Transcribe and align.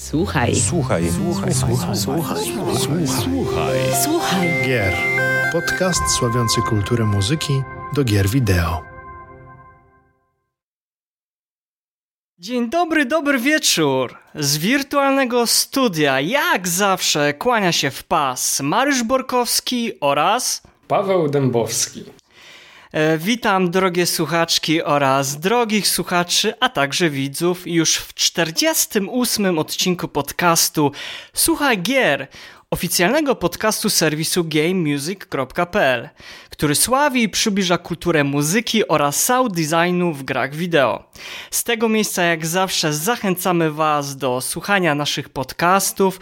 Słuchaj. 0.00 0.56
Słuchaj. 0.56 1.10
Słuchaj. 1.10 1.54
Słuchaj. 1.54 1.96
Słuchaj. 1.96 2.44
Słuchaj. 3.06 3.78
Słuchaj. 4.04 4.48
Gier. 4.66 4.94
Podcast 5.52 6.02
sławiący 6.18 6.60
kulturę 6.62 7.04
muzyki 7.04 7.62
do 7.92 8.04
gier 8.04 8.28
wideo. 8.28 8.82
Dzień 12.38 12.70
dobry, 12.70 13.06
dobry 13.06 13.38
wieczór. 13.38 14.16
Z 14.34 14.58
wirtualnego 14.58 15.46
studia, 15.46 16.20
jak 16.20 16.68
zawsze, 16.68 17.34
kłania 17.34 17.72
się 17.72 17.90
w 17.90 18.04
pas 18.04 18.60
Mariusz 18.60 19.02
Borkowski 19.02 20.00
oraz 20.00 20.62
Paweł 20.88 21.28
Dębowski. 21.28 22.19
E, 22.92 23.18
witam 23.18 23.70
drogie 23.70 24.06
słuchaczki 24.06 24.82
oraz 24.82 25.40
drogich 25.40 25.88
słuchaczy, 25.88 26.54
a 26.60 26.68
także 26.68 27.10
widzów 27.10 27.66
już 27.66 27.96
w 27.96 28.14
48 28.14 29.58
odcinku 29.58 30.08
podcastu 30.08 30.92
Słuchaj 31.32 31.82
Gier, 31.82 32.28
oficjalnego 32.70 33.34
podcastu 33.34 33.90
serwisu 33.90 34.44
gamemusic.pl, 34.44 36.08
który 36.50 36.74
sławi 36.74 37.22
i 37.22 37.28
przybliża 37.28 37.78
kulturę 37.78 38.24
muzyki 38.24 38.88
oraz 38.88 39.24
sound 39.24 39.54
designu 39.54 40.12
w 40.12 40.22
grach 40.22 40.54
wideo. 40.54 41.04
Z 41.50 41.64
tego 41.64 41.88
miejsca 41.88 42.22
jak 42.22 42.46
zawsze 42.46 42.92
zachęcamy 42.92 43.70
Was 43.70 44.16
do 44.16 44.40
słuchania 44.40 44.94
naszych 44.94 45.28
podcastów 45.28 46.20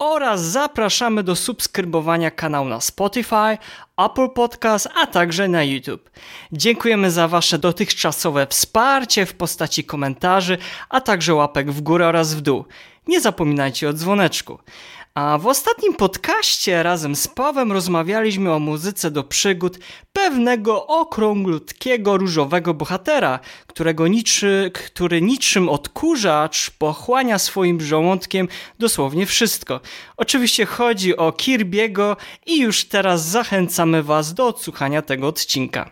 oraz 0.00 0.40
zapraszamy 0.40 1.22
do 1.22 1.36
subskrybowania 1.36 2.30
kanału 2.30 2.68
na 2.68 2.80
Spotify, 2.80 3.58
Apple 3.96 4.28
Podcast, 4.28 4.88
a 4.94 5.06
także 5.06 5.48
na 5.48 5.64
YouTube. 5.64 6.10
Dziękujemy 6.52 7.10
za 7.10 7.28
Wasze 7.28 7.58
dotychczasowe 7.58 8.46
wsparcie 8.46 9.26
w 9.26 9.34
postaci 9.34 9.84
komentarzy, 9.84 10.58
a 10.88 11.00
także 11.00 11.34
łapek 11.34 11.72
w 11.72 11.80
górę 11.80 12.06
oraz 12.06 12.34
w 12.34 12.40
dół. 12.40 12.64
Nie 13.06 13.20
zapominajcie 13.20 13.88
o 13.88 13.92
dzwoneczku. 13.92 14.58
A 15.20 15.38
w 15.38 15.46
ostatnim 15.46 15.94
podcaście 15.94 16.82
razem 16.82 17.16
z 17.16 17.28
Pawem 17.28 17.72
rozmawialiśmy 17.72 18.52
o 18.52 18.58
muzyce 18.58 19.10
do 19.10 19.24
przygód 19.24 19.78
pewnego 20.12 20.86
okrąglutkiego 20.86 22.16
różowego 22.16 22.74
bohatera, 22.74 23.38
którego 23.66 24.08
niczy, 24.08 24.70
który 24.74 25.22
niczym 25.22 25.68
odkurzacz 25.68 26.70
pochłania 26.70 27.38
swoim 27.38 27.80
żołądkiem 27.80 28.48
dosłownie 28.78 29.26
wszystko. 29.26 29.80
Oczywiście 30.16 30.66
chodzi 30.66 31.16
o 31.16 31.30
Kirby'ego 31.30 32.16
i 32.46 32.60
już 32.60 32.84
teraz 32.84 33.26
zachęcamy 33.26 34.02
Was 34.02 34.34
do 34.34 34.46
odsłuchania 34.46 35.02
tego 35.02 35.28
odcinka. 35.28 35.90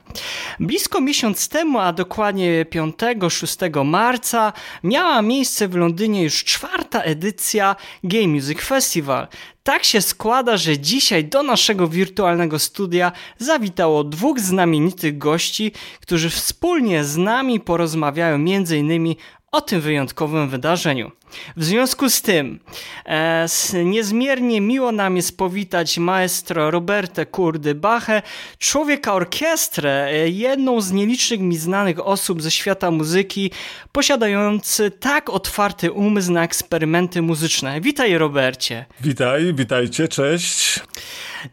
Blisko 0.61 1.01
miesiąc 1.01 1.49
temu, 1.49 1.79
a 1.79 1.93
dokładnie 1.93 2.65
5-6 2.65 3.85
marca, 3.85 4.53
miała 4.85 5.23
miejsce 5.23 5.69
w 5.69 5.75
Londynie 5.75 6.23
już 6.23 6.45
czwarta 6.45 7.03
edycja 7.03 7.77
Game 8.05 8.29
Music 8.29 8.61
Festival. 8.61 9.18
Tak 9.63 9.85
się 9.85 10.01
składa, 10.01 10.57
że 10.57 10.79
dzisiaj 10.79 11.25
do 11.25 11.43
naszego 11.43 11.89
wirtualnego 11.89 12.59
studia 12.59 13.13
zawitało 13.39 14.05
dwóch 14.05 14.41
znamienitych 14.41 15.19
gości, 15.19 15.73
którzy 16.01 16.31
wspólnie 16.31 17.05
z 17.05 17.17
nami 17.17 17.61
porozmawiają 17.61 18.35
m.in. 18.35 19.15
o 19.53 19.61
tym 19.61 19.81
wyjątkowym 19.81 20.49
wydarzeniu. 20.49 21.11
W 21.57 21.65
związku 21.65 22.11
z 22.11 22.23
tym 22.23 22.61
e, 23.07 23.47
niezmiernie 23.85 24.61
miło 24.61 24.93
nam 24.93 25.17
jest 25.17 25.37
powitać 25.37 25.99
maestro 25.99 26.71
Robertę 26.71 27.27
Kurdy 27.27 27.75
Bachę, 27.75 28.23
człowieka 28.59 29.15
orkiestrę, 29.15 30.07
e, 30.07 30.29
jedną 30.29 30.81
z 30.81 30.93
nielicznych 30.93 31.41
mi 31.41 31.57
znanych 31.57 32.07
osób 32.07 32.43
ze 32.43 32.51
świata 32.51 32.91
muzyki, 32.91 33.51
posiadający 33.93 34.91
tak 34.91 35.31
otwarty 35.31 35.93
umysł 35.93 36.33
na 36.33 36.45
eksperymenty 36.45 37.23
muzyczne. 37.23 37.81
Witaj 37.81 38.19
Robercie. 38.19 38.85
Witaj, 39.01 39.55
witajcie, 39.55 40.09
cześć. 40.09 40.81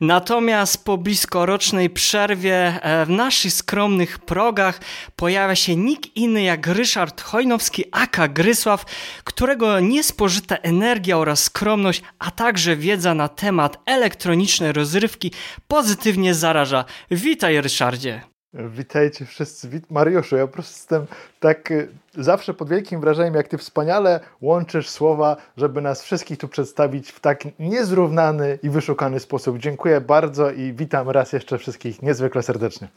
Natomiast 0.02 0.86
po 0.86 0.98
bliskorocznej 0.98 1.90
przerwie 1.90 2.56
e, 2.82 3.06
w 3.06 3.10
naszych 3.10 3.54
skromnych 3.54 4.20
progach 4.20 4.80
pojawia 5.16 5.56
się 5.56 5.76
nikt 5.76 6.16
inny 6.16 6.44
jak 6.44 6.68
Ryszard 6.68 7.22
Hojnowski, 7.22 7.84
aka 7.92 8.28
Grysław, 8.28 8.86
którego 9.24 9.65
niespożyta 9.82 10.56
energia 10.56 11.18
oraz 11.18 11.44
skromność, 11.44 12.04
a 12.20 12.32
także 12.32 12.76
wiedza 12.76 13.14
na 13.14 13.28
temat 13.28 13.78
elektronicznej 13.86 14.72
rozrywki 14.74 15.32
pozytywnie 15.68 16.34
zaraża. 16.34 16.86
Witaj 17.12 17.62
Ryszardzie. 17.62 18.22
Witajcie 18.54 19.26
wszyscy. 19.26 19.70
Wit 19.70 19.92
Mariuszu, 19.92 20.36
ja 20.36 20.48
po 20.48 20.54
prostu 20.54 20.74
jestem 20.74 21.06
tak 21.40 21.72
y, 21.72 21.88
zawsze 22.18 22.54
pod 22.54 22.70
wielkim 22.70 23.02
wrażeniem, 23.02 23.34
jak 23.34 23.48
ty 23.48 23.58
wspaniale 23.58 24.20
łączysz 24.42 24.90
słowa, 24.90 25.38
żeby 25.58 25.82
nas 25.82 26.04
wszystkich 26.04 26.38
tu 26.38 26.48
przedstawić 26.48 27.12
w 27.12 27.20
tak 27.20 27.44
niezrównany 27.60 28.60
i 28.64 28.70
wyszukany 28.70 29.20
sposób. 29.20 29.58
Dziękuję 29.58 30.02
bardzo 30.02 30.52
i 30.52 30.74
witam 30.74 31.10
raz 31.10 31.34
jeszcze 31.34 31.58
wszystkich 31.58 32.02
niezwykle 32.02 32.44
serdecznie. 32.44 32.88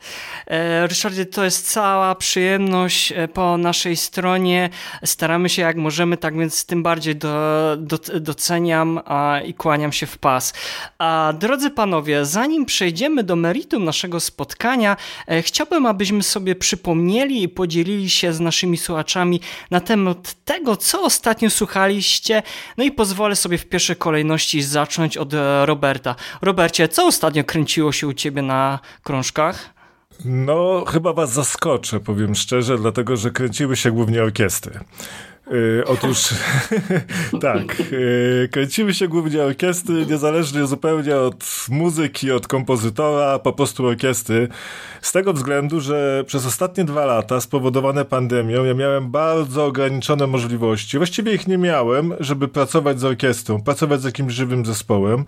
E, 0.46 0.86
Ryszardzie, 0.86 1.26
to 1.26 1.44
jest 1.44 1.72
cała 1.72 2.14
przyjemność 2.14 3.12
e, 3.12 3.28
po 3.28 3.58
naszej 3.58 3.96
stronie. 3.96 4.70
Staramy 5.04 5.48
się 5.48 5.62
jak 5.62 5.76
możemy, 5.76 6.16
tak 6.16 6.38
więc 6.38 6.66
tym 6.66 6.82
bardziej 6.82 7.16
do, 7.16 7.76
do, 7.76 7.98
doceniam 8.20 9.00
a, 9.04 9.40
i 9.44 9.54
kłaniam 9.54 9.92
się 9.92 10.06
w 10.06 10.18
pas. 10.18 10.54
A 10.98 11.32
drodzy 11.38 11.70
panowie, 11.70 12.24
zanim 12.24 12.66
przejdziemy 12.66 13.24
do 13.24 13.36
meritum 13.36 13.84
naszego 13.84 14.20
spotkania, 14.20 14.96
e, 15.26 15.42
chciałbym, 15.42 15.86
abyśmy 15.86 16.22
sobie 16.22 16.54
przypomnieli 16.54 17.42
i 17.42 17.48
podzielili 17.48 18.10
się 18.10 18.32
z 18.32 18.40
naszymi 18.40 18.76
słuchaczami 18.76 19.07
na 19.70 19.80
temat 19.80 20.34
tego, 20.44 20.76
co 20.76 21.02
ostatnio 21.02 21.50
słuchaliście. 21.50 22.42
No 22.76 22.84
i 22.84 22.92
pozwolę 22.92 23.36
sobie 23.36 23.58
w 23.58 23.66
pierwszej 23.66 23.96
kolejności 23.96 24.62
zacząć 24.62 25.16
od 25.16 25.34
e, 25.34 25.66
Roberta. 25.66 26.14
Robercie, 26.42 26.88
co 26.88 27.06
ostatnio 27.06 27.44
kręciło 27.44 27.92
się 27.92 28.06
u 28.06 28.12
ciebie 28.12 28.42
na 28.42 28.78
krążkach? 29.02 29.78
No, 30.24 30.84
chyba 30.88 31.12
was 31.12 31.32
zaskoczę, 31.32 32.00
powiem 32.00 32.34
szczerze, 32.34 32.78
dlatego 32.78 33.16
że 33.16 33.30
kręciły 33.30 33.76
się 33.76 33.92
głównie 33.92 34.22
orkiestry. 34.22 34.80
Yy, 35.50 35.84
otóż 35.86 36.34
tak, 37.40 37.90
yy, 37.90 38.48
kręciły 38.50 38.94
się 38.94 39.08
głównie 39.08 39.42
orkiestry, 39.42 40.06
niezależnie 40.06 40.66
zupełnie 40.66 41.16
od 41.16 41.66
muzyki, 41.68 42.32
od 42.32 42.48
kompozytora, 42.48 43.38
po 43.38 43.52
prostu 43.52 43.86
orkiestry. 43.86 44.48
Z 45.00 45.12
tego 45.12 45.32
względu, 45.32 45.80
że 45.80 46.24
przez 46.26 46.46
ostatnie 46.46 46.84
dwa 46.84 47.06
lata 47.06 47.40
spowodowane 47.40 48.04
pandemią 48.04 48.64
ja 48.64 48.74
miałem 48.74 49.10
bardzo 49.10 49.66
ograniczone 49.66 50.26
możliwości. 50.26 50.96
Właściwie 50.96 51.34
ich 51.34 51.46
nie 51.46 51.58
miałem, 51.58 52.14
żeby 52.20 52.48
pracować 52.48 53.00
z 53.00 53.04
orkiestrą, 53.04 53.62
pracować 53.62 54.00
z 54.00 54.04
jakimś 54.04 54.32
żywym 54.32 54.66
zespołem. 54.66 55.24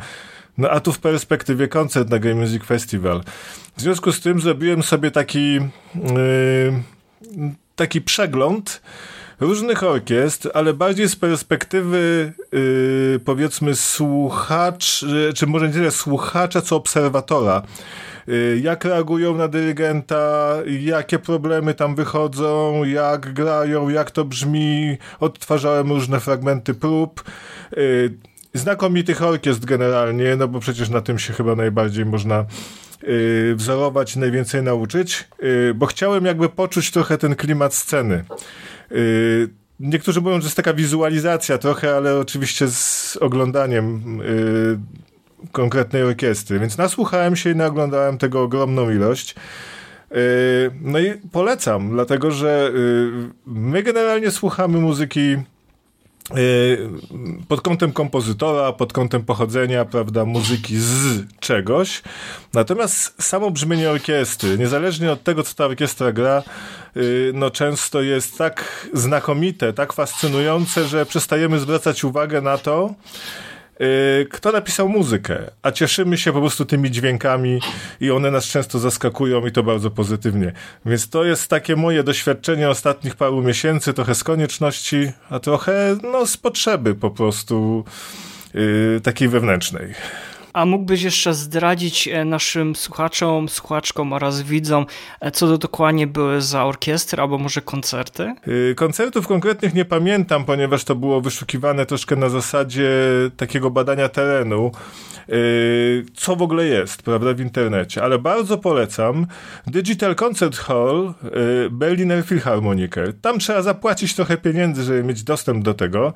No 0.59 0.71
a 0.71 0.81
tu 0.81 0.93
w 0.93 0.99
perspektywie 0.99 1.69
koncert 1.69 2.11
na 2.11 2.19
Game 2.19 2.35
Music 2.35 2.65
Festival. 2.65 3.23
W 3.77 3.81
związku 3.81 4.13
z 4.13 4.21
tym 4.21 4.41
zrobiłem 4.41 4.83
sobie 4.83 5.11
taki, 5.11 5.55
yy, 5.55 5.63
taki 7.77 8.01
przegląd 8.01 8.81
różnych 9.41 9.83
orkiestr, 9.83 10.51
ale 10.55 10.75
bardziej 10.75 11.09
z 11.09 11.17
perspektywy 11.17 12.33
yy, 12.53 13.21
powiedzmy 13.25 13.75
słuchacz, 13.75 15.05
czy 15.35 15.47
może 15.47 15.69
nie 15.69 15.75
tyle 15.75 15.91
słuchacza, 15.91 16.63
co 16.63 16.77
obserwatora. 16.77 17.63
Yy, 18.27 18.61
jak 18.63 18.85
reagują 18.85 19.37
na 19.37 19.49
dyrygenta, 19.49 20.55
jakie 20.81 21.19
problemy 21.19 21.75
tam 21.75 21.95
wychodzą, 21.95 22.85
jak 22.85 23.33
grają, 23.33 23.89
jak 23.89 24.11
to 24.11 24.25
brzmi. 24.25 24.97
Odtwarzałem 25.21 25.93
różne 25.93 26.21
fragmenty 26.21 26.75
prób. 26.75 27.25
Yy, 27.77 28.15
znakomitych 28.55 29.23
orkiestr 29.23 29.67
generalnie, 29.67 30.37
no 30.37 30.49
bo 30.49 30.61
przecież 30.61 30.89
na 30.89 31.01
tym 31.01 31.19
się 31.19 31.33
chyba 31.33 31.55
najbardziej 31.55 32.07
można 32.07 32.45
yy, 33.03 33.55
wzorować 33.57 34.17
najwięcej 34.17 34.63
nauczyć, 34.63 35.29
bo 35.75 35.87
chciałem 35.87 36.25
jakby 36.25 36.49
poczuć 36.49 36.91
trochę 36.91 37.19
ten 37.19 37.37
klimat 37.37 37.75
sceny. 37.75 38.25
Yy, 38.91 39.49
niektórzy 39.81 40.21
mówią, 40.21 40.41
że 40.41 40.45
jest 40.45 40.57
taka 40.57 40.75
wizualizacja 40.75 41.59
trochę, 41.59 41.97
ale 41.97 42.19
oczywiście 42.19 42.69
z 42.69 43.19
oglądaniem 43.21 44.19
yy, 44.19 44.79
konkretnej 45.53 46.03
orkiestry, 46.03 46.59
więc 46.59 46.79
nasłuchałem 46.79 47.37
się 47.37 47.51
i 47.51 47.57
naoglądałem 47.57 48.19
tego 48.19 48.43
ogromną 48.43 48.91
ilość. 48.91 49.35
Yy, 50.11 50.17
no 50.81 50.99
i 50.99 51.15
polecam, 51.33 51.91
dlatego 51.91 52.31
że 52.31 52.71
yy, 52.75 53.13
my 53.47 53.83
generalnie 53.83 54.31
słuchamy 54.31 54.79
muzyki 54.79 55.37
pod 57.49 57.61
kątem 57.61 57.93
kompozytora, 57.93 58.73
pod 58.73 58.93
kątem 58.93 59.25
pochodzenia, 59.25 59.85
prawda, 59.85 60.25
muzyki 60.25 60.77
z 60.77 61.25
czegoś. 61.41 62.03
Natomiast 62.53 63.23
samo 63.23 63.51
brzmienie 63.51 63.91
orkiestry, 63.91 64.59
niezależnie 64.59 65.13
od 65.13 65.23
tego, 65.23 65.43
co 65.43 65.55
ta 65.55 65.65
orkiestra 65.65 66.13
gra, 66.13 66.43
no 67.35 67.51
często 67.51 68.03
jest 68.03 68.39
tak 68.39 68.89
znakomite, 68.95 69.73
tak 69.73 69.93
fascynujące, 69.93 70.85
że 70.85 71.07
przestajemy 71.07 71.59
zwracać 71.59 72.05
uwagę 72.05 72.41
na 72.41 72.59
to, 72.59 72.95
y, 72.95 73.60
kto 74.31 74.53
napisał 74.53 74.89
muzykę, 74.89 75.39
a 75.63 75.73
cieszymy 75.73 76.19
się 76.19 76.33
po 76.33 76.41
prostu 76.41 76.65
tymi 76.65 76.91
dźwiękami 76.91 77.61
i 78.01 78.11
one 78.11 78.31
nas 78.31 78.45
często 78.45 78.79
zaskakują 78.79 79.47
i 79.47 79.53
to 79.53 79.63
bardzo 79.63 79.91
pozytywnie. 79.91 80.53
Więc 80.87 81.11
to 81.11 81.25
jest 81.25 81.49
takie 81.49 81.77
moje 81.77 82.03
doświadczenie 82.03 82.69
ostatnich 82.69 83.17
paru 83.17 83.43
miesięcy, 83.43 83.93
trochę 83.93 84.15
z 84.15 84.25
konieczności, 84.25 85.13
a 85.31 85.39
trochę 85.39 85.97
no, 86.03 86.27
z 86.27 86.37
potrzeby 86.37 86.95
po 86.95 87.11
prostu 87.11 87.85
yy, 88.55 89.01
takiej 89.03 89.29
wewnętrznej. 89.29 89.95
A 90.53 90.67
mógłbyś 90.67 91.03
jeszcze 91.03 91.35
zdradzić 91.35 92.09
e, 92.09 92.25
naszym 92.25 92.77
słuchaczom, 92.77 93.49
słuchaczkom 93.49 94.13
oraz 94.13 94.43
widzom, 94.43 94.87
e, 95.21 95.31
co 95.31 95.47
to 95.47 95.59
dokładnie 95.59 96.07
były 96.07 96.41
za 96.43 96.65
orkiestry 96.65 97.23
albo 97.23 97.39
może 97.39 97.61
koncerty? 97.63 98.35
Y, 98.49 98.75
koncertów 98.75 99.27
konkretnych 99.27 99.75
nie 99.75 99.85
pamiętam, 99.85 100.45
ponieważ 100.45 100.85
to 100.85 100.95
było 100.95 101.21
wyszukiwane 101.21 101.87
troszkę 101.87 102.17
na 102.17 102.29
zasadzie 102.29 102.91
takiego 103.37 103.71
badania 103.71 104.09
terenu. 104.09 104.73
Y, 105.29 106.07
co 106.15 106.37
w 106.37 106.43
ogóle 106.43 106.65
jest, 106.65 107.03
prawda, 107.03 107.35
w 107.35 107.41
internecie, 107.41 108.03
ale 108.03 108.19
bardzo 108.19 108.59
polecam 108.59 109.27
Digital 109.67 110.15
Concert 110.15 110.57
Hall 110.57 111.15
y, 111.67 111.71
Berliner 111.71 112.25
Philharmoniker. 112.25 113.21
Tam 113.21 113.39
trzeba 113.39 113.63
zapłacić 113.63 114.15
trochę 114.15 114.37
pieniędzy, 114.37 114.83
żeby 114.83 115.05
mieć 115.05 115.23
dostęp 115.23 115.65
do 115.65 115.75
tego, 115.75 116.13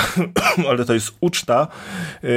ale 0.70 0.84
to 0.84 0.94
jest 0.94 1.12
uczta 1.20 1.66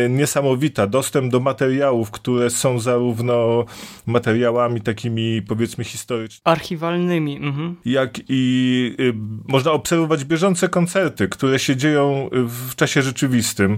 niesamowita, 0.09 0.87
dostęp 0.87 1.26
do 1.29 1.39
materiałów, 1.39 2.11
które 2.11 2.49
są 2.49 2.79
zarówno 2.79 3.65
materiałami 4.05 4.81
takimi, 4.81 5.41
powiedzmy, 5.41 5.83
historycznymi, 5.83 6.41
archiwalnymi, 6.43 7.37
mhm. 7.37 7.75
jak 7.85 8.19
i 8.29 8.95
można 9.47 9.71
obserwować 9.71 10.25
bieżące 10.25 10.69
koncerty, 10.69 11.27
które 11.27 11.59
się 11.59 11.75
dzieją 11.75 12.29
w 12.31 12.75
czasie 12.75 13.01
rzeczywistym 13.01 13.77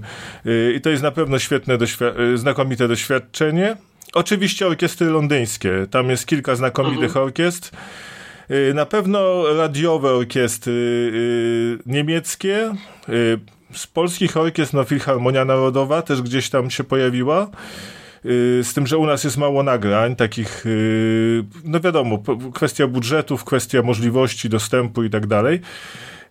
i 0.75 0.81
to 0.81 0.89
jest 0.89 1.03
na 1.03 1.11
pewno 1.11 1.39
świetne 1.39 1.77
doświadczenie 1.77 2.37
znakomite 2.37 2.87
doświadczenie. 2.87 3.77
Oczywiście 4.13 4.67
orkiestry 4.67 5.07
londyńskie. 5.07 5.71
Tam 5.91 6.09
jest 6.09 6.25
kilka 6.25 6.55
znakomitych 6.55 7.03
mhm. 7.03 7.25
orkiestr. 7.25 7.71
Y, 8.51 8.73
na 8.73 8.85
pewno 8.85 9.43
radiowe 9.53 10.11
orkiestry 10.11 10.73
y, 10.73 11.79
niemieckie. 11.85 12.75
Y, 13.71 13.77
z 13.77 13.87
polskich 13.87 14.37
orkiestr 14.37 14.75
no, 14.75 14.83
Filharmonia 14.83 15.45
Narodowa 15.45 16.01
też 16.01 16.21
gdzieś 16.21 16.49
tam 16.49 16.69
się 16.69 16.83
pojawiła. 16.83 17.49
Z 18.63 18.73
tym, 18.73 18.87
że 18.87 18.97
u 18.97 19.05
nas 19.05 19.23
jest 19.23 19.37
mało 19.37 19.63
nagrań, 19.63 20.15
takich, 20.15 20.65
no 21.63 21.79
wiadomo, 21.79 22.23
kwestia 22.53 22.87
budżetów, 22.87 23.43
kwestia 23.43 23.81
możliwości 23.81 24.49
dostępu 24.49 25.03
i 25.03 25.09
tak 25.09 25.27
dalej. 25.27 25.61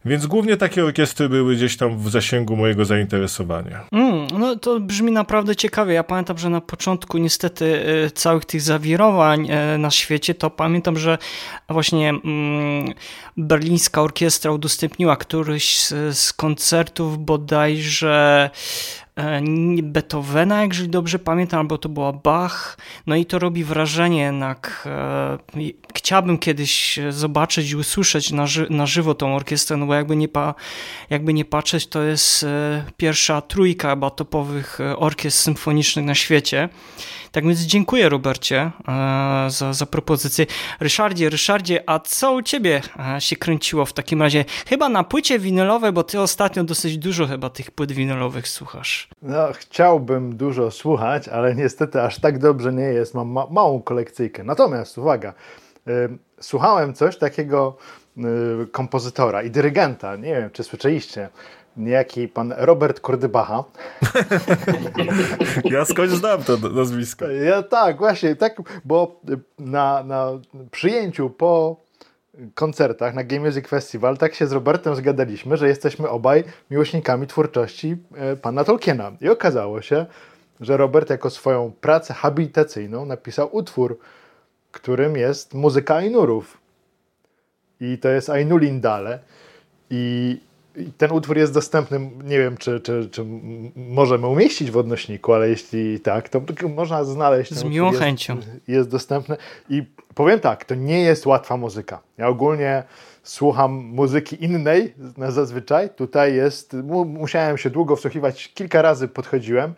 Więc 0.04 0.26
głównie 0.26 0.56
takie 0.56 0.84
orkiestry 0.84 1.28
były 1.28 1.56
gdzieś 1.56 1.76
tam 1.76 1.98
w 1.98 2.10
zasięgu 2.10 2.56
mojego 2.56 2.84
zainteresowania. 2.84 3.84
Mm, 3.92 4.07
no 4.32 4.56
to 4.56 4.80
brzmi 4.80 5.12
naprawdę 5.12 5.56
ciekawie. 5.56 5.94
Ja 5.94 6.04
pamiętam, 6.04 6.38
że 6.38 6.50
na 6.50 6.60
początku 6.60 7.18
niestety 7.18 7.84
e, 8.06 8.10
całych 8.10 8.44
tych 8.44 8.60
zawirowań 8.60 9.48
e, 9.50 9.78
na 9.78 9.90
świecie, 9.90 10.34
to 10.34 10.50
pamiętam, 10.50 10.98
że 10.98 11.18
właśnie 11.68 12.08
mm, 12.08 12.94
berlińska 13.36 14.02
orkiestra 14.02 14.52
udostępniła 14.52 15.16
któryś 15.16 15.86
z, 16.12 16.32
koncertów 16.32 17.24
bodajże 17.24 18.50
Beethovena, 19.82 20.64
jeżeli 20.64 20.88
dobrze 20.88 21.18
pamiętam, 21.18 21.60
albo 21.60 21.78
to 21.78 21.88
była 21.88 22.12
Bach. 22.12 22.78
No 23.06 23.16
i 23.16 23.26
to 23.26 23.38
robi 23.38 23.64
wrażenie 23.64 24.20
jednak. 24.20 24.84
E, 24.86 25.38
chciałbym 25.94 26.38
kiedyś 26.38 26.98
zobaczyć 27.10 27.70
i 27.70 27.76
usłyszeć 27.76 28.32
na, 28.32 28.46
ży 28.46 28.66
na 28.70 28.86
żywo 28.86 29.14
tą 29.14 29.36
orkiestrę, 29.36 29.76
no 29.76 29.86
bo 29.86 29.94
jakby 29.94 30.16
nie, 30.16 30.28
pa 30.28 30.54
jakby 31.10 31.34
nie 31.34 31.44
patrzeć, 31.44 31.86
to 31.86 32.02
jest 32.02 32.42
e, 32.44 32.84
pierwsza 32.96 33.40
trójka 33.40 33.90
chyba 33.90 34.10
topowych 34.10 34.78
orkiestr 34.96 35.42
symfonicznych 35.42 36.04
na 36.04 36.14
świecie. 36.14 36.68
Tak 37.32 37.46
więc 37.46 37.60
dziękuję 37.60 38.08
Robercie 38.08 38.70
za, 39.48 39.72
za 39.72 39.86
propozycję. 39.86 40.46
Ryszardzie, 40.80 41.30
Ryszardzie, 41.30 41.90
a 41.90 41.98
co 41.98 42.32
u 42.32 42.42
ciebie 42.42 42.82
się 43.18 43.36
kręciło 43.36 43.84
w 43.84 43.92
takim 43.92 44.22
razie? 44.22 44.44
Chyba 44.68 44.88
na 44.88 45.04
płycie 45.04 45.38
winylowej, 45.38 45.92
bo 45.92 46.02
ty 46.02 46.20
ostatnio 46.20 46.64
dosyć 46.64 46.98
dużo 46.98 47.26
chyba 47.26 47.50
tych 47.50 47.70
płyt 47.70 47.92
winylowych 47.92 48.48
słuchasz. 48.48 49.07
No, 49.22 49.52
chciałbym 49.52 50.36
dużo 50.36 50.70
słuchać, 50.70 51.28
ale 51.28 51.54
niestety 51.54 52.02
aż 52.02 52.20
tak 52.20 52.38
dobrze 52.38 52.72
nie 52.72 52.84
jest. 52.84 53.14
Mam 53.14 53.28
ma 53.28 53.46
małą 53.50 53.82
kolekcyjkę. 53.82 54.44
Natomiast, 54.44 54.98
uwaga, 54.98 55.34
y, 55.88 56.18
słuchałem 56.40 56.94
coś 56.94 57.18
takiego 57.18 57.76
y, 58.16 58.66
kompozytora 58.66 59.42
i 59.42 59.50
dyrygenta. 59.50 60.16
Nie 60.16 60.34
wiem, 60.34 60.50
czy 60.50 60.64
słyszeliście. 60.64 61.28
Niejaki 61.76 62.28
pan 62.28 62.54
Robert 62.56 63.00
Kordybacha. 63.00 63.64
ja 65.64 65.84
skądś 65.84 66.12
znam 66.12 66.42
to 66.42 66.56
nazwisko. 66.56 67.28
Ja 67.28 67.62
tak, 67.62 67.98
właśnie, 67.98 68.36
tak, 68.36 68.62
bo 68.84 69.20
na, 69.58 70.02
na 70.02 70.30
przyjęciu 70.70 71.30
po 71.30 71.76
koncertach 72.54 73.14
na 73.14 73.24
Game 73.24 73.46
Music 73.46 73.68
Festival 73.68 74.18
tak 74.18 74.34
się 74.34 74.46
z 74.46 74.52
Robertem 74.52 74.94
zgadaliśmy, 74.94 75.56
że 75.56 75.68
jesteśmy 75.68 76.08
obaj 76.08 76.44
miłośnikami 76.70 77.26
twórczości 77.26 77.96
e, 78.14 78.36
pana 78.36 78.64
Tolkiena. 78.64 79.12
I 79.20 79.28
okazało 79.28 79.82
się, 79.82 80.06
że 80.60 80.76
Robert 80.76 81.10
jako 81.10 81.30
swoją 81.30 81.72
pracę 81.80 82.14
habilitacyjną 82.14 83.06
napisał 83.06 83.56
utwór, 83.56 83.98
którym 84.72 85.16
jest 85.16 85.54
muzyka 85.54 85.94
Ainurów. 85.94 86.58
I 87.80 87.98
to 87.98 88.08
jest 88.08 88.30
Ainulindale. 88.30 89.18
I 89.90 90.40
ten 90.98 91.12
utwór 91.12 91.38
jest 91.38 91.54
dostępny, 91.54 92.10
nie 92.24 92.38
wiem, 92.38 92.56
czy, 92.56 92.80
czy, 92.80 93.08
czy 93.12 93.24
możemy 93.76 94.26
umieścić 94.26 94.70
w 94.70 94.76
odnośniku, 94.76 95.32
ale 95.32 95.48
jeśli 95.48 96.00
tak, 96.00 96.28
to 96.28 96.40
można 96.68 97.04
znaleźć. 97.04 97.54
Z 97.54 97.64
miłą 97.64 97.88
jest, 97.88 98.00
chęcią. 98.00 98.36
Jest 98.68 98.88
dostępne. 98.88 99.36
I 99.70 99.82
powiem 100.14 100.40
tak, 100.40 100.64
to 100.64 100.74
nie 100.74 101.00
jest 101.00 101.26
łatwa 101.26 101.56
muzyka. 101.56 102.00
Ja 102.18 102.28
ogólnie 102.28 102.82
słucham 103.22 103.72
muzyki 103.72 104.44
innej 104.44 104.94
na 105.16 105.30
zazwyczaj. 105.30 105.90
Tutaj 105.90 106.34
jest, 106.34 106.76
musiałem 107.06 107.58
się 107.58 107.70
długo 107.70 107.96
wsłuchiwać, 107.96 108.52
kilka 108.54 108.82
razy 108.82 109.08
podchodziłem. 109.08 109.74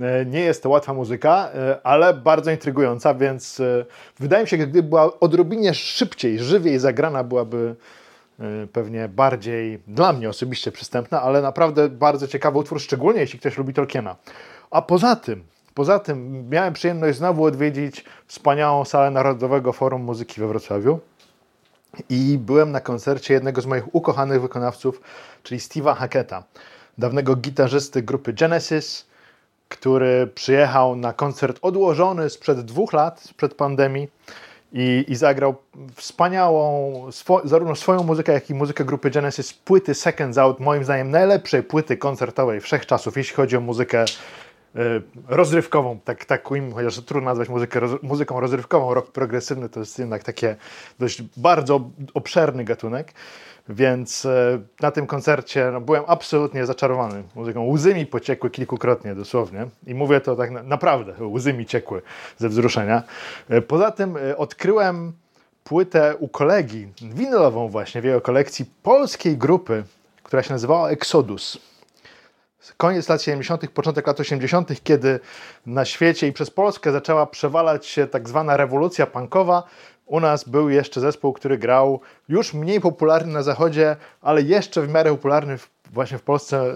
E, 0.00 0.26
nie 0.26 0.40
jest 0.40 0.62
to 0.62 0.68
łatwa 0.68 0.94
muzyka, 0.94 1.50
e, 1.54 1.78
ale 1.82 2.14
bardzo 2.14 2.50
intrygująca, 2.50 3.14
więc 3.14 3.60
e, 3.60 3.84
wydaje 4.18 4.42
mi 4.42 4.48
się, 4.48 4.56
że 4.56 4.66
gdyby 4.66 4.88
była 4.88 5.20
odrobinie 5.20 5.74
szybciej, 5.74 6.38
żywiej 6.38 6.78
zagrana, 6.78 7.24
byłaby 7.24 7.74
pewnie 8.72 9.08
bardziej 9.08 9.78
dla 9.86 10.12
mnie 10.12 10.28
osobiście 10.28 10.72
przystępna, 10.72 11.22
ale 11.22 11.42
naprawdę 11.42 11.88
bardzo 11.88 12.28
ciekawy 12.28 12.58
utwór, 12.58 12.80
szczególnie 12.80 13.20
jeśli 13.20 13.38
ktoś 13.38 13.58
lubi 13.58 13.74
Tolkiena. 13.74 14.16
A 14.70 14.82
poza 14.82 15.16
tym, 15.16 15.44
poza 15.74 15.98
tym 15.98 16.48
miałem 16.50 16.74
przyjemność 16.74 17.18
znowu 17.18 17.44
odwiedzić 17.44 18.04
wspaniałą 18.26 18.84
salę 18.84 19.10
Narodowego 19.10 19.72
Forum 19.72 20.02
Muzyki 20.02 20.40
we 20.40 20.48
Wrocławiu 20.48 21.00
i 22.10 22.38
byłem 22.40 22.72
na 22.72 22.80
koncercie 22.80 23.34
jednego 23.34 23.60
z 23.60 23.66
moich 23.66 23.94
ukochanych 23.94 24.42
wykonawców, 24.42 25.00
czyli 25.42 25.60
Steve'a 25.60 25.96
Hacketa, 25.96 26.44
dawnego 26.98 27.36
gitarzysty 27.36 28.02
grupy 28.02 28.32
Genesis, 28.32 29.06
który 29.68 30.26
przyjechał 30.34 30.96
na 30.96 31.12
koncert 31.12 31.58
odłożony 31.62 32.30
sprzed 32.30 32.60
dwóch 32.60 32.92
lat, 32.92 33.20
sprzed 33.20 33.54
pandemii 33.54 34.08
i, 34.72 35.04
i 35.08 35.16
zagrał 35.16 35.54
wspaniałą, 35.94 37.12
swo, 37.12 37.40
zarówno 37.44 37.76
swoją 37.76 38.02
muzykę, 38.02 38.32
jak 38.32 38.50
i 38.50 38.54
muzykę 38.54 38.84
grupy 38.84 39.10
Genesis, 39.10 39.52
płyty 39.52 39.94
Seconds 39.94 40.38
Out, 40.38 40.60
moim 40.60 40.84
zdaniem 40.84 41.10
najlepszej 41.10 41.62
płyty 41.62 41.96
koncertowej 41.96 42.60
wszechczasów, 42.60 43.16
jeśli 43.16 43.36
chodzi 43.36 43.56
o 43.56 43.60
muzykę 43.60 44.04
y, 44.04 44.78
rozrywkową, 45.28 46.00
tak, 46.04 46.24
tak 46.24 46.50
ujmę, 46.50 46.72
chociaż 46.72 47.00
trudno 47.00 47.30
nazwać 47.30 47.48
muzykę 47.48 47.80
roz, 47.80 48.02
muzyką 48.02 48.40
rozrywkową, 48.40 48.94
rock 48.94 49.12
progresywny 49.12 49.68
to 49.68 49.80
jest 49.80 49.98
jednak 49.98 50.24
takie 50.24 50.56
dość 50.98 51.22
bardzo 51.36 51.90
obszerny 52.14 52.64
gatunek. 52.64 53.12
Więc 53.68 54.26
e, 54.26 54.60
na 54.80 54.90
tym 54.90 55.06
koncercie 55.06 55.70
no, 55.72 55.80
byłem 55.80 56.04
absolutnie 56.06 56.66
zaczarowany 56.66 57.22
muzyką. 57.34 57.66
Łzy 57.66 57.94
mi 57.94 58.06
pociekły 58.06 58.50
kilkukrotnie 58.50 59.14
dosłownie 59.14 59.66
i 59.86 59.94
mówię 59.94 60.20
to 60.20 60.36
tak 60.36 60.50
na, 60.50 60.62
naprawdę, 60.62 61.14
łzy 61.26 61.52
mi 61.52 61.66
ciekły 61.66 62.02
ze 62.36 62.48
wzruszenia. 62.48 63.02
E, 63.48 63.62
poza 63.62 63.90
tym 63.90 64.16
e, 64.16 64.36
odkryłem 64.36 65.12
płytę 65.64 66.16
u 66.18 66.28
kolegi, 66.28 66.88
winylową 67.02 67.68
właśnie 67.68 68.00
w 68.00 68.04
jego 68.04 68.20
kolekcji 68.20 68.64
polskiej 68.82 69.36
grupy, 69.36 69.84
która 70.22 70.42
się 70.42 70.52
nazywała 70.52 70.90
Exodus. 70.90 71.58
Koniec 72.76 73.08
lat 73.08 73.22
70., 73.22 73.70
początek 73.70 74.06
lat 74.06 74.20
80., 74.20 74.82
kiedy 74.84 75.20
na 75.66 75.84
świecie 75.84 76.28
i 76.28 76.32
przez 76.32 76.50
Polskę 76.50 76.92
zaczęła 76.92 77.26
przewalać 77.26 77.86
się 77.86 78.06
tak 78.06 78.28
zwana 78.28 78.56
rewolucja 78.56 79.06
punkowa, 79.06 79.62
u 80.08 80.20
nas 80.20 80.48
był 80.48 80.70
jeszcze 80.70 81.00
zespół, 81.00 81.32
który 81.32 81.58
grał 81.58 82.00
już 82.28 82.54
mniej 82.54 82.80
popularny 82.80 83.32
na 83.32 83.42
zachodzie, 83.42 83.96
ale 84.22 84.42
jeszcze 84.42 84.82
w 84.82 84.88
miarę 84.88 85.10
popularny 85.10 85.58
w, 85.58 85.70
właśnie 85.92 86.18
w 86.18 86.22
Polsce 86.22 86.74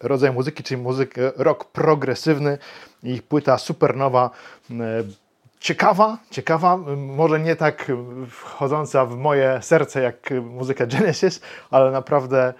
rodzaj 0.00 0.32
muzyki, 0.32 0.62
czyli 0.62 0.82
muzyk 0.82 1.14
rock 1.36 1.64
progresywny. 1.64 2.58
Ich 3.02 3.22
płyta 3.22 3.58
Supernowa 3.58 4.30
ciekawa, 5.60 6.18
ciekawa, 6.30 6.76
może 6.96 7.40
nie 7.40 7.56
tak 7.56 7.92
wchodząca 8.30 9.06
w 9.06 9.16
moje 9.16 9.58
serce 9.62 10.02
jak 10.02 10.30
muzyka 10.42 10.86
Genesis, 10.92 11.40
ale 11.70 11.90
naprawdę 11.90 12.54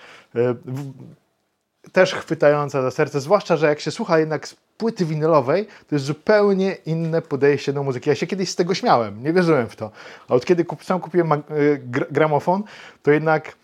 też 1.92 2.14
chwytająca 2.14 2.82
za 2.82 2.90
serce, 2.90 3.20
zwłaszcza, 3.20 3.56
że 3.56 3.66
jak 3.66 3.80
się 3.80 3.90
słucha 3.90 4.18
jednak 4.18 4.48
z 4.48 4.56
płyty 4.76 5.04
winylowej, 5.04 5.66
to 5.66 5.95
jest 5.95 6.04
zupełnie 6.04 6.76
inne 6.87 7.23
podejście 7.23 7.73
do 7.73 7.83
muzyki. 7.83 8.09
Ja 8.09 8.14
się 8.14 8.26
kiedyś 8.26 8.50
z 8.50 8.56
tego 8.56 8.75
śmiałem, 8.75 9.23
nie 9.23 9.33
wierzyłem 9.33 9.68
w 9.68 9.76
to. 9.76 9.90
A 10.28 10.35
od 10.35 10.45
kiedy 10.45 10.64
kup, 10.64 10.85
sam 10.85 11.00
kupiłem 11.00 11.33
y, 11.33 11.40
gramofon, 12.11 12.62
to 13.02 13.11
jednak 13.11 13.56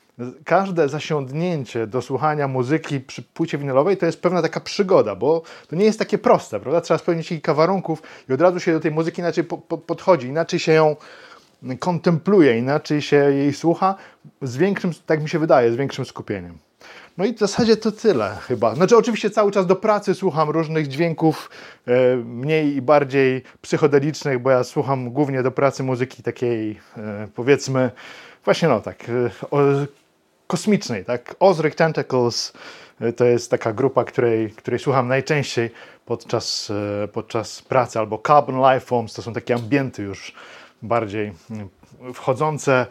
każde 0.44 0.88
zasiądnięcie 0.88 1.86
do 1.86 2.02
słuchania 2.02 2.48
muzyki 2.48 3.00
przy 3.00 3.22
płycie 3.22 3.58
winylowej 3.58 3.96
to 3.96 4.06
jest 4.06 4.22
pewna 4.22 4.42
taka 4.42 4.60
przygoda, 4.60 5.16
bo 5.16 5.42
to 5.68 5.76
nie 5.76 5.84
jest 5.84 5.98
takie 5.98 6.18
proste, 6.18 6.60
prawda? 6.60 6.80
Trzeba 6.80 6.98
spełnić 6.98 7.28
kilka 7.28 7.54
warunków 7.54 8.02
i 8.28 8.32
od 8.32 8.40
razu 8.40 8.60
się 8.60 8.72
do 8.72 8.80
tej 8.80 8.90
muzyki 8.90 9.20
inaczej 9.20 9.44
po, 9.44 9.58
po, 9.58 9.78
podchodzi, 9.78 10.26
inaczej 10.26 10.58
się 10.58 10.72
ją 10.72 10.96
kontempluje, 11.78 12.58
inaczej 12.58 13.02
się 13.02 13.16
jej 13.16 13.52
słucha, 13.52 13.94
z 14.42 14.56
większym, 14.56 14.90
tak 15.06 15.22
mi 15.22 15.28
się 15.28 15.38
wydaje, 15.38 15.72
z 15.72 15.76
większym 15.76 16.04
skupieniem. 16.04 16.58
No 17.18 17.24
i 17.24 17.34
w 17.34 17.38
zasadzie 17.38 17.76
to 17.76 17.92
tyle 17.92 18.36
chyba. 18.48 18.74
Znaczy 18.74 18.96
oczywiście 18.96 19.30
cały 19.30 19.52
czas 19.52 19.66
do 19.66 19.76
pracy 19.76 20.14
słucham 20.14 20.50
różnych 20.50 20.88
dźwięków 20.88 21.50
e, 21.86 22.16
mniej 22.16 22.76
i 22.76 22.82
bardziej 22.82 23.42
psychodelicznych, 23.60 24.38
bo 24.38 24.50
ja 24.50 24.64
słucham 24.64 25.10
głównie 25.10 25.42
do 25.42 25.50
pracy 25.50 25.82
muzyki 25.82 26.22
takiej 26.22 26.80
e, 26.96 27.28
powiedzmy 27.34 27.90
właśnie 28.44 28.68
no 28.68 28.80
tak 28.80 29.08
e, 29.08 29.30
o, 29.50 29.58
kosmicznej, 30.46 31.04
tak? 31.04 31.34
Ozric 31.40 31.74
Tentacles 31.74 32.52
e, 33.00 33.12
to 33.12 33.24
jest 33.24 33.50
taka 33.50 33.72
grupa, 33.72 34.04
której, 34.04 34.50
której 34.50 34.80
słucham 34.80 35.08
najczęściej 35.08 35.70
podczas, 36.06 36.72
e, 37.04 37.08
podczas 37.08 37.62
pracy, 37.62 37.98
albo 37.98 38.22
Carbon 38.26 38.56
Lifeforms, 38.56 39.14
to 39.14 39.22
są 39.22 39.32
takie 39.32 39.54
ambienty 39.54 40.02
już 40.02 40.34
bardziej 40.82 41.32
mm, 41.50 41.68
wchodzące 42.14 42.86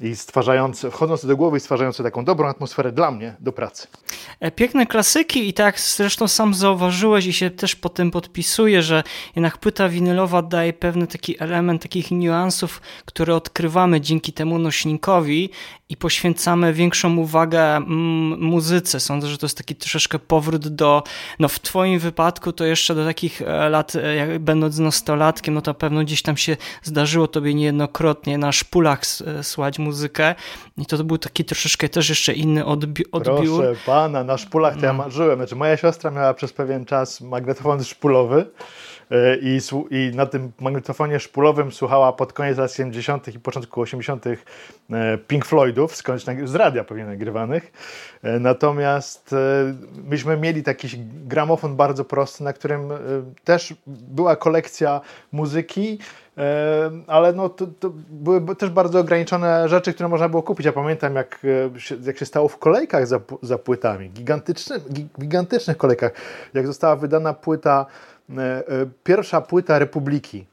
i 0.00 0.16
stwarzające, 0.16 0.90
wchodzące 0.90 1.26
do 1.26 1.36
głowy 1.36 1.56
i 1.56 1.60
stwarzające 1.60 2.02
taką 2.02 2.24
dobrą 2.24 2.48
atmosferę 2.48 2.92
dla 2.92 3.10
mnie 3.10 3.34
do 3.40 3.52
pracy. 3.52 3.88
E, 4.40 4.50
piękne 4.50 4.86
klasyki 4.86 5.48
i 5.48 5.52
tak 5.52 5.80
zresztą 5.80 6.28
sam 6.28 6.54
zauważyłeś 6.54 7.26
i 7.26 7.32
się 7.32 7.50
też 7.50 7.76
po 7.76 7.88
tym 7.88 8.10
podpisuję, 8.10 8.82
że 8.82 9.02
jednak 9.36 9.58
płyta 9.58 9.88
winylowa 9.88 10.42
daje 10.42 10.72
pewny 10.72 11.06
taki 11.06 11.42
element 11.42 11.82
takich 11.82 12.10
niuansów, 12.10 12.80
które 13.04 13.34
odkrywamy 13.34 14.00
dzięki 14.00 14.32
temu 14.32 14.58
nośnikowi 14.58 15.50
i 15.90 15.96
poświęcamy 15.96 16.72
większą 16.72 17.16
uwagę 17.16 17.76
mm, 17.76 18.40
muzyce. 18.40 19.00
Sądzę, 19.00 19.28
że 19.28 19.38
to 19.38 19.46
jest 19.46 19.58
taki 19.58 19.76
troszeczkę 19.76 20.18
powrót 20.18 20.68
do, 20.68 21.02
no 21.38 21.48
w 21.48 21.60
twoim 21.60 21.98
wypadku 21.98 22.52
to 22.52 22.64
jeszcze 22.64 22.94
do 22.94 23.04
takich 23.04 23.42
e, 23.42 23.68
lat, 23.68 23.96
e, 23.96 24.14
jak 24.14 24.38
będąc 24.38 24.78
nastolatkiem, 24.78 25.54
no 25.54 25.62
to 25.62 25.74
pewno 25.74 26.00
gdzieś 26.00 26.22
tam 26.22 26.36
się 26.36 26.56
zdarzyło 26.82 27.28
tobie 27.28 27.54
niejednokrotnie 27.54 28.38
na 28.38 28.52
szpulach 28.52 29.00
słuchać 29.42 29.78
muzykę 29.78 30.34
i 30.78 30.86
to, 30.86 30.96
to 30.96 31.04
był 31.04 31.18
taki 31.18 31.44
troszeczkę 31.44 31.88
też 31.88 32.08
jeszcze 32.08 32.32
inny 32.32 32.64
odbi 32.64 33.10
odbiór. 33.12 33.62
Proszę 33.64 33.80
pana, 33.86 34.24
na 34.24 34.38
szpulach 34.38 34.76
to 34.76 34.86
ja 34.86 34.92
no. 34.92 34.98
marzyłem. 34.98 35.38
Znaczy, 35.38 35.56
moja 35.56 35.76
siostra 35.76 36.10
miała 36.10 36.34
przez 36.34 36.52
pewien 36.52 36.84
czas 36.84 37.20
magnetofon 37.20 37.84
szpulowy 37.84 38.40
e, 38.40 38.87
i, 39.42 39.58
i 39.90 40.16
na 40.16 40.26
tym 40.26 40.52
magnetofonie 40.60 41.20
szpulowym 41.20 41.72
słuchała 41.72 42.12
pod 42.12 42.32
koniec 42.32 42.58
lat 42.58 42.72
70. 42.72 43.28
i 43.28 43.40
początku 43.40 43.80
80. 43.80 44.26
E, 44.26 44.36
Pink 45.18 45.44
Floydów, 45.44 45.96
skądś 45.96 46.24
z 46.44 46.54
radia 46.54 46.84
pewnie 46.84 47.04
nagrywanych. 47.04 47.72
E, 48.22 48.38
natomiast 48.38 49.34
myśmy 50.04 50.36
mieli 50.36 50.62
taki 50.62 50.88
gramofon 51.24 51.76
bardzo 51.76 52.04
prosty, 52.04 52.44
na 52.44 52.52
którym 52.52 52.88
też 53.44 53.74
była 53.86 54.36
kolekcja 54.36 55.00
muzyki, 55.32 55.98
ale 57.06 57.32
no, 57.32 57.48
to, 57.48 57.66
to, 57.66 57.90
były 58.10 58.56
też 58.56 58.70
bardzo 58.70 58.98
ograniczone 59.00 59.68
rzeczy, 59.68 59.94
które 59.94 60.08
można 60.08 60.28
było 60.28 60.42
kupić. 60.42 60.66
Ja 60.66 60.72
pamiętam, 60.72 61.14
jak 61.14 61.40
e, 61.76 61.80
się, 61.80 61.96
jak 62.02 62.18
się 62.18 62.26
stało 62.26 62.48
w 62.48 62.58
kolejkach 62.58 63.06
za, 63.06 63.20
za 63.42 63.58
płytami, 63.58 64.10
gigantycznych, 64.10 64.82
gigantycznych 65.20 65.76
kolejkach, 65.76 66.12
jak 66.54 66.66
została 66.66 66.96
wydana 66.96 67.34
płyta, 67.34 67.86
e, 67.86 68.14
e, 68.14 68.17
pierwsza 69.04 69.40
płyta 69.40 69.78
Republiki. 69.78 70.46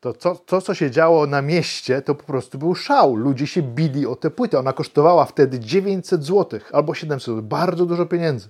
To, 0.00 0.12
to, 0.12 0.34
to, 0.34 0.60
co 0.60 0.74
się 0.74 0.90
działo 0.90 1.26
na 1.26 1.42
mieście, 1.42 2.02
to 2.02 2.14
po 2.14 2.24
prostu 2.24 2.58
był 2.58 2.74
szał. 2.74 3.16
Ludzie 3.16 3.46
się 3.46 3.62
bili 3.62 4.06
o 4.06 4.16
tę 4.16 4.30
płytę. 4.30 4.58
Ona 4.58 4.72
kosztowała 4.72 5.24
wtedy 5.24 5.60
900 5.60 6.24
zł 6.24 6.60
albo 6.72 6.94
700 6.94 7.26
zł. 7.26 7.42
Bardzo 7.42 7.86
dużo 7.86 8.06
pieniędzy. 8.06 8.48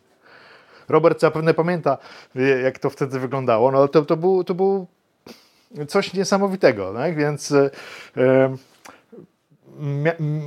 Robert 0.88 1.20
zapewne 1.20 1.54
pamięta, 1.54 1.98
jak 2.62 2.78
to 2.78 2.90
wtedy 2.90 3.20
wyglądało. 3.20 3.72
No, 3.72 3.88
to, 3.88 4.04
to, 4.04 4.16
był, 4.16 4.44
to 4.44 4.54
był 4.54 4.86
coś 5.88 6.14
niesamowitego, 6.14 6.94
tak? 6.94 7.16
więc 7.16 7.52
e, 7.52 7.70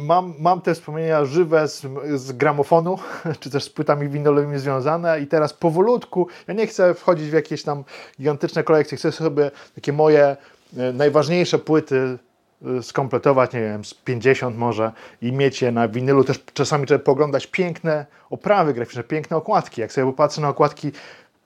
mam, 0.04 0.34
mam 0.40 0.62
te 0.62 0.74
wspomnienia 0.74 1.26
żywe 1.26 1.68
z, 1.68 1.88
z, 2.16 2.32
gramofonu, 2.32 3.00
czy 3.40 3.50
też 3.50 3.64
z 3.64 3.70
płytami 3.70 4.10
winylowymi 4.10 4.60
związane 4.60 5.22
i 5.22 5.28
teraz 5.28 5.54
powolutku, 5.54 6.28
ja 6.48 6.54
nie 6.54 6.68
chcę 6.68 6.94
wchodzić 6.94 7.30
w 7.30 7.34
jakieś 7.34 7.64
tam 7.64 7.84
gigantyczne 8.18 8.64
kolekcje, 8.64 8.98
chcę 8.98 9.12
sobie 9.12 9.52
takie 9.76 9.94
moje 9.94 10.38
e, 10.78 10.94
najważniejsze 10.94 11.60
płyty 11.60 12.18
e, 12.66 12.84
skompletować, 12.84 13.54
nie 13.54 13.62
wiem, 13.62 13.86
z 13.86 13.94
50 13.94 14.58
może 14.58 14.92
i 15.22 15.32
mieć 15.32 15.62
je 15.62 15.72
na 15.72 15.88
winylu. 15.88 16.24
Też 16.24 16.40
czasami 16.54 16.86
trzeba 16.86 17.04
poglądać 17.04 17.48
piękne 17.48 18.06
oprawy 18.30 18.74
graficzne, 18.74 19.04
piękne 19.04 19.38
okładki. 19.38 19.82
Jak 19.82 19.94
sobie 19.94 20.08
popatrzę 20.08 20.42
na 20.42 20.50
okładki 20.50 20.92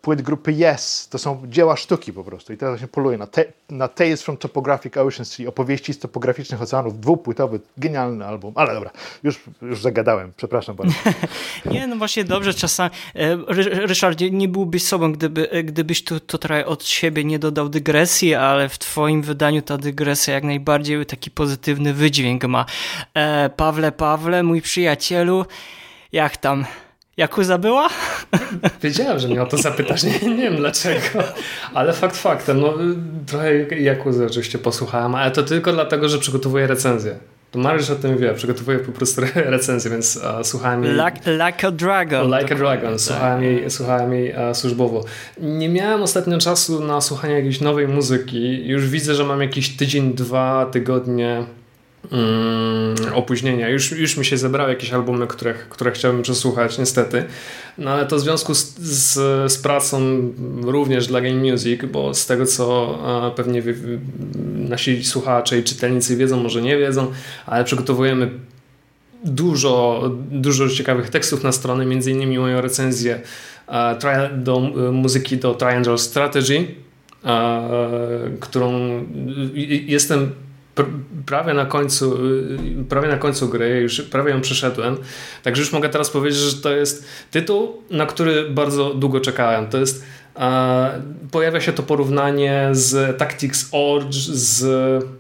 płyt 0.06 0.22
grupy 0.22 0.52
Yes. 0.52 1.08
To 1.10 1.18
są 1.18 1.42
dzieła 1.48 1.76
sztuki 1.76 2.14
po 2.14 2.24
prostu. 2.24 2.54
I 2.54 2.58
teraz 2.58 2.74
właśnie 2.74 2.88
poluję 2.88 3.18
na, 3.18 3.28
te, 3.28 3.46
na 3.70 3.88
Tales 3.88 4.24
from 4.24 4.38
Topographic 4.38 4.98
Oceans, 4.98 5.36
czyli 5.36 5.48
opowieści 5.48 5.94
z 5.94 6.00
topograficznych 6.00 6.62
oceanów, 6.62 7.00
dwupłytowy, 7.00 7.60
genialny 7.78 8.26
album. 8.26 8.54
Ale 8.56 8.74
dobra, 8.74 8.92
już, 9.24 9.40
już 9.62 9.82
zagadałem, 9.82 10.32
przepraszam 10.38 10.76
bardzo. 10.76 10.94
nie, 11.72 11.88
no 11.88 11.96
właśnie 11.96 12.24
dobrze 12.24 12.54
czasami. 12.54 12.90
E, 13.16 13.38
Ryszardzie, 13.88 14.32
nie 14.32 14.48
byłbyś 14.48 14.84
sobą, 14.84 15.12
gdyby, 15.12 15.64
gdybyś 15.64 16.04
tu 16.04 16.20
tutaj 16.20 16.64
od 16.64 16.86
siebie 16.86 17.24
nie 17.24 17.40
dodał 17.40 17.70
dygresji, 17.70 18.36
ale 18.36 18.70
w 18.70 18.78
twoim 18.78 19.22
wydaniu 19.22 19.62
ta 19.62 19.78
dygresja 19.78 20.34
jak 20.34 20.44
najbardziej 20.44 21.06
taki 21.06 21.32
pozytywny 21.32 21.94
wydźwięk 21.94 22.44
ma. 22.44 22.66
E, 23.14 23.50
Pawle, 23.50 23.92
Pawle, 23.92 24.44
mój 24.44 24.62
przyjacielu, 24.62 25.46
jak 26.12 26.38
tam? 26.38 26.66
Jakuza 27.18 27.58
była? 27.58 27.90
Wiedziałem, 28.84 29.20
że 29.20 29.28
mnie 29.28 29.42
o 29.42 29.46
to 29.46 29.58
zapytasz. 29.58 30.04
Nie, 30.04 30.20
nie 30.20 30.44
wiem 30.44 30.56
dlaczego. 30.56 31.00
Ale 31.74 31.94
fakt 31.94 32.18
faktem. 32.18 32.62
No, 32.62 32.74
trochę 33.26 33.58
Jakuzy 33.82 34.26
oczywiście 34.26 34.58
posłuchałem, 34.58 35.16
ale 35.16 35.32
to 35.32 35.44
tylko 35.44 35.74
dlatego, 35.74 36.10
że 36.10 36.20
przygotowuję 36.20 36.68
recenzję. 36.68 37.16
To 37.52 37.60
Mariusz 37.60 37.90
o 37.90 37.96
tym 37.96 38.18
wie, 38.18 38.34
przygotowuję 38.34 38.80
po 38.80 38.92
prostu 38.92 39.22
recenzję, 39.36 39.92
więc 39.92 40.16
uh, 40.16 40.48
słuchałem 40.48 40.84
jej... 40.84 40.94
Like, 40.94 41.32
like, 41.32 41.68
a 41.68 41.72
Dragon. 41.72 42.40
Like 42.40 42.56
a 42.56 42.58
Dragon, 42.58 42.92
tak. 42.92 43.02
słuchałem 43.02 43.44
jej, 43.44 43.70
słuchałem 43.70 44.14
jej 44.14 44.32
uh, 44.32 44.58
służbowo. 44.58 45.06
Nie 45.38 45.70
miałem 45.70 46.02
ostatnio 46.02 46.38
czasu 46.38 46.86
na 46.86 47.02
słuchanie 47.02 47.34
jakiejś 47.34 47.62
nowej 47.62 47.88
muzyki. 47.88 48.68
Już 48.68 48.90
widzę, 48.90 49.16
że 49.16 49.24
mam 49.24 49.42
jakiś 49.42 49.78
tydzień, 49.78 50.14
dwa 50.14 50.66
tygodnie 50.72 51.46
Mm, 52.12 53.14
opóźnienia. 53.14 53.70
Już, 53.70 53.92
już 53.92 54.18
mi 54.18 54.26
się 54.26 54.38
zebrały 54.38 54.70
jakieś 54.70 54.94
albumy, 54.94 55.28
które, 55.28 55.54
które 55.70 55.92
chciałbym 55.92 56.22
przesłuchać, 56.22 56.78
niestety. 56.78 57.24
No 57.78 57.92
ale 57.92 58.06
to 58.06 58.16
w 58.16 58.20
związku 58.20 58.56
z, 58.56 58.78
z, 58.80 59.14
z 59.52 59.58
pracą 59.58 60.00
również 60.62 61.08
dla 61.08 61.22
Game 61.22 61.52
Music, 61.52 61.82
bo 61.92 62.14
z 62.14 62.26
tego 62.26 62.46
co 62.46 63.00
pewnie 63.36 63.64
nasi 64.56 65.04
słuchacze 65.04 65.60
i 65.60 65.64
czytelnicy 65.64 66.16
wiedzą, 66.18 66.44
może 66.44 66.62
nie 66.62 66.78
wiedzą, 66.78 67.12
ale 67.46 67.64
przygotowujemy 67.64 68.30
dużo, 69.26 70.04
dużo 70.32 70.70
ciekawych 70.70 71.10
tekstów 71.10 71.44
na 71.44 71.52
stronę, 71.52 71.86
między 71.86 72.12
innymi 72.12 72.38
moją 72.38 72.62
recenzję 72.62 73.22
do 74.34 74.60
muzyki 74.92 75.38
do 75.38 75.54
Triangle 75.54 75.98
Strategy, 75.98 76.66
którą 78.40 78.72
jestem 79.86 80.32
prawie 81.26 81.54
na 81.54 81.66
końcu, 81.66 82.26
y, 82.26 82.86
prawie 82.90 83.08
na 83.08 83.18
końcu 83.18 83.50
gry, 83.50 83.80
już 83.82 84.02
prawie 84.02 84.32
ją 84.32 84.42
przeszedłem. 84.42 84.98
Także 85.44 85.62
już 85.62 85.72
mogę 85.72 85.90
teraz 85.90 86.10
powiedzieć, 86.10 86.40
że 86.40 86.62
to 86.62 86.76
jest 86.76 87.06
tytuł, 87.32 87.82
na 87.90 88.06
który 88.06 88.50
bardzo 88.50 88.94
długo 88.94 89.20
czekałem. 89.20 89.68
To 89.68 89.78
jest 89.78 90.04
pojawia 91.32 91.62
się 91.62 91.74
to 91.74 91.84
porównanie 91.84 92.70
z 92.72 93.18
Tactics 93.18 93.70
Orge 93.72 94.20
z, 94.34 94.64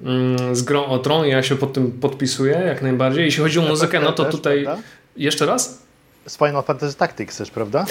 mm, 0.04 0.56
z 0.56 0.64
grą 0.64 0.86
o 0.86 1.00
Tron. 1.00 1.28
Ja 1.28 1.44
się 1.44 1.56
pod 1.56 1.74
tym 1.74 1.92
podpisuję 1.92 2.64
jak 2.68 2.82
najbardziej. 2.82 3.26
Jeśli 3.26 3.44
chodzi 3.44 3.60
o 3.60 3.62
muzykę, 3.62 4.00
no 4.00 4.12
to 4.12 4.26
tutaj... 4.26 4.68
Jeszcze 5.18 5.46
raz? 5.46 5.82
Z 6.28 6.38
Final 6.38 6.64
Fantasy 6.64 6.98
Tactics 6.98 7.38
też, 7.38 7.52
prawda? 7.52 7.86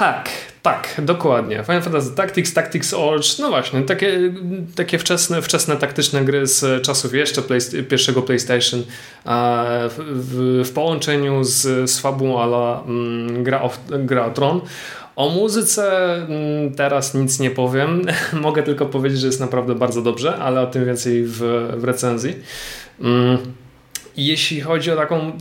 Tak, 0.00 0.30
tak, 0.62 1.00
dokładnie. 1.02 1.62
Final 1.64 1.82
Fantasy 1.82 2.14
Tactics, 2.14 2.54
Tactics 2.54 2.94
Orge, 2.94 3.28
no 3.38 3.48
właśnie, 3.48 3.82
takie, 3.82 4.32
takie 4.76 4.98
wczesne, 4.98 5.42
wczesne 5.42 5.76
taktyczne 5.76 6.24
gry 6.24 6.46
z 6.46 6.82
czasów 6.82 7.14
jeszcze 7.14 7.42
play, 7.42 7.60
pierwszego 7.88 8.22
PlayStation 8.22 8.82
w, 9.88 9.94
w, 9.98 10.68
w, 10.68 10.72
połączeniu 10.72 11.44
z, 11.44 11.90
z 11.90 11.98
fabułą 11.98 12.42
ala 12.42 12.82
mm, 12.86 13.44
gra, 13.44 13.68
gra 13.88 14.26
o 14.26 14.30
Tron. 14.30 14.60
O 15.16 15.28
muzyce 15.28 16.14
mm, 16.14 16.74
teraz 16.74 17.14
nic 17.14 17.40
nie 17.40 17.50
powiem. 17.50 18.06
Mogę 18.32 18.62
tylko 18.62 18.86
powiedzieć, 18.86 19.20
że 19.20 19.26
jest 19.26 19.40
naprawdę 19.40 19.74
bardzo 19.74 20.02
dobrze, 20.02 20.36
ale 20.36 20.60
o 20.60 20.66
tym 20.66 20.84
więcej 20.84 21.24
w, 21.24 21.38
w 21.76 21.84
recenzji. 21.84 22.36
Mm. 23.00 23.38
Jeśli 24.26 24.60
chodzi 24.60 24.90
o 24.90 24.96
taką. 24.96 25.32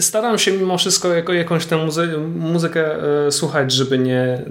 Staram 0.00 0.38
się 0.38 0.52
mimo 0.52 0.78
wszystko 0.78 1.14
jako, 1.14 1.32
jakąś 1.32 1.66
tę 1.66 1.76
muzy 1.76 2.18
muzykę 2.36 2.96
e, 3.26 3.32
słuchać, 3.32 3.72
żeby 3.72 3.98
nie, 3.98 4.42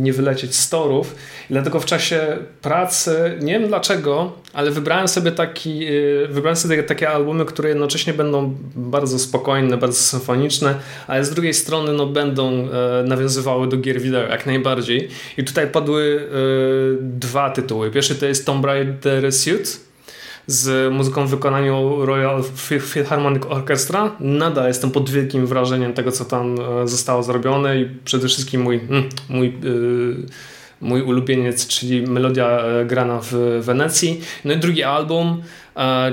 nie 0.00 0.12
wylecieć 0.12 0.54
z 0.54 0.70
torów. 0.70 1.14
Dlatego 1.50 1.80
w 1.80 1.84
czasie 1.84 2.36
pracy, 2.62 3.38
nie 3.42 3.58
wiem 3.58 3.68
dlaczego, 3.68 4.32
ale 4.52 4.70
wybrałem 4.70 5.08
sobie, 5.08 5.32
taki, 5.32 5.86
e, 5.86 5.90
wybrałem 6.28 6.56
sobie 6.56 6.82
takie 6.82 7.10
albumy, 7.10 7.44
które 7.44 7.68
jednocześnie 7.68 8.14
będą 8.14 8.56
bardzo 8.76 9.18
spokojne, 9.18 9.76
bardzo 9.76 9.98
symfoniczne, 9.98 10.74
ale 11.06 11.24
z 11.24 11.30
drugiej 11.30 11.54
strony 11.54 11.92
no, 11.92 12.06
będą 12.06 12.50
e, 12.52 12.68
nawiązywały 13.06 13.68
do 13.68 13.76
gier 13.76 14.00
wideo 14.00 14.22
jak 14.22 14.46
najbardziej. 14.46 15.08
I 15.38 15.44
tutaj 15.44 15.66
padły 15.66 16.28
dwa 17.00 17.50
tytuły. 17.50 17.90
Pierwszy 17.90 18.14
to 18.14 18.26
jest 18.26 18.46
Tomb 18.46 18.64
Raider 18.64 19.32
Suit 19.32 19.80
z 20.46 20.92
muzyką 20.92 21.26
w 21.26 21.30
wykonaniu 21.30 22.06
Royal 22.06 22.42
Philharmonic 22.92 23.42
Orchestra. 23.48 24.12
Nadal 24.20 24.68
jestem 24.68 24.90
pod 24.90 25.10
wielkim 25.10 25.46
wrażeniem 25.46 25.92
tego, 25.92 26.12
co 26.12 26.24
tam 26.24 26.56
e, 26.82 26.88
zostało 26.88 27.22
zrobione 27.22 27.80
i 27.80 27.88
przede 28.04 28.28
wszystkim 28.28 28.62
mój, 28.62 28.76
mm, 28.76 29.08
mój 29.28 29.46
yy, 29.62 30.16
mój 30.80 31.02
ulubieniec, 31.02 31.66
czyli 31.66 32.02
melodia 32.02 32.48
e, 32.48 32.84
grana 32.84 33.20
w 33.22 33.60
Wenecji. 33.60 34.20
No 34.44 34.52
i 34.52 34.56
drugi 34.56 34.82
album, 34.82 35.42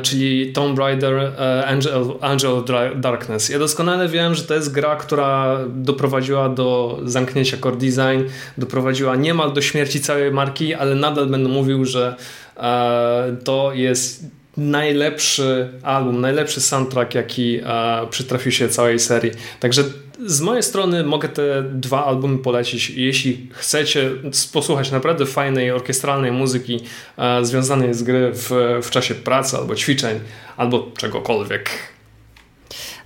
czyli 0.01 0.53
Tomb 0.53 0.79
Raider 0.79 1.31
Angel, 1.67 2.03
Angel 2.21 2.63
Darkness. 2.95 3.49
Ja 3.49 3.59
doskonale 3.59 4.07
wiem, 4.07 4.35
że 4.35 4.43
to 4.43 4.53
jest 4.53 4.71
gra, 4.71 4.95
która 4.95 5.57
doprowadziła 5.69 6.49
do 6.49 6.99
zamknięcia 7.03 7.57
core 7.57 7.77
design, 7.77 8.29
doprowadziła 8.57 9.15
niemal 9.15 9.53
do 9.53 9.61
śmierci 9.61 10.01
całej 10.01 10.31
marki, 10.31 10.73
ale 10.73 10.95
nadal 10.95 11.27
będę 11.27 11.49
mówił, 11.49 11.85
że 11.85 12.15
E, 12.50 12.50
to 13.43 13.73
jest 13.73 14.25
najlepszy 14.57 15.69
album, 15.83 16.21
najlepszy 16.21 16.61
soundtrack, 16.61 17.15
jaki 17.15 17.59
e, 17.63 18.07
przytrafił 18.09 18.51
się 18.51 18.69
całej 18.69 18.99
serii. 18.99 19.31
Także 19.59 19.83
z 20.25 20.41
mojej 20.41 20.63
strony 20.63 21.03
mogę 21.03 21.29
te 21.29 21.63
dwa 21.63 22.05
albumy 22.05 22.37
polecić. 22.37 22.89
Jeśli 22.89 23.49
chcecie 23.53 24.11
posłuchać 24.53 24.91
naprawdę 24.91 25.25
fajnej 25.25 25.71
orkiestralnej 25.71 26.31
muzyki 26.31 26.79
e, 27.17 27.45
związanej 27.45 27.93
z 27.93 28.03
gry 28.03 28.31
w, 28.33 28.79
w 28.83 28.89
czasie 28.89 29.15
pracy 29.15 29.57
albo 29.57 29.75
ćwiczeń, 29.75 30.19
albo 30.57 30.91
czegokolwiek. 30.97 31.69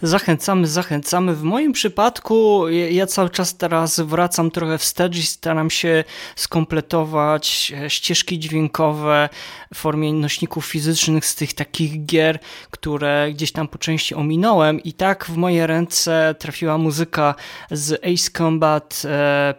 Zachęcamy, 0.01 0.67
zachęcamy. 0.67 1.35
W 1.35 1.43
moim 1.43 1.73
przypadku 1.73 2.69
ja 2.69 3.07
cały 3.07 3.29
czas 3.29 3.57
teraz 3.57 3.99
wracam 3.99 4.51
trochę 4.51 4.77
wstecz 4.77 5.17
i 5.17 5.23
staram 5.23 5.69
się 5.69 6.03
skompletować 6.35 7.73
ścieżki 7.87 8.39
dźwiękowe 8.39 9.29
w 9.73 9.77
formie 9.77 10.13
nośników 10.13 10.65
fizycznych 10.65 11.25
z 11.25 11.35
tych 11.35 11.53
takich 11.53 12.05
gier, 12.05 12.39
które 12.71 13.27
gdzieś 13.33 13.51
tam 13.51 13.67
po 13.67 13.77
części 13.77 14.15
ominąłem 14.15 14.83
i 14.83 14.93
tak 14.93 15.25
w 15.25 15.37
moje 15.37 15.67
ręce 15.67 16.35
trafiła 16.39 16.77
muzyka 16.77 17.35
z 17.71 17.93
Ace 17.93 18.31
Combat 18.37 19.01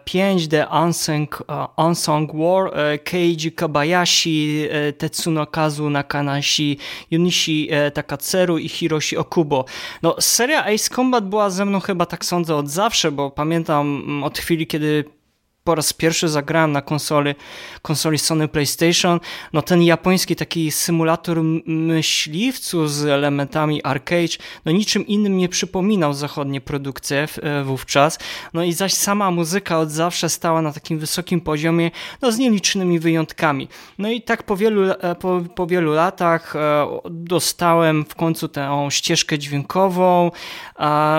5, 0.05 0.43
e, 0.43 0.47
The 0.47 0.67
Unsung, 0.67 1.43
e, 1.49 1.67
Unsung 1.77 2.31
War, 2.35 2.71
e, 2.73 2.97
Keiji 2.97 3.51
Kabayashi, 3.51 4.67
Tetsuno 4.97 5.45
Kazu 5.45 5.89
Nakanashi, 5.89 6.77
Yunishi 7.11 7.69
Takatseru 7.93 8.57
i 8.57 8.69
Hiroshi 8.69 9.17
Okubo. 9.17 9.65
No, 10.03 10.15
seria 10.27 10.65
Ace 10.65 10.95
Combat 10.95 11.29
była 11.29 11.49
ze 11.49 11.65
mną 11.65 11.79
chyba 11.79 12.05
tak 12.05 12.25
sądzę 12.25 12.55
od 12.55 12.69
zawsze, 12.69 13.11
bo 13.11 13.31
pamiętam 13.31 14.03
mm, 14.05 14.23
od 14.23 14.37
chwili, 14.37 14.67
kiedy 14.67 15.05
po 15.67 15.75
raz 15.75 15.93
pierwszy 15.93 16.29
zagrałem 16.29 16.71
na 16.71 16.81
konsoli, 16.81 17.35
konsoli 17.81 18.17
Sony 18.17 18.47
PlayStation, 18.47 19.19
no 19.53 19.61
ten 19.61 19.83
japoński 19.83 20.35
taki 20.35 20.71
symulator 20.71 21.43
myśliwcu 21.65 22.87
z 22.87 23.05
elementami 23.05 23.83
arcade, 23.83 24.37
no 24.65 24.71
niczym 24.71 25.07
innym 25.07 25.37
nie 25.37 25.49
przypominał 25.49 26.13
zachodnie 26.13 26.61
produkcje 26.61 27.27
e, 27.41 27.63
wówczas, 27.63 28.19
no 28.53 28.63
i 28.63 28.73
zaś 28.73 28.93
sama 28.93 29.31
muzyka 29.31 29.79
od 29.79 29.91
zawsze 29.91 30.29
stała 30.29 30.61
na 30.61 30.73
takim 30.73 30.99
wysokim 30.99 31.41
poziomie, 31.41 31.91
no 32.21 32.31
z 32.31 32.37
nielicznymi 32.37 32.99
wyjątkami. 32.99 33.67
No 33.97 34.09
i 34.09 34.21
tak 34.21 34.43
po 34.43 34.57
wielu, 34.57 34.91
e, 34.91 35.15
po, 35.15 35.41
po 35.55 35.67
wielu 35.67 35.93
latach 35.93 36.55
e, 36.55 36.87
dostałem 37.09 38.05
w 38.05 38.15
końcu 38.15 38.47
tę 38.47 38.87
ścieżkę 38.89 39.39
dźwiękową, 39.39 40.31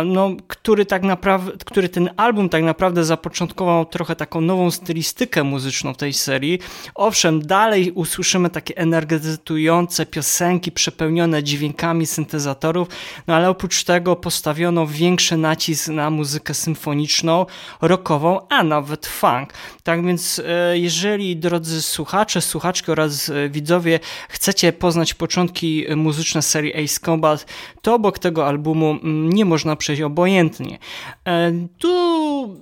no, 0.05 0.31
który 0.49 0.87
tak 0.87 1.03
naprawdę, 1.03 1.53
który 1.65 1.89
ten 1.89 2.11
album 2.17 2.49
tak 2.49 2.63
naprawdę 2.63 3.05
zapoczątkował 3.05 3.85
trochę 3.87 4.17
taką 4.17 4.38
taką 4.39 4.47
nową 4.47 4.71
stylistykę 4.71 5.45
muzyczną 5.45 5.95
tej 5.95 6.13
serii. 6.13 6.59
Owszem, 6.95 7.43
dalej 7.47 7.93
usłyszymy 7.93 8.51
takie 8.51 8.77
energetyzujące 8.77 10.07
piosenki 10.07 10.73
przepełnione 10.73 11.43
dźwiękami 11.43 12.07
syntezatorów, 12.07 12.89
no 13.27 13.35
ale 13.35 13.51
oprócz 13.51 13.85
tego 13.85 14.17
postawiono 14.17 14.87
większy 14.87 15.37
nacisk 15.37 15.89
na 15.89 16.11
muzykę 16.11 16.55
symfoniczną, 16.55 17.47
rockową, 17.81 18.49
a 18.49 18.63
nawet 18.63 19.07
funk. 19.07 19.53
Tak 19.83 20.07
więc 20.07 20.43
e, 20.47 20.79
jeżeli 20.79 21.37
drodzy 21.37 21.83
słuchacze, 21.83 22.41
słuchaczki 22.41 22.91
oraz 22.91 23.29
e, 23.29 23.49
widzowie 23.49 24.01
chcecie 24.29 24.73
poznać 24.73 25.15
początki 25.15 25.85
muzyczne 25.97 26.43
serii 26.43 26.85
Ace 26.85 27.01
Combat, 27.01 27.47
to 27.83 27.95
obok 27.95 28.19
tego 28.19 28.47
albumu 28.47 28.91
mm, 28.91 29.33
nie 29.33 29.45
można 29.45 29.77
przejść 29.77 30.03
obojętnie. 30.03 30.79
E, 31.27 31.53
tu 31.79 31.89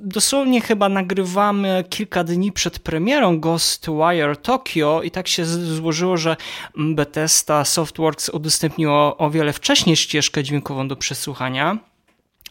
dosłownie 0.03 0.61
chyba 0.61 0.89
nagrywamy 0.89 1.66
kilka 1.91 2.25
dni 2.25 2.53
przed 2.53 2.79
premierą 2.79 3.41
Ghostwire 3.41 4.37
Tokyo 4.43 5.03
i 5.03 5.11
tak 5.11 5.29
się 5.29 5.45
złożyło, 5.45 6.17
że 6.17 6.37
Bethesda 6.77 7.65
Softworks 7.65 8.29
udostępniło 8.29 9.17
o 9.17 9.31
wiele 9.31 9.53
wcześniej 9.53 9.97
ścieżkę 9.97 10.43
dźwiękową 10.43 10.89
do 10.89 10.97
przesłuchania. 10.97 11.79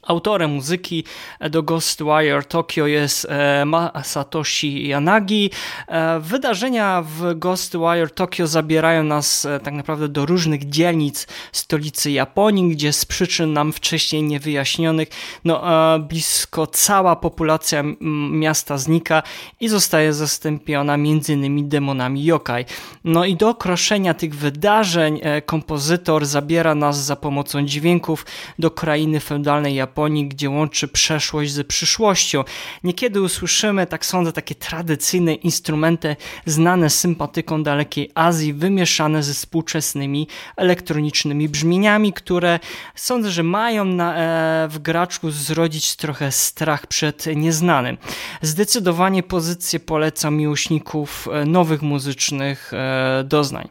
Autorem 0.06 0.52
muzyki 0.52 1.04
do 1.50 1.63
Ghostwire 1.63 2.44
Tokyo 2.44 2.88
jest 2.88 3.28
e, 3.30 3.65
Masatoshi 3.65 4.88
Yanagi. 4.88 5.50
E, 5.88 6.20
wydarzenia 6.20 7.04
w 7.08 7.34
Ghostwire 7.39 8.10
Tokyo 8.10 8.48
zabierają 8.48 9.04
nas 9.04 9.46
e, 9.46 9.60
tak 9.60 9.74
naprawdę 9.74 10.08
do 10.08 10.26
różnych 10.26 10.70
dzielnic 10.70 11.28
stolicy 11.52 12.12
Japonii, 12.12 12.70
gdzie 12.70 12.94
z 12.94 13.06
przyczyn 13.06 13.54
nam 13.54 13.74
wcześniej 13.74 14.24
niewyjaśnionych 14.24 15.08
no, 15.46 15.63
blisko 16.00 16.68
cała 16.68 17.15
populacja 17.15 17.84
miasta 18.32 18.78
znika 18.78 19.24
i 19.60 19.68
zostaje 19.68 20.13
zastąpiona 20.13 20.94
m.in. 20.94 21.70
demonami 21.70 22.26
yokai. 22.26 22.65
No 23.04 23.26
i 23.26 23.36
do 23.36 23.50
okroszenia 23.50 24.13
tych 24.13 24.36
wydarzeń 24.36 25.22
kompozytor 25.46 26.26
zabiera 26.26 26.76
nas 26.76 27.06
za 27.06 27.15
pomocą 27.15 27.65
dźwięków 27.65 28.26
do 28.60 28.72
krainy 28.72 29.20
feudalnej 29.20 29.76
Japonii 29.76 29.94
Japonii, 29.95 30.27
gdzie 30.27 30.49
łączy 30.49 30.88
przeszłość 30.88 31.51
z 31.51 31.67
przyszłością. 31.67 32.43
Niekiedy 32.84 33.21
usłyszymy, 33.21 33.88
tak 33.88 34.05
sądzę, 34.05 34.31
takie 34.31 34.55
tradycyjne 34.55 35.34
instrumenty 35.34 36.15
znane 36.45 36.89
sympatyką 36.89 37.63
dalekiej 37.63 38.12
Azji, 38.15 38.53
wymieszane 38.53 39.23
ze 39.23 39.34
współczesnymi 39.34 40.27
elektronicznymi 40.58 41.49
brzmieniami, 41.49 42.13
które 42.13 42.60
sądzę, 42.95 43.31
że 43.31 43.43
mają 43.43 43.86
na, 43.86 44.15
e, 44.15 44.67
w 44.67 44.79
graczu 44.79 45.31
zrodzić 45.31 45.95
trochę 45.95 46.31
strach 46.31 46.88
przed 46.88 47.25
nieznanym. 47.36 47.97
Zdecydowanie 48.41 49.23
pozycję 49.23 49.79
polecam 49.79 50.36
miłośników 50.36 51.27
e, 51.31 51.45
nowych 51.45 51.81
muzycznych 51.81 52.71
e, 52.73 53.23
doznań. 53.23 53.69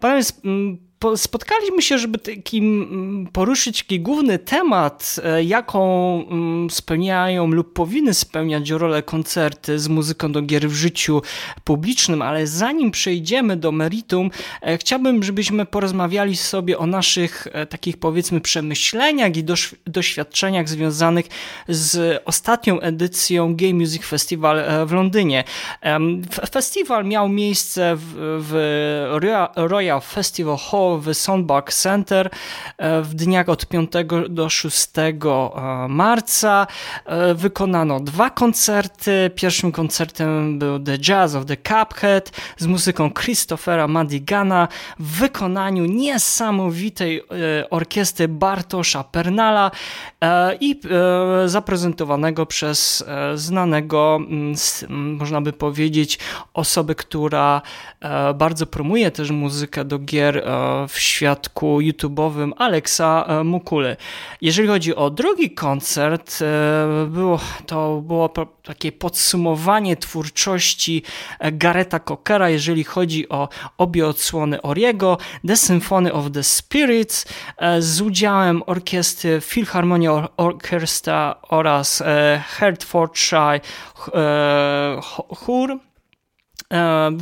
Natomiast 0.00 0.42
spotkaliśmy 1.16 1.82
się, 1.82 1.98
żeby 1.98 2.18
takim 2.18 2.82
mm, 2.82 3.26
poruszyć 3.26 3.82
taki 3.82 4.00
główny 4.00 4.38
temat, 4.38 5.20
e, 5.24 5.44
jaką 5.44 5.82
mm, 6.30 6.70
spełniają 6.70 7.46
lub 7.46 7.72
powinny 7.72 8.14
spełniać 8.14 8.70
rolę 8.70 9.02
koncerty 9.02 9.78
z 9.78 9.88
muzyką 9.88 10.32
do 10.32 10.42
gier 10.42 10.68
w 10.68 10.72
życiu 10.72 11.22
publicznym, 11.64 12.22
ale 12.22 12.46
zanim 12.46 12.90
przejdziemy 12.90 13.56
do 13.56 13.72
meritum, 13.72 14.30
e, 14.62 14.78
chciałbym, 14.78 15.22
żebyśmy 15.22 15.66
porozmawiali 15.66 16.36
sobie 16.36 16.78
o 16.78 16.86
naszych 16.86 17.46
e, 17.52 17.66
takich 17.66 17.96
powiedzmy 17.96 18.40
przemyśleniach 18.40 19.36
i 19.36 19.44
doświadczeniach 19.86 20.68
związanych 20.68 21.26
z 21.68 22.22
ostatnią 22.24 22.80
edycją 22.80 23.56
Game 23.56 23.74
Music 23.74 24.04
Festival 24.04 24.86
w 24.86 24.92
Londynie. 24.92 25.44
Festiwal 26.50 27.04
miał 27.04 27.28
miejsce 27.28 27.96
w, 27.96 28.14
w 28.48 28.52
Royal 29.56 30.00
Festival 30.00 30.56
Hall 30.56 30.91
w 30.98 31.14
Soundback 31.14 31.72
Center 31.72 32.30
e, 32.78 33.02
w 33.02 33.14
dniach 33.14 33.48
od 33.48 33.66
5 33.66 33.92
do 34.28 34.48
6 34.48 34.88
e, 34.98 35.12
marca. 35.88 36.66
E, 37.06 37.34
wykonano 37.34 38.00
dwa 38.00 38.30
koncerty. 38.30 39.30
Pierwszym 39.34 39.72
koncertem 39.72 40.58
był 40.58 40.78
The 40.78 40.98
Jazz 40.98 41.34
of 41.34 41.46
the 41.46 41.56
Cuphead 41.56 42.30
z 42.58 42.66
muzyką 42.66 43.10
Christophera 43.10 43.88
Madigana 43.88 44.68
w 44.98 45.18
wykonaniu 45.18 45.84
niesamowitej 45.84 47.22
orkiestry 47.70 48.28
Bartosza 48.28 49.04
Pernala 49.04 49.70
i 50.60 50.80
zaprezentowanego 51.46 52.46
przez 52.46 53.04
znanego, 53.34 54.18
można 54.88 55.40
by 55.40 55.52
powiedzieć, 55.52 56.18
osobę, 56.54 56.94
która 56.94 57.62
bardzo 58.34 58.66
promuje 58.66 59.10
też 59.10 59.30
muzykę 59.30 59.84
do 59.84 59.98
gier 59.98 60.44
w 60.88 60.98
świadku 60.98 61.78
YouTube'owym 61.80 62.52
Alexa 62.56 63.26
Mukule. 63.44 63.96
Jeżeli 64.40 64.68
chodzi 64.68 64.94
o 64.94 65.10
drugi 65.10 65.50
koncert, 65.50 66.38
było, 67.06 67.40
to 67.66 68.00
było 68.00 68.30
takie 68.62 68.92
podsumowanie 68.92 69.96
twórczości 69.96 71.02
Gareta 71.52 72.00
Cockera, 72.00 72.48
jeżeli 72.48 72.84
chodzi 72.84 73.28
o 73.28 73.48
obie 73.78 74.06
odsłony 74.06 74.62
Oriego, 74.62 75.18
The 75.46 75.56
Symphony 75.56 76.12
of 76.12 76.30
the 76.32 76.42
Spirits 76.42 77.26
z 77.78 78.00
udziałem 78.00 78.62
orkiestry 78.66 79.40
Philharmonia 79.40 80.28
Orchestra 80.36 81.36
oraz 81.48 82.02
Hertfordshire 82.58 83.60
Chór 85.28 85.78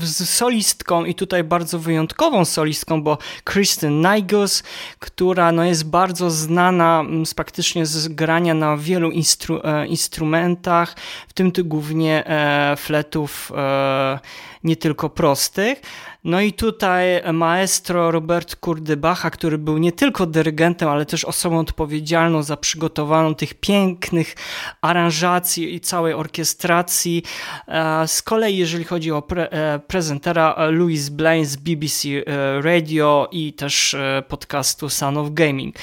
z 0.02 0.28
solistką 0.28 1.04
i 1.04 1.14
tutaj 1.14 1.44
bardzo 1.44 1.78
wyjątkową 1.78 2.44
solistką, 2.44 3.02
bo 3.02 3.18
Kristen 3.44 4.00
Naigus, 4.00 4.62
która 4.98 5.52
no 5.52 5.64
jest 5.64 5.90
bardzo 5.90 6.30
znana 6.30 7.04
z 7.24 7.34
praktycznie 7.34 7.86
z 7.86 8.08
grania 8.08 8.54
na 8.54 8.76
wielu 8.76 9.10
instru 9.10 9.60
e, 9.64 9.86
instrumentach, 9.86 10.96
w 11.28 11.32
tym 11.32 11.52
ty 11.52 11.64
głównie 11.64 12.26
e, 12.26 12.76
fletów 12.76 13.52
e, 13.56 14.18
nie 14.64 14.76
tylko 14.76 15.08
prostych. 15.08 15.82
No 16.24 16.40
i 16.40 16.52
tutaj 16.52 17.32
maestro 17.32 18.10
Robert 18.10 18.56
Kurdybacha, 18.56 19.30
który 19.30 19.58
był 19.58 19.78
nie 19.78 19.92
tylko 19.92 20.26
dyrygentem, 20.26 20.88
ale 20.88 21.06
też 21.06 21.24
osobą 21.24 21.58
odpowiedzialną 21.58 22.42
za 22.42 22.56
przygotowaną 22.56 23.34
tych 23.34 23.54
pięknych 23.54 24.34
aranżacji 24.80 25.74
i 25.74 25.80
całej 25.80 26.14
orkiestracji. 26.14 27.22
E, 27.68 28.08
z 28.08 28.22
kolei 28.22 28.56
jeżeli 28.56 28.84
chodzi 28.84 29.12
o 29.12 29.22
pre 29.22 29.50
e, 29.50 29.78
prezentera 29.78 30.56
Louis 30.70 31.08
Blaine 31.08 31.46
z 31.46 31.56
BBC 31.56 32.08
e, 32.08 32.62
Radio 32.62 33.28
i 33.32 33.52
też 33.52 33.96
podcastu 34.28 34.88
Son 34.88 35.18
of 35.18 35.30
Gaming. 35.30 35.76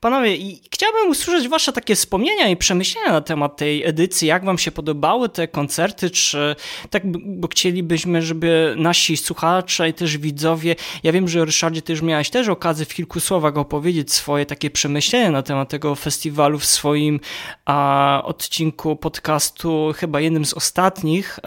Panowie, 0.00 0.36
i 0.36 0.62
chciałbym 0.74 1.10
usłyszeć 1.10 1.48
wasze 1.48 1.72
takie 1.72 1.94
wspomnienia 1.94 2.48
i 2.48 2.56
przemyślenia 2.56 3.12
na 3.12 3.20
temat 3.20 3.56
tej 3.56 3.84
edycji. 3.86 4.28
Jak 4.28 4.44
wam 4.44 4.58
się 4.58 4.70
podobały 4.70 5.28
te 5.28 5.48
koncerty, 5.48 6.10
czy 6.10 6.56
tak, 6.90 7.02
bo 7.24 7.48
chcielibyśmy, 7.48 8.22
żeby 8.22 8.74
nasi 8.78 9.16
słuchacze 9.16 9.88
i 9.88 9.94
też 9.94 10.18
widzowie, 10.18 10.76
ja 11.02 11.12
wiem, 11.12 11.28
że 11.28 11.44
Ryszardzie, 11.44 11.82
ty 11.82 11.92
już 11.92 12.02
miałeś 12.02 12.30
też 12.30 12.48
okazję 12.48 12.86
w 12.86 12.94
kilku 12.94 13.20
słowach 13.20 13.56
opowiedzieć 13.56 14.12
swoje 14.12 14.46
takie 14.46 14.70
przemyślenia 14.70 15.30
na 15.30 15.42
temat 15.42 15.68
tego 15.68 15.94
festiwalu 15.94 16.58
w 16.58 16.64
swoim 16.64 17.20
a, 17.64 18.22
odcinku 18.24 18.96
podcastu, 18.96 19.92
chyba 19.96 20.20
jednym 20.20 20.44
z 20.44 20.54
ostatnich. 20.54 21.38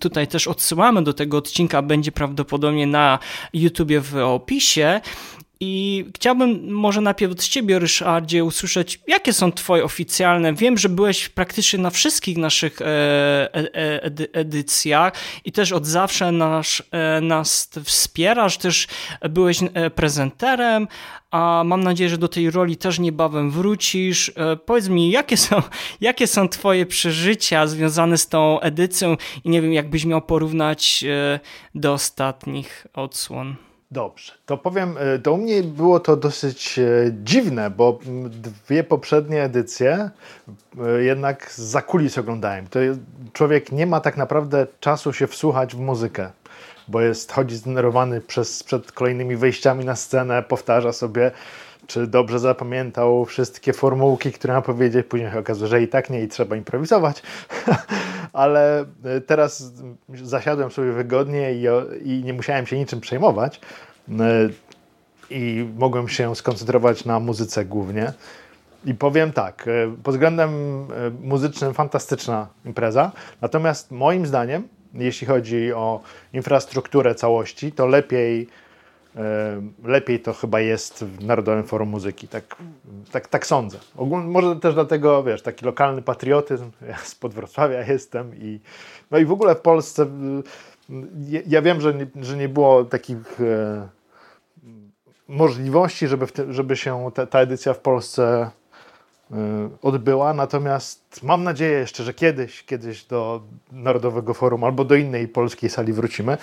tutaj 0.00 0.26
też 0.26 0.48
odsyłamy 0.48 1.02
do 1.02 1.12
tego 1.12 1.36
odcinka, 1.36 1.82
będzie 1.82 2.12
prawdopodobnie 2.12 2.86
na 2.86 3.18
YouTubie 3.52 4.00
w 4.00 4.16
opisie. 4.16 5.00
I 5.60 6.04
chciałbym 6.16 6.72
może 6.72 7.00
najpierw 7.00 7.32
od 7.32 7.44
Ciebie, 7.44 7.78
Ryszardzie, 7.78 8.44
usłyszeć, 8.44 9.00
jakie 9.06 9.32
są 9.32 9.52
Twoje 9.52 9.84
oficjalne. 9.84 10.54
Wiem, 10.54 10.78
że 10.78 10.88
byłeś 10.88 11.28
praktycznie 11.28 11.78
na 11.78 11.90
wszystkich 11.90 12.36
naszych 12.36 12.82
e, 12.82 12.84
e, 13.54 14.02
edycjach 14.32 15.12
i 15.44 15.52
też 15.52 15.72
od 15.72 15.86
zawsze 15.86 16.32
nas, 16.32 16.82
e, 16.90 17.20
nas 17.20 17.70
wspierasz, 17.84 18.58
też 18.58 18.86
byłeś 19.30 19.58
prezenterem, 19.94 20.88
a 21.30 21.62
mam 21.64 21.84
nadzieję, 21.84 22.10
że 22.10 22.18
do 22.18 22.28
tej 22.28 22.50
roli 22.50 22.76
też 22.76 22.98
niebawem 22.98 23.50
wrócisz. 23.50 24.32
Powiedz 24.66 24.88
mi, 24.88 25.10
jakie 25.10 25.36
są, 25.36 25.62
jakie 26.00 26.26
są 26.26 26.48
Twoje 26.48 26.86
przeżycia 26.86 27.66
związane 27.66 28.18
z 28.18 28.28
tą 28.28 28.60
edycją 28.60 29.16
i 29.44 29.50
nie 29.50 29.62
wiem, 29.62 29.72
jakbyś 29.72 30.04
miał 30.04 30.22
porównać 30.22 31.04
do 31.74 31.92
ostatnich 31.92 32.86
odsłon. 32.94 33.65
Dobrze, 33.90 34.32
to 34.46 34.56
powiem, 34.56 34.94
e, 34.98 35.18
to 35.18 35.32
u 35.32 35.36
mnie 35.36 35.62
było 35.62 36.00
to 36.00 36.16
dosyć 36.16 36.78
e, 36.78 36.84
dziwne, 37.24 37.70
bo 37.70 37.98
dwie 38.30 38.84
poprzednie 38.84 39.42
edycje 39.42 40.10
e, 40.78 41.02
jednak 41.02 41.52
za 41.52 41.82
kulis 41.82 42.18
oglądałem. 42.18 42.66
To 42.66 42.78
człowiek 43.32 43.72
nie 43.72 43.86
ma 43.86 44.00
tak 44.00 44.16
naprawdę 44.16 44.66
czasu 44.80 45.12
się 45.12 45.26
wsłuchać 45.26 45.74
w 45.74 45.78
muzykę, 45.78 46.30
bo 46.88 47.00
jest, 47.00 47.32
chodzi 47.32 47.56
zdenerwowany 47.56 48.20
przez, 48.20 48.62
przed 48.62 48.92
kolejnymi 48.92 49.36
wejściami 49.36 49.84
na 49.84 49.96
scenę, 49.96 50.42
powtarza 50.42 50.92
sobie, 50.92 51.30
czy 51.86 52.06
dobrze 52.06 52.38
zapamiętał 52.38 53.24
wszystkie 53.24 53.72
formułki, 53.72 54.32
które 54.32 54.54
ma 54.54 54.62
powiedzieć. 54.62 55.06
Później 55.06 55.30
się 55.30 55.38
okazuje, 55.38 55.68
że 55.68 55.82
i 55.82 55.88
tak 55.88 56.10
nie 56.10 56.22
i 56.22 56.28
trzeba 56.28 56.56
improwizować. 56.56 57.22
Ale 58.32 58.84
teraz 59.26 59.72
zasiadłem 60.14 60.70
sobie 60.70 60.92
wygodnie 60.92 61.52
i, 61.54 61.64
i 62.04 62.24
nie 62.24 62.32
musiałem 62.32 62.66
się 62.66 62.78
niczym 62.78 63.00
przejmować 63.00 63.60
i 65.30 65.68
mogłem 65.78 66.08
się 66.08 66.36
skoncentrować 66.36 67.04
na 67.04 67.20
muzyce 67.20 67.64
głównie. 67.64 68.12
I 68.84 68.94
powiem 68.94 69.32
tak, 69.32 69.68
e, 69.68 69.96
pod 70.02 70.14
względem 70.14 70.50
e, 70.50 71.10
muzycznym 71.20 71.74
fantastyczna 71.74 72.48
impreza, 72.64 73.12
natomiast 73.40 73.90
moim 73.90 74.26
zdaniem, 74.26 74.68
jeśli 74.94 75.26
chodzi 75.26 75.72
o 75.72 76.00
infrastrukturę 76.32 77.14
całości, 77.14 77.72
to 77.72 77.86
lepiej, 77.86 78.42
e, 78.42 78.46
lepiej 79.84 80.20
to 80.20 80.32
chyba 80.32 80.60
jest 80.60 81.04
w 81.04 81.24
Narodowym 81.24 81.64
Forum 81.64 81.88
Muzyki, 81.88 82.28
tak, 82.28 82.56
tak, 83.12 83.28
tak 83.28 83.46
sądzę. 83.46 83.78
Może 84.24 84.56
też 84.56 84.74
dlatego, 84.74 85.22
wiesz, 85.22 85.42
taki 85.42 85.64
lokalny 85.64 86.02
patriotyzm, 86.02 86.70
ja 86.88 86.98
spod 86.98 87.34
Wrocławia 87.34 87.82
jestem 87.82 88.34
i 88.34 88.60
no 89.10 89.18
i 89.18 89.24
w 89.24 89.32
ogóle 89.32 89.54
w 89.54 89.60
Polsce 89.60 90.06
ja 91.46 91.62
wiem, 91.62 91.80
że 91.80 91.94
nie, 91.94 92.06
że 92.22 92.36
nie 92.36 92.48
było 92.48 92.84
takich 92.84 93.40
możliwości, 95.28 96.08
żeby, 96.08 96.26
żeby 96.50 96.76
się 96.76 97.10
te, 97.14 97.26
ta 97.26 97.40
edycja 97.40 97.74
w 97.74 97.78
Polsce 97.78 98.50
y, 99.30 99.34
odbyła. 99.82 100.34
Natomiast 100.34 101.22
mam 101.22 101.44
nadzieję 101.44 101.78
jeszcze, 101.78 102.04
że 102.04 102.14
kiedyś, 102.14 102.64
kiedyś 102.64 103.04
do 103.04 103.42
Narodowego 103.72 104.34
Forum 104.34 104.64
albo 104.64 104.84
do 104.84 104.94
innej 104.94 105.28
polskiej 105.28 105.70
sali 105.70 105.92
wrócimy. 105.92 106.38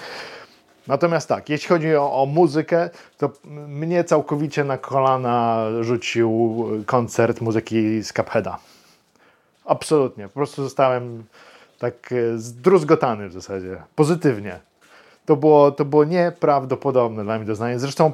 Natomiast 0.87 1.29
tak, 1.29 1.49
jeśli 1.49 1.67
chodzi 1.67 1.95
o, 1.95 2.21
o, 2.21 2.25
muzykę, 2.25 2.89
to 3.17 3.29
mnie 3.67 4.03
całkowicie 4.03 4.63
na 4.63 4.77
kolana 4.77 5.65
rzucił 5.81 6.65
koncert 6.85 7.41
muzyki 7.41 8.03
z 8.03 8.13
Cupheada. 8.13 8.59
Absolutnie. 9.65 10.27
Po 10.27 10.33
prostu 10.33 10.63
zostałem 10.63 11.23
tak 11.79 12.11
y, 12.11 12.39
zdruzgotany 12.39 13.29
w 13.29 13.33
zasadzie. 13.33 13.81
Pozytywnie. 13.95 14.59
To 15.25 15.35
było, 15.35 15.71
to 15.71 15.85
było 15.85 16.03
nieprawdopodobne 16.03 17.23
dla 17.23 17.37
mnie 17.37 17.45
doznanie. 17.45 17.79
Zresztą 17.79 18.11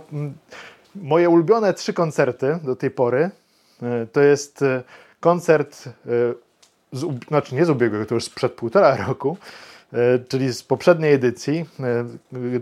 moje 0.95 1.29
ulubione 1.29 1.73
trzy 1.73 1.93
koncerty 1.93 2.59
do 2.63 2.75
tej 2.75 2.91
pory 2.91 3.31
e, 3.81 4.07
to 4.11 4.21
jest 4.21 4.61
e, 4.61 4.83
koncert, 5.19 5.85
e, 5.87 5.91
z, 6.91 7.27
znaczy 7.27 7.55
nie 7.55 7.65
z 7.65 7.69
ubiegłego, 7.69 8.05
to 8.05 8.15
już 8.15 8.23
sprzed 8.23 8.53
półtora 8.53 8.95
roku, 9.07 9.37
czyli 10.29 10.53
z 10.53 10.63
poprzedniej 10.63 11.13
edycji, 11.13 11.65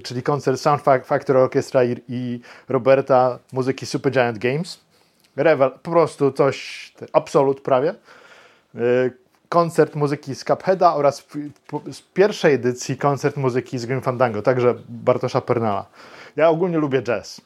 czyli 0.03 0.23
koncert 0.23 0.59
Sound 0.59 0.81
Factory 1.05 1.39
Orchestra 1.39 1.83
i, 1.83 2.39
Roberta 2.69 3.39
muzyki 3.51 3.85
Super 3.85 4.11
Giant 4.11 4.37
Games. 4.37 4.79
Rewel, 5.35 5.71
po 5.71 5.91
prostu 5.91 6.31
coś, 6.31 6.93
absolut 7.13 7.61
prawie 7.61 7.93
koncert 9.49 9.95
muzyki 9.95 10.35
z 10.35 10.43
Cupheada 10.43 10.93
oraz 10.95 11.27
z 11.91 12.01
pierwszej 12.01 12.53
edycji 12.53 12.97
koncert 12.97 13.37
muzyki 13.37 13.79
z 13.79 13.85
Grim 13.85 14.01
Fandango, 14.01 14.41
także 14.41 14.75
Bartosza 14.89 15.41
Pernala. 15.41 15.85
Ja 16.35 16.49
ogólnie 16.49 16.77
lubię 16.77 17.01
jazz 17.01 17.41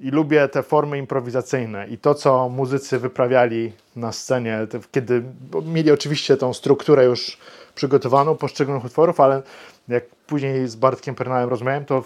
i 0.00 0.10
lubię 0.10 0.48
te 0.48 0.62
formy 0.62 0.98
improwizacyjne 0.98 1.88
i 1.88 1.98
to, 1.98 2.14
co 2.14 2.48
muzycy 2.48 2.98
wyprawiali 2.98 3.72
na 3.96 4.12
scenie, 4.12 4.58
kiedy 4.92 5.22
mieli 5.66 5.90
oczywiście 5.90 6.36
tą 6.36 6.54
strukturę 6.54 7.04
już 7.04 7.38
przygotowaną 7.74 8.36
poszczególnych 8.36 8.84
utworów, 8.84 9.20
ale 9.20 9.42
jak 9.88 10.06
później 10.06 10.68
z 10.68 10.76
Bartkiem 10.76 11.14
Pernalem 11.14 11.50
rozmawiałem, 11.50 11.84
to 11.84 12.04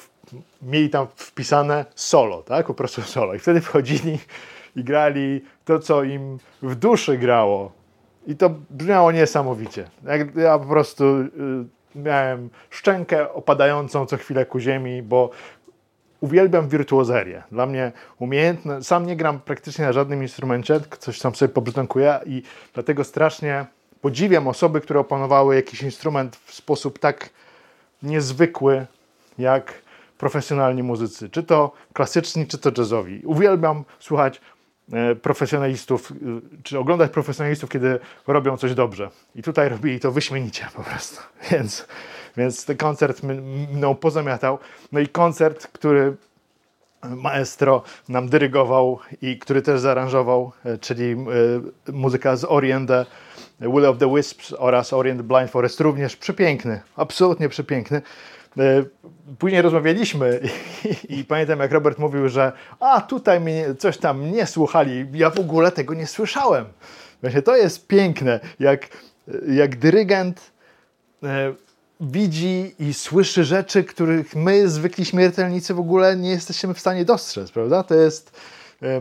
mieli 0.63 0.91
tam 0.91 1.07
wpisane 1.17 1.85
solo, 1.95 2.43
tak? 2.43 2.67
Po 2.67 2.75
prostu 2.75 3.03
solo. 3.03 3.35
I 3.35 3.39
wtedy 3.39 3.61
wchodzili 3.61 4.19
i 4.77 4.85
grali 4.85 5.45
to, 5.65 5.79
co 5.79 6.03
im 6.03 6.39
w 6.63 6.75
duszy 6.75 7.19
grało, 7.19 7.73
i 8.27 8.37
to 8.37 8.51
brzmiało 8.71 9.13
niesamowicie. 9.13 9.85
Jak 10.05 10.37
ja 10.37 10.59
po 10.59 10.67
prostu 10.67 11.05
y, 11.05 11.29
miałem 11.95 12.51
szczękę 12.71 13.33
opadającą 13.33 14.07
co 14.07 14.17
chwilę 14.17 14.47
ku 14.47 14.61
ziemi, 14.61 15.03
bo 15.03 15.31
uwielbiam 16.21 16.69
wirtuozerię. 16.69 17.43
Dla 17.53 17.67
mnie 17.67 17.93
umiejętne, 18.19 18.83
sam 18.83 19.07
nie 19.07 19.17
gram 19.17 19.41
praktycznie 19.41 19.85
na 19.85 19.93
żadnym 19.93 20.23
instrumencie, 20.23 20.81
coś 20.99 21.19
tam 21.19 21.35
sobie 21.35 21.49
pobrzdąkuję 21.49 22.21
i 22.27 22.43
dlatego 22.75 23.05
strasznie 23.05 23.67
podziwiam 24.01 24.49
osoby, 24.49 24.81
które 24.81 25.01
opanowały 25.01 25.55
jakiś 25.55 25.83
instrument 25.83 26.37
w 26.37 26.55
sposób 26.55 26.99
tak 26.99 27.31
niezwykły, 28.03 28.87
jak 29.39 29.75
profesjonalni 30.19 30.83
muzycy, 30.83 31.31
czy 31.31 31.43
to 31.43 31.73
klasyczni, 31.93 32.47
czy 32.47 32.59
to 32.59 32.71
jazzowi. 32.79 33.23
Uwielbiam 33.25 33.85
słuchać 34.01 34.41
E, 34.93 35.15
profesjonalistów, 35.15 36.13
e, 36.13 36.15
czy 36.63 36.79
oglądać 36.79 37.11
profesjonalistów, 37.11 37.71
kiedy 37.71 37.99
robią 38.27 38.57
coś 38.57 38.75
dobrze. 38.75 39.11
I 39.35 39.43
tutaj 39.43 39.69
robili 39.69 40.01
to 40.01 40.13
wyśmienicie 40.13 40.67
po 40.77 40.83
prostu. 40.83 41.23
Więc, 41.51 41.87
więc 42.37 42.65
ten 42.65 42.77
koncert 42.77 43.23
mną 43.73 43.95
pozamiatał. 43.95 44.59
No 44.93 45.01
i 45.01 45.09
koncert, 45.09 45.67
który 45.67 46.17
maestro 47.03 47.83
nam 48.09 48.29
dyrygował 48.29 48.99
i 49.23 49.39
który 49.39 49.63
też 49.63 49.81
zaaranżował, 49.81 50.53
czyli 50.81 51.17
muzyka 51.93 52.37
z 52.37 52.45
Orient 52.45 52.91
Will 53.61 53.87
of 53.87 53.99
the 53.99 54.15
Wisps 54.15 54.55
oraz 54.59 54.93
Orient 54.93 55.23
Blind 55.23 55.51
Forest 55.51 55.81
również 55.81 56.17
przepiękny, 56.17 56.81
absolutnie 56.97 57.49
przepiękny. 57.49 58.03
E, 58.59 58.85
później 59.39 59.63
rozmawialiśmy 59.63 60.41
i, 61.09 61.19
i, 61.19 61.25
pamiętam, 61.25 61.61
jak 61.61 61.73
Robert 61.73 61.99
mówił, 61.99 62.29
że 62.29 62.53
a 62.81 63.01
tutaj 63.01 63.41
mnie 63.41 63.75
coś 63.79 63.99
tam 63.99 64.33
nie 64.33 64.47
słuchali. 64.47 65.07
Ja 65.13 65.31
w 65.31 65.41
ogóle 65.41 65.73
tego 65.73 65.95
nie 65.95 66.07
słyszałem. 66.07 66.65
Właśnie 67.21 67.43
to 67.43 67.57
jest 67.57 67.87
piękne, 67.87 68.41
jak, 68.61 68.89
jak 69.49 69.77
dyrygent 69.77 70.53
e, 71.23 71.55
widzi 72.01 72.75
i 72.79 72.95
słyszy 72.95 73.45
rzeczy, 73.45 73.85
których 73.85 74.37
my, 74.37 74.69
zwykli 74.69 75.05
śmiertelnicy, 75.05 75.75
w 75.75 75.81
ogóle 75.81 76.17
nie 76.17 76.31
jesteśmy 76.31 76.75
w 76.75 76.81
stanie 76.81 77.05
dostrzec, 77.05 77.51
prawda? 77.51 77.83
To 77.83 77.95
jest 77.95 78.41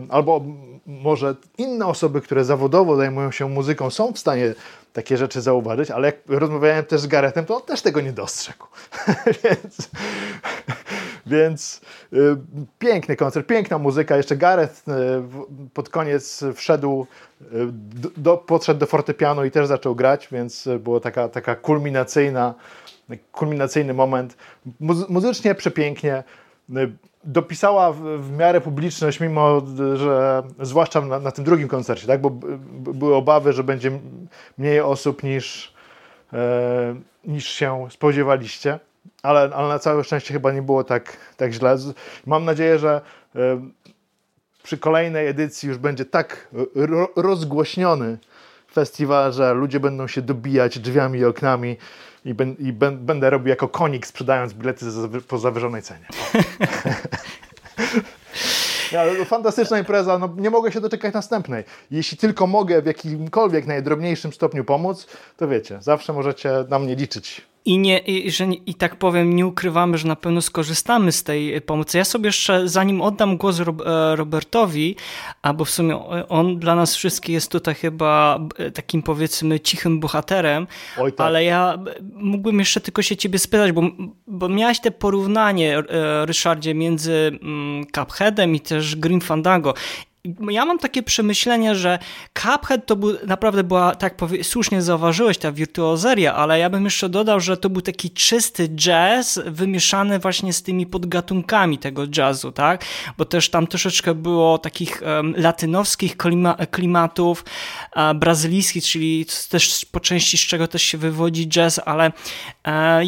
albo 0.08 0.44
może 0.86 1.34
inne 1.58 1.86
osoby, 1.86 2.20
które 2.20 2.44
zawodowo 2.44 2.96
zajmują 2.96 3.30
się 3.30 3.48
muzyką, 3.48 3.90
są 3.90 4.12
w 4.12 4.18
stanie 4.18 4.54
takie 4.92 5.16
rzeczy 5.16 5.40
zauważyć, 5.40 5.90
ale 5.90 6.06
jak 6.06 6.16
rozmawiałem 6.26 6.84
też 6.84 7.00
z 7.00 7.06
Garethem, 7.06 7.46
to 7.46 7.56
on 7.56 7.62
też 7.62 7.82
tego 7.82 8.00
nie 8.00 8.12
dostrzegł. 8.12 8.66
więc 9.44 9.90
więc 11.28 11.80
y, 12.12 12.36
piękny 12.78 13.16
koncert, 13.16 13.46
piękna 13.46 13.78
muzyka. 13.78 14.16
Jeszcze 14.16 14.36
Gareth 14.36 14.88
y, 14.88 14.92
pod 15.74 15.88
koniec 15.88 16.44
wszedł, 16.54 17.06
y, 17.42 17.46
do, 18.16 18.36
podszedł 18.36 18.80
do 18.80 18.86
fortepianu 18.86 19.44
i 19.44 19.50
też 19.50 19.66
zaczął 19.66 19.94
grać, 19.94 20.28
więc 20.32 20.68
było 20.80 21.00
taka, 21.00 21.28
taka 21.28 21.56
kulminacyjna, 21.56 22.54
kulminacyjny 23.32 23.94
moment. 23.94 24.36
muzycznie 25.08 25.54
przepięknie 25.54 26.24
dopisała 27.24 27.92
w, 27.92 28.00
w, 28.00 28.36
miarę 28.36 28.60
publiczność, 28.60 29.20
mimo 29.20 29.62
że 29.94 30.42
zwłaszcza 30.60 31.00
na, 31.00 31.18
na 31.18 31.30
tym 31.30 31.44
drugim 31.44 31.68
koncercie, 31.68 32.06
tak? 32.06 32.20
bo 32.20 32.30
były 32.92 33.14
obawy, 33.14 33.52
że 33.52 33.64
będzie 33.64 33.90
mniej 34.58 34.80
osób 34.80 35.22
niż, 35.22 35.74
e, 36.32 36.94
niż 37.24 37.48
się 37.48 37.86
spodziewaliście, 37.90 38.78
ale, 39.22 39.40
ale 39.40 39.68
na 39.68 39.78
całe 39.78 40.04
szczęście 40.04 40.34
chyba 40.34 40.52
nie 40.52 40.62
było 40.62 40.84
tak, 40.84 41.16
tak 41.36 41.52
źle. 41.52 41.76
Mam 42.26 42.44
nadzieję, 42.44 42.78
że 42.78 43.00
e, 43.36 43.60
przy 44.62 44.78
kolejnej 44.78 45.26
edycji 45.26 45.68
już 45.68 45.78
będzie 45.78 46.04
tak 46.04 46.48
ro, 46.74 47.08
rozgłośniony 47.16 48.18
festiwal, 48.72 49.32
że 49.32 49.54
ludzie 49.54 49.80
będą 49.80 50.06
się 50.06 50.22
dobijać 50.22 50.78
drzwiami 50.78 51.18
i 51.18 51.24
oknami 51.24 51.76
i, 52.28 52.34
ben, 52.34 52.56
i 52.58 52.72
ben, 52.72 52.98
będę 52.98 53.30
robił 53.30 53.48
jako 53.48 53.68
konik 53.68 54.06
sprzedając 54.06 54.52
bilety 54.52 54.90
za, 54.90 55.08
po 55.28 55.38
zawyżonej 55.38 55.82
cenie. 55.82 56.06
Ja, 58.92 59.24
fantastyczna 59.24 59.78
impreza, 59.78 60.18
no, 60.18 60.34
nie 60.36 60.50
mogę 60.50 60.72
się 60.72 60.80
doczekać 60.80 61.14
następnej. 61.14 61.64
Jeśli 61.90 62.18
tylko 62.18 62.46
mogę 62.46 62.82
w 62.82 62.86
jakimkolwiek 62.86 63.66
najdrobniejszym 63.66 64.32
stopniu 64.32 64.64
pomóc, 64.64 65.06
to 65.36 65.48
wiecie, 65.48 65.78
zawsze 65.82 66.12
możecie 66.12 66.50
na 66.68 66.78
mnie 66.78 66.94
liczyć. 66.94 67.42
I, 67.68 67.78
nie, 67.78 67.98
i, 67.98 68.30
że, 68.30 68.46
I 68.66 68.74
tak 68.74 68.96
powiem, 68.96 69.36
nie 69.36 69.46
ukrywamy, 69.46 69.98
że 69.98 70.08
na 70.08 70.16
pewno 70.16 70.42
skorzystamy 70.42 71.12
z 71.12 71.22
tej 71.22 71.60
pomocy. 71.60 71.98
Ja 71.98 72.04
sobie 72.04 72.28
jeszcze, 72.28 72.68
zanim 72.68 73.00
oddam 73.00 73.36
głos 73.36 73.60
e, 73.60 73.64
Robertowi, 74.16 74.96
albo 75.42 75.64
w 75.64 75.70
sumie 75.70 75.98
on 76.28 76.58
dla 76.58 76.74
nas 76.74 76.96
wszystkich 76.96 77.34
jest 77.34 77.52
tutaj 77.52 77.74
chyba 77.74 78.38
e, 78.58 78.70
takim 78.70 79.02
powiedzmy 79.02 79.60
cichym 79.60 80.00
bohaterem, 80.00 80.66
Oj, 80.98 81.12
tak. 81.12 81.26
ale 81.26 81.44
ja 81.44 81.78
mógłbym 82.14 82.58
jeszcze 82.58 82.80
tylko 82.80 83.02
się 83.02 83.16
ciebie 83.16 83.38
spytać, 83.38 83.72
bo, 83.72 83.82
bo 84.26 84.48
miałeś 84.48 84.80
te 84.80 84.90
porównanie, 84.90 85.78
e, 85.78 86.26
Ryszardzie, 86.26 86.74
między 86.74 87.38
mm, 87.42 87.86
Cupheadem 87.94 88.54
i 88.54 88.60
też 88.60 88.96
Grim 88.96 89.20
Fandango 89.20 89.74
ja 90.50 90.64
mam 90.64 90.78
takie 90.78 91.02
przemyślenie, 91.02 91.74
że 91.74 91.98
Cuphead 92.34 92.86
to 92.86 92.96
był, 92.96 93.16
naprawdę 93.26 93.64
była, 93.64 93.94
tak 93.94 94.16
powie, 94.16 94.44
słusznie 94.44 94.82
zauważyłeś, 94.82 95.38
ta 95.38 95.52
wirtuozeria, 95.52 96.34
ale 96.34 96.58
ja 96.58 96.70
bym 96.70 96.84
jeszcze 96.84 97.08
dodał, 97.08 97.40
że 97.40 97.56
to 97.56 97.70
był 97.70 97.82
taki 97.82 98.10
czysty 98.10 98.68
jazz 98.68 99.40
wymieszany 99.46 100.18
właśnie 100.18 100.52
z 100.52 100.62
tymi 100.62 100.86
podgatunkami 100.86 101.78
tego 101.78 102.04
jazzu, 102.16 102.52
tak? 102.52 102.84
Bo 103.18 103.24
też 103.24 103.50
tam 103.50 103.66
troszeczkę 103.66 104.14
było 104.14 104.58
takich 104.58 105.02
um, 105.02 105.34
latynowskich 105.36 106.16
klima, 106.16 106.54
klimatów, 106.70 107.44
um, 107.96 108.18
brazylijskich, 108.18 108.84
czyli 108.84 109.26
też 109.50 109.84
po 109.84 110.00
części 110.00 110.38
z 110.38 110.40
czego 110.40 110.68
też 110.68 110.82
się 110.82 110.98
wywodzi 110.98 111.48
jazz, 111.48 111.80
ale 111.84 112.12
um, 112.66 113.06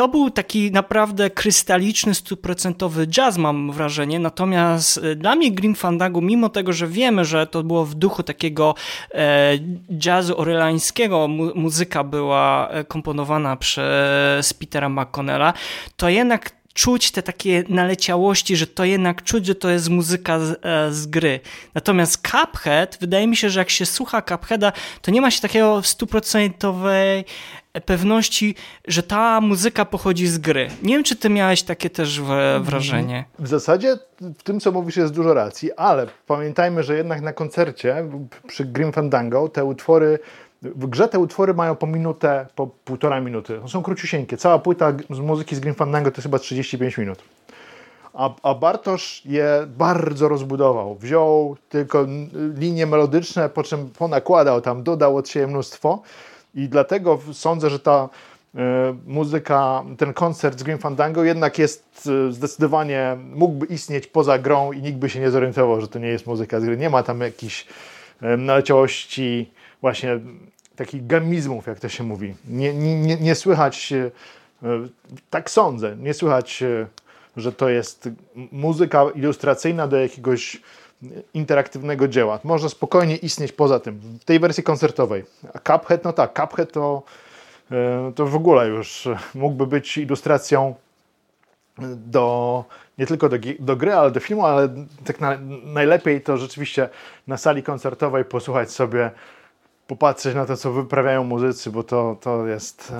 to 0.00 0.08
był 0.08 0.30
taki 0.30 0.72
naprawdę 0.72 1.30
krystaliczny, 1.30 2.14
stuprocentowy 2.14 3.06
jazz, 3.06 3.38
mam 3.38 3.72
wrażenie. 3.72 4.18
Natomiast 4.18 4.98
e, 4.98 5.16
dla 5.16 5.34
mnie 5.34 5.50
Grim 5.50 5.74
Fandango, 5.74 6.20
mimo 6.20 6.48
tego, 6.48 6.72
że 6.72 6.86
wiemy, 6.86 7.24
że 7.24 7.46
to 7.46 7.62
było 7.62 7.84
w 7.84 7.94
duchu 7.94 8.22
takiego 8.22 8.74
e, 9.14 9.58
jazzu 10.04 10.40
orelańskiego, 10.40 11.28
mu 11.28 11.54
muzyka 11.54 12.04
była 12.04 12.68
e, 12.68 12.84
komponowana 12.84 13.56
przez 13.56 14.54
Petera 14.54 14.88
McConnella, 14.88 15.52
to 15.96 16.08
jednak 16.08 16.59
czuć 16.80 17.10
te 17.10 17.22
takie 17.22 17.64
naleciałości, 17.68 18.56
że 18.56 18.66
to 18.66 18.84
jednak 18.84 19.22
czuć, 19.22 19.46
że 19.46 19.54
to 19.54 19.70
jest 19.70 19.88
muzyka 19.88 20.40
z, 20.40 20.58
e, 20.62 20.92
z, 20.92 21.06
gry. 21.06 21.40
Natomiast 21.74 22.28
Cuphead, 22.28 22.98
wydaje 23.00 23.26
mi 23.26 23.36
się, 23.36 23.50
że 23.50 23.60
jak 23.60 23.70
się 23.70 23.86
słucha 23.86 24.22
Cupheada, 24.22 24.72
to 25.02 25.10
nie 25.10 25.20
ma 25.20 25.30
się 25.30 25.40
takiego 25.40 25.82
stuprocentowej 25.82 27.24
pewności, 27.84 28.54
że 28.88 29.02
ta 29.02 29.40
muzyka 29.40 29.84
pochodzi 29.84 30.26
z 30.26 30.38
gry. 30.38 30.68
Nie 30.82 30.94
wiem, 30.94 31.04
czy 31.04 31.16
ty 31.16 31.30
miałeś 31.30 31.62
takie 31.62 31.90
też 31.90 32.20
wrażenie. 32.60 33.24
W 33.38 33.48
zasadzie 33.48 33.96
w 34.38 34.42
tym, 34.42 34.60
co 34.60 34.72
mówisz, 34.72 34.96
jest 34.96 35.14
dużo 35.14 35.34
racji, 35.34 35.72
ale 35.72 36.06
pamiętajmy, 36.26 36.82
że 36.82 36.96
jednak 36.96 37.20
na 37.20 37.32
koncercie 37.32 38.04
przy 38.46 38.64
Grim 38.64 38.92
Fandango 38.92 39.48
te 39.48 39.64
utwory 39.64 40.18
w 40.62 40.86
grze 40.86 41.08
te 41.08 41.18
utwory 41.18 41.54
mają 41.54 41.76
po 41.76 41.86
minutę, 41.86 42.46
po 42.54 42.66
półtora 42.66 43.20
minuty. 43.20 43.60
Są 43.66 43.82
króciusieńkie. 43.82 44.36
Cała 44.36 44.58
płyta 44.58 44.92
z 45.10 45.18
muzyki 45.18 45.56
z 45.56 45.60
Grim 45.60 45.74
Fandango 45.74 46.10
to 46.10 46.16
jest 46.16 46.22
chyba 46.22 46.38
35 46.38 46.98
minut. 46.98 47.18
A, 48.14 48.30
a 48.42 48.54
Bartosz 48.54 49.22
je 49.24 49.66
bardzo 49.66 50.28
rozbudował. 50.28 50.94
Wziął 50.94 51.56
tylko 51.68 52.06
linie 52.54 52.86
melodyczne, 52.86 53.48
po 53.48 53.62
czym 53.62 53.90
ponakładał 53.90 54.60
tam, 54.60 54.82
dodał 54.82 55.16
od 55.16 55.28
siebie 55.28 55.46
mnóstwo 55.46 56.02
i 56.54 56.68
dlatego 56.68 57.18
sądzę, 57.32 57.70
że 57.70 57.78
ta 57.78 58.08
y, 58.54 58.58
muzyka, 59.06 59.84
ten 59.98 60.12
koncert 60.12 60.58
z 60.58 60.62
Green 60.62 60.78
Fandango 60.78 61.24
jednak 61.24 61.58
jest 61.58 62.08
y, 62.28 62.32
zdecydowanie, 62.32 63.16
mógłby 63.34 63.66
istnieć 63.66 64.06
poza 64.06 64.38
grą 64.38 64.72
i 64.72 64.82
nikt 64.82 64.98
by 64.98 65.10
się 65.10 65.20
nie 65.20 65.30
zorientował, 65.30 65.80
że 65.80 65.88
to 65.88 65.98
nie 65.98 66.08
jest 66.08 66.26
muzyka 66.26 66.60
z 66.60 66.64
gry. 66.64 66.76
Nie 66.76 66.90
ma 66.90 67.02
tam 67.02 67.20
jakichś 67.20 67.66
y, 68.22 68.36
naleciałości, 68.36 69.50
właśnie 69.80 70.20
takich 70.80 71.06
gamizmów, 71.06 71.66
jak 71.66 71.80
to 71.80 71.88
się 71.88 72.04
mówi. 72.04 72.34
Nie, 72.48 72.74
nie, 72.74 73.16
nie 73.16 73.34
słychać, 73.34 73.92
tak 75.30 75.50
sądzę, 75.50 75.96
nie 75.96 76.14
słychać, 76.14 76.64
że 77.36 77.52
to 77.52 77.68
jest 77.68 78.08
muzyka 78.52 79.04
ilustracyjna 79.14 79.88
do 79.88 79.96
jakiegoś 79.96 80.60
interaktywnego 81.34 82.08
dzieła. 82.08 82.38
Może 82.44 82.68
spokojnie 82.68 83.16
istnieć 83.16 83.52
poza 83.52 83.80
tym, 83.80 84.00
w 84.20 84.24
tej 84.24 84.38
wersji 84.38 84.62
koncertowej. 84.62 85.24
A 85.54 85.58
Cuphead, 85.58 86.04
no 86.04 86.12
tak, 86.12 86.40
Cuphead 86.40 86.72
to, 86.72 87.02
e, 87.70 88.12
to 88.14 88.26
w 88.26 88.34
ogóle 88.34 88.68
już 88.68 89.08
mógłby 89.34 89.66
być 89.66 89.98
ilustracją 89.98 90.74
do, 91.96 92.64
nie 92.98 93.06
tylko 93.06 93.28
do, 93.28 93.36
do 93.58 93.76
gry, 93.76 93.94
ale 93.94 94.10
do 94.10 94.20
filmu, 94.20 94.46
ale 94.46 94.68
tak 95.04 95.20
na, 95.20 95.38
najlepiej 95.64 96.20
to 96.20 96.36
rzeczywiście 96.36 96.88
na 97.26 97.36
sali 97.36 97.62
koncertowej 97.62 98.24
posłuchać 98.24 98.70
sobie, 98.70 99.10
popatrzeć 99.90 100.34
na 100.34 100.46
to, 100.46 100.56
co 100.56 100.72
wyprawiają 100.72 101.24
muzycy, 101.24 101.70
bo 101.70 101.82
to, 101.82 102.16
to 102.20 102.46
jest 102.46 102.92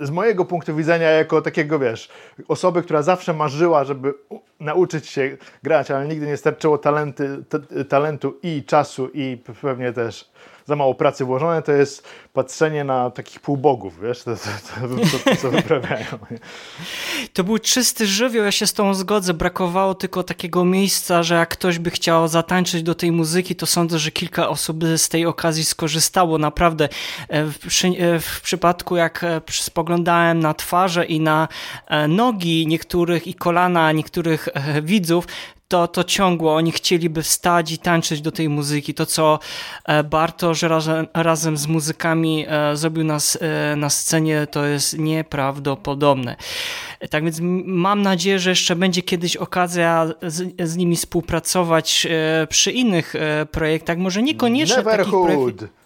e, 0.00 0.06
z 0.06 0.10
mojego 0.10 0.44
punktu 0.44 0.76
widzenia, 0.76 1.10
jako 1.10 1.42
takiego, 1.42 1.78
wiesz, 1.78 2.08
osoby, 2.48 2.82
która 2.82 3.02
zawsze 3.02 3.34
marzyła, 3.34 3.84
żeby 3.84 4.14
nauczyć 4.60 5.06
się 5.06 5.36
grać, 5.62 5.90
ale 5.90 6.08
nigdy 6.08 6.26
nie 6.26 6.36
starczyło 6.36 6.78
talenty, 6.78 7.44
talentu 7.88 8.38
i 8.42 8.64
czasu 8.64 9.08
i 9.14 9.38
pewnie 9.62 9.92
też 9.92 10.30
za 10.66 10.76
mało 10.76 10.94
pracy 10.94 11.24
włożone, 11.24 11.62
to 11.62 11.72
jest 11.72 12.08
patrzenie 12.32 12.84
na 12.84 13.10
takich 13.10 13.40
półbogów, 13.40 14.00
wiesz, 14.00 14.22
to, 14.22 14.36
to, 15.24 15.36
co 15.36 15.50
wyprawiają. 15.50 16.06
To 17.32 17.44
był 17.44 17.58
czysty 17.58 18.06
żywioł, 18.06 18.44
ja 18.44 18.52
się 18.52 18.66
z 18.66 18.72
tą 18.72 18.94
zgodzę, 18.94 19.34
brakowało 19.34 19.94
tylko 19.94 20.22
takiego 20.22 20.64
miejsca, 20.64 21.22
że 21.22 21.34
jak 21.34 21.48
ktoś 21.48 21.78
by 21.78 21.90
chciał 21.90 22.28
zatańczyć 22.28 22.82
do 22.82 22.94
tej 22.94 23.12
muzyki, 23.12 23.56
to 23.56 23.66
sądzę, 23.66 23.98
że 23.98 24.10
kilka 24.10 24.48
osób 24.48 24.84
z 24.96 25.08
tej 25.08 25.26
okazji 25.26 25.64
skorzystało, 25.64 26.38
naprawdę. 26.38 26.88
E, 27.28 27.44
w, 27.44 27.58
przy, 27.58 27.88
e, 27.88 28.20
w 28.20 28.40
przypadku, 28.40 28.96
jak 28.96 29.24
e, 29.24 29.40
spoglądałem 29.50 30.40
na 30.40 30.54
twarze 30.54 31.04
i 31.04 31.20
na 31.20 31.48
nogi 32.08 32.66
niektórych 32.66 33.26
i 33.26 33.34
kolana 33.34 33.92
niektórych 33.92 34.48
widzów, 34.82 35.26
to, 35.68 35.88
to 35.88 36.04
ciągło. 36.04 36.54
Oni 36.54 36.72
chcieliby 36.72 37.22
wstać 37.22 37.72
i 37.72 37.78
tańczyć 37.78 38.20
do 38.20 38.32
tej 38.32 38.48
muzyki. 38.48 38.94
To, 38.94 39.06
co 39.06 39.38
e, 39.84 40.04
Bartosz 40.04 40.62
razem, 40.62 41.06
razem 41.14 41.56
z 41.56 41.66
muzykami 41.66 42.44
e, 42.48 42.76
zrobił 42.76 43.04
na, 43.04 43.18
e, 43.40 43.76
na 43.76 43.90
scenie, 43.90 44.46
to 44.50 44.64
jest 44.66 44.98
nieprawdopodobne. 44.98 46.36
Tak 47.10 47.24
więc 47.24 47.38
mam 47.64 48.02
nadzieję, 48.02 48.38
że 48.38 48.50
jeszcze 48.50 48.76
będzie 48.76 49.02
kiedyś 49.02 49.36
okazja 49.36 50.06
z, 50.22 50.68
z 50.70 50.76
nimi 50.76 50.96
współpracować 50.96 52.06
przy 52.48 52.72
innych 52.72 53.14
projektach. 53.50 53.98
Może 53.98 54.22
niekoniecznie 54.22 54.76
Neverhood. 54.76 55.06
takich 55.06 55.36
projektach 55.36 55.85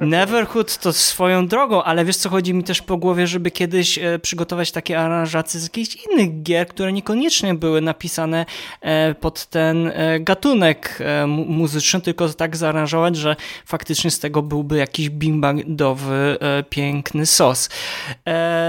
Neverhood. 0.00 0.78
To 0.78 0.92
swoją 0.92 1.46
drogą, 1.46 1.82
ale 1.82 2.04
wiesz 2.04 2.16
co, 2.16 2.28
chodzi 2.28 2.54
mi 2.54 2.64
też 2.64 2.82
po 2.82 2.96
głowie, 2.96 3.26
żeby 3.26 3.50
kiedyś 3.50 3.98
e, 3.98 4.18
przygotować 4.18 4.72
takie 4.72 5.00
aranżacje 5.00 5.60
z 5.60 5.62
jakichś 5.62 5.96
innych 5.96 6.42
gier, 6.42 6.68
które 6.68 6.92
niekoniecznie 6.92 7.54
były 7.54 7.80
napisane 7.80 8.46
e, 8.80 9.14
pod 9.14 9.46
ten 9.46 9.86
e, 9.86 10.20
gatunek 10.20 10.98
muzyczny, 11.26 12.00
tylko 12.00 12.28
tak 12.28 12.56
zaaranżować, 12.56 13.16
że 13.16 13.36
faktycznie 13.66 14.10
z 14.10 14.18
tego 14.18 14.42
byłby 14.42 14.76
jakiś 14.76 15.10
bimbandowy, 15.10 16.38
piękny 16.70 17.26
sos. 17.26 17.68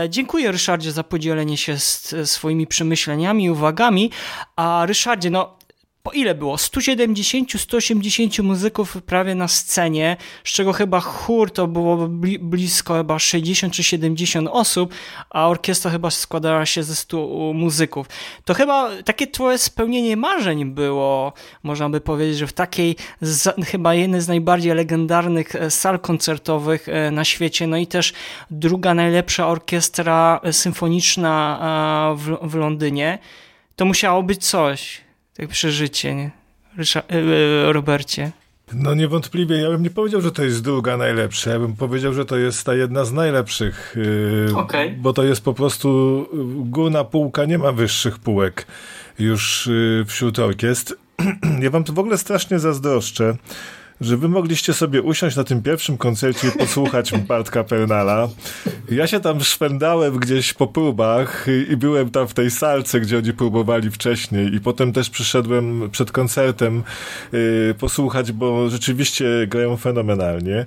Dziękuję 0.10 0.52
Ryszardzie 0.52 0.92
za 0.92 1.04
podzielenie 1.04 1.58
się 1.58 1.80
z 1.80 2.16
swoimi 2.30 2.68
przemyśleniami 2.68 3.44
i 3.44 3.50
uwagami, 3.50 4.12
a 4.56 4.84
Ryszardzie, 4.86 5.30
no 5.30 5.63
po 6.04 6.12
ile 6.12 6.36
było? 6.36 6.56
170-180 6.56 8.44
muzyków 8.44 8.98
prawie 9.06 9.36
na 9.36 9.48
scenie, 9.48 10.18
z 10.44 10.52
czego 10.52 10.74
chyba 10.74 11.00
chór 11.00 11.52
to 11.52 11.68
było 11.68 12.08
blisko 12.40 12.94
chyba 12.94 13.20
60 13.20 13.74
czy 13.74 13.84
70 13.84 14.50
osób, 14.52 14.94
a 15.30 15.48
orkiestra 15.48 15.92
chyba 15.92 16.10
składała 16.12 16.66
się 16.66 16.84
ze 16.84 16.96
100 16.96 17.28
muzyków. 17.54 18.08
To 18.46 18.54
chyba 18.54 18.90
takie 19.06 19.28
twoje 19.28 19.58
spełnienie 19.58 20.18
marzeń 20.18 20.66
było, 20.66 21.34
można 21.64 21.90
by 21.90 22.02
powiedzieć, 22.02 22.38
że 22.38 22.48
w 22.48 22.54
takiej 22.54 22.96
chyba 23.66 23.94
jednej 23.94 24.22
z 24.22 24.28
najbardziej 24.28 24.74
legendarnych 24.74 25.56
e, 25.56 25.72
sal 25.72 26.00
koncertowych 26.00 26.90
e, 26.90 27.12
na 27.12 27.26
świecie, 27.26 27.68
no 27.68 27.78
i 27.78 27.88
też 27.88 28.14
druga 28.52 28.94
najlepsza 28.94 29.48
orkiestra 29.48 30.40
symfoniczna 30.52 31.60
e, 32.12 32.16
w, 32.18 32.52
w 32.52 32.56
Londynie. 32.56 33.20
To 33.76 33.86
musiało 33.86 34.24
być 34.24 34.46
coś 34.46 35.04
tak 35.34 35.50
przeżycie, 35.50 36.16
nie? 36.16 36.32
Rysza, 36.78 37.00
e, 37.00 37.04
e, 37.70 37.74
Robercie. 37.74 38.32
No 38.74 38.94
niewątpliwie, 38.94 39.58
ja 39.58 39.70
bym 39.70 39.84
nie 39.84 39.90
powiedział, 39.90 40.22
że 40.22 40.32
to 40.32 40.44
jest 40.44 40.64
druga 40.64 40.98
najlepsza, 40.98 41.52
ja 41.52 41.60
bym 41.60 41.76
powiedział, 41.76 42.14
że 42.14 42.26
to 42.26 42.38
jest 42.38 42.66
ta 42.66 42.76
jedna 42.76 43.06
z 43.06 43.14
najlepszych, 43.14 43.96
yy, 44.48 44.58
okay. 44.58 44.96
bo 45.00 45.14
to 45.14 45.24
jest 45.24 45.44
po 45.44 45.54
prostu 45.54 46.30
górna 46.66 47.04
półka, 47.04 47.46
nie 47.46 47.58
ma 47.58 47.72
wyższych 47.72 48.20
półek 48.20 48.68
już 49.20 49.70
yy, 49.72 50.06
wśród 50.06 50.40
orkiestr. 50.40 50.96
ja 51.64 51.70
wam 51.70 51.84
to 51.84 51.94
w 51.94 52.00
ogóle 52.00 52.18
strasznie 52.18 52.60
zazdroszczę, 52.60 53.36
że 54.04 54.18
wy 54.18 54.30
mogliście 54.30 54.74
sobie 54.74 55.02
usiąść 55.02 55.36
na 55.36 55.44
tym 55.44 55.62
pierwszym 55.62 55.98
koncercie 55.98 56.48
i 56.48 56.52
posłuchać 56.52 57.12
Bartka 57.28 57.64
Pernala. 57.64 58.30
Ja 58.92 59.08
się 59.08 59.20
tam 59.20 59.42
szwendałem 59.42 60.18
gdzieś 60.20 60.54
po 60.54 60.68
próbach 60.68 61.46
i 61.70 61.78
byłem 61.78 62.10
tam 62.10 62.28
w 62.28 62.34
tej 62.34 62.52
salce, 62.52 63.00
gdzie 63.00 63.18
oni 63.18 63.34
próbowali 63.34 63.92
wcześniej 63.92 64.56
i 64.56 64.62
potem 64.62 64.94
też 64.94 65.10
przyszedłem 65.10 65.90
przed 65.92 66.12
koncertem 66.12 66.84
yy, 67.32 67.76
posłuchać, 67.80 68.32
bo 68.32 68.70
rzeczywiście 68.70 69.26
grają 69.48 69.78
fenomenalnie. 69.78 70.66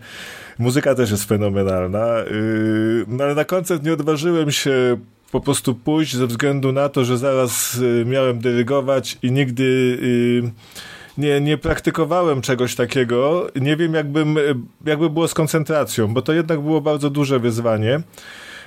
Muzyka 0.58 0.94
też 0.94 1.10
jest 1.10 1.24
fenomenalna, 1.24 2.06
yy, 2.18 3.04
no 3.08 3.24
ale 3.24 3.34
na 3.34 3.44
koncert 3.44 3.82
nie 3.82 3.92
odważyłem 3.92 4.50
się 4.52 4.96
po 5.32 5.40
prostu 5.40 5.74
pójść 5.74 6.16
ze 6.16 6.26
względu 6.26 6.72
na 6.72 6.88
to, 6.88 7.04
że 7.04 7.18
zaraz 7.18 7.74
y, 7.74 8.04
miałem 8.06 8.38
dyrygować 8.38 9.18
i 9.22 9.32
nigdy 9.32 9.62
y, 9.62 10.95
nie, 11.18 11.40
nie 11.40 11.58
praktykowałem 11.58 12.40
czegoś 12.42 12.74
takiego. 12.74 13.46
Nie 13.60 13.76
wiem, 13.76 13.94
jakbym, 13.94 14.36
jakby 14.84 15.10
było 15.10 15.28
z 15.28 15.34
koncentracją, 15.34 16.14
bo 16.14 16.22
to 16.22 16.32
jednak 16.32 16.60
było 16.60 16.80
bardzo 16.80 17.10
duże 17.10 17.38
wyzwanie. 17.38 18.00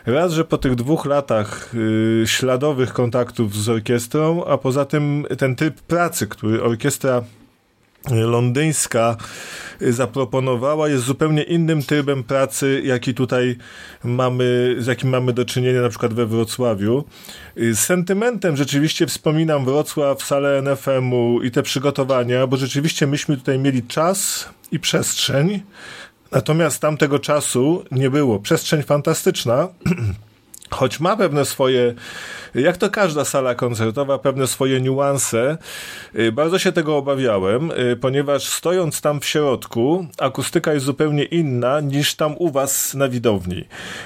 Raz, 0.06 0.34
że 0.34 0.46
po 0.46 0.58
tych 0.58 0.76
dwóch 0.76 1.06
latach 1.06 1.76
y, 1.76 2.24
śladowych 2.26 2.94
kontaktów 2.94 3.56
z 3.56 3.70
orkiestrą, 3.70 4.46
a 4.46 4.58
poza 4.58 4.86
tym 4.86 5.26
ten 5.38 5.56
typ 5.56 5.82
pracy, 5.82 6.28
który 6.28 6.64
orkiestra 6.64 7.24
londyńska 8.12 9.18
zaproponowała, 9.82 10.90
jest 10.90 11.04
zupełnie 11.04 11.44
innym 11.44 11.84
trybem 11.84 12.24
pracy, 12.24 12.82
jaki 12.86 13.14
tutaj 13.14 13.56
mamy, 14.04 14.76
z 14.80 14.88
jakim 14.88 15.10
mamy 15.10 15.34
do 15.34 15.46
czynienia 15.46 15.82
na 15.82 15.90
przykład 15.90 16.14
we 16.14 16.26
Wrocławiu. 16.26 17.04
Z 17.56 17.80
sentymentem 17.80 18.58
rzeczywiście 18.58 19.08
wspominam 19.08 19.66
Wrocław, 19.66 20.24
salę 20.24 20.62
NFM-u 20.62 21.42
i 21.42 21.52
te 21.52 21.64
przygotowania, 21.64 22.48
bo 22.48 22.58
rzeczywiście 22.58 23.08
myśmy 23.08 23.38
tutaj 23.38 23.60
mieli 23.60 23.84
czas 23.84 24.50
i 24.72 24.80
przestrzeń, 24.80 25.62
natomiast 26.32 26.82
tamtego 26.82 27.20
czasu 27.20 27.86
nie 27.92 28.10
było. 28.10 28.40
Przestrzeń 28.40 28.84
fantastyczna, 28.84 29.68
choć 30.70 31.00
ma 31.00 31.18
pewne 31.18 31.46
swoje, 31.46 31.94
jak 32.56 32.78
to 32.78 32.90
każda 32.90 33.26
sala 33.26 33.56
koncertowa, 33.56 34.20
pewne 34.20 34.48
swoje 34.48 34.82
niuanse. 34.82 35.58
Y, 36.16 36.32
bardzo 36.32 36.60
się 36.60 36.72
tego 36.72 36.98
obawiałem, 36.98 37.72
y, 37.72 37.98
ponieważ 38.02 38.48
stojąc 38.48 39.02
tam 39.02 39.20
w 39.20 39.26
środku, 39.26 40.08
akustyka 40.18 40.74
jest 40.74 40.86
zupełnie 40.86 41.24
inna 41.24 41.80
niż 41.80 42.16
tam 42.16 42.36
u 42.38 42.52
was 42.52 42.94
na 42.94 43.10
widowni. 43.10 43.66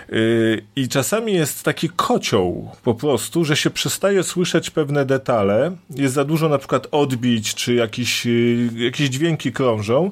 Y, 0.10 0.63
I 0.76 0.88
czasami 0.88 1.34
jest 1.34 1.63
taki 1.63 1.89
kocioł 1.89 2.71
po 2.84 2.93
prostu, 2.93 3.45
że 3.45 3.56
się 3.56 3.69
przestaje 3.69 4.23
słyszeć 4.23 4.69
pewne 4.69 5.06
detale, 5.06 5.76
jest 5.89 6.13
za 6.13 6.26
dużo 6.26 6.49
na 6.49 6.58
przykład 6.58 6.88
odbić, 6.91 7.56
czy 7.56 7.73
jakieś, 7.73 8.28
jakieś 8.76 9.10
dźwięki 9.10 9.52
krążą. 9.52 10.12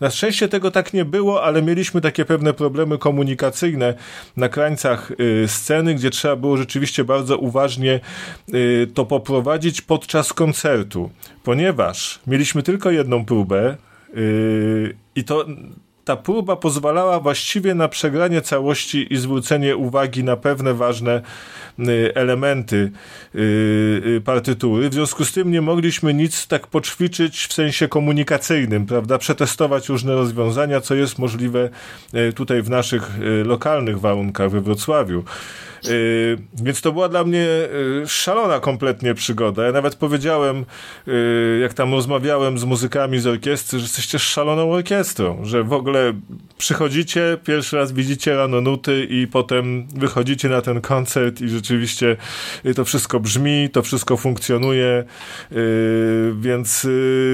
Na 0.00 0.10
szczęście 0.10 0.48
tego 0.48 0.70
tak 0.70 0.92
nie 0.92 1.04
było, 1.04 1.42
ale 1.44 1.62
mieliśmy 1.62 2.00
takie 2.00 2.24
pewne 2.24 2.52
problemy 2.52 2.98
komunikacyjne 2.98 3.94
na 4.36 4.48
krańcach 4.48 5.12
y, 5.20 5.48
sceny, 5.48 5.94
gdzie 5.94 6.10
trzeba 6.10 6.36
było 6.36 6.56
rzeczywiście 6.56 7.04
bardzo 7.04 7.38
uważnie 7.38 8.00
y, 8.54 8.90
to 8.94 9.04
poprowadzić 9.04 9.80
podczas 9.80 10.32
koncertu, 10.32 11.10
ponieważ 11.42 12.20
mieliśmy 12.26 12.62
tylko 12.62 12.90
jedną 12.90 13.24
próbę 13.24 13.76
y, 14.16 14.96
i 15.16 15.24
to 15.24 15.46
ta 16.04 16.16
próba 16.16 16.56
pozwalała 16.56 17.20
właściwie 17.20 17.74
na 17.74 17.88
przegranie 17.88 18.42
całości 18.42 19.06
i 19.14 19.16
zwrócenie 19.16 19.76
uwagi 19.76 20.24
na 20.24 20.36
pewne 20.36 20.74
ważne 20.74 21.22
y, 21.78 22.12
elementy 22.14 22.90
y, 23.34 23.38
y, 24.06 24.20
partytury. 24.24 24.90
W 24.90 24.94
związku 24.94 25.24
z 25.24 25.32
tym 25.32 25.50
nie 25.50 25.60
mogliśmy 25.60 26.14
nic 26.14 26.46
tak 26.46 26.66
poćwiczyć 26.66 27.46
w 27.46 27.52
sensie 27.52 27.88
komunikacyjnym, 27.88 28.86
prawda? 28.86 29.18
Przetestować 29.18 29.88
różne 29.88 30.14
rozwiązania, 30.14 30.80
co 30.80 30.94
jest 30.94 31.18
możliwe 31.18 31.70
tutaj 32.34 32.62
w 32.62 32.70
naszych 32.70 33.10
lokalnych 33.44 34.00
warunkach 34.00 34.50
we 34.50 34.60
Wrocławiu. 34.60 35.24
Yy, 35.88 36.38
więc 36.54 36.80
to 36.80 36.92
była 36.92 37.08
dla 37.08 37.24
mnie 37.24 37.38
yy, 37.38 38.08
szalona 38.08 38.60
kompletnie 38.60 39.14
przygoda. 39.14 39.64
Ja 39.64 39.72
nawet 39.72 39.94
powiedziałem, 39.94 40.64
yy, 41.06 41.58
jak 41.62 41.74
tam 41.74 41.92
rozmawiałem 41.92 42.58
z 42.58 42.64
muzykami 42.64 43.20
z 43.20 43.26
orkiestry, 43.26 43.78
że 43.78 43.84
jesteście 43.84 44.18
szaloną 44.18 44.72
orkiestrą, 44.72 45.44
że 45.44 45.64
w 45.64 45.72
ogóle 45.72 46.12
przychodzicie, 46.58 47.38
pierwszy 47.44 47.76
raz 47.76 47.92
widzicie 47.92 48.36
rano 48.36 48.60
nuty 48.60 49.06
i 49.10 49.26
potem 49.26 49.86
wychodzicie 49.88 50.48
na 50.48 50.60
ten 50.60 50.80
koncert 50.80 51.40
i 51.40 51.48
rzeczywiście 51.48 52.16
to 52.76 52.84
wszystko 52.84 53.20
brzmi, 53.20 53.68
to 53.72 53.82
wszystko 53.82 54.16
funkcjonuje, 54.16 55.04
więc 56.40 56.86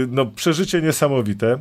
no, 0.09 0.27
przeżycie 0.27 0.83
niesamowite. 0.83 1.59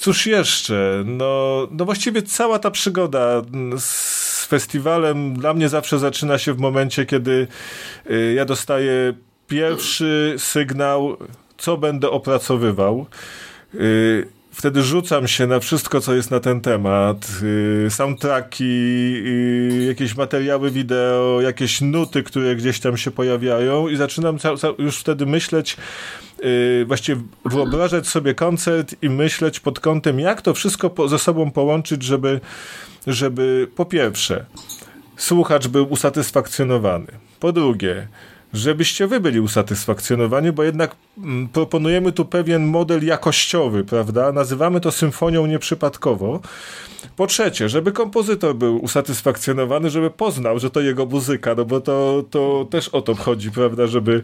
Cóż 0.00 0.26
jeszcze? 0.26 1.02
No, 1.06 1.68
no 1.70 1.84
właściwie 1.84 2.22
cała 2.22 2.58
ta 2.58 2.70
przygoda 2.70 3.42
z 3.78 4.46
festiwalem 4.46 5.34
dla 5.34 5.54
mnie 5.54 5.68
zawsze 5.68 5.98
zaczyna 5.98 6.38
się 6.38 6.54
w 6.54 6.58
momencie, 6.58 7.06
kiedy 7.06 7.46
y, 8.10 8.34
ja 8.36 8.44
dostaję 8.44 9.14
pierwszy 9.48 10.34
sygnał, 10.38 11.16
co 11.58 11.76
będę 11.76 12.10
opracowywał. 12.10 13.06
Y, 14.52 14.54
wtedy 14.54 14.82
rzucam 14.82 15.28
się 15.28 15.46
na 15.46 15.60
wszystko, 15.60 16.00
co 16.00 16.14
jest 16.14 16.30
na 16.30 16.40
ten 16.40 16.60
temat. 16.60 17.28
Y, 17.86 17.90
soundtracki, 17.90 19.22
jakieś 19.88 20.16
materiały 20.16 20.70
wideo, 20.70 21.40
jakieś 21.40 21.80
nuty, 21.80 22.22
które 22.22 22.56
gdzieś 22.56 22.80
tam 22.80 22.96
się 22.96 23.10
pojawiają 23.10 23.88
i 23.88 23.96
zaczynam 23.96 24.38
już 24.78 24.98
wtedy 24.98 25.26
myśleć, 25.26 25.76
yy, 26.42 26.84
właściwie 26.86 27.20
wyobrażać 27.44 28.06
sobie 28.06 28.34
koncert 28.34 28.94
i 29.02 29.10
myśleć 29.10 29.60
pod 29.60 29.80
kątem, 29.80 30.20
jak 30.20 30.42
to 30.42 30.54
wszystko 30.54 31.08
ze 31.08 31.18
sobą 31.18 31.50
połączyć, 31.50 32.02
żeby, 32.02 32.40
żeby 33.06 33.68
po 33.76 33.84
pierwsze 33.84 34.44
słuchacz 35.16 35.68
był 35.68 35.92
usatysfakcjonowany, 35.92 37.06
po 37.40 37.52
drugie 37.52 38.08
żebyście 38.52 39.06
wy 39.06 39.20
byli 39.20 39.40
usatysfakcjonowani, 39.40 40.52
bo 40.52 40.62
jednak 40.62 40.96
mm, 41.18 41.48
proponujemy 41.48 42.12
tu 42.12 42.24
pewien 42.24 42.66
model 42.66 43.06
jakościowy, 43.06 43.84
prawda? 43.84 44.32
Nazywamy 44.32 44.80
to 44.80 44.92
symfonią 44.92 45.46
nieprzypadkowo. 45.46 46.40
Po 47.16 47.26
trzecie, 47.26 47.68
żeby 47.68 47.92
kompozytor 47.92 48.54
był 48.54 48.84
usatysfakcjonowany, 48.84 49.90
żeby 49.90 50.10
poznał, 50.10 50.58
że 50.58 50.70
to 50.70 50.80
jego 50.80 51.06
muzyka, 51.06 51.54
no 51.54 51.64
bo 51.64 51.80
to, 51.80 52.24
to 52.30 52.66
też 52.70 52.88
o 52.88 53.02
to 53.02 53.14
chodzi, 53.14 53.50
prawda? 53.50 53.86
Żeby, 53.86 54.22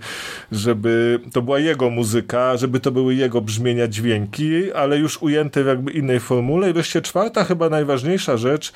żeby 0.53 1.20
to 1.33 1.43
była 1.43 1.59
jego 1.59 1.91
muzyka, 1.91 2.57
żeby 2.57 2.81
to 2.81 2.91
były 2.91 3.14
jego 3.14 3.41
brzmienia, 3.41 3.89
dźwięki, 3.89 4.72
ale 4.72 4.99
już 4.99 5.22
ujęte 5.22 5.64
w 5.64 5.66
jakby 5.66 5.93
innej 5.93 6.20
formule. 6.20 6.70
I 6.70 6.72
wreszcie 6.72 7.03
czwarta, 7.03 7.45
chyba 7.45 7.68
najważniejsza 7.68 8.37
rzecz, 8.37 8.72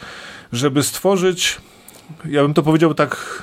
żeby 0.52 0.82
stworzyć, 0.82 1.58
ja 2.24 2.42
bym 2.42 2.54
to 2.54 2.62
powiedział 2.62 2.94
tak 2.94 3.42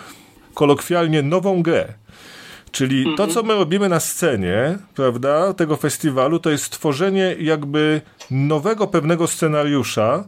kolokwialnie 0.58 1.22
nową 1.22 1.64
grę. 1.64 1.94
Czyli 2.72 3.04
to, 3.04 3.24
mhm. 3.24 3.30
co 3.30 3.44
my 3.44 3.54
robimy 3.54 3.90
na 3.90 4.00
scenie, 4.00 4.78
prawda, 4.96 5.54
tego 5.54 5.76
festiwalu, 5.76 6.40
to 6.40 6.50
jest 6.50 6.64
stworzenie 6.64 7.36
jakby 7.40 8.02
nowego 8.32 8.88
pewnego 8.88 9.28
scenariusza, 9.28 10.24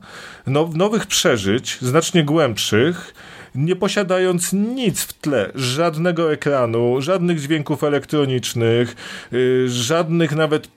now, 0.48 0.76
nowych 0.76 1.06
przeżyć, 1.06 1.78
znacznie 1.82 2.24
głębszych, 2.24 3.14
nie 3.56 3.76
posiadając 3.76 4.54
nic 4.54 5.02
w 5.02 5.14
tle, 5.14 5.52
żadnego 5.56 6.34
ekranu, 6.34 7.02
żadnych 7.02 7.42
dźwięków 7.42 7.84
elektronicznych, 7.84 8.96
yy, 9.32 9.70
żadnych 9.70 10.36
nawet 10.36 10.68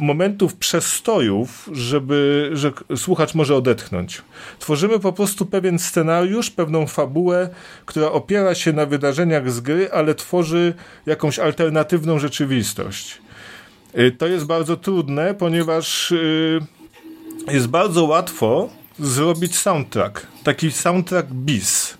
momentów 0.00 0.54
przestojów, 0.54 1.68
żeby, 1.72 2.50
że 2.52 2.72
słuchacz 2.96 3.34
może 3.34 3.56
odetchnąć. 3.56 4.22
Tworzymy 4.58 4.98
po 4.98 5.12
prostu 5.12 5.46
pewien 5.46 5.78
scenariusz, 5.78 6.50
pewną 6.50 6.86
fabułę, 6.86 7.48
która 7.86 8.12
opiera 8.12 8.54
się 8.54 8.72
na 8.72 8.86
wydarzeniach 8.86 9.50
z 9.50 9.60
gry, 9.60 9.90
ale 9.92 10.14
tworzy 10.14 10.74
jakąś 11.06 11.38
alternatywną 11.38 12.18
rzeczywistość. 12.18 13.18
Yy, 13.94 14.12
to 14.12 14.26
jest 14.26 14.46
bardzo 14.46 14.76
trudne, 14.76 15.34
ponieważ 15.34 16.10
yy, 16.10 16.60
jest 17.54 17.66
bardzo 17.66 18.04
łatwo 18.04 18.68
zrobić 18.98 19.56
soundtrack, 19.56 20.26
taki 20.44 20.70
soundtrack 20.70 21.28
bis 21.28 21.99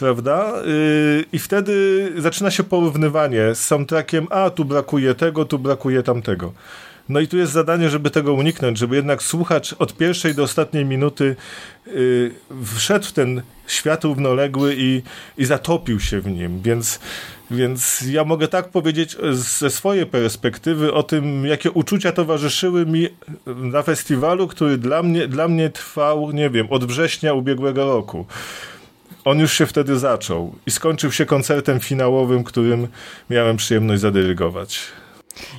prawda? 0.00 0.52
Yy, 0.64 1.24
I 1.32 1.38
wtedy 1.38 1.72
zaczyna 2.16 2.50
się 2.50 2.64
porównywanie 2.64 3.54
z 3.54 3.64
soundtrackiem, 3.64 4.26
a 4.30 4.50
tu 4.50 4.64
brakuje 4.64 5.14
tego, 5.14 5.44
tu 5.44 5.58
brakuje 5.58 6.02
tamtego. 6.02 6.52
No 7.08 7.20
i 7.20 7.28
tu 7.28 7.36
jest 7.36 7.52
zadanie, 7.52 7.90
żeby 7.90 8.10
tego 8.10 8.34
uniknąć, 8.34 8.78
żeby 8.78 8.96
jednak 8.96 9.22
słuchacz 9.22 9.74
od 9.78 9.96
pierwszej 9.96 10.34
do 10.34 10.42
ostatniej 10.42 10.84
minuty 10.84 11.36
yy, 11.86 12.34
wszedł 12.76 13.06
w 13.06 13.12
ten 13.12 13.42
świat 13.66 14.04
równoległy 14.04 14.74
i, 14.78 15.02
i 15.38 15.44
zatopił 15.44 16.00
się 16.00 16.20
w 16.20 16.26
nim, 16.26 16.62
więc 16.62 17.00
więc 17.50 18.02
ja 18.02 18.24
mogę 18.24 18.48
tak 18.48 18.68
powiedzieć 18.68 19.16
ze 19.32 19.70
swojej 19.70 20.06
perspektywy 20.06 20.92
o 20.92 21.02
tym, 21.02 21.46
jakie 21.46 21.70
uczucia 21.70 22.12
towarzyszyły 22.12 22.86
mi 22.86 23.08
na 23.46 23.82
festiwalu, 23.82 24.48
który 24.48 24.78
dla 24.78 25.02
mnie, 25.02 25.28
dla 25.28 25.48
mnie 25.48 25.70
trwał, 25.70 26.32
nie 26.32 26.50
wiem, 26.50 26.66
od 26.70 26.84
września 26.84 27.34
ubiegłego 27.34 27.84
roku 27.84 28.26
on 29.24 29.38
już 29.38 29.52
się 29.52 29.66
wtedy 29.66 29.98
zaczął 29.98 30.54
i 30.66 30.70
skończył 30.70 31.12
się 31.12 31.26
koncertem 31.26 31.80
finałowym, 31.80 32.44
którym 32.44 32.88
miałem 33.30 33.56
przyjemność 33.56 34.00
zadyrygować. 34.00 34.80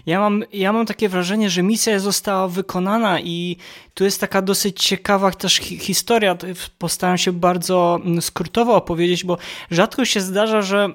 Ja 0.06 0.20
mam, 0.20 0.44
ja 0.54 0.74
mam 0.74 0.86
takie 0.86 1.10
wrażenie, 1.10 1.50
że 1.50 1.64
misja 1.64 2.00
została 2.00 2.48
wykonana 2.48 3.20
i 3.20 3.58
tu 3.94 4.04
jest 4.04 4.22
taka 4.22 4.42
dosyć 4.42 4.84
ciekawa 4.84 5.32
też 5.32 5.56
historia. 5.58 6.38
Postaram 6.78 7.18
się 7.18 7.32
bardzo 7.32 8.00
mm, 8.06 8.22
skrótowo 8.22 8.76
opowiedzieć, 8.76 9.24
bo 9.24 9.38
rzadko 9.72 10.06
się 10.06 10.22
zdarza, 10.22 10.62
że 10.62 10.90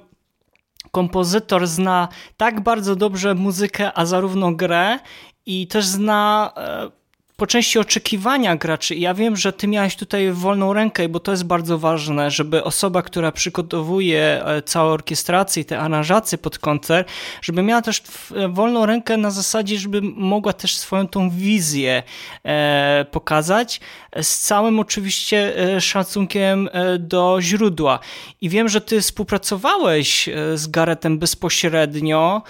kompozytor 0.90 1.66
zna 1.66 2.08
tak 2.36 2.60
bardzo 2.60 2.96
dobrze 2.96 3.34
muzykę, 3.34 3.98
a 3.98 4.06
zarówno 4.06 4.52
grę 4.52 4.98
i 5.46 5.66
też 5.66 5.86
zna 5.86 6.52
e, 6.56 6.90
po 7.36 7.46
części 7.46 7.78
oczekiwania 7.78 8.56
graczy. 8.56 8.94
Ja 8.94 9.14
wiem, 9.14 9.36
że 9.36 9.52
ty 9.52 9.68
miałeś 9.68 9.96
tutaj 9.96 10.32
wolną 10.32 10.72
rękę, 10.72 11.08
bo 11.08 11.20
to 11.20 11.30
jest 11.30 11.44
bardzo 11.44 11.78
ważne, 11.78 12.30
żeby 12.30 12.64
osoba, 12.64 13.02
która 13.02 13.32
przygotowuje 13.32 14.44
e, 14.44 14.62
całą 14.62 14.90
orkiestrację, 14.90 15.64
te 15.64 15.78
aranżacje 15.78 16.38
pod 16.38 16.58
koncert, 16.58 17.08
żeby 17.42 17.62
miała 17.62 17.82
też 17.82 18.02
e, 18.36 18.48
wolną 18.48 18.86
rękę 18.86 19.16
na 19.16 19.30
zasadzie, 19.30 19.78
żeby 19.78 20.00
mogła 20.02 20.52
też 20.52 20.76
swoją 20.76 21.08
tą 21.08 21.30
wizję 21.30 22.02
e, 22.44 23.06
pokazać, 23.10 23.80
z 24.22 24.38
całym 24.38 24.80
oczywiście 24.80 25.54
szacunkiem 25.80 26.68
do 26.98 27.38
źródła. 27.40 27.98
I 28.40 28.48
wiem, 28.48 28.68
że 28.68 28.80
ty 28.80 29.00
współpracowałeś 29.00 30.28
z 30.54 30.66
Garetem 30.66 31.18
bezpośrednio 31.18 32.42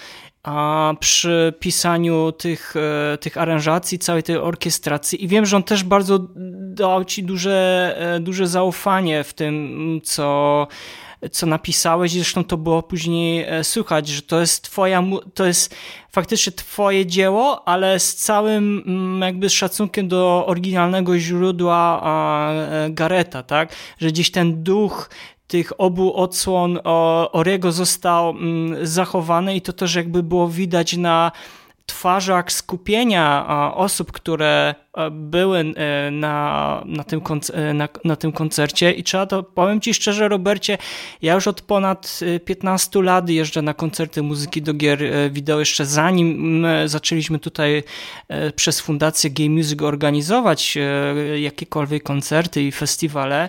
a 0.47 0.95
przy 1.01 1.55
pisaniu 1.61 2.33
tych, 2.33 2.75
e, 2.77 3.19
tych 3.19 3.37
aranżacji, 3.39 3.99
całej 3.99 4.23
tej 4.23 4.37
orkiestracji 4.37 5.25
i 5.25 5.29
wiem, 5.29 5.47
że 5.47 5.57
on 5.57 5.63
też 5.63 5.85
bardzo 5.85 6.19
dał 6.75 7.05
ci 7.05 7.25
duże, 7.25 7.97
e, 7.99 8.21
duże 8.21 8.47
zaufanie 8.47 9.25
w 9.25 9.35
tym, 9.35 10.01
co, 10.05 10.67
co 11.31 11.47
napisałeś. 11.47 12.13
Zresztą 12.13 12.45
to 12.45 12.57
było 12.57 12.83
później 12.83 13.45
e, 13.49 13.65
słychać, 13.65 14.09
że 14.09 14.23
to 14.23 14.41
jest 14.41 14.63
twoja, 14.63 15.03
to 15.35 15.47
jest 15.47 15.75
faktycznie 16.11 16.53
twoje 16.53 17.07
dzieło, 17.07 17.69
ale 17.69 18.01
z 18.01 18.15
całym 18.15 18.85
jakby 19.23 19.51
szacunkiem 19.51 20.09
do 20.09 20.45
oryginalnego 20.47 21.19
źródła 21.19 22.03
Gareta, 22.91 23.43
tak? 23.43 23.73
Że 23.99 24.09
gdzieś 24.09 24.31
ten 24.31 24.63
duch 24.63 25.09
tych 25.47 25.81
obu 25.81 26.17
odsłon 26.17 26.79
Orego 27.33 27.73
został 27.73 28.31
mm, 28.31 28.87
zachowany 28.87 29.57
i 29.57 29.61
to 29.61 29.73
też 29.73 29.95
jakby 29.95 30.23
było 30.23 30.49
widać 30.49 30.97
na 30.97 31.33
twarzach 31.87 32.53
skupienia 32.53 33.47
osób, 33.75 34.13
które 34.13 34.75
były 35.11 35.59
e, 35.59 36.11
na, 36.11 36.83
na, 36.87 37.05
tym, 37.05 37.21
e, 37.53 37.75
na, 37.75 37.89
na, 38.05 38.17
tym 38.17 38.33
koncercie. 38.33 38.93
I 38.93 39.03
trzeba 39.03 39.27
to, 39.27 39.43
powiem 39.43 39.81
Ci 39.81 39.95
szczerze 39.95 40.29
Robercie, 40.29 40.79
ja 41.23 41.35
już 41.35 41.47
od 41.47 41.61
ponad 41.61 42.21
15 42.45 43.03
lat 43.03 43.29
jeżdżę 43.29 43.63
na 43.63 43.75
koncerty 43.75 44.23
muzyki 44.23 44.63
do 44.63 44.75
gier 44.75 45.05
e, 45.05 45.31
wideo, 45.31 45.59
jeszcze 45.59 45.87
zanim 45.87 46.67
zaczęliśmy 46.87 47.39
tutaj 47.39 47.83
przez 48.57 48.81
Fundację 48.81 49.31
Game 49.31 49.51
Music 49.51 49.83
organizować 49.83 50.79
jakiekolwiek 51.37 52.03
koncerty 52.03 52.63
i 52.63 52.73
festiwale, 52.73 53.49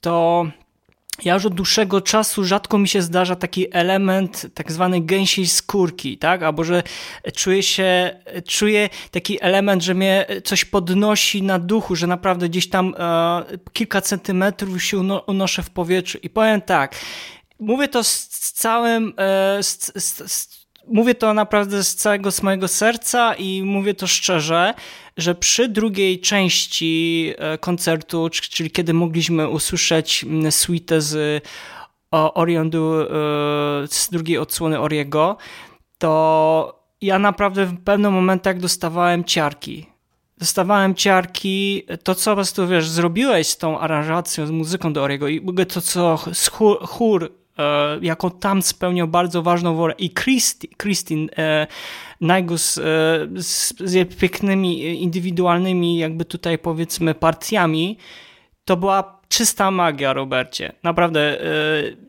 to 0.00 0.46
ja 1.24 1.34
już 1.34 1.46
od 1.46 1.54
dłuższego 1.54 2.00
czasu 2.00 2.44
rzadko 2.44 2.78
mi 2.78 2.88
się 2.88 3.02
zdarza 3.02 3.36
taki 3.36 3.66
element 3.76 4.46
tak 4.54 4.72
zwanej 4.72 5.02
gęsiej 5.02 5.46
skórki, 5.46 6.18
tak? 6.18 6.42
Albo 6.42 6.64
że 6.64 6.82
czuję 7.34 7.62
się, 7.62 8.20
czuję 8.48 8.88
taki 9.10 9.38
element, 9.44 9.82
że 9.82 9.94
mnie 9.94 10.26
coś 10.44 10.64
podnosi 10.64 11.42
na 11.42 11.58
duchu, 11.58 11.96
że 11.96 12.06
naprawdę 12.06 12.48
gdzieś 12.48 12.68
tam 12.68 12.94
e, 12.98 13.42
kilka 13.72 14.00
centymetrów 14.00 14.84
się 14.84 14.98
unoszę 15.26 15.62
w 15.62 15.70
powietrzu. 15.70 16.18
I 16.22 16.30
powiem 16.30 16.60
tak, 16.60 16.94
mówię 17.58 17.88
to 17.88 18.04
z 18.04 18.52
całym, 18.52 19.14
e, 19.16 19.62
z, 19.62 19.92
z, 20.04 20.58
mówię 20.86 21.14
to 21.14 21.34
naprawdę 21.34 21.84
z 21.84 21.94
całego 21.94 22.30
mojego 22.42 22.68
serca 22.68 23.34
i 23.34 23.62
mówię 23.62 23.94
to 23.94 24.06
szczerze, 24.06 24.74
że 25.18 25.34
przy 25.34 25.68
drugiej 25.68 26.20
części 26.20 27.32
e, 27.38 27.58
koncertu, 27.58 28.28
czyli 28.30 28.70
kiedy 28.70 28.94
mogliśmy 28.94 29.48
usłyszeć 29.48 30.24
suite 30.50 31.00
z 31.00 31.44
Orion 32.10 32.66
e, 32.66 32.70
z 33.88 34.10
drugiej 34.10 34.38
odsłony 34.38 34.80
Oriego, 34.80 35.36
to 35.98 36.82
ja 37.00 37.18
naprawdę 37.18 37.66
w 37.66 37.84
pewnym 37.84 38.12
momentach 38.12 38.58
dostawałem 38.58 39.24
ciarki. 39.24 39.86
Dostawałem 40.38 40.94
ciarki, 40.94 41.82
to 42.04 42.14
co 42.14 42.30
po 42.30 42.34
prostu 42.34 42.68
wiesz, 42.68 42.88
zrobiłeś 42.88 43.46
z 43.46 43.56
tą 43.56 43.78
aranżacją, 43.78 44.46
z 44.46 44.50
muzyką 44.50 44.92
do 44.92 45.02
Oriego 45.02 45.28
i 45.28 45.42
to 45.68 45.80
co 45.80 46.18
chór, 46.50 46.78
chór 46.86 47.38
E, 47.58 47.98
jaką 48.02 48.30
tam 48.30 48.62
spełniał 48.62 49.08
bardzo 49.08 49.42
ważną 49.42 49.78
rolę 49.78 49.94
i 49.98 50.10
Christi, 50.10 50.68
Christine 50.82 51.28
e, 51.38 51.66
Najgus 52.20 52.78
e, 52.78 52.82
z, 53.36 53.74
z 53.84 54.14
pięknymi, 54.14 55.02
indywidualnymi 55.02 55.98
jakby 55.98 56.24
tutaj 56.24 56.58
powiedzmy 56.58 57.14
partiami, 57.14 57.98
to 58.64 58.76
była 58.76 59.17
czysta 59.28 59.70
magia, 59.70 60.12
Robercie. 60.12 60.72
Naprawdę 60.82 61.38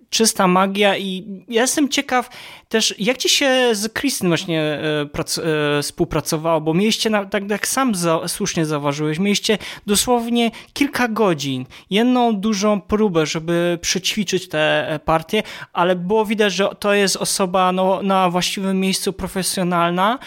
czysta 0.10 0.48
magia 0.48 0.98
i 0.98 1.44
ja 1.48 1.62
jestem 1.62 1.90
ciekaw 1.90 2.30
też, 2.70 2.96
jak 3.00 3.18
ci 3.18 3.30
się 3.30 3.76
z 3.76 3.94
Kristen 3.94 4.30
właśnie 4.30 4.62
e, 4.62 5.82
współpracowało, 5.82 6.62
bo 6.62 6.74
mieliście, 6.74 7.10
na, 7.10 7.26
tak 7.26 7.50
jak 7.50 7.68
sam 7.68 7.96
za, 7.96 8.28
słusznie 8.28 8.66
zauważyłeś, 8.66 9.20
mieliście 9.20 9.58
dosłownie 9.86 10.52
kilka 10.74 11.08
godzin, 11.08 11.66
jedną 11.90 12.36
dużą 12.36 12.82
próbę, 12.82 13.26
żeby 13.26 13.78
przećwiczyć 13.82 14.50
te 14.50 15.00
partie, 15.06 15.44
ale 15.74 15.96
było 15.96 16.26
widać, 16.26 16.54
że 16.54 16.70
to 16.80 16.94
jest 16.94 17.16
osoba 17.16 17.72
no, 17.72 18.02
na 18.04 18.30
właściwym 18.30 18.80
miejscu 18.80 19.14
profesjonalna 19.14 20.20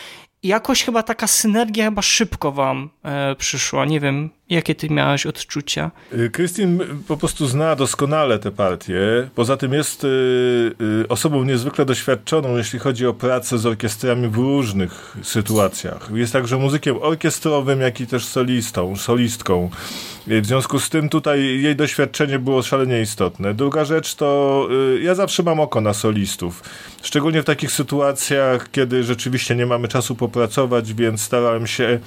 jakoś 0.42 0.84
chyba 0.84 1.02
taka 1.02 1.26
synergia 1.26 1.84
chyba 1.84 2.02
szybko 2.02 2.52
wam 2.52 2.90
przyszła. 3.38 3.84
Nie 3.84 4.00
wiem, 4.00 4.30
Jakie 4.52 4.74
ty 4.74 4.90
miałeś 4.90 5.26
odczucia? 5.26 5.90
Krystyn 6.32 6.80
y, 6.80 6.86
po 7.08 7.16
prostu 7.16 7.46
zna 7.46 7.76
doskonale 7.76 8.38
tę 8.38 8.50
partię. 8.50 9.28
Poza 9.34 9.56
tym 9.56 9.72
jest 9.72 10.04
y, 10.04 10.08
y, 11.04 11.08
osobą 11.08 11.44
niezwykle 11.44 11.84
doświadczoną, 11.84 12.56
jeśli 12.56 12.78
chodzi 12.78 13.06
o 13.06 13.14
pracę 13.14 13.58
z 13.58 13.66
orkiestrami 13.66 14.28
w 14.28 14.36
różnych 14.36 15.16
sytuacjach. 15.22 16.10
Jest 16.14 16.32
także 16.32 16.56
muzykiem 16.56 16.96
orkiestrowym, 17.00 17.80
jak 17.80 18.00
i 18.00 18.06
też 18.06 18.24
solistą, 18.24 18.96
solistką. 18.96 19.70
W 20.26 20.46
związku 20.46 20.80
z 20.80 20.90
tym 20.90 21.08
tutaj 21.08 21.62
jej 21.62 21.76
doświadczenie 21.76 22.38
było 22.38 22.62
szalenie 22.62 23.00
istotne. 23.00 23.54
Druga 23.54 23.84
rzecz 23.84 24.14
to 24.14 24.68
ja 25.02 25.14
zawsze 25.14 25.42
mam 25.42 25.60
oko 25.60 25.80
na 25.80 25.94
solistów. 25.94 26.62
Szczególnie 27.02 27.42
w 27.42 27.44
takich 27.44 27.72
sytuacjach, 27.72 28.70
kiedy 28.70 29.04
rzeczywiście 29.04 29.56
nie 29.56 29.66
mamy 29.66 29.88
czasu 29.88 30.14
popracować, 30.14 30.94
więc 30.94 31.20
starałem 31.20 31.66
się 31.66 31.98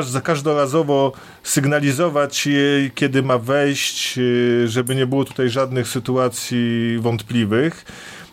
za 0.00 0.20
każdorazowo 0.20 1.13
sygnalizować 1.42 2.46
jej, 2.46 2.90
kiedy 2.90 3.22
ma 3.22 3.38
wejść, 3.38 4.18
y, 4.18 4.68
żeby 4.68 4.94
nie 4.94 5.06
było 5.06 5.24
tutaj 5.24 5.48
żadnych 5.50 5.88
sytuacji 5.88 6.96
wątpliwych. 7.00 7.84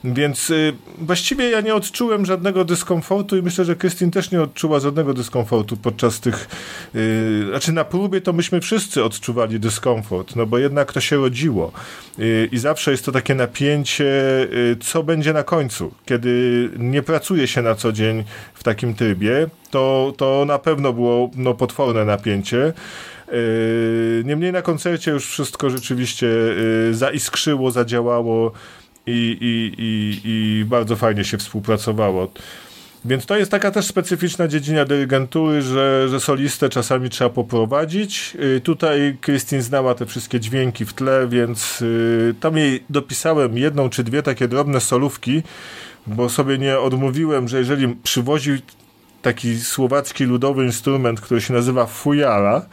Więc 0.03 0.49
y, 0.49 0.73
właściwie 0.97 1.49
ja 1.49 1.61
nie 1.61 1.75
odczułem 1.75 2.25
żadnego 2.25 2.65
dyskomfortu 2.65 3.37
i 3.37 3.41
myślę, 3.41 3.65
że 3.65 3.75
Krystyn 3.75 4.11
też 4.11 4.31
nie 4.31 4.41
odczuła 4.41 4.79
żadnego 4.79 5.13
dyskomfortu 5.13 5.77
podczas 5.77 6.19
tych. 6.19 6.47
Y, 6.95 7.45
znaczy, 7.49 7.71
na 7.71 7.85
próbie 7.85 8.21
to 8.21 8.33
myśmy 8.33 8.61
wszyscy 8.61 9.03
odczuwali 9.03 9.59
dyskomfort, 9.59 10.35
no 10.35 10.45
bo 10.45 10.57
jednak 10.57 10.93
to 10.93 11.01
się 11.01 11.17
rodziło. 11.17 11.71
Y, 12.19 12.49
I 12.51 12.57
zawsze 12.57 12.91
jest 12.91 13.05
to 13.05 13.11
takie 13.11 13.35
napięcie, 13.35 14.11
co 14.79 15.03
będzie 15.03 15.33
na 15.33 15.43
końcu. 15.43 15.93
Kiedy 16.05 16.69
nie 16.77 17.03
pracuje 17.03 17.47
się 17.47 17.61
na 17.61 17.75
co 17.75 17.91
dzień 17.91 18.23
w 18.53 18.63
takim 18.63 18.93
trybie, 18.93 19.47
to, 19.71 20.13
to 20.17 20.43
na 20.47 20.59
pewno 20.59 20.93
było 20.93 21.31
no, 21.35 21.53
potworne 21.53 22.05
napięcie. 22.05 22.73
Niemniej 24.23 24.51
na 24.51 24.61
koncercie 24.61 25.11
już 25.11 25.27
wszystko 25.27 25.69
rzeczywiście 25.69 26.27
zaiskrzyło, 26.91 27.71
zadziałało 27.71 28.51
i, 29.07 29.37
i, 29.41 29.81
i, 29.83 30.21
i 30.23 30.65
bardzo 30.65 30.95
fajnie 30.95 31.23
się 31.23 31.37
współpracowało. 31.37 32.31
Więc 33.05 33.25
to 33.25 33.37
jest 33.37 33.51
taka 33.51 33.71
też 33.71 33.85
specyficzna 33.85 34.47
dziedzina 34.47 34.85
dyrygentury, 34.85 35.61
że, 35.61 36.09
że 36.09 36.19
solistę 36.19 36.69
czasami 36.69 37.09
trzeba 37.09 37.29
poprowadzić. 37.29 38.37
Y, 38.57 38.61
tutaj 38.61 39.17
Krystyn 39.21 39.61
znała 39.61 39.95
te 39.95 40.05
wszystkie 40.05 40.39
dźwięki 40.39 40.85
w 40.85 40.93
tle, 40.93 41.27
więc 41.27 41.81
y, 41.81 42.35
tam 42.39 42.57
jej 42.57 42.83
dopisałem 42.89 43.57
jedną 43.57 43.89
czy 43.89 44.03
dwie 44.03 44.23
takie 44.23 44.47
drobne 44.47 44.79
solówki, 44.79 45.43
bo 46.07 46.29
sobie 46.29 46.57
nie 46.57 46.79
odmówiłem, 46.79 47.47
że 47.47 47.57
jeżeli 47.57 47.95
przywozi 48.03 48.61
taki 49.21 49.59
słowacki 49.59 50.23
ludowy 50.23 50.65
instrument, 50.65 51.21
który 51.21 51.41
się 51.41 51.53
nazywa 51.53 51.85
fujara, 51.85 52.65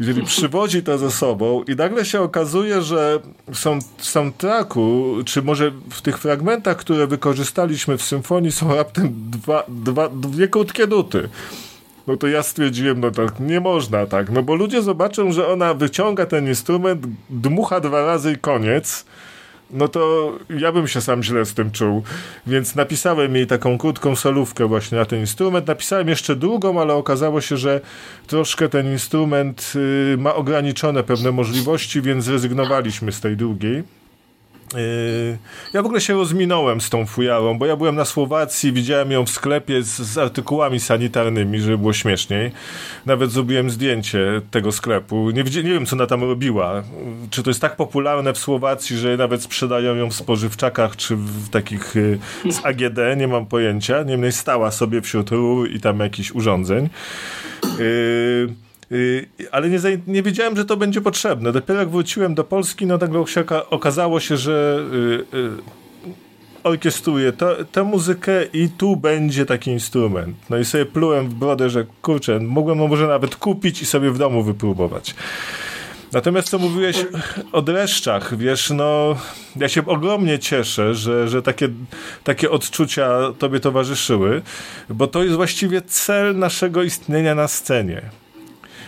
jeżeli 0.00 0.22
przywodzi 0.32 0.82
to 0.82 0.98
ze 0.98 1.10
sobą 1.10 1.62
i 1.62 1.76
nagle 1.76 2.04
się 2.04 2.20
okazuje, 2.20 2.82
że 2.82 3.20
są, 3.52 3.78
w 3.96 4.04
soundtracku, 4.04 5.14
czy 5.24 5.42
może 5.42 5.72
w 5.90 6.02
tych 6.02 6.18
fragmentach, 6.18 6.76
które 6.76 7.06
wykorzystaliśmy 7.06 7.98
w 7.98 8.02
symfonii 8.02 8.52
są 8.52 8.74
raptem 8.74 9.14
dwa, 9.30 9.64
dwa, 9.68 10.08
dwie 10.08 10.48
krótkie 10.48 10.86
nuty. 10.86 11.28
No 12.06 12.16
to 12.16 12.26
ja 12.26 12.42
stwierdziłem, 12.42 13.00
no 13.00 13.10
tak 13.10 13.40
nie 13.40 13.60
można 13.60 14.06
tak, 14.06 14.30
no 14.30 14.42
bo 14.42 14.54
ludzie 14.54 14.82
zobaczą, 14.82 15.32
że 15.32 15.48
ona 15.48 15.74
wyciąga 15.74 16.26
ten 16.26 16.48
instrument, 16.48 17.06
dmucha 17.30 17.80
dwa 17.80 18.04
razy 18.04 18.32
i 18.32 18.36
koniec 18.36 19.04
no 19.70 19.88
to 19.88 20.32
ja 20.50 20.72
bym 20.72 20.88
się 20.88 21.00
sam 21.00 21.22
źle 21.22 21.44
z 21.44 21.54
tym 21.54 21.70
czuł. 21.70 22.02
Więc 22.46 22.74
napisałem 22.74 23.36
jej 23.36 23.46
taką 23.46 23.78
krótką 23.78 24.16
solówkę 24.16 24.66
właśnie 24.66 24.98
na 24.98 25.04
ten 25.04 25.20
instrument. 25.20 25.66
Napisałem 25.66 26.08
jeszcze 26.08 26.36
drugą, 26.36 26.80
ale 26.80 26.94
okazało 26.94 27.40
się, 27.40 27.56
że 27.56 27.80
troszkę 28.26 28.68
ten 28.68 28.92
instrument 28.92 29.72
y, 29.76 30.16
ma 30.18 30.34
ograniczone 30.34 31.02
pewne 31.02 31.32
możliwości, 31.32 32.02
więc 32.02 32.24
zrezygnowaliśmy 32.24 33.12
z 33.12 33.20
tej 33.20 33.36
drugiej. 33.36 33.82
Yy, 34.74 35.38
ja 35.72 35.82
w 35.82 35.86
ogóle 35.86 36.00
się 36.00 36.14
rozminąłem 36.14 36.80
z 36.80 36.90
tą 36.90 37.06
fujarą, 37.06 37.58
bo 37.58 37.66
ja 37.66 37.76
byłem 37.76 37.96
na 37.96 38.04
Słowacji, 38.04 38.72
widziałem 38.72 39.10
ją 39.10 39.26
w 39.26 39.30
sklepie 39.30 39.82
z, 39.82 39.88
z, 39.88 40.18
artykułami 40.18 40.80
sanitarnymi, 40.80 41.60
żeby 41.60 41.78
było 41.78 41.92
śmieszniej. 41.92 42.52
Nawet 43.06 43.30
zrobiłem 43.30 43.70
zdjęcie 43.70 44.40
tego 44.50 44.72
sklepu. 44.72 45.30
Nie, 45.30 45.42
nie 45.42 45.72
wiem, 45.72 45.86
co 45.86 45.96
ona 45.96 46.06
tam 46.06 46.24
robiła. 46.24 46.82
Czy 47.30 47.42
to 47.42 47.50
jest 47.50 47.60
tak 47.60 47.76
popularne 47.76 48.32
w 48.32 48.38
Słowacji, 48.38 48.96
że 48.96 49.16
nawet 49.16 49.42
sprzedają 49.42 49.94
ją 49.94 50.10
w 50.10 50.14
spożywczakach, 50.14 50.96
czy 50.96 51.16
w 51.16 51.48
takich 51.48 51.94
yy, 52.44 52.52
z 52.52 52.64
AGD, 52.64 52.98
nie 53.16 53.28
mam 53.28 53.46
pojęcia. 53.46 54.02
Niemniej 54.02 54.32
stała 54.32 54.70
sobie 54.70 55.02
wśród 55.02 55.30
rur 55.30 55.70
i 55.70 55.80
tam 55.80 56.00
jakichś 56.00 56.30
urządzeń. 56.30 56.88
Yy, 57.78 57.84
Y, 57.84 58.48
ale 59.52 59.70
nie, 59.70 59.78
nie 60.06 60.22
wiedziałem, 60.22 60.56
że 60.56 60.64
to 60.64 60.76
będzie 60.76 61.00
potrzebne. 61.00 61.52
Dopiero 61.52 61.80
jak 61.80 61.88
wróciłem 61.88 62.34
do 62.34 62.44
Polski, 62.44 62.86
no 62.86 62.98
nagle 62.98 63.26
się 63.26 63.44
okazało 63.70 64.20
się, 64.20 64.36
że 64.36 64.84
y, 65.32 65.36
y, 65.36 65.50
orkiestruję 66.64 67.32
tę 67.72 67.84
muzykę 67.84 68.44
i 68.52 68.68
tu 68.68 68.96
będzie 68.96 69.46
taki 69.46 69.70
instrument. 69.70 70.36
No 70.50 70.58
i 70.58 70.64
sobie 70.64 70.86
plułem 70.86 71.28
w 71.28 71.34
brodę, 71.34 71.70
że 71.70 71.86
kurczę, 72.02 72.40
mogłem 72.40 72.78
może 72.78 73.06
nawet 73.06 73.36
kupić 73.36 73.82
i 73.82 73.86
sobie 73.86 74.10
w 74.10 74.18
domu 74.18 74.42
wypróbować. 74.42 75.14
Natomiast 76.12 76.48
co 76.48 76.58
mówiłeś 76.58 77.06
o 77.52 77.62
dreszczach, 77.62 78.36
wiesz, 78.36 78.70
no 78.70 79.16
ja 79.56 79.68
się 79.68 79.86
ogromnie 79.86 80.38
cieszę, 80.38 80.94
że, 80.94 81.28
że 81.28 81.42
takie, 81.42 81.68
takie 82.24 82.50
odczucia 82.50 83.18
tobie 83.38 83.60
towarzyszyły, 83.60 84.42
bo 84.88 85.06
to 85.06 85.22
jest 85.22 85.36
właściwie 85.36 85.82
cel 85.82 86.38
naszego 86.38 86.82
istnienia 86.82 87.34
na 87.34 87.48
scenie 87.48 88.02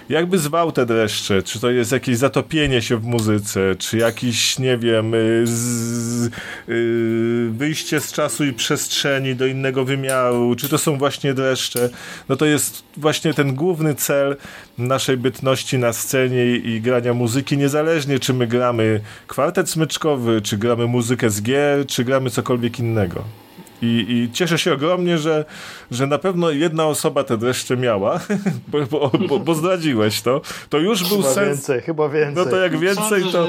jakby 0.09 0.39
zwał 0.39 0.73
te 0.73 0.87
dreszcze, 0.87 1.43
czy 1.43 1.61
to 1.61 1.71
jest 1.71 1.93
jakieś 1.93 2.17
zatopienie 2.17 2.83
się 2.83 2.97
w 2.97 3.05
muzyce, 3.05 3.61
czy 3.79 3.99
jakiś, 3.99 4.59
nie 4.59 4.79
wiem, 4.79 5.15
y, 5.15 5.43
z, 5.45 6.27
y, 6.69 7.51
wyjście 7.51 8.01
z 8.01 8.13
czasu 8.13 8.45
i 8.45 8.53
przestrzeni 8.53 9.35
do 9.35 9.47
innego 9.47 9.85
wymiaru, 9.85 10.55
czy 10.57 10.69
to 10.69 10.79
są 10.79 10.99
właśnie 10.99 11.35
dreszcze, 11.35 11.91
no 12.29 12.37
to 12.37 12.47
jest 12.47 12.85
właśnie 12.97 13.35
ten 13.35 13.55
główny 13.55 13.95
cel 13.95 14.37
naszej 14.79 15.17
bytności 15.17 15.79
na 15.79 15.93
scenie 15.93 16.57
i 16.57 16.81
grania 16.81 17.15
muzyki, 17.15 17.59
niezależnie 17.59 18.19
czy 18.19 18.35
my 18.35 18.47
gramy 18.47 19.01
kwartet 19.27 19.71
smyczkowy, 19.71 20.43
czy 20.43 20.59
gramy 20.59 20.87
muzykę 20.87 21.31
z 21.31 21.43
gier, 21.43 21.87
czy 21.87 22.05
gramy 22.05 22.31
cokolwiek 22.31 22.79
innego. 22.79 23.46
I, 23.83 24.07
I, 24.09 24.33
cieszę 24.33 24.59
się 24.59 24.73
ogromnie, 24.73 25.19
że, 25.19 25.45
że 25.91 26.07
na 26.07 26.19
pewno 26.19 26.51
jedna 26.51 26.87
osoba 26.87 27.25
te 27.25 27.39
dreszcze 27.39 27.77
miała, 27.77 28.21
bo, 28.69 28.79
bo, 28.91 29.11
bo, 29.29 29.39
bo 29.39 29.55
zdradziłeś 29.55 30.23
to. 30.23 30.41
To 30.69 30.79
już 30.79 31.09
był 31.09 31.17
chyba 31.17 31.35
sens. 31.35 31.49
Więcej, 31.49 31.81
chyba 31.81 32.09
więcej. 32.09 32.45
No 32.45 32.51
to 32.51 32.57
jak 32.57 32.79
więcej, 32.79 33.23
to, 33.33 33.49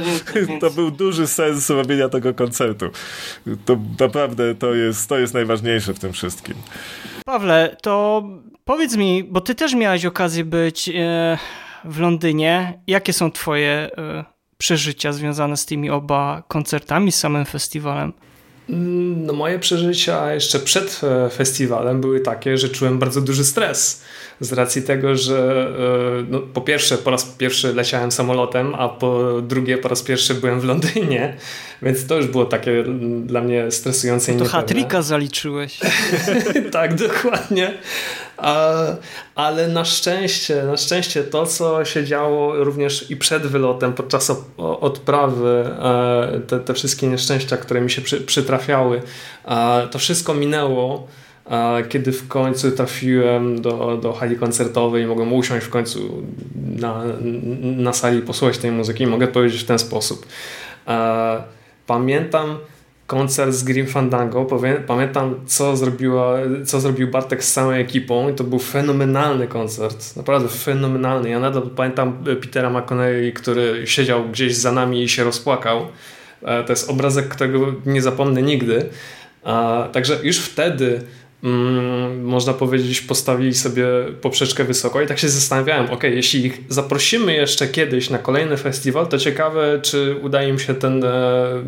to 0.59 0.69
był 0.69 0.91
duży 0.91 1.27
sens 1.27 1.69
robienia 1.69 2.09
tego 2.09 2.33
koncertu. 2.33 2.85
To 3.65 3.77
naprawdę 3.99 4.55
to 4.55 4.73
jest, 4.73 5.09
to 5.09 5.17
jest 5.17 5.33
najważniejsze 5.33 5.93
w 5.93 5.99
tym 5.99 6.13
wszystkim. 6.13 6.55
Pawle, 7.25 7.77
to 7.81 8.23
powiedz 8.65 8.95
mi, 8.95 9.23
bo 9.23 9.41
ty 9.41 9.55
też 9.55 9.73
miałeś 9.75 10.05
okazję 10.05 10.45
być 10.45 10.89
e, 10.89 11.37
w 11.85 11.99
Londynie. 11.99 12.79
Jakie 12.87 13.13
są 13.13 13.31
twoje 13.31 13.89
e, 13.97 14.25
przeżycia 14.57 15.13
związane 15.13 15.57
z 15.57 15.65
tymi 15.65 15.89
oba 15.89 16.43
koncertami, 16.47 17.11
z 17.11 17.19
samym 17.19 17.45
festiwalem? 17.45 18.13
No 18.69 19.33
moje 19.33 19.59
przeżycia 19.59 20.33
jeszcze 20.33 20.59
przed 20.59 21.01
e, 21.03 21.29
festiwalem 21.29 22.01
były 22.01 22.19
takie, 22.19 22.57
że 22.57 22.69
czułem 22.69 22.99
bardzo 22.99 23.21
duży 23.21 23.45
stres 23.45 24.01
z 24.39 24.53
racji 24.53 24.81
tego, 24.81 25.15
że 25.15 25.67
e, 26.19 26.25
no, 26.29 26.39
po 26.39 26.61
pierwsze 26.61 26.97
po 26.97 27.11
raz 27.11 27.25
pierwszy 27.25 27.73
leciałem 27.73 28.11
samolotem, 28.11 28.75
a 28.75 28.89
po 28.89 29.41
drugie 29.41 29.77
po 29.77 29.87
raz 29.87 30.03
pierwszy 30.03 30.33
byłem 30.33 30.59
w 30.59 30.63
Londynie, 30.63 31.37
więc 31.81 32.07
to 32.07 32.15
już 32.15 32.27
było 32.27 32.45
takie 32.45 32.83
dla 33.25 33.41
mnie 33.41 33.71
stresujące 33.71 34.33
no 34.33 34.45
to 34.45 34.51
hatrika 34.51 35.01
zaliczyłeś. 35.01 35.79
tak, 36.71 36.95
dokładnie. 36.95 37.77
Ale 39.35 39.67
na 39.67 39.85
szczęście, 39.85 40.63
na 40.63 40.77
szczęście 40.77 41.23
to, 41.23 41.45
co 41.45 41.85
się 41.85 42.05
działo 42.05 42.63
również 42.63 43.11
i 43.11 43.17
przed 43.17 43.43
wylotem, 43.47 43.93
podczas 43.93 44.31
odprawy, 44.57 45.69
e, 45.79 46.39
te, 46.47 46.59
te 46.59 46.73
wszystkie 46.73 47.07
nieszczęścia, 47.07 47.57
które 47.57 47.81
mi 47.81 47.91
się 47.91 48.01
przy, 48.01 48.21
przytrafiały, 48.21 49.01
to 49.91 49.99
wszystko 49.99 50.33
minęło 50.33 51.07
kiedy 51.89 52.11
w 52.11 52.27
końcu 52.27 52.71
trafiłem 52.71 53.61
do, 53.61 53.99
do 54.01 54.13
hali 54.13 54.35
koncertowej 54.35 55.03
i 55.03 55.07
mogłem 55.07 55.33
usiąść 55.33 55.65
w 55.65 55.69
końcu 55.69 56.23
na, 56.55 57.03
na 57.61 57.93
sali 57.93 58.19
i 58.19 58.21
posłuchać 58.21 58.57
tej 58.57 58.71
muzyki, 58.71 59.07
mogę 59.07 59.27
powiedzieć 59.27 59.61
w 59.61 59.65
ten 59.65 59.79
sposób. 59.79 60.25
Pamiętam 61.87 62.57
koncert 63.07 63.51
z 63.51 63.63
Grim 63.63 63.87
Fandango, 63.87 64.47
pamiętam 64.87 65.35
co, 65.45 65.77
zrobiła, 65.77 66.37
co 66.65 66.79
zrobił 66.79 67.07
Bartek 67.07 67.43
z 67.43 67.53
całą 67.53 67.71
ekipą 67.71 68.29
i 68.29 68.33
to 68.33 68.43
był 68.43 68.59
fenomenalny 68.59 69.47
koncert, 69.47 70.15
naprawdę 70.15 70.49
fenomenalny. 70.49 71.29
Ja 71.29 71.39
nadal 71.39 71.69
pamiętam 71.75 72.23
Petera 72.41 72.69
McConaughey, 72.69 73.33
który 73.33 73.87
siedział 73.87 74.29
gdzieś 74.29 74.55
za 74.55 74.71
nami 74.71 75.03
i 75.03 75.09
się 75.09 75.23
rozpłakał. 75.23 75.87
E, 76.43 76.63
to 76.63 76.73
jest 76.73 76.89
obrazek, 76.89 77.27
którego 77.27 77.73
nie 77.85 78.01
zapomnę 78.01 78.41
nigdy. 78.41 78.89
Także 79.91 80.19
już 80.23 80.39
wtedy 80.39 81.01
mm, 81.43 82.23
można 82.23 82.53
powiedzieć, 82.53 83.01
postawili 83.01 83.53
sobie 83.53 83.85
poprzeczkę 84.21 84.63
wysoko 84.63 85.01
i 85.01 85.07
tak 85.07 85.19
się 85.19 85.29
zastanawiałem, 85.29 85.89
ok, 85.89 86.03
jeśli 86.03 86.45
ich 86.45 86.61
zaprosimy 86.69 87.33
jeszcze 87.33 87.67
kiedyś 87.67 88.09
na 88.09 88.17
kolejny 88.17 88.57
festiwal, 88.57 89.07
to 89.07 89.17
ciekawe, 89.17 89.79
czy 89.81 90.15
uda 90.21 90.43
im 90.43 90.59
się 90.59 90.75
ten 90.75 91.03
e, 91.03 91.63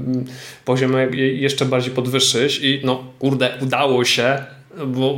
poziom 0.65 0.93
jeszcze 1.13 1.65
bardziej 1.65 1.93
podwyższyć 1.93 2.59
i 2.63 2.81
no 2.83 3.03
kurde, 3.19 3.57
udało 3.61 4.05
się, 4.05 4.45
bo 4.87 5.17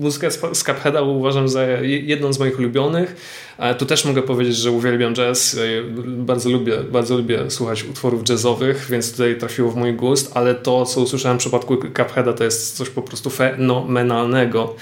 muzykę 0.00 0.30
z 0.30 0.62
Cupheada 0.64 1.02
uważam 1.02 1.48
za 1.48 1.62
jedną 1.82 2.32
z 2.32 2.38
moich 2.38 2.58
ulubionych. 2.58 3.16
Tu 3.78 3.86
też 3.86 4.04
mogę 4.04 4.22
powiedzieć, 4.22 4.56
że 4.56 4.70
uwielbiam 4.70 5.14
jazz. 5.14 5.58
Bardzo 6.06 6.50
lubię, 6.50 6.78
bardzo 6.92 7.16
lubię 7.16 7.50
słuchać 7.50 7.84
utworów 7.84 8.28
jazzowych, 8.28 8.86
więc 8.90 9.12
tutaj 9.12 9.38
trafiło 9.38 9.70
w 9.70 9.76
mój 9.76 9.94
gust, 9.94 10.30
ale 10.34 10.54
to, 10.54 10.86
co 10.86 11.00
usłyszałem 11.00 11.38
w 11.38 11.40
przypadku 11.40 11.76
Cupheada, 11.76 12.32
to 12.32 12.44
jest 12.44 12.76
coś 12.76 12.90
po 12.90 13.02
prostu 13.02 13.30
fenomenalnego. 13.30 14.74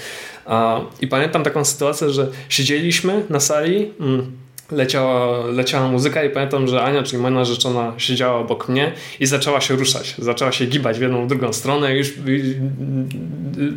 I 1.01 1.07
pamiętam 1.07 1.45
taką 1.45 1.64
sytuację, 1.64 2.11
że 2.11 2.28
siedzieliśmy 2.49 3.22
na 3.30 3.41
sali 3.41 3.91
mm, 4.01 4.33
leciała, 4.70 5.46
leciała 5.46 5.88
muzyka 5.88 6.24
i 6.24 6.30
pamiętam, 6.30 6.68
że 6.68 6.82
Ania, 6.82 7.02
czyli 7.02 7.22
moja 7.22 7.34
narzeczona, 7.34 7.92
siedziała 7.98 8.38
obok 8.38 8.68
mnie 8.68 8.92
i 9.20 9.26
zaczęła 9.26 9.60
się 9.60 9.76
ruszać. 9.76 10.14
Zaczęła 10.18 10.52
się 10.52 10.66
gibać 10.66 10.98
w 10.98 11.02
jedną, 11.02 11.24
w 11.24 11.28
drugą 11.28 11.52
stronę, 11.52 11.96
już 11.96 12.12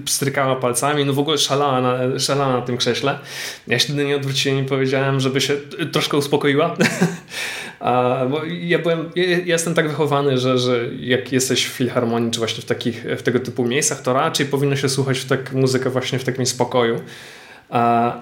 strykała 0.06 0.56
palcami, 0.56 1.06
no 1.06 1.14
w 1.14 1.20
ogóle 1.20 1.38
szalała 1.38 1.82
na, 1.82 2.20
szalała 2.20 2.54
na 2.54 2.62
tym 2.62 2.78
krześle. 2.78 3.20
Ja 3.68 3.80
się 3.80 3.86
wtedy 3.86 4.06
nie 4.06 4.16
odwróciłem 4.16 4.60
i 4.60 4.64
powiedziałem, 4.64 5.20
żeby 5.20 5.42
się 5.42 5.54
troszkę 5.92 6.18
uspokoiła. 6.18 6.76
A, 7.80 8.26
bo 8.30 8.42
ja 8.46 8.80
byłem, 8.80 9.10
ja, 9.16 9.24
jestem 9.46 9.74
tak 9.74 9.90
wychowany, 9.90 10.38
że, 10.38 10.58
że 10.58 10.90
jak 11.00 11.32
jesteś 11.32 11.66
w 11.66 11.72
filharmonii, 11.72 12.32
czy 12.32 12.40
właśnie 12.40 12.62
w 12.62 12.66
takich, 12.66 13.06
w 13.18 13.22
tego 13.22 13.40
typu 13.40 13.66
miejscach, 13.66 14.02
to 14.02 14.14
raczej 14.14 14.46
powinno 14.46 14.76
się 14.76 14.90
słuchać 14.90 15.26
tak 15.26 15.54
muzykę 15.54 15.90
właśnie 15.90 16.20
w 16.20 16.24
takim 16.24 16.46
spokoju 16.46 17.02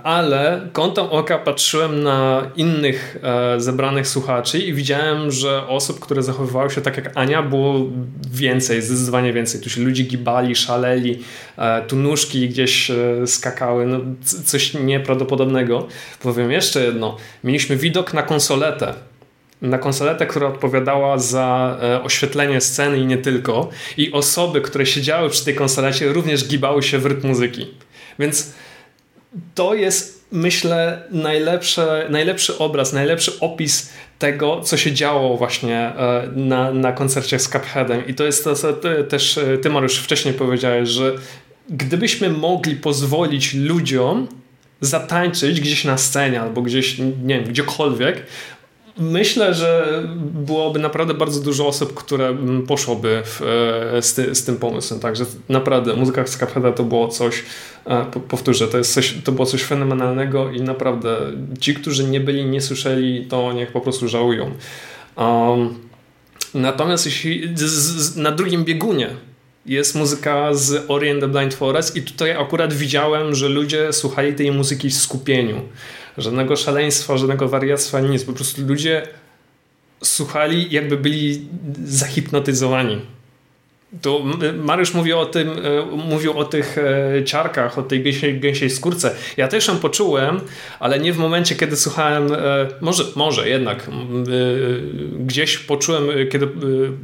ale 0.04 0.70
kątem 0.74 1.06
oka 1.06 1.38
patrzyłem 1.38 2.04
na 2.04 2.52
innych 2.56 3.18
e, 3.24 3.60
zebranych 3.62 4.08
słuchaczy 4.08 4.60
i 4.60 4.74
widziałem, 4.74 5.32
że 5.32 5.68
osób, 5.68 6.00
które 6.00 6.24
zachowywały 6.24 6.70
się 6.70 6.82
tak 6.82 6.98
jak 6.98 7.18
Ania, 7.18 7.44
było 7.44 7.86
więcej, 8.32 8.82
zdecydowanie 8.82 9.34
więcej. 9.34 9.62
Tu 9.62 9.70
się 9.70 9.82
ludzie 9.82 10.04
gibali, 10.04 10.56
szaleli, 10.56 11.20
e, 11.58 11.82
tu 11.82 11.96
nóżki 11.96 12.50
gdzieś 12.50 12.91
e, 12.91 13.28
skakały, 13.28 13.86
no, 13.86 14.00
coś 14.46 14.74
nieprawdopodobnego. 14.74 15.88
Powiem 16.22 16.52
jeszcze 16.52 16.84
jedno, 16.84 17.18
mieliśmy 17.44 17.78
widok 17.78 18.14
na 18.14 18.24
konsoletę 18.24 18.94
na 19.62 19.78
konsoletę, 19.78 20.26
która 20.26 20.48
odpowiadała 20.48 21.18
za 21.18 21.78
oświetlenie 22.04 22.62
sceny 22.62 22.98
i 22.98 23.06
nie 23.06 23.18
tylko. 23.18 23.70
I 23.98 24.12
osoby, 24.12 24.62
które 24.62 24.86
siedziały 24.86 25.30
przy 25.30 25.46
tej 25.46 25.56
konsolecie 25.56 26.14
również 26.14 26.48
gibały 26.48 26.84
się 26.84 27.00
w 27.00 27.06
rytm 27.06 27.28
muzyki. 27.28 27.68
Więc 28.20 28.54
to 29.56 29.74
jest, 29.74 30.26
myślę, 30.32 31.04
najlepsze, 31.12 32.08
najlepszy 32.10 32.58
obraz, 32.58 32.94
najlepszy 32.94 33.40
opis 33.40 33.90
tego, 34.20 34.62
co 34.62 34.78
się 34.78 34.92
działo 34.92 35.38
właśnie 35.38 35.78
e, 35.78 36.30
na, 36.36 36.74
na 36.74 36.92
koncercie 36.92 37.40
z 37.40 37.50
Cupheadem. 37.50 38.08
I 38.08 38.14
to 38.14 38.24
jest 38.24 38.44
to, 38.44 38.56
co 38.56 38.74
ty, 38.74 39.04
też 39.04 39.38
e, 39.38 39.58
ty, 39.58 39.70
Mariusz, 39.70 39.98
wcześniej 39.98 40.34
powiedziałeś, 40.34 40.90
że 40.90 41.16
gdybyśmy 41.70 42.30
mogli 42.30 42.76
pozwolić 42.76 43.54
ludziom 43.54 44.28
zatańczyć 44.82 45.62
gdzieś 45.62 45.84
na 45.84 45.98
scenie 45.98 46.42
albo 46.42 46.62
gdzieś, 46.62 46.98
nie 46.98 47.36
wiem, 47.40 47.44
gdziekolwiek, 47.44 48.24
Myślę, 48.98 49.54
że 49.54 50.04
byłoby 50.34 50.80
naprawdę 50.80 51.14
bardzo 51.14 51.41
dużo 51.41 51.68
osób, 51.68 51.94
które 51.94 52.38
poszłoby 52.68 53.22
w, 53.26 53.41
e, 53.41 54.02
z, 54.02 54.14
ty, 54.14 54.36
z, 54.36 54.44
tym 54.44 54.58
pomysłem. 54.58 55.00
Także 55.00 55.26
naprawdę 55.50 55.94
muzyka 55.94 56.28
z 56.28 56.38
Cupheada 56.38 56.72
to 56.72 56.84
było 56.84 57.08
coś, 57.08 57.44
e, 57.86 58.06
powtórzę, 58.30 58.68
to, 58.68 58.78
jest 58.78 58.94
coś, 58.94 59.16
to 59.24 59.32
było 59.32 59.46
coś 59.46 59.64
fenomenalnego 59.64 60.52
i 60.52 60.62
naprawdę 60.62 61.18
ci, 61.60 61.74
którzy 61.74 62.04
nie 62.04 62.20
byli, 62.20 62.46
nie 62.46 62.62
słyszeli, 62.62 63.26
to 63.26 63.54
niech 63.54 63.72
po 63.72 63.82
prostu 63.82 64.08
żałują. 64.08 64.52
Um, 65.18 65.76
natomiast 66.54 67.06
jeśli 67.06 67.58
z, 67.58 67.62
z, 67.62 68.18
na 68.18 68.32
drugim 68.32 68.64
biegunie 68.64 69.10
jest 69.66 69.96
muzyka 69.96 70.54
z 70.54 70.86
Ori 70.88 71.10
and 71.10 71.22
the 71.22 71.28
Blind 71.28 71.54
Forest 71.54 71.96
i 71.96 72.02
tutaj 72.02 72.32
akurat 72.32 72.74
widziałem, 72.74 73.36
że 73.36 73.50
ludzie 73.50 73.94
słuchali 73.94 74.34
tej 74.34 74.52
muzyki 74.52 74.89
w 74.89 74.94
skupieniu 74.94 75.62
żadnego 76.18 76.55
szaleństwa, 76.55 77.18
żadnego 77.18 77.47
wariactwa, 77.47 77.99
nic. 77.99 78.24
Po 78.24 78.34
prostu 78.34 78.61
ludzie 78.68 79.07
słuchali, 80.03 80.68
jakby 80.72 80.97
byli 80.97 81.47
zahipnotyzowani. 81.84 83.01
Tu 84.01 84.26
Mariusz 84.57 84.93
mówił 84.93 85.20
o 85.20 85.26
tym, 85.26 85.49
e, 85.49 85.86
mówił 85.86 86.39
o 86.39 86.45
tych 86.45 86.78
e, 86.78 87.24
ciarkach, 87.24 87.78
o 87.78 87.84
tej 87.84 88.03
gęsiej, 88.03 88.39
gęsiej 88.39 88.70
skórce. 88.70 89.16
Ja 89.38 89.47
też 89.47 89.68
ją 89.68 89.78
poczułem, 89.78 90.41
ale 90.80 90.99
nie 90.99 91.14
w 91.14 91.18
momencie, 91.18 91.55
kiedy 91.55 91.76
słuchałem, 91.76 92.34
e, 92.34 92.38
może, 92.82 93.03
może 93.16 93.49
jednak, 93.49 93.89
gdzieś 95.20 95.57
poczułem, 95.57 96.03
kiedy 96.32 96.47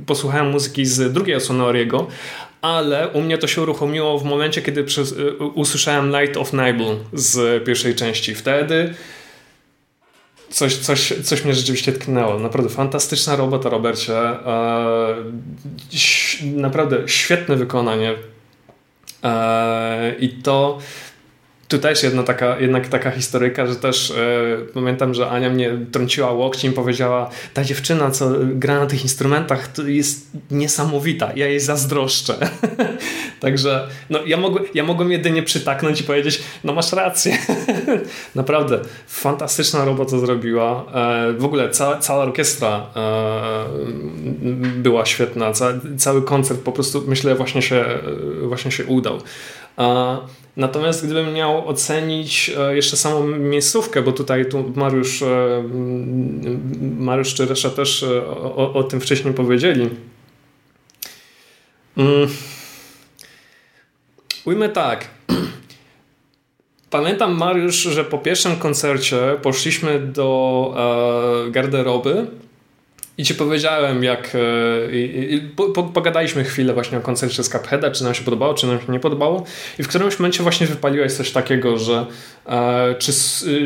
posłuchałem 0.05 0.49
muzyki 0.49 0.85
z 0.85 1.13
drugiej 1.13 1.35
Osonoriego, 1.35 2.07
ale 2.61 3.07
u 3.07 3.21
mnie 3.21 3.37
to 3.37 3.47
się 3.47 3.61
uruchomiło 3.61 4.19
w 4.19 4.23
momencie, 4.23 4.61
kiedy 4.61 4.83
przez, 4.83 5.11
y, 5.11 5.37
usłyszałem 5.37 6.19
Light 6.19 6.37
of 6.37 6.53
Nibel 6.53 6.97
z 7.13 7.63
pierwszej 7.65 7.95
części. 7.95 8.35
Wtedy 8.35 8.93
coś, 10.49 10.77
coś, 10.77 11.13
coś 11.23 11.45
mnie 11.45 11.53
rzeczywiście 11.53 11.91
tknęło. 11.91 12.39
Naprawdę 12.39 12.69
fantastyczna 12.69 13.35
robota, 13.35 13.69
Robercie. 13.69 14.17
E, 14.17 15.15
naprawdę 16.43 17.07
świetne 17.07 17.55
wykonanie. 17.55 18.15
E, 19.23 20.15
I 20.19 20.29
to 20.29 20.79
tu 21.69 21.77
też 21.77 22.03
jedna 22.03 22.23
taka, 22.23 22.59
jednak 22.59 22.87
taka 22.87 23.11
historyjka, 23.11 23.67
że 23.67 23.75
też 23.75 24.11
e, 24.11 24.15
pamiętam, 24.73 25.13
że 25.13 25.29
Ania 25.29 25.49
mnie 25.49 25.77
trąciła 25.91 26.31
łokciem 26.31 26.71
i 26.71 26.75
powiedziała, 26.75 27.29
ta 27.53 27.63
dziewczyna, 27.63 28.11
co 28.11 28.31
gra 28.43 28.79
na 28.79 28.85
tych 28.85 29.03
instrumentach, 29.03 29.67
to 29.67 29.83
jest 29.83 30.27
niesamowita, 30.51 31.31
ja 31.35 31.47
jej 31.47 31.59
zazdroszczę. 31.59 32.35
Także 33.39 33.87
no, 34.09 34.19
ja, 34.25 34.37
mogłem, 34.37 34.63
ja 34.73 34.83
mogłem 34.83 35.11
jedynie 35.11 35.43
przytaknąć 35.43 36.01
i 36.01 36.03
powiedzieć, 36.03 36.41
no 36.63 36.73
masz 36.73 36.93
rację. 36.93 37.37
Naprawdę, 38.35 38.79
fantastyczna 39.07 39.85
robota 39.85 40.17
zrobiła. 40.17 40.85
E, 40.93 41.33
w 41.33 41.45
ogóle 41.45 41.69
cała, 41.69 41.97
cała 41.97 42.23
orkiestra 42.23 42.85
e, 42.95 43.65
była 44.75 45.05
świetna, 45.05 45.53
Ca, 45.53 45.73
cały 45.97 46.21
koncert 46.21 46.59
po 46.59 46.71
prostu 46.71 47.03
myślę 47.07 47.35
właśnie 47.35 47.61
się, 47.61 47.85
właśnie 48.41 48.71
się 48.71 48.85
udał. 48.85 49.19
Natomiast 50.57 51.05
gdybym 51.05 51.33
miał 51.33 51.67
ocenić 51.67 52.51
e, 52.57 52.75
jeszcze 52.75 52.97
samą 52.97 53.27
miejscówkę, 53.27 54.01
bo 54.01 54.11
tutaj 54.11 54.49
tu 54.49 54.73
Mariusz, 54.75 55.21
e, 55.21 55.63
Mariusz 56.81 57.33
czy 57.33 57.45
Resza 57.45 57.69
też 57.69 58.03
e, 58.03 58.27
o, 58.27 58.73
o 58.73 58.83
tym 58.83 59.01
wcześniej 59.01 59.33
powiedzieli. 59.33 59.89
Mm. 61.97 62.29
Ujmę 64.45 64.69
tak. 64.69 65.07
Pamiętam, 66.89 67.37
Mariusz, 67.37 67.75
że 67.75 68.03
po 68.03 68.17
pierwszym 68.17 68.55
koncercie 68.55 69.17
poszliśmy 69.41 69.99
do 69.99 70.73
garderoby 71.51 72.27
i 73.19 73.23
ci 73.23 73.35
powiedziałem, 73.35 74.03
jak. 74.03 74.35
E, 74.35 74.97
I, 74.97 75.33
i, 75.33 75.41
po, 75.41 75.83
pogadaliśmy 75.83 76.43
chwilę 76.43 76.73
właśnie 76.73 76.97
o 76.97 77.01
koncercie 77.01 77.43
z 77.43 77.49
Cupheada, 77.49 77.91
czy 77.91 78.03
nam 78.03 78.13
się 78.13 78.23
podobało, 78.23 78.53
czy 78.53 78.67
nam 78.67 78.79
się 78.79 78.91
nie 78.91 78.99
podobało. 78.99 79.45
I 79.79 79.83
w 79.83 79.87
którymś 79.87 80.19
momencie 80.19 80.43
właśnie 80.43 80.67
wypaliłeś 80.67 81.13
coś 81.13 81.31
takiego, 81.31 81.77
że 81.77 82.05
e, 82.45 82.95
czy, 82.99 83.11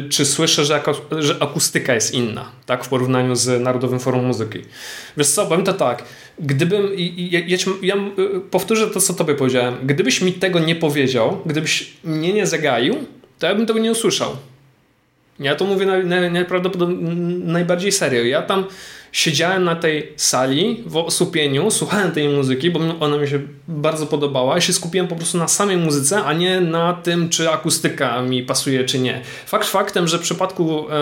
czy 0.10 0.26
słyszę, 0.26 0.66
że, 0.66 0.82
że 1.20 1.38
akustyka 1.40 1.94
jest 1.94 2.14
inna, 2.14 2.52
tak, 2.66 2.86
w 2.86 2.90
porównaniu 2.90 3.36
z 3.36 3.62
Narodowym 3.62 4.00
Forum 4.00 4.26
Muzyki. 4.26 4.60
Wiesz 5.18 5.28
co, 5.28 5.46
powiem 5.46 5.66
to 5.66 5.74
tak. 5.74 6.04
Gdybym. 6.40 6.90
Ja, 7.18 7.40
ja, 7.48 7.58
ja 7.82 7.96
powtórzę 8.52 8.88
to, 8.88 9.02
co 9.02 9.14
tobie 9.14 9.36
powiedziałem. 9.36 9.76
Gdybyś 9.84 10.22
mi 10.22 10.34
tego 10.34 10.60
nie 10.60 10.76
powiedział, 10.76 11.40
gdybyś 11.46 11.94
mnie 12.04 12.34
nie 12.34 12.48
zagaił, 12.48 12.96
to 13.40 13.48
ja 13.48 13.56
bym 13.56 13.66
tego 13.66 13.80
nie 13.80 13.92
usłyszał. 13.92 14.36
Ja 15.40 15.56
to 15.56 15.66
mówię 15.66 15.86
najprawdopodobniej 16.32 17.16
najbardziej 17.46 17.92
serio. 17.92 18.24
Ja 18.24 18.42
tam 18.42 18.66
siedziałem 19.14 19.64
na 19.64 19.76
tej 19.76 20.14
sali 20.16 20.84
w 20.86 20.98
osłupieniu, 20.98 21.72
słuchałem 21.72 22.12
tej 22.12 22.30
muzyki, 22.30 22.72
bo 22.72 22.80
ona 23.00 23.18
mi 23.18 23.28
się 23.28 23.40
bardzo 23.68 24.08
podobała 24.08 24.58
i 24.58 24.62
się 24.62 24.74
skupiłem 24.74 25.08
po 25.08 25.16
prostu 25.16 25.38
na 25.38 25.48
samej 25.48 25.78
muzyce, 25.78 26.24
a 26.24 26.34
nie 26.34 26.62
na 26.62 26.94
tym, 26.94 27.30
czy 27.30 27.50
akustyka 27.50 28.22
mi 28.22 28.44
pasuje, 28.44 28.84
czy 28.84 29.00
nie. 29.00 29.22
Fakt 29.46 29.68
faktem, 29.68 30.08
że 30.08 30.18
w 30.18 30.22
przypadku 30.22 30.90
e, 30.90 30.94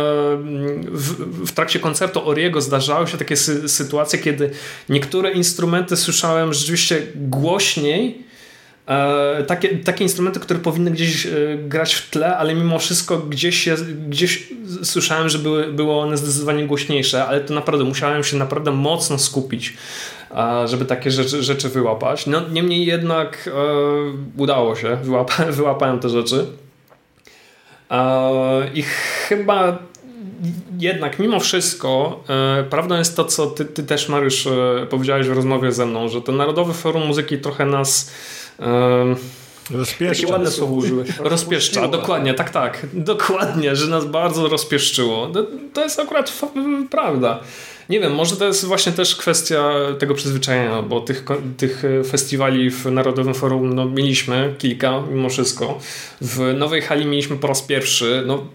w, 0.91 1.47
w 1.47 1.51
trakcie 1.51 1.80
koncertu 1.80 2.28
Oriego 2.30 2.62
zdarzały 2.62 3.07
się 3.07 3.18
takie 3.18 3.38
sy 3.38 3.70
sytuacje, 3.70 4.20
kiedy 4.20 4.51
niektóre 4.89 5.32
instrumenty 5.32 5.97
słyszałem 5.97 6.53
rzeczywiście 6.53 7.01
głośniej 7.16 8.30
takie, 9.47 9.77
takie 9.77 10.03
instrumenty, 10.03 10.39
które 10.39 10.59
powinny 10.59 10.91
gdzieś 10.91 11.25
e, 11.25 11.29
grać 11.67 11.93
w 11.93 12.09
tle, 12.09 12.37
ale 12.37 12.55
mimo 12.55 12.79
wszystko 12.79 13.17
gdzieś, 13.17 13.69
gdzieś 14.09 14.47
słyszałem, 14.83 15.29
że 15.29 15.39
były, 15.39 15.73
były 15.73 15.93
one 15.93 16.17
zdecydowanie 16.17 16.67
głośniejsze, 16.67 17.25
ale 17.25 17.41
to 17.41 17.53
naprawdę 17.53 17.85
musiałem 17.85 18.23
się 18.23 18.37
naprawdę 18.37 18.71
mocno 18.71 19.19
skupić, 19.19 19.73
żeby 20.65 20.85
takie 20.85 21.11
rzeczy, 21.11 21.43
rzeczy 21.43 21.69
wyłapać. 21.69 22.27
No, 22.27 22.41
niemniej 22.49 22.85
jednak 22.85 23.47
e, 23.47 23.51
udało 24.37 24.75
się, 24.75 24.97
wyłapa, 25.03 25.45
wyłapałem 25.61 25.99
te 25.99 26.09
rzeczy. 26.09 26.45
I 28.73 28.83
chyba 29.27 29.77
jednak 30.79 31.19
mimo 31.19 31.39
wszystko 31.39 32.23
e, 32.29 32.63
prawdą 32.63 32.97
jest 32.97 33.15
to, 33.15 33.25
co 33.25 33.47
ty, 33.47 33.65
ty 33.65 33.83
też, 33.83 34.09
Mariusz, 34.09 34.47
e, 34.47 34.87
powiedziałeś 34.89 35.27
w 35.27 35.33
rozmowie 35.33 35.71
ze 35.71 35.85
mną, 35.85 36.07
że 36.07 36.21
to 36.21 36.31
Narodowe 36.31 36.73
Forum 36.73 37.07
Muzyki 37.07 37.37
trochę 37.37 37.65
nas... 37.65 38.11
E, 38.60 39.16
Rozpieszcza. 39.72 40.22
Takie 40.22 40.34
ładne 40.34 40.52
słowo 40.52 40.74
użyłeś. 40.74 41.10
Rozpieszcza, 41.20 41.88
dokładnie, 41.88 42.34
tak, 42.34 42.49
tak. 42.49 42.88
Dokładnie, 42.93 43.76
że 43.76 43.88
nas 43.88 44.06
bardzo 44.06 44.47
rozpieszczyło. 44.47 45.28
To, 45.28 45.45
to 45.74 45.84
jest 45.84 45.99
akurat 45.99 46.39
prawda. 46.89 47.39
Nie 47.89 47.99
wiem, 47.99 48.14
może 48.14 48.36
to 48.36 48.45
jest 48.45 48.66
właśnie 48.66 48.91
też 48.91 49.16
kwestia 49.16 49.74
tego 49.99 50.16
przyzwyczajenia, 50.16 50.82
bo 50.82 51.02
tych, 51.02 51.26
tych 51.58 51.84
festiwali 52.10 52.70
w 52.70 52.86
Narodowym 52.86 53.34
Forum 53.34 53.76
no, 53.76 53.86
mieliśmy 53.86 54.56
kilka 54.58 55.02
mimo 55.12 55.30
wszystko. 55.30 55.80
W 56.22 56.54
Nowej 56.58 56.82
Hali 56.82 57.06
mieliśmy 57.06 57.38
po 57.38 57.47
raz 57.47 57.62
pierwszy. 57.62 58.24
No, 58.28 58.45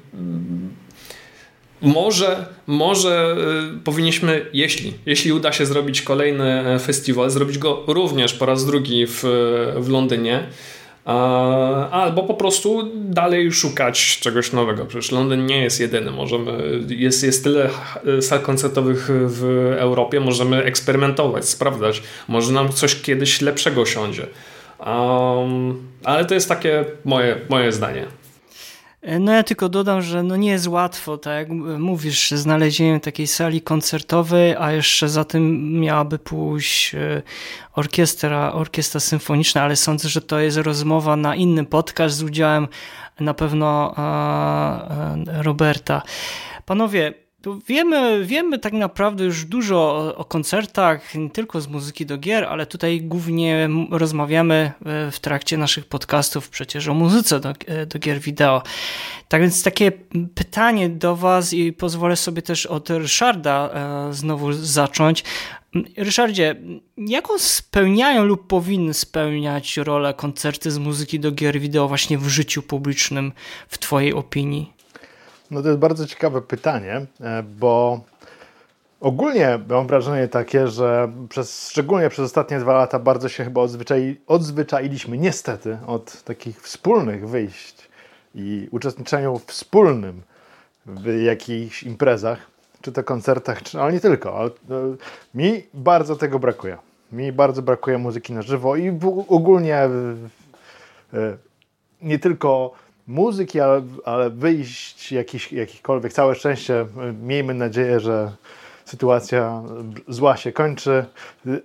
może, 1.83 2.47
może 2.67 3.37
y, 3.77 3.81
powinniśmy, 3.81 4.47
jeśli, 4.53 4.95
jeśli 5.07 5.33
uda 5.33 5.53
się 5.53 5.67
zrobić 5.67 6.03
kolejny 6.03 6.75
e, 6.75 6.79
festiwal, 6.79 7.31
zrobić 7.31 7.59
go 7.59 7.83
również 7.87 8.35
po 8.35 8.47
raz 8.47 8.67
drugi 8.67 9.07
w, 9.07 9.23
w 9.77 9.89
Londynie. 9.89 10.47
Albo 11.91 12.23
po 12.23 12.35
prostu 12.35 12.91
dalej 12.95 13.53
szukać 13.53 14.19
czegoś 14.21 14.53
nowego. 14.53 14.87
Przecież 14.87 15.13
Londyn 15.13 15.47
nie 15.47 15.63
jest 15.63 15.81
jedyny. 15.81 16.11
Możemy, 16.11 16.81
jest, 16.89 17.25
jest 17.25 17.45
tyle 17.45 17.71
sal 18.21 18.41
koncertowych 18.41 19.09
w 19.11 19.75
Europie, 19.79 20.21
możemy 20.21 20.65
eksperymentować, 20.65 21.49
sprawdzać. 21.49 22.03
Może 22.29 22.53
nam 22.53 22.73
coś 22.73 23.03
kiedyś 23.03 23.41
lepszego 23.41 23.87
siądzie. 23.87 24.27
Um, 24.87 25.83
ale 26.05 26.25
to 26.25 26.35
jest 26.35 26.49
takie 26.49 26.85
moje, 27.05 27.37
moje 27.49 27.73
zdanie. 27.73 28.07
No 29.21 29.33
ja 29.33 29.43
tylko 29.43 29.69
dodam, 29.69 30.03
że 30.03 30.23
no 30.23 30.37
nie 30.37 30.51
jest 30.51 30.67
łatwo, 30.67 31.19
tak 31.19 31.35
jak 31.35 31.49
mówisz, 31.79 32.31
znalezienie 32.31 33.01
takiej 33.01 33.27
sali 33.27 33.63
koncertowej, 33.63 34.57
a 34.59 34.73
jeszcze 34.73 35.09
za 35.09 35.25
tym 35.25 35.73
miałaby 35.81 36.19
pójść 36.19 36.95
e, 36.95 37.23
orkiestra, 37.73 38.53
orkiestra 38.53 39.01
symfoniczna, 39.01 39.63
ale 39.63 39.77
sądzę, 39.77 40.09
że 40.09 40.21
to 40.21 40.39
jest 40.39 40.57
rozmowa 40.57 41.17
na 41.17 41.37
inny 41.37 41.65
podcast 41.65 42.17
z 42.17 42.23
udziałem 42.23 42.69
na 43.21 43.35
pewno 43.35 43.95
Roberta. 45.27 46.03
Panowie, 46.65 47.26
wiemy, 47.67 48.25
wiemy 48.25 48.59
tak 48.59 48.73
naprawdę 48.73 49.25
już 49.25 49.45
dużo 49.45 49.77
o, 49.77 50.17
o, 50.17 50.25
koncertach, 50.25 51.15
nie 51.15 51.31
tylko 51.31 51.61
z 51.61 51.69
muzyki 51.69 52.07
do 52.07 52.19
gier, 52.19 52.45
ale 52.45 52.67
tutaj 52.67 53.01
głównie 53.03 53.69
rozmawiamy 53.91 54.73
e, 54.87 55.11
w 55.11 55.21
trakcie 55.21 55.57
naszych 55.57 55.85
podcastów 55.85 56.49
przecież 56.49 56.89
o 56.89 56.95
muzyce 56.95 57.41
do, 57.41 57.55
e, 57.67 57.87
do 57.87 57.99
gier 57.99 58.21
wideo. 58.21 58.63
Tak 59.29 59.41
więc 59.41 59.63
takie 59.63 59.93
pytanie 60.35 60.89
do 60.89 61.17
Was 61.17 61.53
i 61.53 61.73
pozwolę 61.73 62.17
sobie 62.17 62.43
też 62.43 62.67
od 62.67 62.91
Ryszarda 62.91 63.71
e, 64.09 64.13
znowu 64.13 64.53
zacząć. 64.53 65.25
Ryszardzie, 65.97 66.57
jaką 66.97 67.39
spełniają 67.39 68.25
lub 68.25 68.47
powinny 68.47 68.95
spełniać 68.95 69.77
rolę 69.77 70.15
koncerty 70.15 70.71
z 70.71 70.79
muzyki 70.79 71.21
do 71.21 71.33
gier 71.33 71.61
wideo 71.61 71.89
właśnie 71.89 72.19
w 72.19 72.29
życiu 72.29 72.63
publicznym, 72.63 73.33
w 73.69 73.79
Twojej 73.79 74.15
opinii? 74.15 74.76
No 75.51 75.63
to 75.63 75.69
jest 75.69 75.81
bardzo 75.81 76.07
ciekawe 76.07 76.43
pytanie, 76.43 77.07
e, 77.21 77.43
bo 77.43 78.01
ogólnie 79.01 79.59
mam 79.69 79.87
wrażenie 79.87 80.29
takie, 80.29 80.69
że 80.69 81.13
przez, 81.29 81.69
szczególnie 81.71 82.09
przez 82.09 82.25
ostatnie 82.25 82.59
dwa 82.59 82.73
lata 82.73 82.99
bardzo 82.99 83.29
się 83.29 83.45
chyba 83.45 83.61
odzwyczai, 83.61 84.21
odzwyczailiśmy 84.27 85.19
niestety 85.19 85.79
od 85.87 86.23
takich 86.23 86.63
wspólnych 86.63 87.29
wyjść 87.29 87.89
i 88.35 88.69
uczestniczeniu 88.71 89.41
wspólnym 89.47 90.23
w 90.87 91.23
jakichś 91.23 91.83
imprezach, 91.83 92.39
czy 92.81 92.93
to 92.93 93.05
koncertach, 93.05 93.63
czy, 93.63 93.81
ale 93.81 93.93
nie 93.93 94.01
tylko. 94.01 94.39
Ale, 94.39 94.49
e, 94.49 94.97
mi 95.35 95.63
bardzo 95.75 96.17
tego 96.17 96.39
brakuje. 96.39 96.77
Mi 97.13 97.33
bardzo 97.33 97.63
brakuje 97.63 97.99
muzyki 97.99 98.33
na 98.33 98.43
żywo 98.43 98.77
i 98.77 98.91
w, 98.91 99.25
ogólnie 99.29 99.77
e, 99.77 99.91
nie 102.03 102.19
tylko 102.19 102.73
muzyki, 103.07 103.61
ale, 103.61 103.83
ale 104.05 104.31
wyjść 104.31 105.13
jakich, 105.13 105.53
jakichkolwiek. 105.53 106.13
Całe 106.13 106.35
szczęście, 106.35 106.87
miejmy 107.23 107.55
nadzieję, 107.55 108.01
że 108.01 108.33
sytuacja 108.85 109.63
zła 110.09 110.37
się 110.37 110.53
kończy. 110.53 111.05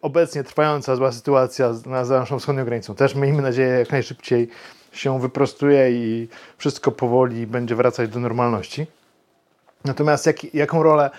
Obecnie 0.01 0.43
trwająca 0.43 0.95
zła 0.95 1.11
sytuacja 1.11 1.73
na 1.85 2.05
za 2.05 2.19
naszą 2.19 2.39
wschodnią 2.39 2.65
granicą 2.65 2.95
też 2.95 3.15
miejmy 3.15 3.41
nadzieję 3.41 3.69
jak 3.69 3.91
najszybciej 3.91 4.49
się 4.91 5.19
wyprostuje 5.19 5.91
i 5.91 6.27
wszystko 6.57 6.91
powoli 6.91 7.47
będzie 7.47 7.75
wracać 7.75 8.09
do 8.09 8.19
normalności. 8.19 8.85
Natomiast 9.85 10.25
jak, 10.25 10.53
jaką 10.53 10.83
rolę 10.83 11.09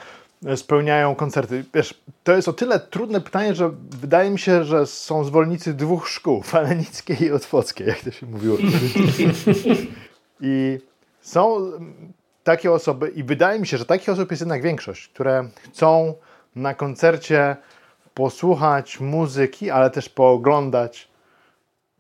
spełniają 0.57 1.15
koncerty? 1.15 1.65
Wiesz, 1.75 1.95
to 2.25 2.33
jest 2.33 2.49
o 2.49 2.53
tyle 2.53 2.81
trudne 2.81 3.21
pytanie, 3.21 3.55
że 3.55 3.71
wydaje 3.91 4.31
mi 4.31 4.39
się, 4.39 4.65
że 4.65 4.87
są 4.87 5.25
zwolennicy 5.25 5.75
dwóch 5.75 6.09
szkół, 6.09 6.43
falenickiej 6.53 7.23
i 7.23 7.33
otwockiej, 7.33 7.87
jak 7.87 8.01
to 8.01 8.11
się 8.11 8.27
mówiło. 8.27 8.59
I 10.43 10.79
są 11.21 11.73
takie 12.45 12.73
osoby, 12.73 13.09
i 13.09 13.25
wydaje 13.25 13.61
mi 13.61 13.67
się, 13.67 13.77
że 13.77 13.85
takich 13.85 14.09
osób 14.09 14.31
jest 14.31 14.43
jednak 14.43 14.63
większość, 14.63 15.09
które 15.09 15.49
chcą 15.57 16.15
na 16.57 16.75
koncercie 16.75 17.57
posłuchać 18.15 19.01
muzyki, 19.01 19.71
ale 19.71 19.91
też 19.91 20.09
pooglądać 20.09 21.09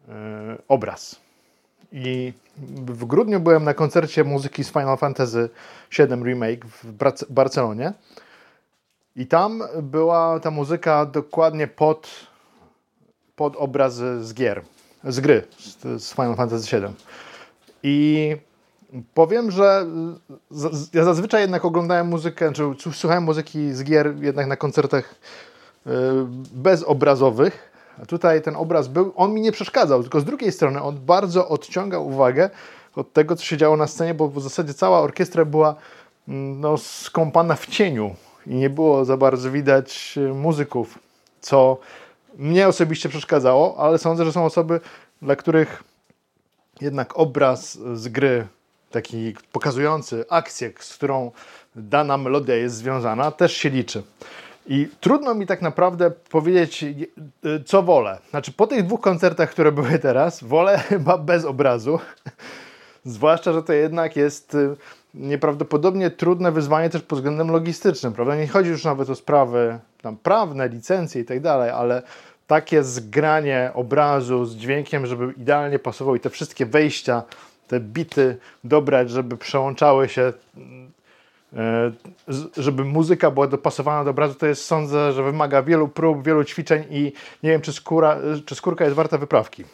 yy, 0.08 0.14
obraz. 0.68 1.20
I 1.92 2.32
w 2.76 3.04
grudniu 3.04 3.40
byłem 3.40 3.64
na 3.64 3.74
koncercie 3.74 4.24
muzyki 4.24 4.64
z 4.64 4.70
Final 4.70 4.96
Fantasy 4.96 5.48
VII 5.98 6.24
Remake 6.24 6.64
w 6.66 6.92
Barcelonie. 7.30 7.92
I 9.16 9.26
tam 9.26 9.62
była 9.82 10.40
ta 10.40 10.50
muzyka 10.50 11.06
dokładnie 11.06 11.66
pod, 11.66 12.10
pod 13.36 13.56
obrazy 13.56 14.24
z 14.24 14.34
gier, 14.34 14.62
z 15.04 15.20
gry, 15.20 15.46
z, 15.58 16.02
z 16.02 16.14
Final 16.14 16.36
Fantasy 16.36 16.80
VII. 16.80 16.94
I 17.82 18.36
powiem, 19.14 19.50
że 19.50 19.86
ja 20.94 21.04
zazwyczaj 21.04 21.40
jednak 21.40 21.64
oglądałem 21.64 22.06
muzykę, 22.06 22.52
czy 22.52 22.92
słuchałem 22.92 23.24
muzyki 23.24 23.72
z 23.72 23.84
gier 23.84 24.14
jednak 24.20 24.46
na 24.46 24.56
koncertach 24.56 25.14
y, 25.86 25.90
bezobrazowych. 26.52 27.72
A 28.02 28.06
tutaj 28.06 28.42
ten 28.42 28.56
obraz 28.56 28.88
był, 28.88 29.12
on 29.16 29.34
mi 29.34 29.40
nie 29.40 29.52
przeszkadzał, 29.52 30.02
tylko 30.02 30.20
z 30.20 30.24
drugiej 30.24 30.52
strony 30.52 30.82
on 30.82 30.98
bardzo 31.06 31.48
odciągał 31.48 32.06
uwagę 32.06 32.50
od 32.96 33.12
tego, 33.12 33.36
co 33.36 33.44
się 33.44 33.56
działo 33.56 33.76
na 33.76 33.86
scenie, 33.86 34.14
bo 34.14 34.28
w 34.28 34.42
zasadzie 34.42 34.74
cała 34.74 35.00
orkiestra 35.00 35.44
była 35.44 35.74
mm, 36.28 36.60
no, 36.60 36.78
skąpana 36.78 37.54
w 37.54 37.66
cieniu 37.66 38.14
i 38.46 38.54
nie 38.54 38.70
było 38.70 39.04
za 39.04 39.16
bardzo 39.16 39.50
widać 39.50 40.14
y, 40.16 40.34
muzyków, 40.34 40.98
co 41.40 41.78
mnie 42.38 42.68
osobiście 42.68 43.08
przeszkadzało, 43.08 43.76
ale 43.78 43.98
sądzę, 43.98 44.24
że 44.24 44.32
są 44.32 44.44
osoby, 44.44 44.80
dla 45.22 45.36
których 45.36 45.91
jednak 46.82 47.18
obraz 47.18 47.78
z 47.94 48.08
gry, 48.08 48.46
taki 48.90 49.34
pokazujący 49.52 50.24
akcję, 50.28 50.72
z 50.78 50.94
którą 50.94 51.30
dana 51.76 52.18
melodia 52.18 52.56
jest 52.56 52.76
związana, 52.76 53.30
też 53.30 53.52
się 53.52 53.70
liczy. 53.70 54.02
I 54.66 54.88
trudno 55.00 55.34
mi 55.34 55.46
tak 55.46 55.62
naprawdę 55.62 56.10
powiedzieć, 56.10 56.84
co 57.66 57.82
wolę. 57.82 58.18
Znaczy, 58.30 58.52
po 58.52 58.66
tych 58.66 58.86
dwóch 58.86 59.00
koncertach, 59.00 59.50
które 59.50 59.72
były 59.72 59.98
teraz, 59.98 60.44
wolę 60.44 60.78
chyba 60.88 61.18
bez 61.18 61.44
obrazu. 61.44 61.98
Zwłaszcza, 63.04 63.52
że 63.52 63.62
to 63.62 63.72
jednak 63.72 64.16
jest 64.16 64.54
y, 64.54 64.76
nieprawdopodobnie 65.14 66.10
trudne 66.10 66.52
wyzwanie 66.52 66.90
też 66.90 67.02
pod 67.02 67.18
względem 67.18 67.50
logistycznym, 67.50 68.12
prawda? 68.12 68.36
Nie 68.36 68.48
chodzi 68.48 68.70
już 68.70 68.84
nawet 68.84 69.10
o 69.10 69.14
sprawy 69.14 69.78
tam 70.02 70.16
prawne, 70.16 70.68
licencje 70.68 71.22
i 71.22 71.24
tak 71.24 71.40
dalej, 71.40 71.70
ale 71.70 72.02
takie 72.52 72.82
zgranie 72.82 73.70
obrazu 73.74 74.44
z 74.44 74.56
dźwiękiem, 74.56 75.06
żeby 75.06 75.32
idealnie 75.36 75.78
pasował 75.78 76.16
i 76.16 76.20
te 76.20 76.30
wszystkie 76.30 76.66
wejścia, 76.66 77.22
te 77.68 77.80
bity 77.80 78.36
dobrać, 78.64 79.10
żeby 79.10 79.36
przełączały 79.36 80.08
się, 80.08 80.32
e, 81.56 81.92
żeby 82.56 82.84
muzyka 82.84 83.30
była 83.30 83.46
dopasowana 83.46 84.04
do 84.04 84.10
obrazu, 84.10 84.34
to 84.34 84.46
jest 84.46 84.64
sądzę, 84.64 85.12
że 85.12 85.22
wymaga 85.22 85.62
wielu 85.62 85.88
prób, 85.88 86.24
wielu 86.24 86.44
ćwiczeń 86.44 86.84
i 86.90 87.12
nie 87.42 87.50
wiem, 87.50 87.60
czy, 87.60 87.72
skóra, 87.72 88.18
czy 88.46 88.54
skórka 88.54 88.84
jest 88.84 88.96
warta 88.96 89.18
wyprawki. 89.18 89.64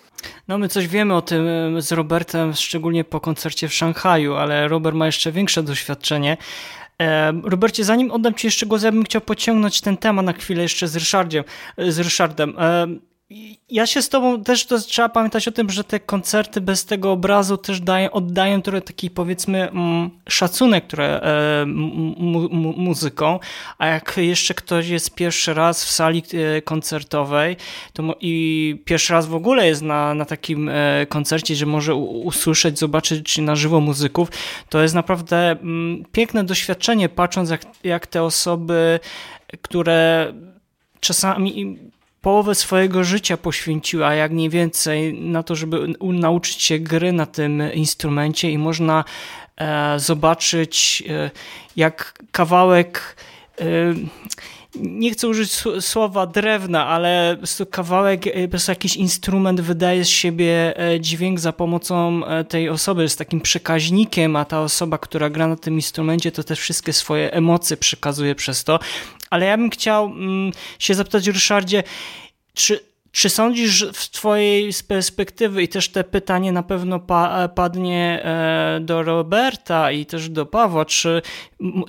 No 0.49 0.59
my 0.59 0.69
coś 0.69 0.89
wiemy 0.89 1.15
o 1.17 1.23
tym 1.23 1.47
e, 1.77 1.83
z 1.83 1.93
Robertem, 1.93 2.53
szczególnie 2.55 3.05
po 3.05 3.21
koncercie 3.21 3.69
w 3.69 3.75
Szanghaju, 3.75 4.35
ale 4.35 4.69
Robert 4.69 4.97
ma 4.97 5.07
jeszcze 5.07 5.33
większe 5.33 5.63
doświadczenie. 5.63 6.37
Robercie, 7.43 7.85
zanim 7.85 8.11
oddam 8.11 8.35
Ci 8.35 8.47
jeszcze 8.47 8.67
głos, 8.67 8.83
ja 8.83 8.93
bym 8.93 9.05
chciał 9.05 9.21
pociągnąć 9.23 9.81
ten 9.81 9.97
temat 9.97 10.27
na 10.27 10.33
chwilę 10.33 10.63
jeszcze 10.63 10.89
z, 10.89 10.97
Ryszardziem, 10.97 11.45
z 11.79 11.99
Ryszardem. 11.99 12.57
Ja 13.71 13.87
się 13.87 14.03
z 14.03 14.09
tobą 14.09 14.45
też 14.45 14.67
to 14.67 14.79
trzeba 14.79 15.09
pamiętać 15.09 15.49
o 15.49 15.53
tym, 15.53 15.71
że 15.71 15.85
te 15.85 16.01
koncerty 16.01 16.61
bez 16.61 16.85
tego 16.85 17.13
obrazu 17.13 17.57
też 17.57 17.81
dają, 17.81 18.11
oddają 18.11 18.63
trochę 18.63 18.81
taki 18.81 19.11
powiedzmy 19.11 19.71
mm, 19.71 20.11
szacunek 20.29 20.87
które, 20.87 21.21
mu, 21.67 22.49
mu, 22.49 22.73
muzyką, 22.73 23.39
a 23.79 23.87
jak 23.87 24.17
jeszcze 24.17 24.55
ktoś 24.55 24.89
jest 24.89 25.15
pierwszy 25.15 25.55
raz 25.55 25.85
w 25.85 25.91
sali 25.91 26.23
e, 26.33 26.63
koncertowej 26.63 27.57
to 27.93 28.17
i 28.21 28.83
pierwszy 28.85 29.13
raz 29.13 29.27
w 29.27 29.35
ogóle 29.35 29.67
jest 29.67 29.83
na, 29.83 30.15
na 30.15 30.25
takim 30.25 30.69
e, 30.69 31.07
koncercie, 31.09 31.57
że 31.57 31.67
może 31.67 31.95
usłyszeć, 31.95 32.79
zobaczyć 32.79 33.39
na 33.39 33.57
żywo 33.57 33.81
muzyków, 33.81 34.29
to 34.69 34.83
jest 34.83 34.95
naprawdę 34.95 35.51
mm, 35.51 36.05
piękne 36.13 36.45
doświadczenie 36.45 37.09
patrząc 37.09 37.51
jak, 37.51 37.63
jak 37.85 38.07
te 38.07 38.23
osoby, 38.23 39.01
które 39.63 40.33
czasami 41.01 41.79
połowę 42.29 42.55
swojego 42.55 43.05
życia 43.05 43.37
poświęciła, 43.37 44.15
jak 44.15 44.33
nie 44.33 44.51
więcej, 44.51 45.15
na 45.15 45.43
to, 45.43 45.57
żeby 45.57 45.95
nauczyć 46.01 46.63
się 46.63 46.79
gry 46.79 47.13
na 47.13 47.27
tym 47.27 47.73
instrumencie 47.73 48.51
i 48.51 48.59
można 48.59 49.05
e, 49.57 50.01
zobaczyć, 50.01 51.03
e, 51.09 51.31
jak 51.77 52.23
kawałek. 52.33 53.17
E, 53.61 53.65
nie 54.77 55.11
chcę 55.11 55.29
użyć 55.29 55.53
słowa 55.81 56.27
drewna, 56.27 56.87
ale 56.87 57.37
kawałek, 57.71 58.25
po 58.43 58.49
prostu 58.49 58.73
jakiś 58.73 58.97
instrument 58.97 59.61
wydaje 59.61 60.05
z 60.05 60.09
siebie 60.09 60.75
dźwięk 61.01 61.41
za 61.41 61.53
pomocą 61.53 62.23
tej 62.49 62.69
osoby, 62.69 63.03
jest 63.03 63.19
takim 63.19 63.41
przekaźnikiem, 63.41 64.37
a 64.37 64.45
ta 64.45 64.61
osoba, 64.63 64.99
która 64.99 65.31
gra 65.31 65.47
na 65.47 65.57
tym 65.57 65.75
instrumencie, 65.75 66.33
to 66.33 66.45
też 66.45 66.61
wszystkie 66.61 66.93
swoje 66.93 67.33
emocje 67.33 67.77
przekazuje 67.77 68.35
przez 68.35 68.65
to. 68.65 68.79
Ale 69.31 69.47
ja 69.47 69.57
bym 69.57 69.71
chciał 69.71 70.07
mm, 70.07 70.53
się 70.79 70.95
zapytać, 70.95 71.27
Ryszardzie, 71.27 71.83
czy, 72.55 72.88
czy 73.13 73.31
sądzisz 73.31 73.87
w 73.93 74.11
Twojej 74.11 74.71
perspektywy, 74.89 75.63
i 75.63 75.69
też 75.69 75.89
te 75.89 76.05
pytanie 76.05 76.53
na 76.53 76.63
pewno 76.63 77.01
pa, 77.01 77.49
padnie 77.49 78.25
e, 78.25 78.81
do 78.81 79.03
Roberta 79.03 79.93
i 79.93 80.07
też 80.07 80.29
do 80.29 80.47
Pawła, 80.47 80.85
czy 80.85 81.23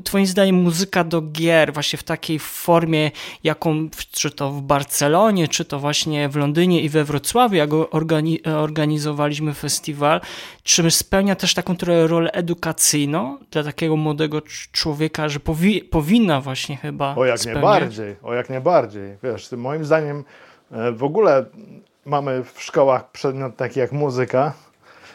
Twoim 0.03 0.25
zdaniem 0.25 0.55
muzyka 0.55 1.03
do 1.03 1.21
gier, 1.21 1.73
właśnie 1.73 1.99
w 1.99 2.03
takiej 2.03 2.39
formie, 2.39 3.11
jaką 3.43 3.89
czy 4.11 4.31
to 4.31 4.51
w 4.51 4.61
Barcelonie, 4.61 5.47
czy 5.47 5.65
to 5.65 5.79
właśnie 5.79 6.29
w 6.29 6.35
Londynie 6.35 6.81
i 6.81 6.89
we 6.89 7.03
Wrocławiu, 7.03 7.55
jak 7.55 7.69
organi 7.91 8.43
organizowaliśmy 8.43 9.53
festiwal, 9.53 10.21
czy 10.63 10.91
spełnia 10.91 11.35
też 11.35 11.53
taką 11.53 11.75
trochę 11.75 12.07
rolę 12.07 12.31
edukacyjną 12.31 13.37
dla 13.51 13.63
takiego 13.63 13.95
młodego 13.95 14.41
człowieka, 14.71 15.29
że 15.29 15.39
powi 15.39 15.81
powinna 15.81 16.41
właśnie 16.41 16.77
chyba. 16.77 17.15
O 17.15 17.25
jak 17.25 17.39
spełniać? 17.39 17.63
najbardziej, 17.63 18.15
o 18.23 18.33
jak 18.33 18.49
najbardziej. 18.49 19.17
Wiesz, 19.23 19.51
moim 19.51 19.85
zdaniem 19.85 20.23
E, 20.23 20.48
w 20.93 21.03
ogóle 21.03 21.45
mamy 22.05 22.43
w 22.53 22.61
szkołach 22.61 23.11
przedmiot 23.11 23.55
taki 23.55 23.79
jak 23.79 23.91
muzyka. 23.91 24.53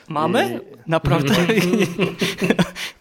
Mamy? 0.09 0.61
I... 0.87 0.91
Naprawdę? 0.91 1.35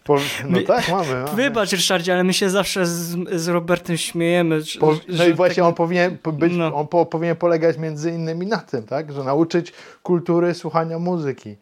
Po, 0.04 0.16
no 0.48 0.58
tak, 0.66 0.88
mamy, 0.88 1.14
mamy. 1.14 1.36
Wybacz, 1.36 1.72
Ryszardzie, 1.72 2.12
ale 2.12 2.24
my 2.24 2.32
się 2.32 2.50
zawsze 2.50 2.86
z, 2.86 3.28
z 3.32 3.48
Robertem 3.48 3.96
śmiejemy. 3.96 4.60
Po, 4.80 4.96
no 5.08 5.26
i 5.26 5.32
właśnie 5.34 5.62
tak... 5.62 5.64
on, 5.64 5.74
powinien, 5.74 6.18
być, 6.32 6.52
no. 6.56 6.74
on 6.74 6.88
po, 6.88 7.06
powinien 7.06 7.36
polegać 7.36 7.78
między 7.78 8.10
innymi 8.10 8.46
na 8.46 8.58
tym, 8.58 8.82
tak? 8.82 9.12
że 9.12 9.24
nauczyć 9.24 9.72
kultury 10.02 10.54
słuchania 10.54 10.98
muzyki. 10.98 11.56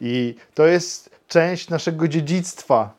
I 0.00 0.34
to 0.54 0.66
jest 0.66 1.10
część 1.28 1.68
naszego 1.68 2.08
dziedzictwa. 2.08 2.90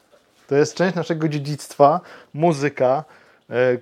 To 0.48 0.56
jest 0.56 0.76
część 0.76 0.96
naszego 0.96 1.28
dziedzictwa, 1.28 2.02
muzyka, 2.34 3.04
e, 3.50 3.78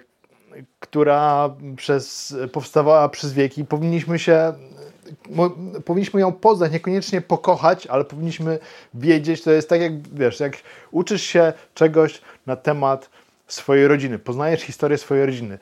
która 0.80 1.49
przez, 1.76 2.36
powstawała 2.51 3.10
przez 3.10 3.34
wieki. 3.34 3.66
Powinniśmy 3.66 4.20
się 4.20 4.53
powinniśmy 5.86 6.22
ją 6.22 6.32
poznać, 6.32 6.72
niekoniecznie 6.72 7.22
pokochać, 7.22 7.88
ale 7.88 8.05
powinniśmy 8.05 8.60
wiedzieć, 8.93 9.43
to 9.43 9.51
jest 9.51 9.70
tak 9.70 9.82
jak, 9.82 10.07
wiesz, 10.07 10.39
jak 10.39 10.57
uczysz 10.91 11.22
się 11.22 11.53
czegoś 11.74 12.22
na 12.45 12.55
temat 12.55 13.10
swojej 13.47 13.88
rodziny, 13.88 14.20
poznajesz 14.20 14.62
historię 14.62 14.97
swojej 14.97 15.26
rodziny. 15.26 15.60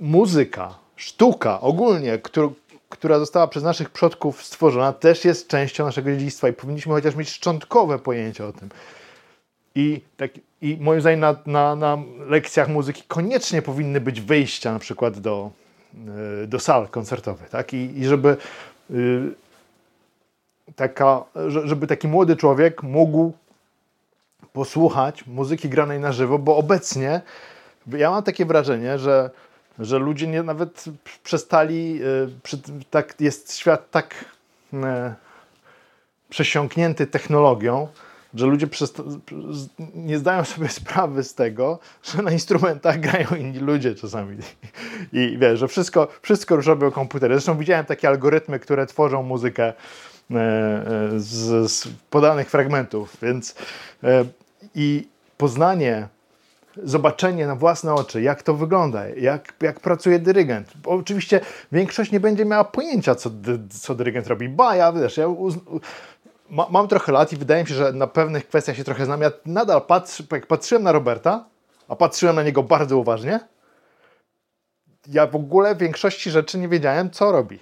Muzyka, 0.00 0.78
sztuka 0.96 1.60
ogólnie, 1.60 2.18
którą, 2.18 2.54
która 2.88 3.18
została 3.18 3.46
przez 3.46 3.62
naszych 3.62 3.90
przodków 3.90 4.44
stworzona, 4.44 4.92
też 4.92 5.24
jest 5.24 5.48
częścią 5.48 5.84
naszego 5.84 6.10
dziedzictwa 6.10 6.48
i 6.48 6.52
powinniśmy 6.52 6.92
chociaż 6.92 7.16
mieć 7.16 7.28
szczątkowe 7.28 7.98
pojęcie 7.98 8.46
o 8.46 8.52
tym. 8.52 8.68
I, 9.74 10.00
tak, 10.16 10.30
i 10.64 10.76
moim 10.80 11.00
zdaniem 11.00 11.20
na, 11.20 11.36
na, 11.46 11.76
na 11.76 11.98
lekcjach 12.26 12.68
muzyki 12.68 13.02
koniecznie 13.08 13.62
powinny 13.62 14.00
być 14.00 14.20
wyjścia 14.20 14.72
na 14.72 14.78
przykład 14.78 15.18
do, 15.18 15.50
e, 16.42 16.46
do 16.46 16.58
sal 16.60 16.88
koncertowych. 16.88 17.50
Tak? 17.50 17.74
I, 17.74 17.98
i 17.98 18.04
żeby, 18.04 18.36
y, 18.90 19.34
taka, 20.76 21.24
żeby 21.64 21.86
taki 21.86 22.08
młody 22.08 22.36
człowiek 22.36 22.82
mógł 22.82 23.32
posłuchać 24.52 25.26
muzyki 25.26 25.68
granej 25.68 26.00
na 26.00 26.12
żywo, 26.12 26.38
bo 26.38 26.56
obecnie 26.56 27.20
ja 27.86 28.10
mam 28.10 28.22
takie 28.22 28.46
wrażenie, 28.46 28.98
że, 28.98 29.30
że 29.78 29.98
ludzie 29.98 30.26
nie, 30.26 30.42
nawet 30.42 30.84
przestali, 31.22 32.00
y, 32.02 32.84
tak, 32.90 33.20
jest 33.20 33.56
świat 33.56 33.90
tak 33.90 34.24
e, 34.72 35.14
przesiąknięty 36.28 37.06
technologią, 37.06 37.88
że 38.34 38.46
ludzie 38.46 38.66
nie 39.94 40.18
zdają 40.18 40.44
sobie 40.44 40.68
sprawy 40.80 41.24
z 41.24 41.34
tego, 41.34 41.78
że 42.02 42.22
na 42.22 42.30
instrumentach 42.30 43.00
grają 43.00 43.26
inni 43.38 43.58
ludzie 43.58 43.94
czasami. 43.94 44.36
I 45.12 45.36
wiesz, 45.40 45.58
że 45.58 45.68
wszystko, 45.68 46.08
wszystko 46.22 46.54
już 46.54 46.66
robią 46.66 46.90
komputery. 46.90 47.34
Zresztą 47.34 47.58
widziałem 47.58 47.84
takie 47.84 48.08
algorytmy, 48.08 48.58
które 48.58 48.86
tworzą 48.86 49.22
muzykę 49.22 49.64
e, 49.64 49.74
e, 50.34 51.10
z, 51.16 51.72
z 51.72 51.88
podanych 52.10 52.50
fragmentów, 52.50 53.16
więc 53.22 53.54
e, 54.04 54.24
i 54.74 55.08
poznanie 55.36 56.08
zobaczenie 56.82 57.46
na 57.46 57.56
własne 57.56 57.94
oczy, 57.94 58.22
jak 58.22 58.42
to 58.42 58.54
wygląda, 58.54 59.08
jak, 59.08 59.52
jak 59.60 59.80
pracuje 59.80 60.18
dyrygent. 60.18 60.72
Bo 60.82 60.90
oczywiście 60.90 61.40
większość 61.72 62.12
nie 62.12 62.20
będzie 62.20 62.44
miała 62.44 62.64
pojęcia, 62.64 63.14
co, 63.14 63.30
co 63.70 63.94
dyrygent 63.94 64.26
robi. 64.26 64.48
Ba, 64.48 64.76
ja, 64.76 64.92
wiesz, 64.92 65.16
ja 65.16 65.28
uz, 65.28 65.54
ma, 66.50 66.66
mam 66.70 66.88
trochę 66.88 67.12
lat 67.12 67.32
i 67.32 67.36
wydaje 67.36 67.62
mi 67.62 67.68
się, 67.68 67.74
że 67.74 67.92
na 67.92 68.06
pewnych 68.06 68.48
kwestiach 68.48 68.76
się 68.76 68.84
trochę 68.84 69.04
znam. 69.04 69.20
Ja 69.20 69.30
nadal 69.46 69.82
jak 70.32 70.46
patrzyłem 70.46 70.82
na 70.82 70.92
Roberta, 70.92 71.44
a 71.88 71.96
patrzyłem 71.96 72.36
na 72.36 72.42
niego 72.42 72.62
bardzo 72.62 72.98
uważnie, 72.98 73.40
ja 75.08 75.26
w 75.26 75.36
ogóle 75.36 75.74
w 75.74 75.78
większości 75.78 76.30
rzeczy 76.30 76.58
nie 76.58 76.68
wiedziałem, 76.68 77.10
co 77.10 77.32
robi. 77.32 77.58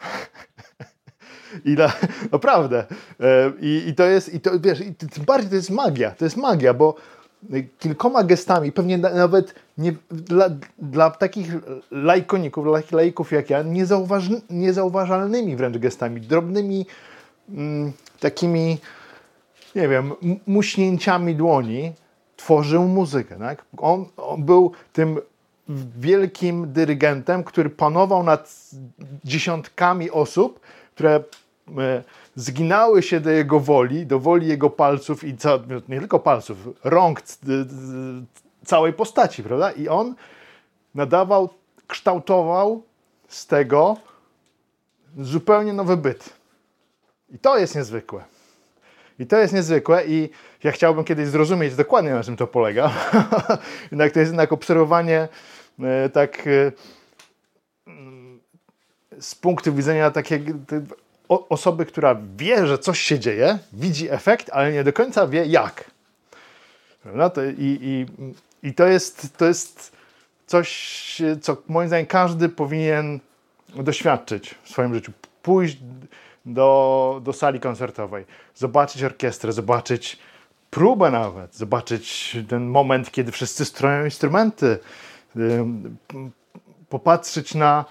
I 1.64 1.70
na, 1.70 1.92
naprawdę. 2.32 2.86
E, 3.20 3.52
I, 3.60 3.88
I, 3.88 3.94
to 3.94 4.04
jest, 4.04 4.34
i 4.34 4.40
to, 4.40 4.60
wiesz, 4.60 4.80
i 4.80 4.94
tym 4.94 5.24
bardziej 5.24 5.50
to 5.50 5.56
jest 5.56 5.70
magia. 5.70 6.10
To 6.10 6.24
jest 6.24 6.36
magia, 6.36 6.74
bo 6.74 6.94
kilkoma 7.78 8.24
gestami, 8.24 8.72
pewnie 8.72 8.98
nawet 8.98 9.54
nie, 9.78 9.92
dla, 10.10 10.48
dla 10.78 11.10
takich 11.10 11.52
lajkoników, 11.90 12.64
dla 12.64 12.76
takich 12.76 12.92
laików 12.92 13.32
jak 13.32 13.50
ja, 13.50 13.62
niezauważ, 13.62 14.24
niezauważalnymi 14.50 15.56
wręcz 15.56 15.78
gestami, 15.78 16.20
drobnymi 16.20 16.86
takimi, 18.20 18.78
nie 19.74 19.88
wiem, 19.88 20.12
muśnięciami 20.46 21.34
dłoni 21.34 21.92
tworzył 22.36 22.82
muzykę. 22.82 23.38
Tak? 23.38 23.64
On, 23.78 24.04
on 24.16 24.44
był 24.44 24.72
tym 24.92 25.18
wielkim 25.98 26.72
dyrygentem, 26.72 27.44
który 27.44 27.70
panował 27.70 28.22
nad 28.22 28.70
dziesiątkami 29.24 30.10
osób, 30.10 30.60
które 30.94 31.14
e, 31.78 32.02
zginały 32.36 33.02
się 33.02 33.20
do 33.20 33.30
jego 33.30 33.60
woli, 33.60 34.06
do 34.06 34.18
woli 34.18 34.48
jego 34.48 34.70
palców 34.70 35.24
i 35.24 35.36
ca, 35.36 35.58
nie 35.88 35.98
tylko 35.98 36.18
palców, 36.18 36.68
rąk, 36.84 37.22
całej 38.64 38.92
postaci, 38.92 39.42
prawda? 39.42 39.70
I 39.72 39.88
on 39.88 40.14
nadawał, 40.94 41.48
kształtował 41.86 42.82
z 43.28 43.46
tego 43.46 43.96
zupełnie 45.18 45.72
nowy 45.72 45.96
byt. 45.96 46.37
I 47.30 47.38
to 47.38 47.58
jest 47.58 47.74
niezwykłe. 47.74 48.24
I 49.18 49.26
to 49.26 49.38
jest 49.38 49.54
niezwykłe 49.54 50.06
i 50.06 50.30
ja 50.64 50.72
chciałbym 50.72 51.04
kiedyś 51.04 51.28
zrozumieć 51.28 51.74
dokładnie 51.74 52.10
na 52.10 52.22
czym 52.22 52.36
to 52.36 52.46
polega. 52.46 52.90
jednak 53.90 54.12
to 54.12 54.20
jest 54.20 54.30
jednak 54.30 54.52
obserwowanie 54.52 55.28
e, 55.80 56.08
tak 56.08 56.46
e, 56.46 56.72
mm, 57.86 58.40
z 59.20 59.34
punktu 59.34 59.74
widzenia 59.74 60.10
takiej 60.10 60.44
osoby, 61.28 61.86
która 61.86 62.16
wie, 62.36 62.66
że 62.66 62.78
coś 62.78 63.00
się 63.00 63.18
dzieje, 63.18 63.58
widzi 63.72 64.10
efekt, 64.10 64.50
ale 64.52 64.72
nie 64.72 64.84
do 64.84 64.92
końca 64.92 65.26
wie 65.26 65.46
jak. 65.46 65.90
To 67.34 67.44
i, 67.44 67.54
i, 67.58 68.06
I 68.68 68.74
to 68.74 68.86
jest, 68.86 69.36
to 69.36 69.46
jest 69.46 69.92
coś, 70.46 71.22
co 71.40 71.56
moim 71.68 71.88
zdaniem 71.88 72.06
każdy 72.06 72.48
powinien 72.48 73.20
doświadczyć 73.74 74.54
w 74.62 74.68
swoim 74.68 74.94
życiu. 74.94 75.12
Pójść 75.42 75.78
do, 76.48 77.20
do 77.24 77.32
sali 77.32 77.60
koncertowej, 77.60 78.24
zobaczyć 78.54 79.02
orkiestrę, 79.02 79.52
zobaczyć 79.52 80.18
próbę 80.70 81.10
nawet, 81.10 81.56
zobaczyć 81.56 82.36
ten 82.48 82.66
moment, 82.66 83.10
kiedy 83.10 83.32
wszyscy 83.32 83.64
stroją 83.64 84.04
instrumenty, 84.04 84.78
popatrzeć 86.88 87.54
na, 87.54 87.84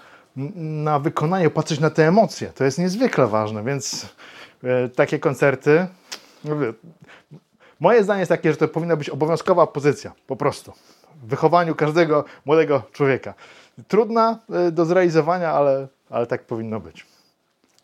na 0.56 0.98
wykonaniu, 0.98 1.50
patrzeć 1.50 1.80
na 1.80 1.90
te 1.90 2.08
emocje. 2.08 2.48
To 2.48 2.64
jest 2.64 2.78
niezwykle 2.78 3.26
ważne, 3.26 3.64
więc 3.64 4.06
e, 4.64 4.88
takie 4.88 5.18
koncerty. 5.18 5.86
Moje 7.80 8.04
zdanie 8.04 8.20
jest 8.20 8.28
takie, 8.28 8.50
że 8.50 8.56
to 8.56 8.68
powinna 8.68 8.96
być 8.96 9.10
obowiązkowa 9.10 9.66
pozycja, 9.66 10.12
po 10.26 10.36
prostu. 10.36 10.72
W 11.22 11.28
wychowaniu 11.28 11.74
każdego 11.74 12.24
młodego 12.44 12.82
człowieka. 12.92 13.34
Trudna 13.88 14.38
e, 14.50 14.70
do 14.70 14.84
zrealizowania, 14.84 15.52
ale, 15.52 15.88
ale 16.10 16.26
tak 16.26 16.44
powinno 16.44 16.80
być. 16.80 17.06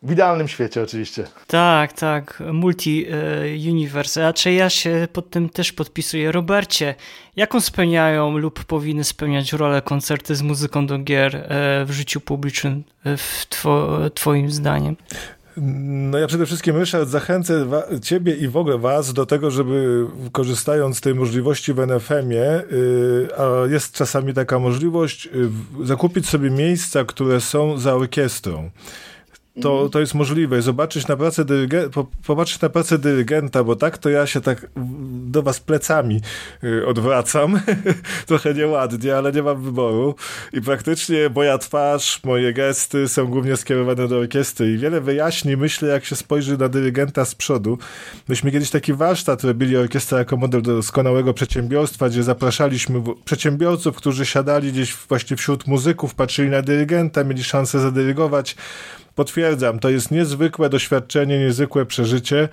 W 0.05 0.11
idealnym 0.11 0.47
świecie 0.47 0.83
oczywiście. 0.83 1.27
Tak, 1.47 1.93
tak. 1.93 2.43
Multi-universe. 2.51 4.27
A 4.27 4.33
czy 4.33 4.51
ja 4.51 4.69
się 4.69 5.07
pod 5.13 5.29
tym 5.29 5.49
też 5.49 5.73
podpisuję. 5.73 6.31
Robercie, 6.31 6.95
jaką 7.35 7.61
spełniają 7.61 8.37
lub 8.37 8.63
powinny 8.63 9.03
spełniać 9.03 9.53
rolę 9.53 9.81
koncerty 9.81 10.35
z 10.35 10.41
muzyką 10.41 10.87
do 10.87 10.97
gier 10.97 11.35
e, 11.35 11.85
w 11.85 11.91
życiu 11.91 12.21
publicznym 12.21 12.83
e, 13.03 13.17
w 13.17 13.45
two, 13.49 13.99
twoim 14.13 14.51
zdaniem? 14.51 14.95
No 15.57 16.17
ja 16.17 16.27
przede 16.27 16.45
wszystkim, 16.45 16.77
Ryszard, 16.77 17.09
zachęcę 17.09 17.65
ciebie 18.03 18.35
i 18.35 18.47
w 18.47 18.57
ogóle 18.57 18.77
was 18.77 19.13
do 19.13 19.25
tego, 19.25 19.51
żeby 19.51 20.05
korzystając 20.31 20.97
z 20.97 21.01
tej 21.01 21.15
możliwości 21.15 21.73
w 21.73 21.79
NFM-ie, 21.79 22.63
yy, 22.71 23.27
a 23.37 23.67
jest 23.67 23.93
czasami 23.93 24.33
taka 24.33 24.59
możliwość, 24.59 25.25
yy, 25.25 25.85
zakupić 25.85 26.29
sobie 26.29 26.49
miejsca, 26.49 27.03
które 27.05 27.41
są 27.41 27.77
za 27.77 27.95
orkiestrą 27.95 28.69
to, 29.61 29.71
mhm. 29.71 29.89
to 29.89 29.99
jest 29.99 30.13
możliwe. 30.13 30.61
Zobaczyć 30.61 31.07
na 31.07 31.15
pracę 31.15 31.45
dyrygenta, 31.45 32.03
popatrzeć 32.27 32.61
na 32.61 32.69
pracę 32.69 32.97
dyrygenta, 32.97 33.63
bo 33.63 33.75
tak 33.75 33.97
to 33.97 34.09
ja 34.09 34.27
się 34.27 34.41
tak 34.41 34.67
do 35.25 35.43
was 35.43 35.59
plecami 35.59 36.21
y, 36.63 36.87
odwracam. 36.87 37.59
Trochę 38.27 38.53
nieładnie, 38.53 39.17
ale 39.17 39.31
nie 39.31 39.43
mam 39.43 39.61
wyboru. 39.61 40.15
I 40.53 40.61
praktycznie 40.61 41.29
moja 41.35 41.57
twarz, 41.57 42.23
moje 42.23 42.53
gesty 42.53 43.07
są 43.07 43.25
głównie 43.25 43.55
skierowane 43.57 44.07
do 44.07 44.17
orkiestry 44.17 44.71
i 44.73 44.77
wiele 44.77 45.01
wyjaśni, 45.01 45.57
myślę, 45.57 45.87
jak 45.87 46.05
się 46.05 46.15
spojrzy 46.15 46.57
na 46.57 46.69
dyrygenta 46.69 47.25
z 47.25 47.35
przodu. 47.35 47.77
Myśmy 48.27 48.51
kiedyś 48.51 48.69
taki 48.69 48.93
warsztat 48.93 49.43
robili 49.43 49.77
orkiestra 49.77 50.19
jako 50.19 50.37
model 50.37 50.61
doskonałego 50.61 51.33
przedsiębiorstwa, 51.33 52.09
gdzie 52.09 52.23
zapraszaliśmy 52.23 53.01
przedsiębiorców, 53.25 53.95
którzy 53.95 54.25
siadali 54.25 54.71
gdzieś 54.71 54.93
właśnie 54.93 55.37
wśród 55.37 55.67
muzyków, 55.67 56.15
patrzyli 56.15 56.49
na 56.49 56.61
dyrygenta, 56.61 57.23
mieli 57.23 57.43
szansę 57.43 57.79
zadyrygować 57.79 58.55
Potwierdzam, 59.15 59.79
to 59.79 59.89
jest 59.89 60.11
niezwykłe 60.11 60.69
doświadczenie, 60.69 61.39
niezwykłe 61.39 61.85
przeżycie, 61.85 62.49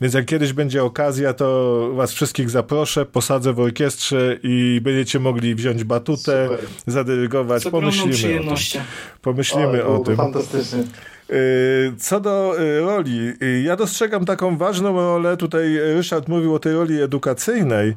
więc 0.00 0.14
jak 0.14 0.24
kiedyś 0.26 0.52
będzie 0.52 0.84
okazja, 0.84 1.34
to 1.34 1.90
was 1.94 2.12
wszystkich 2.12 2.50
zaproszę, 2.50 3.06
posadzę 3.06 3.52
w 3.52 3.60
orkiestrze 3.60 4.38
i 4.42 4.80
będziecie 4.82 5.20
mogli 5.20 5.54
wziąć 5.54 5.84
batutę, 5.84 6.48
Super. 6.50 6.66
zadyrygować. 6.86 7.64
Pomyślimy 7.64 8.40
o 8.40 8.54
tym. 8.54 8.82
Pomyślimy 9.22 9.84
o, 9.84 9.96
o 9.96 9.98
tym. 9.98 10.16
Fantastycznie. 10.16 10.84
Y, 11.30 11.92
co 11.98 12.20
do 12.20 12.60
y, 12.60 12.80
roli, 12.80 13.32
y, 13.42 13.62
ja 13.62 13.76
dostrzegam 13.76 14.24
taką 14.24 14.56
ważną 14.56 14.94
rolę, 14.96 15.36
tutaj 15.36 15.78
Ryszard 15.78 16.28
mówił 16.28 16.54
o 16.54 16.58
tej 16.58 16.72
roli 16.72 17.02
edukacyjnej 17.02 17.94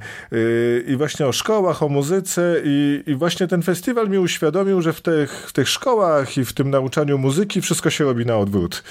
i 0.88 0.96
właśnie 0.98 1.28
o 1.28 1.32
szkołach, 1.32 1.84
o 1.84 1.90
muzyce 1.90 2.62
i, 2.64 3.04
i 3.08 3.16
właśnie 3.16 3.48
ten 3.48 3.62
festiwal 3.62 4.10
mi 4.10 4.18
uświadomił, 4.18 4.82
że 4.82 4.94
w 4.94 5.02
tych, 5.02 5.32
w 5.48 5.54
tych 5.54 5.70
szkołach 5.70 6.38
i 6.38 6.46
w 6.46 6.54
tym 6.54 6.70
nauczaniu 6.70 7.18
muzyki 7.18 7.62
wszystko 7.62 7.90
się 7.90 8.04
robi 8.04 8.26
na 8.26 8.38
odwrót. 8.38 8.84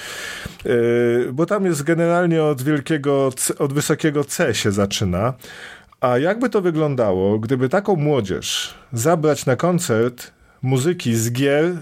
Bo 1.33 1.45
tam 1.45 1.65
jest 1.65 1.83
generalnie 1.83 2.43
od 2.43 2.61
wielkiego, 2.61 3.31
od 3.59 3.73
wysokiego 3.73 4.23
C 4.23 4.55
się 4.55 4.71
zaczyna. 4.71 5.33
A 6.01 6.17
jakby 6.17 6.49
to 6.49 6.61
wyglądało, 6.61 7.39
gdyby 7.39 7.69
taką 7.69 7.95
młodzież 7.95 8.73
zabrać 8.93 9.45
na 9.45 9.55
koncert 9.55 10.31
muzyki 10.61 11.15
z 11.15 11.31
gier 11.31 11.75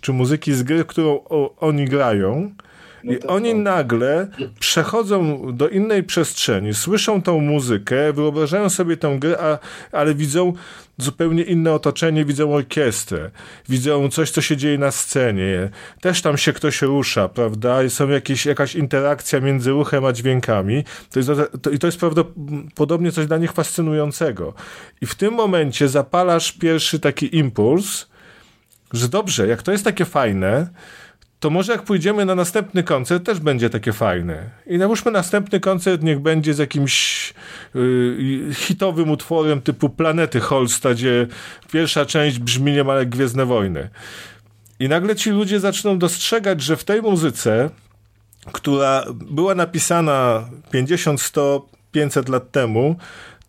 czy 0.00 0.12
muzyki 0.12 0.52
z 0.52 0.62
gry, 0.62 0.84
którą 0.84 1.10
o, 1.10 1.56
oni 1.56 1.84
grają. 1.84 2.54
No 3.04 3.12
I 3.12 3.22
oni 3.22 3.54
nagle 3.54 4.28
przechodzą 4.60 5.46
do 5.56 5.68
innej 5.68 6.02
przestrzeni, 6.02 6.74
słyszą 6.74 7.22
tą 7.22 7.40
muzykę, 7.40 8.12
wyobrażają 8.12 8.70
sobie 8.70 8.96
tę 8.96 9.16
grę, 9.18 9.38
a, 9.40 9.58
ale 9.92 10.14
widzą 10.14 10.52
zupełnie 10.98 11.42
inne 11.42 11.72
otoczenie, 11.72 12.24
widzą 12.24 12.54
orkiestrę, 12.54 13.30
widzą 13.68 14.08
coś, 14.08 14.30
co 14.30 14.40
się 14.40 14.56
dzieje 14.56 14.78
na 14.78 14.90
scenie. 14.90 15.70
Też 16.00 16.22
tam 16.22 16.36
się 16.36 16.52
ktoś 16.52 16.82
rusza, 16.82 17.28
prawda? 17.28 17.88
Są 17.88 18.08
jakieś, 18.08 18.46
jakaś 18.46 18.74
interakcja 18.74 19.40
między 19.40 19.70
ruchem 19.70 20.04
a 20.04 20.12
dźwiękami. 20.12 20.84
To 21.10 21.18
jest, 21.18 21.30
to, 21.62 21.70
I 21.70 21.78
to 21.78 21.86
jest 21.86 22.00
prawdopodobnie 22.00 23.12
coś 23.12 23.26
dla 23.26 23.38
nich 23.38 23.52
fascynującego. 23.52 24.54
I 25.00 25.06
w 25.06 25.14
tym 25.14 25.34
momencie 25.34 25.88
zapalasz 25.88 26.52
pierwszy 26.52 27.00
taki 27.00 27.36
impuls, 27.36 28.09
że 28.92 29.08
dobrze, 29.08 29.48
jak 29.48 29.62
to 29.62 29.72
jest 29.72 29.84
takie 29.84 30.04
fajne, 30.04 30.66
to 31.40 31.50
może 31.50 31.72
jak 31.72 31.82
pójdziemy 31.82 32.24
na 32.24 32.34
następny 32.34 32.82
koncert, 32.82 33.26
też 33.26 33.38
będzie 33.40 33.70
takie 33.70 33.92
fajne. 33.92 34.50
I 34.66 34.78
nałóżmy 34.78 35.10
następny 35.10 35.60
koncert, 35.60 36.02
niech 36.02 36.20
będzie 36.20 36.54
z 36.54 36.58
jakimś 36.58 37.34
yy, 37.74 38.54
hitowym 38.54 39.10
utworem 39.10 39.62
typu 39.62 39.88
Planety 39.88 40.40
Holsta, 40.40 40.94
gdzie 40.94 41.26
pierwsza 41.72 42.06
część 42.06 42.38
brzmi 42.38 42.72
niemal 42.72 42.98
jak 42.98 43.08
Gwiezdne 43.08 43.46
Wojny. 43.46 43.88
I 44.80 44.88
nagle 44.88 45.16
ci 45.16 45.30
ludzie 45.30 45.60
zaczną 45.60 45.98
dostrzegać, 45.98 46.62
że 46.62 46.76
w 46.76 46.84
tej 46.84 47.02
muzyce, 47.02 47.70
która 48.52 49.04
była 49.10 49.54
napisana 49.54 50.48
50, 50.70 51.20
100, 51.20 51.68
500 51.92 52.28
lat 52.28 52.50
temu, 52.50 52.96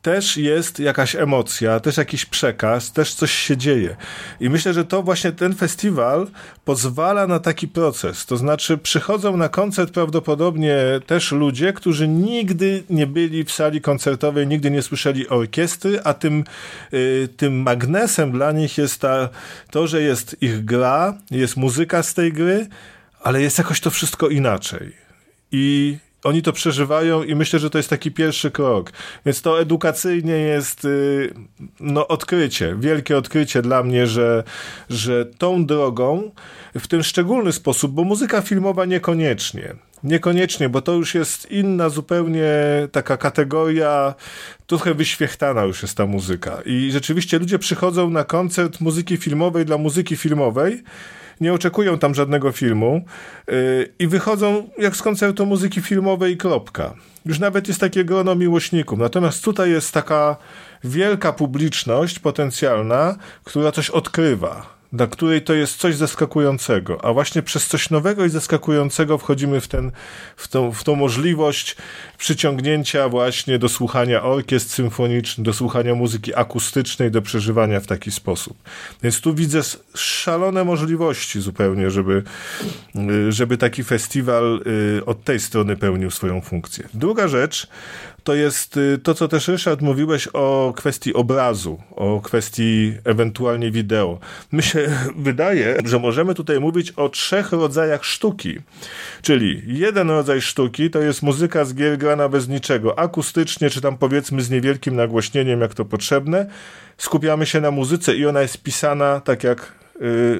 też 0.01 0.37
jest 0.37 0.79
jakaś 0.79 1.15
emocja, 1.15 1.79
też 1.79 1.97
jakiś 1.97 2.25
przekaz, 2.25 2.91
też 2.91 3.13
coś 3.13 3.31
się 3.31 3.57
dzieje. 3.57 3.95
I 4.39 4.49
myślę, 4.49 4.73
że 4.73 4.85
to 4.85 5.03
właśnie 5.03 5.31
ten 5.31 5.55
festiwal 5.55 6.27
pozwala 6.65 7.27
na 7.27 7.39
taki 7.39 7.67
proces. 7.67 8.25
To 8.25 8.37
znaczy, 8.37 8.77
przychodzą 8.77 9.37
na 9.37 9.49
koncert 9.49 9.93
prawdopodobnie 9.93 10.77
też 11.07 11.31
ludzie, 11.31 11.73
którzy 11.73 12.07
nigdy 12.07 12.83
nie 12.89 13.07
byli 13.07 13.43
w 13.43 13.51
sali 13.51 13.81
koncertowej, 13.81 14.47
nigdy 14.47 14.71
nie 14.71 14.81
słyszeli 14.81 15.29
orkiestry, 15.29 15.99
a 16.03 16.13
tym, 16.13 16.43
y, 16.93 17.29
tym 17.37 17.61
magnesem 17.61 18.31
dla 18.31 18.51
nich 18.51 18.77
jest 18.77 19.01
ta, 19.01 19.29
to, 19.71 19.87
że 19.87 20.01
jest 20.01 20.35
ich 20.41 20.65
gra, 20.65 21.17
jest 21.31 21.57
muzyka 21.57 22.03
z 22.03 22.13
tej 22.13 22.33
gry, 22.33 22.67
ale 23.23 23.41
jest 23.41 23.57
jakoś 23.57 23.79
to 23.79 23.89
wszystko 23.89 24.29
inaczej. 24.29 24.93
I 25.51 25.97
oni 26.23 26.41
to 26.41 26.53
przeżywają 26.53 27.23
i 27.23 27.35
myślę, 27.35 27.59
że 27.59 27.69
to 27.69 27.77
jest 27.79 27.89
taki 27.89 28.11
pierwszy 28.11 28.51
krok. 28.51 28.91
Więc 29.25 29.41
to 29.41 29.61
edukacyjnie 29.61 30.33
jest 30.33 30.85
y, 30.85 31.33
no, 31.79 32.07
odkrycie, 32.07 32.75
wielkie 32.79 33.17
odkrycie 33.17 33.61
dla 33.61 33.83
mnie, 33.83 34.07
że, 34.07 34.43
że 34.89 35.25
tą 35.25 35.65
drogą 35.65 36.31
w 36.75 36.87
ten 36.87 37.03
szczególny 37.03 37.51
sposób, 37.51 37.91
bo 37.91 38.03
muzyka 38.03 38.41
filmowa 38.41 38.85
niekoniecznie. 38.85 39.75
Niekoniecznie, 40.03 40.69
bo 40.69 40.81
to 40.81 40.93
już 40.93 41.15
jest 41.15 41.51
inna 41.51 41.89
zupełnie 41.89 42.47
taka 42.91 43.17
kategoria, 43.17 44.15
trochę 44.67 44.93
wyświechtana 44.93 45.63
już 45.63 45.81
jest 45.81 45.97
ta 45.97 46.05
muzyka. 46.05 46.61
I 46.65 46.89
rzeczywiście 46.91 47.39
ludzie 47.39 47.59
przychodzą 47.59 48.09
na 48.09 48.23
koncert 48.23 48.81
muzyki 48.81 49.17
filmowej 49.17 49.65
dla 49.65 49.77
muzyki 49.77 50.15
filmowej, 50.15 50.83
nie 51.41 51.53
oczekują 51.53 51.99
tam 51.99 52.15
żadnego 52.15 52.51
filmu 52.51 53.01
yy, 53.47 53.93
i 53.99 54.07
wychodzą 54.07 54.69
jak 54.77 54.95
z 54.95 55.01
koncertu 55.01 55.45
muzyki 55.45 55.81
filmowej 55.81 56.37
kropka. 56.37 56.93
Już 57.25 57.39
nawet 57.39 57.67
jest 57.67 57.79
takie 57.79 58.05
grono 58.05 58.35
miłośników. 58.35 58.99
Natomiast 58.99 59.43
tutaj 59.43 59.69
jest 59.71 59.93
taka 59.93 60.35
wielka 60.83 61.33
publiczność 61.33 62.19
potencjalna, 62.19 63.15
która 63.43 63.71
coś 63.71 63.89
odkrywa 63.89 64.80
dla 64.93 65.07
której 65.07 65.41
to 65.41 65.53
jest 65.53 65.77
coś 65.77 65.95
zaskakującego, 65.95 67.05
a 67.05 67.13
właśnie 67.13 67.41
przez 67.41 67.67
coś 67.67 67.89
nowego 67.89 68.25
i 68.25 68.29
zaskakującego 68.29 69.17
wchodzimy 69.17 69.61
w, 69.61 69.67
ten, 69.67 69.91
w, 70.35 70.47
tą, 70.47 70.71
w 70.71 70.83
tą 70.83 70.95
możliwość 70.95 71.75
przyciągnięcia 72.17 73.09
właśnie 73.09 73.59
do 73.59 73.69
słuchania 73.69 74.23
orkiestr 74.23 74.71
symfonicznych, 74.71 75.45
do 75.45 75.53
słuchania 75.53 75.95
muzyki 75.95 76.35
akustycznej, 76.35 77.11
do 77.11 77.21
przeżywania 77.21 77.79
w 77.79 77.87
taki 77.87 78.11
sposób. 78.11 78.57
Więc 79.03 79.21
tu 79.21 79.33
widzę 79.33 79.61
szalone 79.95 80.63
możliwości 80.63 81.41
zupełnie, 81.41 81.91
żeby, 81.91 82.23
y, 82.95 83.31
żeby 83.31 83.57
taki 83.57 83.83
festiwal 83.83 84.61
y, 84.97 85.05
od 85.05 85.23
tej 85.23 85.39
strony 85.39 85.75
pełnił 85.75 86.11
swoją 86.11 86.41
funkcję. 86.41 86.87
Druga 86.93 87.27
rzecz, 87.27 87.67
to 88.23 88.35
jest 88.35 88.77
y, 88.77 88.97
to, 89.03 89.13
co 89.13 89.27
też 89.27 89.47
Ryszard 89.47 89.81
mówiłeś 89.81 90.27
o 90.33 90.73
kwestii 90.77 91.13
obrazu, 91.13 91.79
o 91.91 92.21
kwestii 92.21 92.93
ewentualnie 93.03 93.71
wideo. 93.71 94.19
Mi 94.51 94.63
się 94.63 94.87
wydaje, 95.15 95.77
że 95.85 95.99
możemy 95.99 96.35
tutaj 96.35 96.59
mówić 96.59 96.91
o 96.91 97.09
trzech 97.09 97.51
rodzajach 97.51 98.05
sztuki. 98.05 98.59
Czyli 99.21 99.61
jeden 99.65 100.09
rodzaj 100.09 100.41
sztuki 100.41 100.89
to 100.89 100.99
jest 100.99 101.21
muzyka 101.21 101.65
z 101.65 101.73
gier 101.73 101.97
grana 101.97 102.29
bez 102.29 102.47
niczego, 102.47 102.99
akustycznie, 102.99 103.69
czy 103.69 103.81
tam 103.81 103.97
powiedzmy 103.97 104.41
z 104.41 104.49
niewielkim 104.49 104.95
nagłośnieniem, 104.95 105.61
jak 105.61 105.73
to 105.73 105.85
potrzebne. 105.85 106.45
Skupiamy 106.97 107.45
się 107.45 107.61
na 107.61 107.71
muzyce 107.71 108.15
i 108.15 108.25
ona 108.25 108.41
jest 108.41 108.63
pisana 108.63 109.19
tak 109.19 109.43
jak 109.43 109.80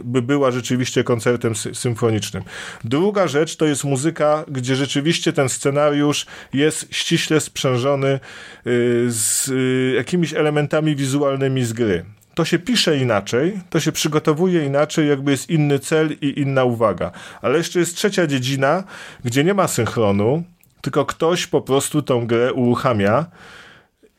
by 0.04 0.22
była 0.22 0.52
rzeczywiście 0.52 1.04
koncertem 1.04 1.56
symfonicznym. 1.56 2.43
Druga 2.84 3.28
rzecz 3.28 3.56
to 3.56 3.66
jest 3.66 3.84
muzyka, 3.84 4.45
gdzie 4.47 4.76
rzeczywiście 4.76 5.34
ten 5.34 5.49
scenariusz 5.49 6.26
jest 6.54 6.88
ściśle 6.91 7.39
sprzężony 7.39 8.20
y, 8.68 9.06
z 9.10 9.47
y, 9.47 9.93
jakimiś 9.95 10.34
elementami 10.34 10.95
wizualnymi 10.95 11.66
z 11.66 11.74
gry. 11.74 12.06
to 12.36 12.45
się 12.45 12.60
pisze 12.60 12.97
inaczej, 12.97 13.60
to 13.70 13.80
się 13.80 13.91
przygotowuje 13.91 14.66
inaczej, 14.66 15.10
jakby 15.10 15.32
jest 15.32 15.49
inny 15.49 15.80
cel 15.80 16.16
i 16.22 16.39
inna 16.39 16.64
uwaga. 16.64 17.12
Ale 17.41 17.58
jeszcze 17.58 17.80
jest 17.80 17.95
trzecia 17.95 18.28
dziedzina, 18.28 18.84
gdzie 19.26 19.43
nie 19.43 19.54
ma 19.54 19.68
synchronu, 19.68 20.43
tylko 20.82 21.06
ktoś 21.06 21.47
po 21.47 21.62
prostu 21.62 22.02
tą 22.02 22.28
grę 22.28 22.54
uruchamia 22.54 23.26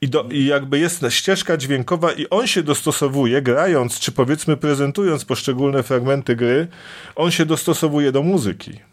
i, 0.03 0.09
do, 0.09 0.25
i 0.31 0.47
jakby 0.47 0.79
jest 0.79 1.05
ścieżka 1.09 1.57
dźwiękowa 1.57 2.13
i 2.13 2.27
on 2.31 2.47
się 2.47 2.63
dostosowuje, 2.63 3.43
grając 3.43 3.99
czy 3.99 4.13
powiedzmy 4.13 4.57
prezentując 4.57 5.25
poszczególne 5.25 5.83
fragmenty 5.83 6.37
gry, 6.37 6.69
on 7.17 7.31
się 7.31 7.47
dostosowuje 7.47 8.13
do 8.13 8.23
muzyki. 8.23 8.92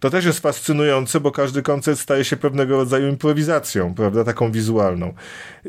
To 0.00 0.10
też 0.10 0.24
jest 0.24 0.40
fascynujące, 0.40 1.20
bo 1.20 1.30
każdy 1.30 1.62
koncert 1.62 2.00
staje 2.00 2.24
się 2.24 2.36
pewnego 2.36 2.76
rodzaju 2.76 3.08
improwizacją, 3.08 3.94
prawda, 3.94 4.24
taką 4.24 4.52
wizualną. 4.52 5.14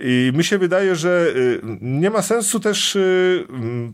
I 0.02 0.32
mi 0.36 0.44
się 0.44 0.58
wydaje, 0.58 0.96
że 0.96 1.28
y, 1.36 1.62
nie 1.82 2.10
ma 2.10 2.22
sensu 2.22 2.60
też 2.60 2.96
y, 2.96 3.46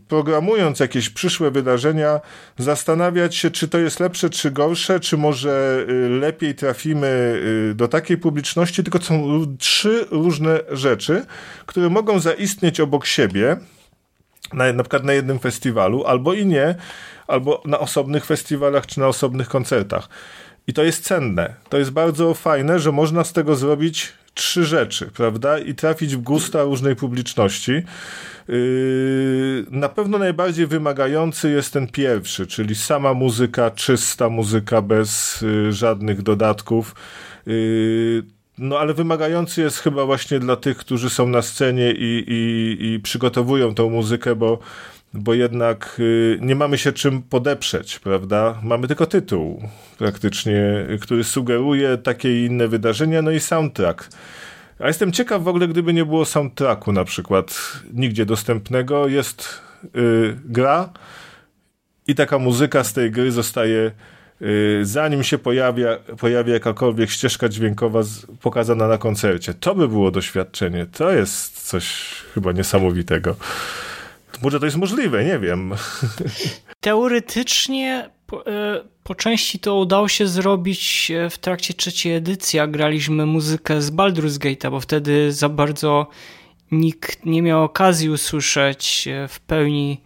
programując 0.08 0.80
jakieś 0.80 1.10
przyszłe 1.10 1.50
wydarzenia 1.50 2.20
zastanawiać 2.58 3.36
się, 3.36 3.50
czy 3.50 3.68
to 3.68 3.78
jest 3.78 4.00
lepsze, 4.00 4.30
czy 4.30 4.50
gorsze, 4.50 5.00
czy 5.00 5.16
może 5.16 5.86
y, 5.88 6.08
lepiej 6.08 6.54
trafimy 6.54 7.42
do 7.74 7.88
takiej 7.88 8.18
publiczności, 8.18 8.82
tylko 8.84 8.98
są 8.98 9.46
trzy 9.58 10.06
różne 10.10 10.60
rzeczy, 10.70 11.26
które 11.66 11.88
mogą 11.88 12.20
zaistnieć 12.20 12.80
obok 12.80 13.06
siebie, 13.06 13.56
na, 14.52 14.72
na 14.72 14.82
przykład 14.82 15.04
na 15.04 15.12
jednym 15.12 15.38
festiwalu, 15.38 16.04
albo 16.04 16.34
i 16.34 16.46
nie, 16.46 16.74
albo 17.28 17.62
na 17.64 17.78
osobnych 17.78 18.24
festiwalach 18.24 18.86
czy 18.86 19.00
na 19.00 19.06
osobnych 19.06 19.48
koncertach. 19.48 20.08
I 20.66 20.72
to 20.72 20.82
jest 20.82 21.04
cenne. 21.04 21.54
To 21.68 21.78
jest 21.78 21.90
bardzo 21.90 22.34
fajne, 22.34 22.78
że 22.78 22.92
można 22.92 23.24
z 23.24 23.32
tego 23.32 23.56
zrobić 23.56 24.12
trzy 24.34 24.64
rzeczy, 24.64 25.10
prawda? 25.14 25.58
I 25.58 25.74
trafić 25.74 26.16
w 26.16 26.20
gusta 26.20 26.62
różnej 26.62 26.96
publiczności. 26.96 27.72
Yy, 28.48 29.66
na 29.70 29.88
pewno 29.88 30.18
najbardziej 30.18 30.66
wymagający 30.66 31.50
jest 31.50 31.72
ten 31.72 31.88
pierwszy, 31.88 32.46
czyli 32.46 32.74
sama 32.74 33.14
muzyka, 33.14 33.70
czysta 33.70 34.28
muzyka 34.28 34.82
bez 34.82 35.40
yy, 35.42 35.72
żadnych 35.72 36.22
dodatków. 36.22 36.94
Yy, 37.46 38.22
no 38.58 38.78
ale 38.78 38.94
wymagający 38.94 39.60
jest 39.60 39.78
chyba 39.78 40.06
właśnie 40.06 40.38
dla 40.38 40.56
tych, 40.56 40.76
którzy 40.76 41.10
są 41.10 41.28
na 41.28 41.42
scenie 41.42 41.92
i, 41.92 42.24
i, 42.28 42.86
i 42.86 43.00
przygotowują 43.00 43.74
tą 43.74 43.90
muzykę, 43.90 44.36
bo 44.36 44.58
bo 45.18 45.34
jednak 45.34 45.96
y, 45.98 46.38
nie 46.40 46.54
mamy 46.54 46.78
się 46.78 46.92
czym 46.92 47.22
podeprzeć, 47.22 47.98
prawda? 47.98 48.60
Mamy 48.62 48.88
tylko 48.88 49.06
tytuł 49.06 49.62
praktycznie, 49.98 50.86
który 51.00 51.24
sugeruje 51.24 51.98
takie 51.98 52.42
i 52.42 52.46
inne 52.46 52.68
wydarzenia, 52.68 53.22
no 53.22 53.30
i 53.30 53.40
soundtrack. 53.40 54.08
A 54.78 54.86
jestem 54.86 55.12
ciekaw 55.12 55.42
w 55.42 55.48
ogóle, 55.48 55.68
gdyby 55.68 55.92
nie 55.92 56.04
było 56.04 56.24
soundtracku 56.24 56.92
na 56.92 57.04
przykład 57.04 57.72
nigdzie 57.92 58.26
dostępnego, 58.26 59.08
jest 59.08 59.60
y, 59.84 60.36
gra 60.44 60.92
i 62.06 62.14
taka 62.14 62.38
muzyka 62.38 62.84
z 62.84 62.92
tej 62.92 63.10
gry 63.10 63.32
zostaje 63.32 63.90
y, 64.42 64.80
zanim 64.82 65.22
się 65.22 65.38
pojawia, 65.38 65.96
pojawia 66.18 66.54
jakakolwiek 66.54 67.10
ścieżka 67.10 67.48
dźwiękowa 67.48 68.02
z, 68.02 68.26
pokazana 68.40 68.88
na 68.88 68.98
koncercie. 68.98 69.54
To 69.54 69.74
by 69.74 69.88
było 69.88 70.10
doświadczenie. 70.10 70.86
To 70.86 71.12
jest 71.12 71.68
coś 71.68 72.14
chyba 72.34 72.52
niesamowitego. 72.52 73.36
Może 74.42 74.60
to 74.60 74.66
jest 74.66 74.76
możliwe, 74.76 75.24
nie 75.24 75.38
wiem. 75.38 75.74
Teoretycznie 76.80 78.10
po, 78.26 78.46
e, 78.46 78.84
po, 79.04 79.14
części 79.14 79.58
to 79.58 79.76
udało 79.76 80.08
się 80.08 80.26
zrobić 80.26 81.10
e, 81.10 81.30
w 81.30 81.38
trakcie 81.38 81.74
trzeciej 81.74 82.14
edycji, 82.14 82.56
jak 82.56 82.70
graliśmy 82.70 83.26
muzykę 83.26 83.82
z 83.82 83.90
Baldur's 83.90 84.38
Gate'a, 84.38 84.70
bo 84.70 84.80
wtedy 84.80 85.32
za 85.32 85.48
bardzo 85.48 86.06
nikt 86.70 87.26
nie 87.26 87.42
miał 87.42 87.64
okazji 87.64 88.10
usłyszeć 88.10 89.08
e, 89.08 89.28
w 89.28 89.40
pełni 89.40 90.00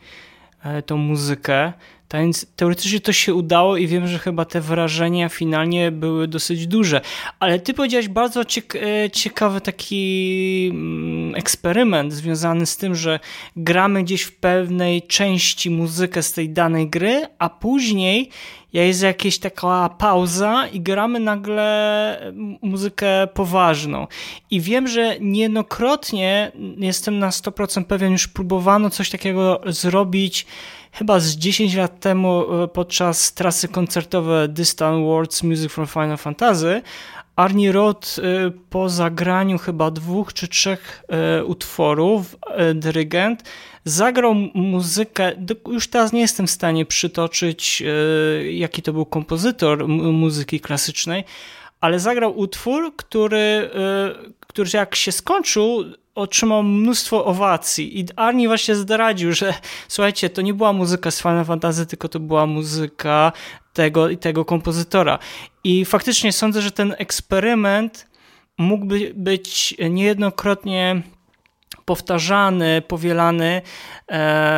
tą 0.86 0.96
muzykę. 0.96 1.72
Więc 2.18 2.46
teoretycznie 2.56 3.00
to 3.00 3.12
się 3.12 3.34
udało 3.34 3.76
i 3.76 3.86
wiem, 3.86 4.08
że 4.08 4.18
chyba 4.18 4.44
te 4.44 4.60
wrażenia 4.60 5.28
finalnie 5.28 5.90
były 5.90 6.28
dosyć 6.28 6.66
duże. 6.66 7.00
Ale 7.40 7.60
ty 7.60 7.74
powiedziałeś 7.74 8.08
bardzo 8.08 8.40
e, 8.40 9.10
ciekawy 9.10 9.60
taki 9.60 10.68
mm, 10.72 11.34
eksperyment 11.34 12.12
związany 12.12 12.66
z 12.66 12.76
tym, 12.76 12.94
że 12.94 13.20
gramy 13.56 14.02
gdzieś 14.02 14.22
w 14.22 14.36
pewnej 14.36 15.02
części 15.02 15.70
muzykę 15.70 16.22
z 16.22 16.32
tej 16.32 16.50
danej 16.50 16.88
gry, 16.88 17.26
a 17.38 17.48
później 17.50 18.30
jest 18.72 19.02
jakaś 19.02 19.38
taka 19.38 19.88
pauza 19.88 20.66
i 20.72 20.80
gramy 20.80 21.20
nagle 21.20 22.32
muzykę 22.62 23.26
poważną. 23.26 24.06
I 24.50 24.60
wiem, 24.60 24.88
że 24.88 25.16
niejednokrotnie, 25.20 26.52
jestem 26.76 27.18
na 27.18 27.30
100% 27.30 27.84
pewien, 27.84 28.12
już 28.12 28.28
próbowano 28.28 28.90
coś 28.90 29.10
takiego 29.10 29.60
zrobić 29.66 30.46
chyba 30.92 31.20
z 31.20 31.36
10 31.36 31.74
lat 31.74 32.00
temu 32.00 32.62
e, 32.62 32.68
podczas 32.68 33.32
trasy 33.34 33.68
koncertowej 33.68 34.48
Distant 34.48 35.04
Worlds 35.04 35.42
Music 35.42 35.72
from 35.72 35.86
Final 35.86 36.16
Fantasy 36.16 36.82
Arnie 37.36 37.72
Roth 37.72 38.18
e, 38.18 38.22
po 38.70 38.88
zagraniu 38.88 39.58
chyba 39.58 39.90
dwóch 39.90 40.32
czy 40.32 40.48
trzech 40.48 41.04
e, 41.08 41.44
utworów, 41.44 42.36
dyrygent, 42.74 43.42
zagrał 43.84 44.34
muzykę, 44.54 45.32
już 45.68 45.88
teraz 45.88 46.12
nie 46.12 46.20
jestem 46.20 46.46
w 46.46 46.50
stanie 46.50 46.86
przytoczyć 46.86 47.82
jaki 48.50 48.82
to 48.82 48.92
był 48.92 49.06
kompozytor 49.06 49.88
muzyki 49.88 50.60
klasycznej, 50.60 51.24
ale 51.82 52.00
zagrał 52.00 52.38
utwór, 52.38 52.96
który, 52.96 53.70
który 54.40 54.70
jak 54.74 54.94
się 54.94 55.12
skończył, 55.12 55.84
otrzymał 56.14 56.62
mnóstwo 56.62 57.24
owacji 57.24 58.00
i 58.00 58.06
Arnie 58.16 58.48
właśnie 58.48 58.74
zdradził, 58.74 59.32
że 59.32 59.54
słuchajcie, 59.88 60.30
to 60.30 60.42
nie 60.42 60.54
była 60.54 60.72
muzyka 60.72 61.10
z 61.10 61.22
Final 61.22 61.44
Fantasy, 61.44 61.86
tylko 61.86 62.08
to 62.08 62.20
była 62.20 62.46
muzyka 62.46 63.32
tego 63.72 64.08
i 64.08 64.16
tego 64.16 64.44
kompozytora. 64.44 65.18
I 65.64 65.84
faktycznie 65.84 66.32
sądzę, 66.32 66.62
że 66.62 66.70
ten 66.70 66.94
eksperyment 66.98 68.06
mógłby 68.58 69.12
być 69.14 69.74
niejednokrotnie 69.90 71.02
powtarzany, 71.92 72.82
powielany 72.88 73.62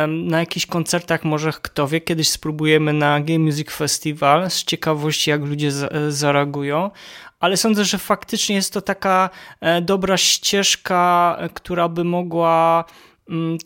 na 0.07 0.39
jakichś 0.39 0.65
koncertach, 0.65 1.23
może 1.23 1.53
kto 1.61 1.87
wie, 1.87 2.01
kiedyś 2.01 2.29
spróbujemy 2.29 2.93
na 2.93 3.19
Game 3.19 3.39
Music 3.39 3.71
Festival 3.71 4.49
z 4.49 4.63
ciekawości, 4.63 5.29
jak 5.29 5.41
ludzie 5.41 5.71
zareagują, 6.09 6.91
ale 7.39 7.57
sądzę, 7.57 7.85
że 7.85 7.97
faktycznie 7.97 8.55
jest 8.55 8.73
to 8.73 8.81
taka 8.81 9.29
e, 9.61 9.81
dobra 9.81 10.17
ścieżka, 10.17 11.37
która 11.53 11.89
by 11.89 12.03
mogła 12.03 12.85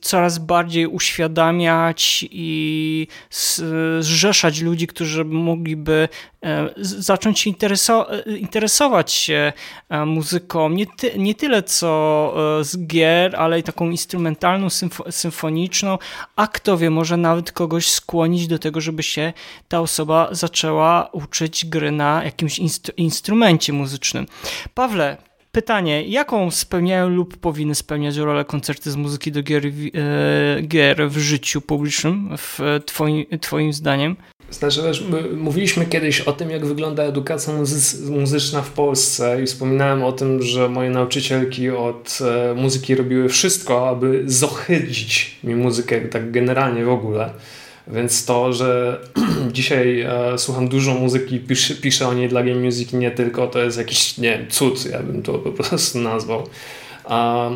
coraz 0.01 0.37
bardziej 0.37 0.87
uświadamiać 0.87 2.25
i 2.31 3.07
zrzeszać 3.99 4.61
ludzi, 4.61 4.87
którzy 4.87 5.25
mogliby 5.25 6.09
e, 6.43 6.69
zacząć 6.77 7.39
się 7.39 7.49
interesować 8.39 9.11
się 9.11 9.53
muzyką 10.05 10.69
nie, 10.69 10.85
ty, 10.87 11.11
nie 11.17 11.35
tyle 11.35 11.63
co 11.63 12.33
z 12.61 12.87
gier, 12.87 13.35
ale 13.35 13.59
i 13.59 13.63
taką 13.63 13.89
instrumentalną, 13.89 14.67
symfoniczną, 15.09 15.97
a 16.35 16.47
kto 16.47 16.77
wie, 16.77 16.89
może 16.89 17.17
nawet 17.17 17.51
kogoś 17.51 17.89
skłonić 17.89 18.47
do 18.47 18.59
tego, 18.59 18.81
żeby 18.81 19.03
się 19.03 19.33
ta 19.67 19.79
osoba 19.79 20.27
zaczęła 20.31 21.09
uczyć 21.11 21.65
gry 21.65 21.91
na 21.91 22.23
jakimś 22.23 22.59
instru 22.59 22.93
instrumencie 22.97 23.73
muzycznym. 23.73 24.25
Pawle, 24.73 25.17
Pytanie, 25.51 26.03
jaką 26.03 26.51
spełniają 26.51 27.09
lub 27.09 27.37
powinny 27.37 27.75
spełniać 27.75 28.17
rolę 28.17 28.45
koncerty 28.45 28.91
z 28.91 28.95
muzyki 28.95 29.31
do 29.31 29.43
gier, 29.43 29.65
e, 29.65 30.61
gier 30.61 31.09
w 31.09 31.17
życiu 31.17 31.61
publicznym, 31.61 32.29
w 32.37 32.59
twoim, 32.85 33.25
twoim 33.41 33.73
zdaniem? 33.73 34.15
Znaczy, 34.51 34.81
wiesz, 34.83 35.03
mówiliśmy 35.37 35.85
kiedyś 35.85 36.21
o 36.21 36.33
tym, 36.33 36.49
jak 36.49 36.65
wygląda 36.65 37.03
edukacja 37.03 37.53
muzyczna 38.09 38.61
w 38.61 38.71
Polsce 38.71 39.43
i 39.43 39.45
wspominałem 39.45 40.03
o 40.03 40.11
tym, 40.11 40.41
że 40.41 40.69
moje 40.69 40.89
nauczycielki 40.89 41.69
od 41.69 42.19
e, 42.21 42.53
muzyki 42.53 42.95
robiły 42.95 43.29
wszystko, 43.29 43.89
aby 43.89 44.23
zohydzić 44.25 45.37
mi 45.43 45.55
muzykę 45.55 46.01
tak 46.01 46.31
generalnie 46.31 46.85
w 46.85 46.89
ogóle. 46.89 47.29
Więc 47.89 48.25
to, 48.25 48.53
że 48.53 48.99
dzisiaj 49.51 50.01
e, 50.01 50.37
słucham 50.37 50.67
dużo 50.67 50.93
muzyki, 50.93 51.39
piszę, 51.39 51.75
piszę 51.75 52.07
o 52.07 52.13
niej 52.13 52.29
dla 52.29 52.43
game 52.43 52.59
music 52.59 52.93
nie 52.93 53.11
tylko, 53.11 53.47
to 53.47 53.59
jest 53.59 53.77
jakiś, 53.77 54.17
nie 54.17 54.45
cud, 54.49 54.85
ja 54.91 54.99
bym 54.99 55.23
to 55.23 55.33
po 55.33 55.51
prostu 55.63 55.99
nazwał. 55.99 56.47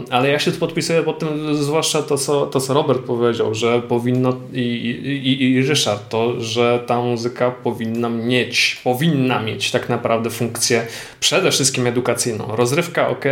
ale 0.09 0.29
ja 0.29 0.39
się 0.39 0.51
tu 0.51 0.59
podpisuję 0.59 1.03
pod 1.03 1.19
tym, 1.19 1.55
zwłaszcza 1.55 2.01
to 2.01 2.17
co, 2.17 2.45
to, 2.45 2.61
co 2.61 2.73
Robert 2.73 3.01
powiedział, 3.01 3.55
że 3.55 3.81
powinno 3.81 4.36
i, 4.53 4.59
i, 4.59 5.43
i 5.43 5.61
Ryszard, 5.61 6.09
to, 6.09 6.41
że 6.41 6.84
ta 6.88 7.01
muzyka 7.01 7.51
powinna 7.51 8.09
mieć, 8.09 8.81
powinna 8.84 9.41
mieć 9.41 9.71
tak 9.71 9.89
naprawdę 9.89 10.29
funkcję 10.29 10.88
przede 11.19 11.51
wszystkim 11.51 11.88
edukacyjną. 11.88 12.55
Rozrywka 12.55 13.09
ok, 13.09 13.25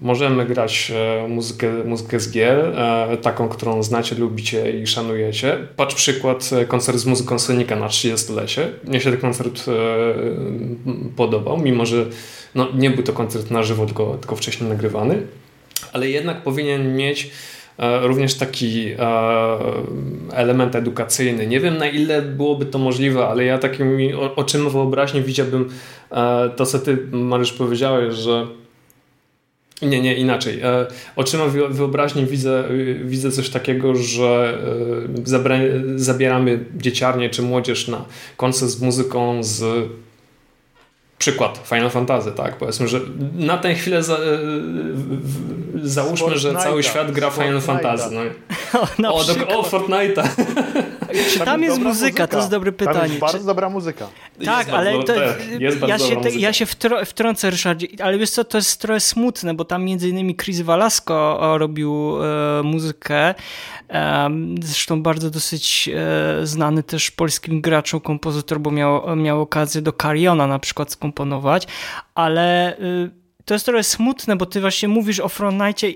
Możemy 0.00 0.46
grać 0.46 0.92
e, 0.94 1.28
muzykę, 1.28 1.84
muzykę 1.84 2.20
z 2.20 2.30
gier, 2.30 2.58
e, 2.58 3.16
taką, 3.16 3.48
którą 3.48 3.82
znacie, 3.82 4.16
lubicie 4.16 4.80
i 4.80 4.86
szanujecie. 4.86 5.58
Patrz 5.76 5.94
przykład 5.94 6.50
e, 6.52 6.64
koncert 6.64 6.98
z 6.98 7.06
muzyką 7.06 7.38
Sonika 7.38 7.76
na 7.76 7.88
30-lecie. 7.88 8.68
Mnie 8.84 9.00
się 9.00 9.10
ten 9.10 9.20
koncert 9.20 9.64
podobał, 11.16 11.58
mimo 11.58 11.86
że 11.86 12.06
no, 12.54 12.68
nie 12.74 12.90
był 12.90 13.02
to 13.02 13.12
koncert 13.12 13.50
na 13.50 13.62
żywo, 13.62 13.86
tylko, 13.86 14.16
tylko 14.20 14.36
wcześniej 14.36 14.70
nagrywany, 14.70 15.22
ale 15.92 16.10
jednak 16.10 16.42
powinien 16.42 16.96
mieć 16.96 17.30
również 18.02 18.34
taki 18.34 18.90
element 20.32 20.76
edukacyjny. 20.76 21.46
Nie 21.46 21.60
wiem 21.60 21.78
na 21.78 21.86
ile 21.86 22.22
byłoby 22.22 22.66
to 22.66 22.78
możliwe, 22.78 23.26
ale 23.26 23.44
ja 23.44 23.58
takimi 23.58 24.14
oczyma 24.14 24.70
wyobraźni 24.70 25.22
widziałbym 25.22 25.68
to, 26.56 26.66
co 26.66 26.78
ty 26.78 26.98
Mariusz 27.12 27.52
powiedziałeś, 27.52 28.14
że 28.14 28.46
nie, 29.82 30.00
nie, 30.00 30.14
inaczej. 30.14 30.60
E, 30.60 30.86
oczyma 31.16 31.44
wyobraźni 31.70 32.26
widzę, 32.26 32.64
widzę 33.04 33.32
coś 33.32 33.50
takiego, 33.50 33.94
że 33.94 34.58
e, 35.24 35.98
zabieramy 35.98 36.64
dzieciarnię 36.76 37.30
czy 37.30 37.42
młodzież 37.42 37.88
na 37.88 38.04
koncert 38.36 38.70
z 38.70 38.80
muzyką 38.80 39.42
z 39.42 39.88
przykład 41.18 41.60
Final 41.68 41.90
Fantasy, 41.90 42.32
tak? 42.32 42.56
Powiedzmy, 42.56 42.88
że 42.88 43.00
na 43.34 43.58
tę 43.58 43.74
chwilę 43.74 44.02
za, 44.02 44.14
e, 44.14 44.18
załóżmy, 45.82 46.38
że 46.38 46.54
cały 46.54 46.82
świat 46.82 47.12
gra 47.12 47.30
Final 47.30 47.60
Fantasy. 47.60 48.10
No. 48.14 48.22
O, 49.12 49.14
o, 49.14 49.24
do, 49.24 49.58
o 49.58 49.62
Fortnite'a. 49.62 50.28
Czy 51.30 51.38
tam, 51.38 51.46
tam 51.46 51.62
jest 51.62 51.78
muzyka? 51.78 51.88
muzyka? 51.88 52.26
To 52.26 52.36
jest 52.36 52.50
dobre 52.50 52.72
pytanie. 52.72 52.98
Tam 52.98 53.08
jest 53.08 53.20
bardzo 53.20 53.38
Czy... 53.38 53.44
dobra 53.44 53.68
muzyka. 53.68 54.08
Tak, 54.44 54.66
jest 54.66 54.70
ale 54.70 55.04
to, 55.04 55.12
ja, 55.86 55.98
się, 55.98 56.20
te, 56.20 56.30
ja 56.30 56.52
się 56.52 56.66
wtro, 56.66 57.04
wtrącę, 57.04 57.50
Ryszardzie, 57.50 57.86
ale 58.02 58.18
wiesz 58.18 58.30
co, 58.30 58.44
to 58.44 58.58
jest 58.58 58.80
trochę 58.80 59.00
smutne, 59.00 59.54
bo 59.54 59.64
tam 59.64 59.84
między 59.84 60.08
innymi 60.08 60.36
Chris 60.36 60.60
Valasko 60.60 61.38
robił 61.58 62.16
e, 62.22 62.62
muzykę, 62.62 63.34
e, 63.90 64.30
zresztą 64.62 65.02
bardzo 65.02 65.30
dosyć 65.30 65.90
e, 65.94 66.46
znany 66.46 66.82
też 66.82 67.10
polskim 67.10 67.60
graczom, 67.60 68.00
kompozytor, 68.00 68.60
bo 68.60 68.70
miał, 68.70 69.16
miał 69.16 69.40
okazję 69.40 69.82
do 69.82 69.92
Cariona 69.92 70.46
na 70.46 70.58
przykład 70.58 70.92
skomponować, 70.92 71.66
ale 72.14 72.78
y, 72.78 73.10
to 73.44 73.54
jest 73.54 73.66
trochę 73.66 73.84
smutne, 73.84 74.36
bo 74.36 74.46
ty 74.46 74.60
właśnie 74.60 74.88
mówisz 74.88 75.20
o 75.20 75.28
Frontnite 75.28 75.86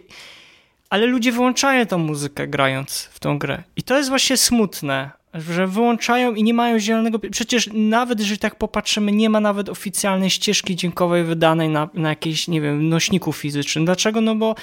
ale 0.90 1.06
ludzie 1.06 1.32
wyłączają 1.32 1.86
tą 1.86 1.98
muzykę 1.98 2.48
grając 2.48 3.08
w 3.12 3.20
tą 3.20 3.38
grę. 3.38 3.62
I 3.76 3.82
to 3.82 3.96
jest 3.96 4.08
właśnie 4.08 4.36
smutne, 4.36 5.10
że 5.34 5.66
wyłączają 5.66 6.34
i 6.34 6.42
nie 6.42 6.54
mają 6.54 6.78
zielonego. 6.78 7.18
Przecież 7.30 7.70
nawet 7.72 8.20
jeżeli 8.20 8.38
tak 8.38 8.54
popatrzymy, 8.54 9.12
nie 9.12 9.30
ma 9.30 9.40
nawet 9.40 9.68
oficjalnej 9.68 10.30
ścieżki 10.30 10.76
dźwiękowej 10.76 11.24
wydanej 11.24 11.68
na, 11.68 11.88
na 11.94 12.08
jakiejś, 12.08 12.48
nie 12.48 12.60
wiem, 12.60 12.88
nośniku 12.88 13.32
fizycznym. 13.32 13.84
Dlaczego? 13.84 14.20
No 14.20 14.34
bo 14.34 14.54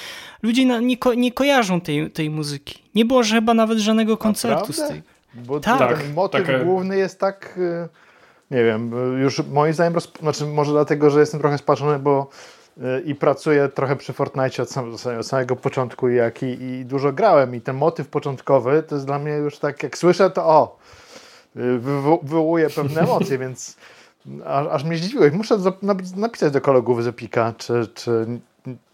ludzie 0.44 0.66
na, 0.66 0.80
nie, 0.80 0.98
ko, 0.98 1.14
nie 1.14 1.32
kojarzą 1.32 1.82
tej, 1.82 2.12
tej 2.12 2.30
muzyki. 2.30 2.84
Nie 2.96 3.06
było 3.06 3.24
że 3.24 3.36
chyba 3.36 3.54
nawet 3.54 3.78
żadnego 3.78 4.18
koncertu 4.18 4.68
Naprawdę? 4.68 4.86
z 4.86 4.88
tej. 4.88 5.02
Bo 5.34 5.60
tak. 5.60 6.00
ten 6.00 6.14
motyw 6.14 6.46
Taka... 6.46 6.60
główny 6.60 6.98
jest 6.98 7.20
tak, 7.20 7.58
y, 7.58 7.90
nie 8.52 8.64
wiem, 8.64 8.92
już 9.22 9.42
moim 9.52 9.74
zdaniem, 9.74 9.94
roz... 9.94 10.12
znaczy 10.22 10.46
może 10.46 10.72
dlatego, 10.72 11.10
że 11.10 11.20
jestem 11.20 11.40
trochę 11.40 11.58
spaczony, 11.58 12.00
bo 12.00 12.30
i 13.06 13.16
pracuję 13.16 13.70
trochę 13.70 13.96
przy 13.96 14.14
Fortnite 14.14 14.64
od, 14.64 14.72
sam, 14.72 14.94
od 15.20 15.28
samego 15.28 15.56
początku 15.56 16.10
jak 16.10 16.44
i, 16.44 16.64
i, 16.64 16.86
dużo 16.86 17.14
grałem 17.14 17.56
i 17.56 17.62
ten 17.62 17.76
motyw 17.76 18.08
początkowy 18.08 18.84
to 18.84 18.96
jest 18.96 19.06
dla 19.06 19.20
mnie 19.20 19.32
już 19.32 19.60
tak, 19.60 19.84
jak 19.84 19.98
słyszę 19.98 20.30
to 20.30 20.46
o, 20.46 20.78
wy, 21.56 21.80
wywołuje 22.24 22.70
pewne 22.70 23.02
emocje, 23.08 23.38
więc 23.38 23.78
aż, 24.46 24.68
aż 24.68 24.84
mnie 24.84 24.98
zdziwiłeś. 24.98 25.34
Muszę 25.34 25.58
napisać 26.16 26.54
do 26.54 26.62
kolegów 26.62 27.04
z 27.04 27.08
Epika, 27.08 27.54
czy, 27.58 27.88
czy 27.94 28.28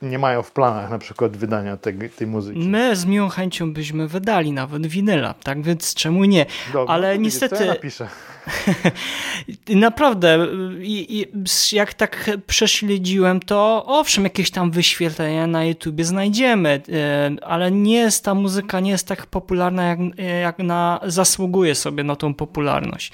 nie 0.02 0.20
mają 0.20 0.44
w 0.44 0.52
planach 0.52 0.90
na 0.90 1.00
przykład 1.00 1.38
wydania 1.38 1.78
tej, 1.78 2.10
tej 2.10 2.28
muzyki. 2.28 2.60
My 2.60 2.96
z 2.96 3.06
miłą 3.06 3.30
chęcią 3.30 3.74
byśmy 3.74 4.08
wydali 4.08 4.52
nawet 4.52 4.88
winyla, 4.88 5.34
tak 5.34 5.62
więc 5.62 5.94
czemu 5.94 6.26
nie? 6.26 6.46
Dobrze, 6.74 6.94
Ale 6.94 7.20
niestety... 7.20 7.66
Ja 7.66 7.74
napiszę. 7.74 8.08
Naprawdę, 9.76 10.48
jak 11.72 11.94
tak 11.94 12.30
prześledziłem, 12.48 13.40
to 13.40 13.84
owszem, 13.88 14.24
jakieś 14.24 14.52
tam 14.52 14.72
wyświetlenia 14.72 15.48
na 15.48 15.66
YouTubie 15.66 16.06
znajdziemy, 16.06 16.82
e, 16.91 17.46
ale 17.46 17.72
nie 17.72 17.96
jest 17.96 18.26
ta 18.26 18.34
muzyka 18.34 18.80
nie 18.80 18.91
jest 18.91 19.08
tak 19.08 19.26
popularna, 19.26 19.84
jak, 19.84 20.00
jak 20.41 20.60
na, 20.60 21.00
zasługuje 21.04 21.76
sobie 21.76 22.04
na 22.04 22.16
tą 22.16 22.34
popularność. 22.34 23.12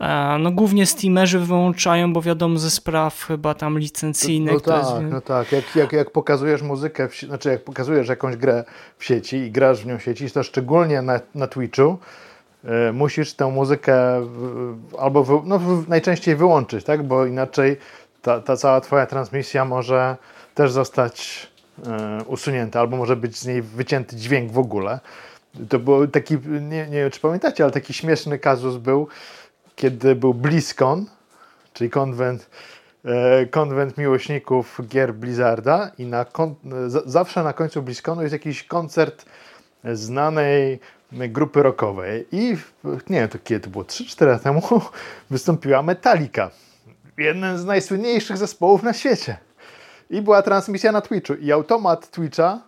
E, 0.00 0.36
no 0.38 0.50
głównie 0.50 0.86
Steamerzy 0.86 1.38
wyłączają, 1.38 2.12
bo 2.12 2.22
wiadomo 2.22 2.58
ze 2.58 2.70
spraw 2.70 3.24
chyba 3.24 3.54
tam 3.54 3.78
licencyjnych. 3.78 4.52
No, 4.52 4.60
no 4.76 4.82
tak, 4.82 5.02
jest... 5.02 5.12
no 5.12 5.20
tak. 5.20 5.52
Jak, 5.52 5.76
jak, 5.76 5.87
jak 5.96 6.10
pokazujesz 6.10 6.62
muzykę, 6.62 7.08
w, 7.08 7.20
znaczy 7.20 7.48
jak 7.48 7.64
pokazujesz 7.64 8.08
jakąś 8.08 8.36
grę 8.36 8.64
w 8.98 9.04
sieci 9.04 9.36
i 9.36 9.50
grasz 9.50 9.82
w 9.82 9.86
nią 9.86 9.98
w 9.98 10.02
sieci, 10.02 10.30
to 10.30 10.42
szczególnie 10.42 11.02
na, 11.02 11.20
na 11.34 11.46
Twitchu, 11.46 11.98
E, 12.64 12.92
musisz 12.92 13.34
tę 13.34 13.46
muzykę 13.46 13.96
albo 14.98 15.42
no, 15.44 15.60
najczęściej 15.88 16.36
wyłączyć, 16.36 16.84
tak? 16.84 17.02
bo 17.02 17.26
inaczej 17.26 17.76
ta, 18.22 18.40
ta 18.40 18.56
cała 18.56 18.80
twoja 18.80 19.06
transmisja 19.06 19.64
może 19.64 20.16
też 20.54 20.72
zostać 20.72 21.46
e, 21.86 22.24
usunięta, 22.24 22.80
albo 22.80 22.96
może 22.96 23.16
być 23.16 23.36
z 23.38 23.46
niej 23.46 23.62
wycięty 23.62 24.16
dźwięk 24.16 24.52
w 24.52 24.58
ogóle. 24.58 25.00
To 25.68 25.78
był 25.78 26.08
taki, 26.08 26.38
nie, 26.60 26.86
nie 26.86 27.00
wiem 27.00 27.10
czy 27.10 27.20
pamiętacie, 27.20 27.64
ale 27.64 27.72
taki 27.72 27.94
śmieszny 27.94 28.38
kazus 28.38 28.76
był, 28.76 29.08
kiedy 29.76 30.14
był 30.14 30.34
BlizzCon, 30.34 31.06
czyli 31.72 31.90
konwent, 31.90 32.50
konwent 33.50 33.98
miłośników 33.98 34.80
gier 34.88 35.14
Blizzarda 35.14 35.90
i 35.98 36.06
na 36.06 36.26
zawsze 37.06 37.42
na 37.42 37.52
końcu 37.52 37.82
BlizzConu 37.82 38.22
jest 38.22 38.32
jakiś 38.32 38.64
koncert 38.64 39.24
znanej 39.92 40.80
grupy 41.12 41.62
rockowej 41.62 42.26
i 42.32 42.56
nie 42.84 43.20
wiem, 43.20 43.28
to 43.28 43.38
kiedy 43.44 43.60
to 43.60 43.70
było, 43.70 43.84
3-4 43.84 44.26
lata 44.26 44.44
temu 44.44 44.62
wystąpiła 45.30 45.82
Metallica. 45.82 46.50
Jeden 47.18 47.58
z 47.58 47.64
najsłynniejszych 47.64 48.36
zespołów 48.36 48.82
na 48.82 48.92
świecie. 48.92 49.36
I 50.10 50.22
była 50.22 50.42
transmisja 50.42 50.92
na 50.92 51.00
Twitchu 51.00 51.34
i 51.34 51.52
automat 51.52 52.10
Twitcha 52.10 52.67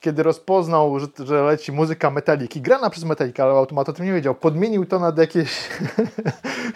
kiedy 0.00 0.22
rozpoznał, 0.22 1.00
że, 1.00 1.06
że, 1.24 1.42
leci 1.42 1.72
muzyka 1.72 2.10
Metaliki, 2.10 2.60
grana 2.60 2.90
przez 2.90 3.04
Metallica, 3.04 3.44
ale 3.44 3.52
automat 3.52 3.88
o 3.88 3.92
tym 3.92 4.06
nie 4.06 4.12
wiedział, 4.12 4.34
podmienił 4.34 4.86
to 4.86 4.98
na 4.98 5.12
jakieś 5.16 5.68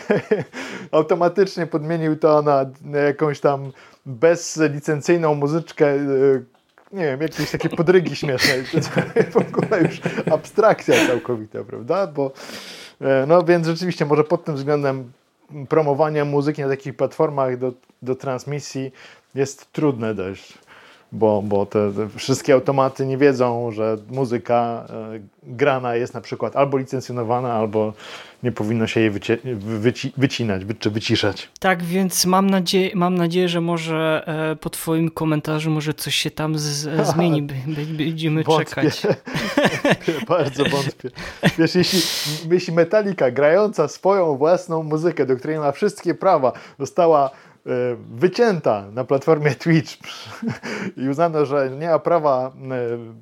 automatycznie 0.92 1.66
podmienił 1.66 2.16
to 2.16 2.42
na, 2.42 2.66
jakąś 3.06 3.40
tam 3.40 3.72
bezlicencyjną 4.06 5.34
muzyczkę, 5.34 5.96
yy, 5.96 6.44
nie 6.92 7.04
wiem, 7.04 7.20
jakieś 7.20 7.50
takie 7.50 7.68
podrygi 7.68 8.16
śmieszne. 8.16 8.54
w 9.30 9.36
ogóle 9.36 9.82
już 9.82 10.00
abstrakcja 10.32 11.06
całkowita, 11.06 11.64
prawda? 11.64 12.06
Bo, 12.06 12.32
e, 13.00 13.24
no 13.26 13.42
więc 13.42 13.66
rzeczywiście 13.66 14.06
może 14.06 14.24
pod 14.24 14.44
tym 14.44 14.54
względem 14.54 15.12
promowania 15.68 16.24
muzyki 16.24 16.62
na 16.62 16.68
takich 16.68 16.96
platformach 16.96 17.58
do, 17.58 17.72
do 18.02 18.14
transmisji 18.14 18.92
jest 19.34 19.72
trudne 19.72 20.14
dość 20.14 20.58
bo, 21.12 21.42
bo 21.42 21.66
te, 21.66 21.92
te, 21.92 22.08
wszystkie 22.18 22.54
automaty 22.54 23.06
nie 23.06 23.18
wiedzą, 23.18 23.70
że 23.70 23.96
muzyka 24.10 24.86
e, 24.90 25.20
grana 25.42 25.94
jest 25.94 26.14
na 26.14 26.20
przykład 26.20 26.56
albo 26.56 26.78
licencjonowana, 26.78 27.52
albo 27.52 27.92
nie 28.42 28.52
powinno 28.52 28.86
się 28.86 29.00
jej 29.00 29.10
wyci 29.10 29.32
wyci 29.56 30.12
wycinać 30.16 30.62
czy 30.78 30.90
wyciszać. 30.90 31.48
Tak, 31.60 31.82
więc 31.82 32.26
mam, 32.26 32.50
nadzieję, 32.50 32.90
mam 32.94 33.14
nadzieję, 33.14 33.48
że 33.48 33.60
może 33.60 34.24
e, 34.52 34.56
po 34.56 34.70
Twoim 34.70 35.10
komentarzu 35.10 35.70
może 35.70 35.94
coś 35.94 36.14
się 36.14 36.30
tam 36.30 36.58
z, 36.58 36.88
zmieni. 37.14 37.42
Będziemy 37.98 38.42
wątpię. 38.42 38.64
czekać. 38.64 39.02
Bardzo 40.28 40.64
wątpię. 40.76 41.10
Wiesz, 41.58 41.74
jeśli, 41.74 42.00
jeśli 42.50 42.72
Metallica 42.72 43.30
grająca 43.30 43.88
swoją 43.88 44.36
własną 44.36 44.82
muzykę, 44.82 45.26
do 45.26 45.36
której 45.36 45.58
ma 45.58 45.72
wszystkie 45.72 46.14
prawa, 46.14 46.52
została 46.78 47.30
E, 47.30 47.51
wycięta 48.14 48.86
na 48.92 49.04
platformie 49.04 49.54
Twitch 49.64 49.98
i 50.96 51.08
uznano, 51.08 51.46
że 51.46 51.70
nie 51.70 51.88
ma 51.88 51.98
prawa 51.98 52.48
e, 52.48 52.52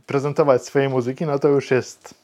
prezentować 0.06 0.64
swojej 0.64 0.88
muzyki, 0.88 1.26
no 1.26 1.38
to 1.38 1.48
już 1.48 1.70
jest 1.70 2.14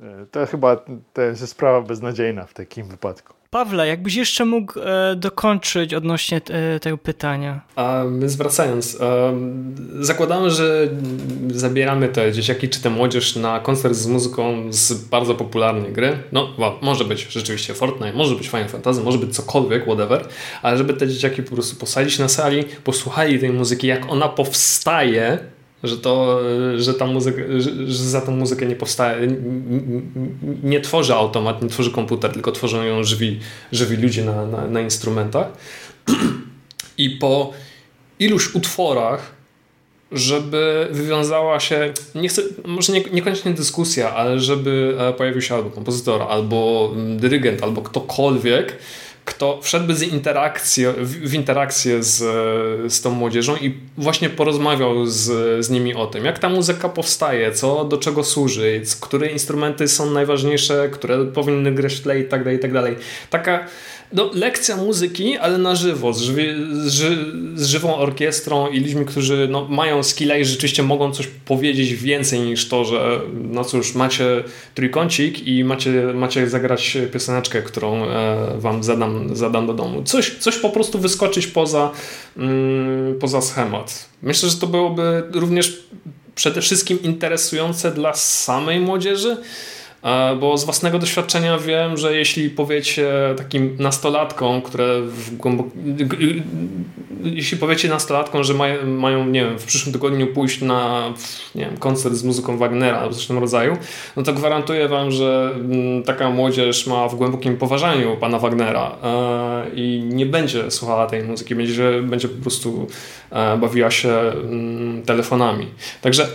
e, 0.00 0.26
to 0.30 0.46
chyba 0.46 0.76
to 1.12 1.22
jest 1.22 1.48
sprawa 1.48 1.80
beznadziejna 1.80 2.44
w 2.44 2.54
takim 2.54 2.88
wypadku. 2.88 3.37
Pawle, 3.50 3.88
jakbyś 3.88 4.14
jeszcze 4.14 4.44
mógł 4.44 4.80
e, 4.80 5.16
dokończyć 5.16 5.94
odnośnie 5.94 6.40
e, 6.50 6.80
tego 6.80 6.98
pytania. 6.98 7.60
A 7.76 8.04
zwracając, 8.26 9.00
e, 9.00 9.34
zakładamy, 10.00 10.50
że 10.50 10.88
zabieramy 11.50 12.08
te 12.08 12.32
dzieciaki 12.32 12.68
czy 12.68 12.82
tę 12.82 12.90
młodzież 12.90 13.36
na 13.36 13.60
koncert 13.60 13.94
z 13.94 14.06
muzyką 14.06 14.66
z 14.70 14.92
bardzo 14.92 15.34
popularnej 15.34 15.92
gry. 15.92 16.18
No, 16.32 16.48
wow, 16.58 16.72
może 16.82 17.04
być 17.04 17.26
rzeczywiście 17.30 17.74
Fortnite, 17.74 18.12
może 18.12 18.34
być 18.34 18.48
Final 18.48 18.68
Fantasy, 18.68 19.00
może 19.00 19.18
być 19.18 19.34
cokolwiek, 19.34 19.84
whatever, 19.84 20.24
ale 20.62 20.78
żeby 20.78 20.94
te 20.94 21.08
dzieciaki 21.08 21.42
po 21.42 21.54
prostu 21.54 21.76
posadzić 21.76 22.18
na 22.18 22.28
sali, 22.28 22.64
posłuchali 22.84 23.38
tej 23.38 23.50
muzyki, 23.50 23.86
jak 23.86 24.12
ona 24.12 24.28
powstaje, 24.28 25.38
że 25.82 25.96
to, 25.96 26.40
że 26.76 26.94
ta 26.94 27.06
muzyka, 27.06 27.42
że, 27.58 27.70
że 27.86 28.04
za 28.04 28.20
tą 28.20 28.32
muzykę 28.32 28.66
nie 28.66 28.76
powstaje, 28.76 29.28
nie, 30.62 30.80
tworzy 30.80 31.14
automat, 31.14 31.62
nie 31.62 31.68
tworzy 31.68 31.90
komputer, 31.90 32.32
tylko 32.32 32.52
tworzą 32.52 32.82
ją 32.82 33.04
żywi, 33.04 33.40
żywi 33.72 33.96
ludzie 33.96 34.24
na, 34.24 34.46
na, 34.46 34.66
na 34.66 34.80
instrumentach. 34.80 35.46
I 36.98 37.10
po 37.10 37.52
iluś 38.18 38.54
utworach, 38.54 39.32
żeby 40.12 40.88
wywiązała 40.90 41.60
się, 41.60 41.92
nie 42.14 42.28
chcę, 42.28 42.42
może 42.64 42.92
nie, 42.92 43.00
niekoniecznie 43.00 43.54
dyskusja, 43.54 44.14
ale 44.14 44.40
żeby 44.40 44.96
e, 44.98 45.12
pojawił 45.12 45.42
się 45.42 45.54
albo 45.54 45.70
kompozytor, 45.70 46.22
albo 46.22 46.92
dyrygent, 47.16 47.62
albo 47.62 47.82
ktokolwiek, 47.82 48.78
kto 49.28 49.58
wszedłby 49.62 49.94
z 49.94 50.02
interakcję, 50.02 50.92
w, 50.98 51.34
interakcję 51.34 52.02
z, 52.02 52.16
z 52.92 53.00
tą 53.00 53.10
młodzieżą 53.10 53.56
i 53.56 53.74
właśnie 53.98 54.30
porozmawiał 54.30 55.06
z, 55.06 55.24
z 55.64 55.70
nimi 55.70 55.94
o 55.94 56.06
tym, 56.06 56.24
jak 56.24 56.38
ta 56.38 56.48
muzyka 56.48 56.88
powstaje, 56.88 57.52
co 57.52 57.84
do 57.84 57.98
czego 57.98 58.24
służy, 58.24 58.82
które 59.00 59.26
instrumenty 59.26 59.88
są 59.88 60.10
najważniejsze, 60.10 60.88
które 60.92 61.26
powinny 61.26 61.72
grać 61.72 61.94
w 61.94 62.00
tle 62.00 62.20
i 62.20 62.24
tak 62.24 62.44
dalej, 62.44 62.56
i 62.56 62.60
tak 62.60 62.72
dalej. 62.72 62.96
Taka 63.30 63.64
no, 64.12 64.30
lekcja 64.34 64.76
muzyki, 64.76 65.36
ale 65.36 65.58
na 65.58 65.74
żywo, 65.74 66.12
z, 66.12 66.20
żywi, 66.20 66.46
z, 66.84 66.94
z, 67.60 67.66
żywą 67.66 67.96
orkiestrą 67.96 68.68
i 68.68 68.80
ludźmi, 68.80 69.04
którzy 69.04 69.48
no, 69.50 69.68
mają 69.68 70.02
skilla 70.02 70.36
i 70.36 70.44
rzeczywiście 70.44 70.82
mogą 70.82 71.12
coś 71.12 71.26
powiedzieć 71.26 71.94
więcej 71.94 72.40
niż 72.40 72.68
to, 72.68 72.84
że 72.84 73.20
no 73.34 73.64
cóż, 73.64 73.94
macie 73.94 74.44
trójkącik 74.74 75.46
i 75.46 75.64
macie, 75.64 75.90
macie 76.14 76.48
zagrać 76.48 76.98
pioseneczkę, 77.12 77.62
którą 77.62 78.04
e, 78.04 78.36
wam 78.58 78.84
zadam, 78.84 79.36
zadam 79.36 79.66
do 79.66 79.74
domu. 79.74 80.02
Coś, 80.02 80.36
coś 80.38 80.56
po 80.56 80.70
prostu 80.70 80.98
wyskoczyć 80.98 81.46
poza, 81.46 81.90
mm, 82.36 83.18
poza 83.18 83.40
schemat. 83.40 84.08
Myślę, 84.22 84.48
że 84.48 84.56
to 84.56 84.66
byłoby 84.66 85.22
również 85.32 85.82
przede 86.34 86.60
wszystkim 86.60 87.02
interesujące 87.02 87.90
dla 87.90 88.14
samej 88.14 88.80
młodzieży, 88.80 89.36
bo 90.40 90.58
z 90.58 90.64
własnego 90.64 90.98
doświadczenia 90.98 91.58
wiem, 91.58 91.96
że 91.96 92.16
jeśli 92.16 92.50
powiecie 92.50 93.10
takim 93.36 93.76
nastolatkom, 93.78 94.62
które 94.62 95.00
jeśli 97.24 97.58
powiecie 97.58 97.88
nastolatkom, 97.88 98.44
że 98.44 98.54
mają, 98.54 98.86
mają, 98.86 99.26
nie 99.26 99.44
wiem, 99.44 99.58
w 99.58 99.64
przyszłym 99.64 99.92
tygodniu 99.92 100.26
pójść 100.26 100.60
na 100.60 101.12
nie 101.54 101.64
wiem, 101.64 101.76
koncert 101.76 102.14
z 102.14 102.24
muzyką 102.24 102.58
Wagnera 102.58 102.98
albo 102.98 103.14
coś 103.14 103.24
w 103.24 103.28
tym 103.28 103.38
rodzaju, 103.38 103.76
no 104.16 104.22
to 104.22 104.32
gwarantuję 104.32 104.88
wam, 104.88 105.10
że 105.10 105.50
mm, 105.54 106.02
taka 106.02 106.30
młodzież 106.30 106.86
ma 106.86 107.08
w 107.08 107.14
głębokim 107.14 107.56
poważaniu 107.56 108.16
pana 108.16 108.38
Wagnera 108.38 108.96
e, 109.02 109.66
i 109.74 110.02
nie 110.04 110.26
będzie 110.26 110.70
słuchała 110.70 111.06
tej 111.06 111.22
muzyki, 111.22 111.54
będzie, 111.54 112.02
będzie 112.02 112.28
po 112.28 112.42
prostu 112.42 112.86
e, 113.30 113.56
bawiła 113.56 113.90
się 113.90 114.10
mm, 114.10 115.02
telefonami. 115.02 115.66
Także 116.02 116.28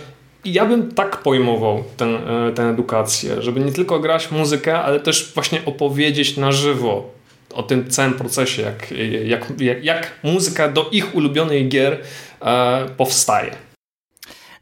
ja 0.44 0.66
bym 0.66 0.92
tak 0.92 1.16
pojmował 1.16 1.84
ten, 1.96 2.18
tę 2.54 2.62
edukację, 2.62 3.42
żeby 3.42 3.60
nie 3.60 3.72
tylko 3.72 4.00
grać 4.00 4.30
muzykę, 4.30 4.78
ale 4.78 5.00
też 5.00 5.32
właśnie 5.34 5.60
opowiedzieć 5.66 6.36
na 6.36 6.52
żywo 6.52 7.14
o 7.54 7.62
tym 7.62 7.90
całym 7.90 8.12
procesie, 8.12 8.62
jak, 8.62 8.90
jak, 9.24 9.60
jak, 9.60 9.84
jak 9.84 10.10
muzyka 10.22 10.68
do 10.68 10.88
ich 10.92 11.14
ulubionej 11.14 11.68
gier 11.68 12.00
e, 12.42 12.86
powstaje. 12.96 13.50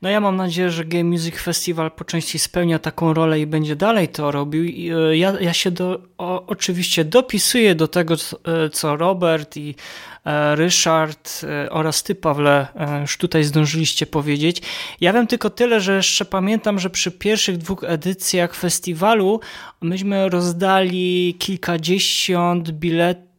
No 0.03 0.11
ja 0.11 0.21
mam 0.21 0.37
nadzieję, 0.37 0.71
że 0.71 0.85
Game 0.85 1.05
Music 1.05 1.37
Festival 1.37 1.91
po 1.91 2.05
części 2.05 2.39
spełnia 2.39 2.79
taką 2.79 3.15
rolę 3.15 3.41
i 3.41 3.47
będzie 3.47 3.77
dalej 3.77 4.09
to 4.09 4.31
robił. 4.31 4.65
E, 4.99 5.17
ja, 5.17 5.41
ja 5.41 5.53
się 5.53 5.71
do, 5.71 6.01
o, 6.19 6.47
oczywiście 6.47 7.05
dopisuję 7.05 7.75
do 7.75 7.89
tego, 7.89 8.15
co 8.73 8.97
Robert 8.97 9.57
i 9.57 9.75
E, 10.25 10.57
Ryszard 10.57 11.41
e, 11.45 11.71
oraz 11.71 12.03
ty, 12.03 12.15
Pawle, 12.15 12.67
e, 12.77 13.01
już 13.01 13.17
tutaj 13.17 13.45
zdążyliście 13.45 14.07
powiedzieć. 14.07 14.63
Ja 15.01 15.13
wiem 15.13 15.27
tylko 15.27 15.51
tyle, 15.51 15.81
że 15.81 15.97
jeszcze 15.97 16.25
pamiętam, 16.25 16.79
że 16.79 16.91
przy 16.91 17.11
pierwszych 17.11 17.59
dwóch 17.59 17.85
edycjach 17.85 18.55
festiwalu 18.55 19.41
myśmy 19.81 20.29
rozdali 20.29 21.37
kilkadziesiąt 21.39 22.71
biletów 22.71 23.32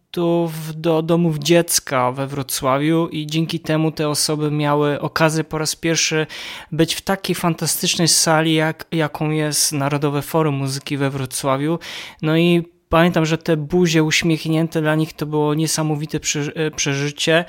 do 0.75 1.01
domów 1.01 1.39
dziecka 1.39 2.11
we 2.11 2.27
Wrocławiu 2.27 3.07
i 3.07 3.27
dzięki 3.27 3.59
temu 3.59 3.91
te 3.91 4.09
osoby 4.09 4.51
miały 4.51 5.01
okazję 5.01 5.43
po 5.43 5.57
raz 5.57 5.75
pierwszy 5.75 6.27
być 6.71 6.95
w 6.95 7.01
takiej 7.01 7.35
fantastycznej 7.35 8.07
sali, 8.07 8.53
jak, 8.53 8.85
jaką 8.91 9.29
jest 9.29 9.71
Narodowe 9.71 10.21
Forum 10.21 10.55
Muzyki 10.55 10.97
we 10.97 11.09
Wrocławiu. 11.09 11.79
No 12.21 12.37
i 12.37 12.73
Pamiętam, 12.93 13.25
że 13.25 13.37
te 13.37 13.57
buzie 13.57 14.03
uśmiechnięte 14.03 14.81
dla 14.81 14.95
nich 14.95 15.13
to 15.13 15.25
było 15.25 15.53
niesamowite 15.53 16.19
przeżycie. 16.75 17.45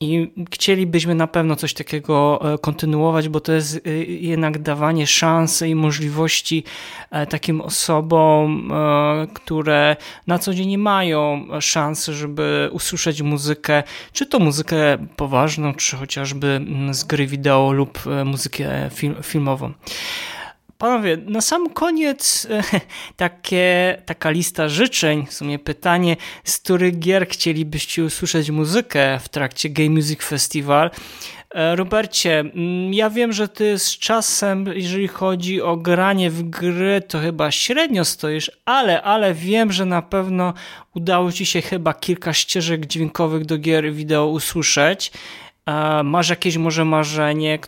I 0.00 0.30
chcielibyśmy 0.54 1.14
na 1.14 1.26
pewno 1.26 1.56
coś 1.56 1.74
takiego 1.74 2.40
e, 2.54 2.58
kontynuować, 2.58 3.28
bo 3.28 3.40
to 3.40 3.52
jest 3.52 3.80
e, 3.86 3.90
jednak 4.04 4.58
dawanie 4.58 5.06
szansy 5.06 5.68
i 5.68 5.74
możliwości 5.74 6.64
takim 7.28 7.60
osobom, 7.60 8.72
które 9.34 9.96
na 10.26 10.38
co 10.38 10.54
dzień 10.54 10.68
nie 10.68 10.78
mają 10.78 11.46
szansy, 11.60 12.14
żeby 12.14 12.68
usłyszeć 12.72 13.22
muzykę, 13.22 13.82
czy 14.12 14.26
to 14.26 14.38
muzykę 14.38 14.98
poważną, 15.16 15.74
czy 15.74 15.96
chociażby 15.96 16.46
mm, 16.46 16.94
z 16.94 17.04
gry 17.04 17.26
wideo 17.26 17.72
lub 17.72 17.98
muzykę 18.24 18.90
filmową. 19.22 19.72
Panowie, 20.78 21.16
na 21.16 21.40
sam 21.40 21.70
koniec 21.70 22.46
takie, 23.16 24.02
taka 24.06 24.30
lista 24.30 24.68
życzeń, 24.68 25.26
w 25.26 25.32
sumie 25.32 25.58
pytanie, 25.58 26.16
z 26.44 26.58
których 26.58 26.98
gier 26.98 27.28
chcielibyście 27.28 28.04
usłyszeć 28.04 28.50
muzykę 28.50 29.18
w 29.22 29.28
trakcie 29.28 29.68
Game 29.68 29.90
Music 29.90 30.22
Festival? 30.22 30.90
E, 31.50 31.76
Robercie, 31.76 32.40
mm, 32.40 32.94
ja 32.94 33.10
wiem, 33.10 33.32
że 33.32 33.48
ty 33.48 33.78
z 33.78 33.98
czasem, 33.98 34.66
jeżeli 34.74 35.08
chodzi 35.08 35.62
o 35.62 35.76
granie 35.76 36.30
w 36.30 36.42
gry, 36.42 37.02
to 37.08 37.18
chyba 37.18 37.50
średnio 37.50 38.04
stoisz, 38.04 38.50
ale, 38.64 39.02
ale 39.02 39.34
wiem, 39.34 39.72
że 39.72 39.84
na 39.84 40.02
pewno 40.02 40.54
udało 40.94 41.32
ci 41.32 41.46
się 41.46 41.62
chyba 41.62 41.94
kilka 41.94 42.32
ścieżek 42.32 42.86
dźwiękowych 42.86 43.44
do 43.44 43.58
gier 43.58 43.92
wideo 43.92 44.26
usłyszeć. 44.26 45.12
Masz 46.04 46.28
jakieś 46.28 46.56
może 46.56 46.84
marzenie, 46.84 47.58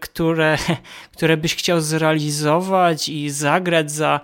które, 0.00 0.58
które 1.16 1.36
byś 1.36 1.54
chciał 1.54 1.80
zrealizować 1.80 3.08
i 3.08 3.30
zagrać 3.30 3.90
za 3.90 4.20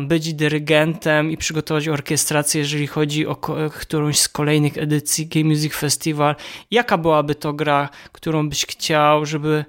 być 0.00 0.34
dyrygentem 0.34 1.30
i 1.30 1.36
przygotować 1.36 1.88
orkiestrację, 1.88 2.60
jeżeli 2.60 2.86
chodzi 2.86 3.26
o 3.26 3.36
którąś 3.80 4.18
z 4.18 4.28
kolejnych 4.28 4.78
edycji 4.78 5.26
Game 5.26 5.44
Music 5.44 5.74
Festival? 5.74 6.36
Jaka 6.70 6.98
byłaby 6.98 7.34
to 7.34 7.52
gra, 7.52 7.88
którą 8.12 8.48
byś 8.48 8.66
chciał, 8.66 9.26
żeby 9.26 9.64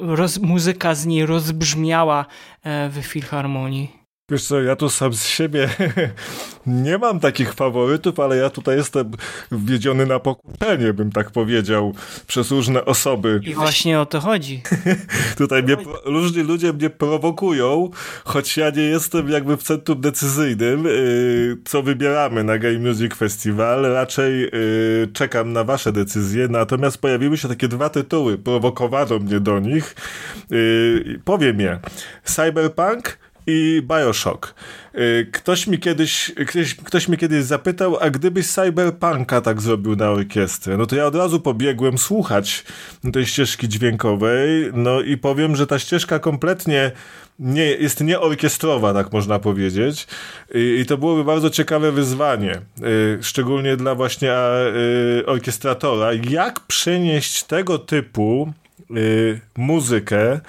roz, 0.00 0.38
muzyka 0.38 0.94
z 0.94 1.06
niej 1.06 1.26
rozbrzmiała 1.26 2.26
e, 2.62 2.88
w 2.88 3.02
filharmonii? 3.02 4.01
Wiesz 4.32 4.44
co, 4.44 4.62
ja 4.62 4.76
tu 4.76 4.90
sam 4.90 5.14
z 5.14 5.26
siebie 5.26 5.68
nie 6.66 6.98
mam 6.98 7.20
takich 7.20 7.54
faworytów, 7.54 8.20
ale 8.20 8.36
ja 8.36 8.50
tutaj 8.50 8.76
jestem 8.76 9.10
wwiedziony 9.50 10.06
na 10.06 10.18
pokuszenie, 10.18 10.92
bym 10.92 11.12
tak 11.12 11.30
powiedział, 11.30 11.94
przez 12.26 12.50
różne 12.50 12.84
osoby. 12.84 13.40
I 13.44 13.54
właśnie 13.54 14.00
o 14.00 14.06
to 14.06 14.20
chodzi. 14.20 14.62
tutaj 15.38 15.62
mnie, 15.62 15.76
różni 16.04 16.42
ludzie 16.42 16.72
mnie 16.72 16.90
prowokują, 16.90 17.90
choć 18.24 18.56
ja 18.56 18.70
nie 18.70 18.82
jestem 18.82 19.28
jakby 19.28 19.56
w 19.56 19.62
centrum 19.62 20.00
decyzyjnym, 20.00 20.84
yy, 20.84 21.58
co 21.64 21.82
wybieramy 21.82 22.44
na 22.44 22.58
Game 22.58 22.78
Music 22.78 23.14
Festival. 23.14 23.82
Raczej 23.82 24.40
yy, 24.40 25.08
czekam 25.12 25.52
na 25.52 25.64
wasze 25.64 25.92
decyzje, 25.92 26.48
natomiast 26.48 26.98
pojawiły 26.98 27.36
się 27.36 27.48
takie 27.48 27.68
dwa 27.68 27.88
tytuły, 27.88 28.38
prowokowano 28.38 29.18
mnie 29.18 29.40
do 29.40 29.60
nich. 29.60 29.94
Yy, 30.50 31.20
powiem 31.24 31.60
je. 31.60 31.78
Cyberpunk 32.24 33.18
i 33.46 33.82
Bioshock. 33.88 34.54
Y, 34.94 35.28
ktoś 35.32 35.66
mi 35.66 35.78
kiedyś, 35.78 36.32
ktoś, 36.46 36.74
ktoś 36.74 37.08
mi 37.08 37.18
kiedyś 37.18 37.44
zapytał, 37.44 37.96
a 38.00 38.10
gdybyś 38.10 38.46
Cyberpunka 38.46 39.40
tak 39.40 39.62
zrobił 39.62 39.96
na 39.96 40.10
orkiestrę, 40.10 40.76
no 40.76 40.86
to 40.86 40.96
ja 40.96 41.06
od 41.06 41.14
razu 41.14 41.40
pobiegłem 41.40 41.98
słuchać 41.98 42.64
tej 43.12 43.26
ścieżki 43.26 43.68
dźwiękowej, 43.68 44.70
no 44.74 45.00
i 45.00 45.16
powiem, 45.16 45.56
że 45.56 45.66
ta 45.66 45.78
ścieżka 45.78 46.18
kompletnie 46.18 46.92
nie, 47.38 47.64
jest 47.64 48.00
nieorkiestrowa, 48.00 48.94
tak 48.94 49.12
można 49.12 49.38
powiedzieć. 49.38 50.06
I, 50.54 50.78
I, 50.80 50.86
to 50.86 50.98
byłoby 50.98 51.24
bardzo 51.24 51.50
ciekawe 51.50 51.92
wyzwanie, 51.92 52.60
y, 52.82 53.18
szczególnie 53.22 53.76
dla 53.76 53.94
właśnie 53.94 54.32
y, 55.20 55.26
orkiestratora, 55.26 56.10
jak 56.30 56.60
przenieść 56.60 57.44
tego 57.44 57.78
typu 57.78 58.52
muzykę 59.56 60.40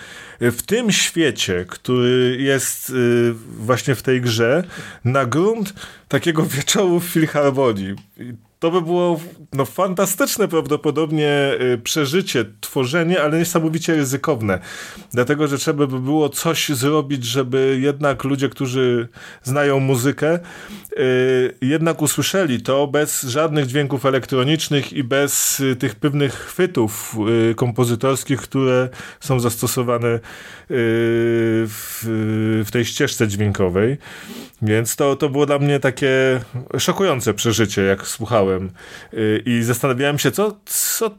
w 0.41 0.61
tym 0.61 0.91
świecie, 0.91 1.65
który 1.67 2.37
jest 2.39 2.89
y, 2.89 3.33
właśnie 3.57 3.95
w 3.95 4.01
tej 4.01 4.21
grze, 4.21 4.63
na 5.05 5.25
grunt 5.25 5.73
takiego 6.07 6.43
wieczoru 6.45 6.99
w 6.99 7.05
Filharmonii 7.05 7.95
to 8.63 8.71
by 8.71 8.81
było 8.81 9.19
no, 9.53 9.65
fantastyczne 9.65 10.47
prawdopodobnie 10.47 11.51
y, 11.61 11.77
przeżycie, 11.83 12.45
tworzenie, 12.61 13.21
ale 13.21 13.37
niesamowicie 13.39 13.95
ryzykowne. 13.95 14.59
Dlatego, 15.11 15.47
że 15.47 15.57
trzeba 15.57 15.87
by 15.87 15.99
było 15.99 16.29
coś 16.29 16.69
zrobić, 16.69 17.25
żeby 17.25 17.77
jednak 17.81 18.23
ludzie, 18.23 18.49
którzy 18.49 19.07
znają 19.43 19.79
muzykę, 19.79 20.39
y, 20.97 21.55
jednak 21.61 22.01
usłyszeli 22.01 22.61
to 22.61 22.87
bez 22.87 23.21
żadnych 23.21 23.67
dźwięków 23.67 24.05
elektronicznych 24.05 24.93
i 24.93 25.03
bez 25.03 25.59
y, 25.59 25.75
tych 25.75 25.95
pewnych 25.95 26.33
chwytów 26.33 27.15
kompozytorskich, 27.55 28.41
które 28.41 28.89
są 29.19 29.39
zastosowane 29.39 30.19
w, 30.69 32.05
w 32.65 32.71
tej 32.71 32.85
ścieżce 32.85 33.27
dźwiękowej. 33.27 33.97
Więc 34.61 34.95
to, 34.95 35.15
to 35.15 35.29
było 35.29 35.45
dla 35.45 35.59
mnie 35.59 35.79
takie 35.79 36.39
szokujące 36.79 37.33
przeżycie, 37.33 37.81
jak 37.81 38.07
słuchałem. 38.07 38.52
Y, 39.13 39.43
I 39.45 39.63
zastanawiałem 39.63 40.19
się, 40.19 40.31
co, 40.31 40.59
co, 40.65 41.11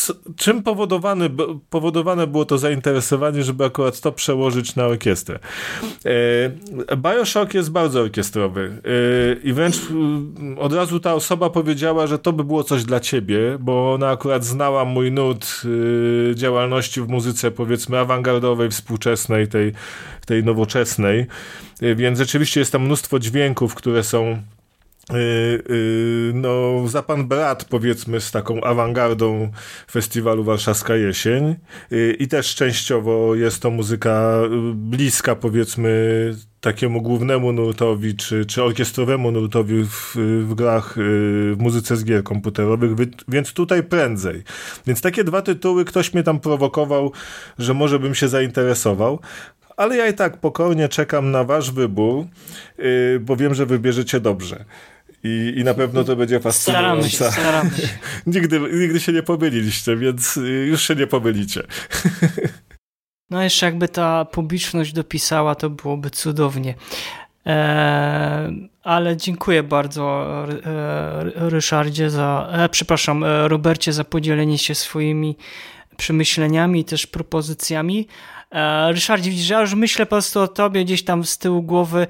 co, 0.00 0.14
czym 0.36 0.62
powodowane, 0.62 1.28
powodowane 1.70 2.26
było 2.26 2.44
to 2.44 2.58
zainteresowanie, 2.58 3.42
żeby 3.42 3.64
akurat 3.64 4.00
to 4.00 4.12
przełożyć 4.12 4.76
na 4.76 4.86
orkiestrę? 4.86 5.38
E, 6.90 6.96
Bioshock 6.96 7.54
jest 7.54 7.70
bardzo 7.70 8.00
orkiestrowy 8.00 8.82
e, 8.84 9.42
i 9.42 9.52
wręcz 9.52 9.76
od 10.58 10.72
razu 10.72 11.00
ta 11.00 11.14
osoba 11.14 11.50
powiedziała, 11.50 12.06
że 12.06 12.18
to 12.18 12.32
by 12.32 12.44
było 12.44 12.64
coś 12.64 12.84
dla 12.84 13.00
ciebie, 13.00 13.58
bo 13.60 13.92
ona 13.94 14.10
akurat 14.10 14.44
znała 14.44 14.84
mój 14.84 15.12
nut 15.12 15.62
działalności 16.34 17.00
w 17.00 17.08
muzyce 17.08 17.50
powiedzmy 17.50 17.98
awangardowej, 17.98 18.70
współczesnej, 18.70 19.48
tej, 19.48 19.72
tej 20.26 20.44
nowoczesnej, 20.44 21.26
więc 21.96 22.18
rzeczywiście 22.18 22.60
jest 22.60 22.72
tam 22.72 22.82
mnóstwo 22.82 23.18
dźwięków, 23.18 23.74
które 23.74 24.02
są 24.02 24.36
Y, 24.36 24.38
y, 24.38 24.59
no, 26.34 26.88
za 26.88 27.02
pan 27.02 27.28
brat, 27.28 27.64
powiedzmy, 27.64 28.20
z 28.20 28.30
taką 28.30 28.60
awangardą 28.60 29.50
festiwalu 29.90 30.44
Warszawska 30.44 30.96
Jesień. 30.96 31.56
Y, 31.92 32.16
I 32.18 32.28
też 32.28 32.54
częściowo 32.54 33.34
jest 33.34 33.62
to 33.62 33.70
muzyka 33.70 34.40
bliska, 34.74 35.36
powiedzmy, 35.36 35.90
takiemu 36.60 37.02
głównemu 37.02 37.52
nurtowi, 37.52 38.16
czy, 38.16 38.46
czy 38.46 38.62
orkiestrowemu 38.62 39.30
nurtowi 39.30 39.84
w, 39.84 40.16
w 40.48 40.54
grach, 40.54 40.94
w 40.96 41.56
muzyce 41.58 41.96
z 41.96 42.04
gier 42.04 42.22
komputerowych, 42.22 42.90
więc 43.28 43.52
tutaj 43.52 43.82
prędzej. 43.82 44.42
Więc 44.86 45.00
takie 45.00 45.24
dwa 45.24 45.42
tytuły 45.42 45.84
ktoś 45.84 46.14
mnie 46.14 46.22
tam 46.22 46.40
prowokował, 46.40 47.12
że 47.58 47.74
może 47.74 47.98
bym 47.98 48.14
się 48.14 48.28
zainteresował 48.28 49.18
ale 49.80 49.96
ja 49.96 50.08
i 50.08 50.14
tak 50.14 50.36
pokornie 50.36 50.88
czekam 50.88 51.30
na 51.30 51.44
wasz 51.44 51.70
wybór, 51.70 52.24
bo 53.20 53.36
wiem, 53.36 53.54
że 53.54 53.66
wybierzecie 53.66 54.20
dobrze. 54.20 54.64
I, 55.24 55.54
I 55.56 55.64
na 55.64 55.74
pewno 55.74 56.04
to 56.04 56.16
będzie 56.16 56.40
fascynujące. 56.40 57.10
Staramy 57.10 57.32
się, 57.32 57.40
staramy 57.40 57.70
się. 57.86 57.88
nigdy, 58.26 58.60
nigdy 58.60 59.00
się 59.00 59.12
nie 59.12 59.22
pomyliliście, 59.22 59.96
więc 59.96 60.36
y, 60.36 60.66
już 60.66 60.82
się 60.82 60.94
nie 60.94 61.06
pomylicie. 61.06 61.62
No 63.30 63.42
jeszcze 63.42 63.66
jakby 63.66 63.88
ta 63.88 64.24
publiczność 64.24 64.92
dopisała, 64.92 65.54
to 65.54 65.70
byłoby 65.70 66.10
cudownie. 66.10 66.74
Eee, 67.44 68.70
ale 68.82 69.16
dziękuję 69.16 69.62
bardzo 69.62 70.26
e, 70.48 71.48
Ryszardzie 71.50 72.10
za, 72.10 72.48
e, 72.52 72.68
przepraszam, 72.68 73.24
e, 73.24 73.48
Robercie 73.48 73.92
za 73.92 74.04
podzielenie 74.04 74.58
się 74.58 74.74
swoimi 74.74 75.36
przemyśleniami 75.96 76.80
i 76.80 76.84
też 76.84 77.06
propozycjami. 77.06 78.08
E, 78.52 78.92
Ryszardzie, 78.92 79.30
widzisz, 79.30 79.48
ja 79.48 79.60
już 79.60 79.74
myślę 79.74 80.06
po 80.06 80.10
prostu 80.10 80.40
o 80.40 80.48
tobie 80.48 80.84
gdzieś 80.84 81.04
tam 81.04 81.24
z 81.24 81.38
tyłu 81.38 81.62
głowy. 81.62 82.06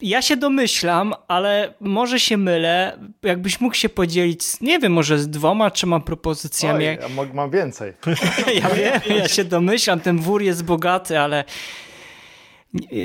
Ja 0.00 0.22
się 0.22 0.36
domyślam, 0.36 1.14
ale 1.28 1.74
może 1.80 2.20
się 2.20 2.36
mylę. 2.36 2.98
Jakbyś 3.22 3.60
mógł 3.60 3.74
się 3.74 3.88
podzielić, 3.88 4.60
nie 4.60 4.78
wiem, 4.78 4.92
może 4.92 5.18
z 5.18 5.28
dwoma, 5.28 5.70
trzema 5.70 6.00
propozycjami. 6.00 6.88
Oj, 6.88 6.98
ja 7.02 7.34
mam 7.34 7.50
więcej. 7.50 7.92
ja 8.62 8.68
wiem, 8.68 9.00
ja 9.18 9.28
się 9.28 9.44
domyślam, 9.44 10.00
ten 10.00 10.18
wór 10.18 10.42
jest 10.42 10.64
bogaty, 10.64 11.18
ale. 11.18 11.44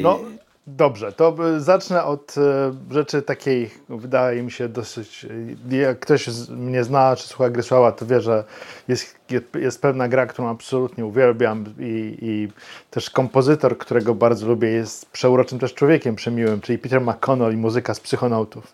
No, 0.02 0.20
Dobrze, 0.68 1.12
to 1.12 1.36
zacznę 1.58 2.04
od 2.04 2.36
e, 2.38 2.94
rzeczy 2.94 3.22
takiej, 3.22 3.72
wydaje 3.90 4.44
mi 4.44 4.52
się 4.52 4.70
dosyć, 4.70 5.26
e, 5.72 5.76
jak 5.78 6.00
ktoś 6.00 6.28
mnie 6.50 6.84
zna, 6.84 7.16
czy 7.16 7.28
słucha 7.28 7.50
gry 7.50 7.64
słała, 7.64 7.92
to 7.92 8.06
wie, 8.06 8.22
że 8.22 8.44
jest, 8.88 9.20
jest 9.56 9.82
pewna 9.82 10.08
gra, 10.08 10.26
którą 10.26 10.50
absolutnie 10.50 11.06
uwielbiam 11.06 11.66
i, 11.80 12.18
i 12.22 12.48
też 12.92 13.10
kompozytor, 13.10 13.78
którego 13.78 14.16
bardzo 14.16 14.48
lubię, 14.48 14.70
jest 14.70 15.12
przeuroczym 15.12 15.60
też 15.60 15.74
człowiekiem 15.74 16.16
przemiłym, 16.16 16.62
czyli 16.62 16.78
Peter 16.78 17.02
McConnell 17.02 17.54
i 17.54 17.58
muzyka 17.58 17.94
z 17.94 18.00
Psychonautów. 18.00 18.74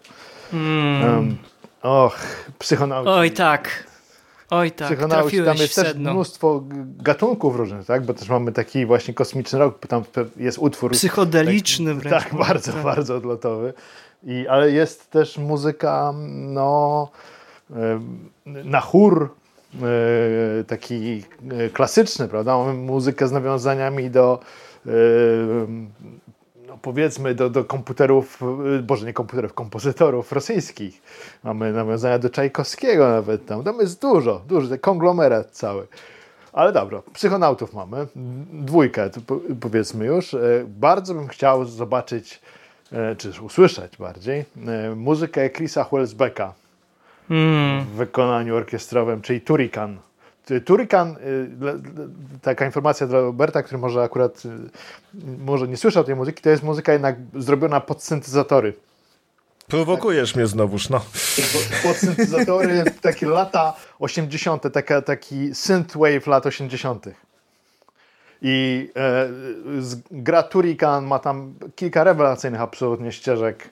Mm. 0.54 1.16
Um, 1.16 1.38
och, 1.82 2.20
Psychonauci. 2.60 3.10
Oj 3.10 3.32
tak, 3.32 3.89
Oj 4.50 4.72
tak, 4.72 4.88
Psychonauci, 4.88 5.44
tam 5.44 5.58
jest 5.58 5.76
też 5.76 5.96
mnóstwo 5.96 6.64
gatunków 6.98 7.56
różnych, 7.56 7.86
tak? 7.86 8.06
Bo 8.06 8.14
też 8.14 8.30
mamy 8.30 8.52
taki 8.52 8.86
właśnie 8.86 9.14
kosmiczny 9.14 9.60
rok, 9.60 9.88
tam 9.88 10.04
jest 10.38 10.58
utwór... 10.58 10.92
Psychodeliczny 10.92 11.94
tak, 11.94 12.04
wręcz. 12.04 12.24
Tak, 12.24 12.36
bardzo, 12.48 12.74
tak. 12.74 12.84
bardzo 12.84 13.16
odlotowy. 13.16 13.74
I, 14.24 14.48
ale 14.48 14.72
jest 14.72 15.12
też 15.12 15.38
muzyka, 15.38 16.14
no, 16.28 17.10
na 18.46 18.80
chór, 18.82 19.36
e, 20.60 20.64
taki 20.64 21.24
e, 21.52 21.70
klasyczny, 21.70 22.28
prawda? 22.28 22.58
Mamy 22.58 22.74
muzykę 22.74 23.28
z 23.28 23.32
nawiązaniami 23.32 24.10
do 24.10 24.40
powiedzmy 26.82 27.36
do, 27.36 27.50
do 27.50 27.64
komputerów, 27.66 28.42
y, 28.80 28.84
boże 28.84 29.06
nie 29.06 29.14
komputerów, 29.14 29.54
kompozytorów 29.54 30.32
rosyjskich. 30.32 31.02
Mamy 31.44 31.74
nawiązania 31.74 32.20
do 32.20 32.30
Czajkowskiego 32.30 33.10
nawet 33.10 33.46
tam. 33.46 33.64
Tam 33.64 33.80
jest 33.80 34.02
dużo, 34.02 34.42
dużo, 34.48 34.78
konglomerat 34.82 35.52
cały. 35.52 35.88
Ale 36.54 36.72
dobra, 36.72 37.02
psychonautów 37.14 37.74
mamy, 37.74 38.08
dwójkę 38.54 39.10
powiedzmy 39.62 40.06
już. 40.06 40.34
E, 40.34 40.40
bardzo 40.68 41.14
bym 41.14 41.28
chciał 41.28 41.66
zobaczyć, 41.66 42.42
e, 42.92 43.16
czy 43.16 43.32
usłyszeć 43.42 43.98
bardziej, 43.98 44.46
e, 44.68 44.96
muzykę 44.96 45.50
Chrisa 45.50 45.84
Huelsbecka 45.84 46.54
mm. 47.30 47.86
w 47.86 47.88
wykonaniu 47.88 48.56
orkiestrowym, 48.56 49.22
czyli 49.22 49.42
Turikan. 49.42 49.98
Turikan, 50.66 51.16
y, 51.18 52.40
taka 52.42 52.66
informacja 52.66 53.08
dla 53.08 53.20
Roberta, 53.20 53.64
który 53.64 53.78
może 53.78 54.04
akurat 54.04 54.44
y, 54.46 54.50
może 55.38 55.68
nie 55.68 55.78
słyszał 55.78 56.04
tej 56.04 56.16
muzyki, 56.16 56.44
to 56.44 56.50
jest 56.50 56.64
muzyka 56.64 56.94
jednak 56.94 57.16
zrobiona 57.36 57.82
pod 57.82 58.04
syntezatory. 58.04 58.74
Prowokujesz 59.68 60.30
tak. 60.30 60.38
mnie 60.38 60.48
znowuż, 60.48 60.90
no. 60.90 61.02
Pod 61.84 61.98
syntezatory, 61.98 62.84
takie 63.02 63.28
lata 63.28 63.74
80., 64.00 64.74
taka, 64.74 65.02
taki 65.02 65.56
synthwave 65.56 66.28
lat 66.28 66.46
80. 66.46 67.06
I 68.42 68.90
e, 68.96 69.30
gra 70.12 70.44
Turikan 70.44 71.06
ma 71.06 71.20
tam 71.20 71.54
kilka 71.76 72.04
rewelacyjnych 72.04 72.62
absolutnie 72.62 73.12
ścieżek 73.12 73.70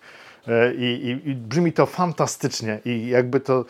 e, 0.48 0.74
i, 0.74 1.20
i 1.26 1.36
brzmi 1.36 1.74
to 1.74 1.86
fantastycznie 1.86 2.80
i 2.86 3.08
jakby 3.08 3.40
to 3.40 3.66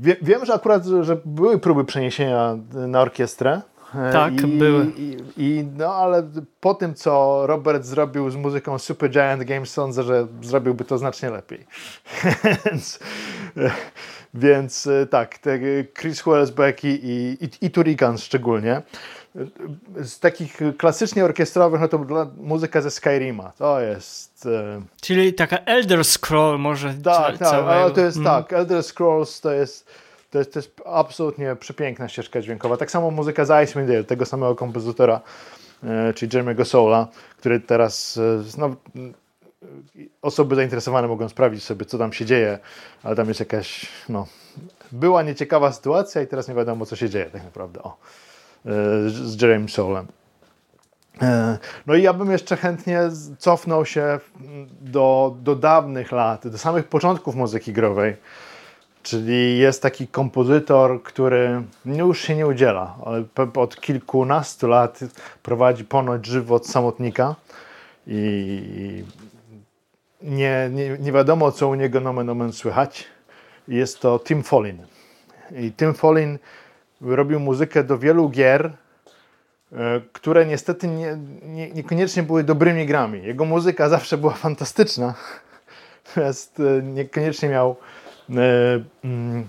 Wie, 0.00 0.16
wiem, 0.22 0.44
że 0.44 0.54
akurat 0.54 0.84
że 0.84 1.16
były 1.24 1.58
próby 1.58 1.84
przeniesienia 1.84 2.56
na 2.72 3.00
orkiestrę. 3.00 3.60
E, 3.94 4.12
tak, 4.12 4.40
I, 4.40 4.46
były. 4.46 4.86
I, 4.96 5.16
I, 5.36 5.64
no, 5.76 5.94
ale 5.94 6.30
po 6.60 6.74
tym, 6.74 6.94
co 6.94 7.42
Robert 7.46 7.84
zrobił 7.84 8.30
z 8.30 8.36
muzyką 8.36 8.78
Super 8.78 9.10
Giant 9.10 9.44
Games, 9.44 9.70
sądzę, 9.70 10.02
że 10.02 10.26
zrobiłby 10.42 10.84
to 10.84 10.98
znacznie 10.98 11.30
lepiej. 11.30 11.66
więc, 12.64 12.98
e, 13.56 13.70
więc 14.34 14.86
e, 14.86 15.06
tak, 15.06 15.38
Chris 16.00 16.22
Wellsbeck 16.22 16.84
i, 16.84 16.88
i, 16.88 17.66
i 17.66 17.70
szczególnie 18.18 18.82
z 19.96 20.18
takich 20.18 20.60
klasycznie 20.78 21.24
orkiestrowych, 21.24 21.80
no 21.80 21.88
to 21.88 22.06
muzyka 22.36 22.80
ze 22.80 22.90
Skyrima. 22.90 23.52
To 23.58 23.80
jest... 23.80 24.46
E... 24.46 24.82
Czyli 25.00 25.34
taka 25.34 25.58
Elder 25.58 26.04
Scroll 26.04 26.58
może 26.58 26.94
Tak, 26.94 27.38
tak, 27.38 27.52
ale 27.52 27.90
to 27.90 28.00
jest 28.00 28.16
mm. 28.16 28.28
tak, 28.28 28.52
Elder 28.52 28.82
Scrolls 28.82 29.40
to 29.40 29.52
jest, 29.52 29.86
to 30.30 30.38
jest, 30.38 30.52
to 30.52 30.58
jest 30.58 30.80
absolutnie 30.86 31.56
przepiękna 31.56 32.08
ścieżka 32.08 32.40
dźwiękowa. 32.40 32.76
Tak 32.76 32.90
samo 32.90 33.10
muzyka 33.10 33.44
z 33.44 33.64
Icewind 33.64 33.90
Dale, 33.90 34.04
tego 34.04 34.26
samego 34.26 34.54
kompozytora, 34.54 35.20
e, 35.84 36.14
czyli 36.14 36.32
Jeremy'ego 36.32 36.64
Soula, 36.64 37.08
który 37.38 37.60
teraz 37.60 38.16
e, 38.16 38.42
no, 38.58 38.76
osoby 40.22 40.56
zainteresowane 40.56 41.08
mogą 41.08 41.28
sprawdzić 41.28 41.64
sobie, 41.64 41.86
co 41.86 41.98
tam 41.98 42.12
się 42.12 42.24
dzieje, 42.24 42.58
ale 43.02 43.16
tam 43.16 43.28
jest 43.28 43.40
jakaś, 43.40 43.86
no, 44.08 44.26
była 44.92 45.22
nieciekawa 45.22 45.72
sytuacja 45.72 46.22
i 46.22 46.26
teraz 46.26 46.48
nie 46.48 46.54
wiadomo, 46.54 46.86
co 46.86 46.96
się 46.96 47.10
dzieje 47.10 47.26
tak 47.26 47.44
naprawdę. 47.44 47.82
O 47.82 47.96
z 49.06 49.42
Jeremy 49.42 49.68
Soulem. 49.68 50.06
E, 51.22 51.58
no 51.86 51.94
i 51.94 52.02
ja 52.02 52.12
bym 52.12 52.30
jeszcze 52.30 52.56
chętnie 52.56 53.00
cofnął 53.38 53.86
się 53.86 54.20
do, 54.80 55.36
do 55.42 55.56
dawnych 55.56 56.12
lat, 56.12 56.48
do 56.48 56.58
samych 56.58 56.88
początków 56.88 57.34
muzyki 57.34 57.72
growej. 57.72 58.16
Czyli 59.02 59.58
jest 59.58 59.82
taki 59.82 60.08
kompozytor, 60.08 61.02
który 61.02 61.62
już 61.84 62.20
się 62.20 62.36
nie 62.36 62.46
udziela, 62.46 62.96
od 63.56 63.80
kilkunastu 63.80 64.68
lat 64.68 65.00
prowadzi 65.42 65.84
ponoć 65.84 66.26
żywot 66.26 66.66
samotnika 66.66 67.34
i 68.06 69.04
nie, 70.22 70.70
nie, 70.72 70.98
nie 70.98 71.12
wiadomo, 71.12 71.52
co 71.52 71.68
u 71.68 71.74
niego 71.74 72.00
nomen 72.00 72.30
omen 72.30 72.52
słychać. 72.52 73.04
Jest 73.68 74.00
to 74.00 74.18
Tim 74.18 74.42
Follin. 74.42 74.82
I 75.56 75.72
Tim 75.72 75.94
Follin 75.94 76.38
robił 77.00 77.40
muzykę 77.40 77.84
do 77.84 77.98
wielu 77.98 78.28
gier, 78.28 78.72
e, 79.72 80.00
które 80.12 80.46
niestety 80.46 80.88
nie, 80.88 81.18
nie, 81.42 81.70
niekoniecznie 81.70 82.22
były 82.22 82.44
dobrymi 82.44 82.86
grami. 82.86 83.22
Jego 83.22 83.44
muzyka 83.44 83.88
zawsze 83.88 84.18
była 84.18 84.32
fantastyczna, 84.32 85.14
natomiast 86.06 86.60
e, 86.60 86.82
niekoniecznie 86.82 87.48
miał 87.48 87.76
e, 88.30 88.34
mm, 89.04 89.46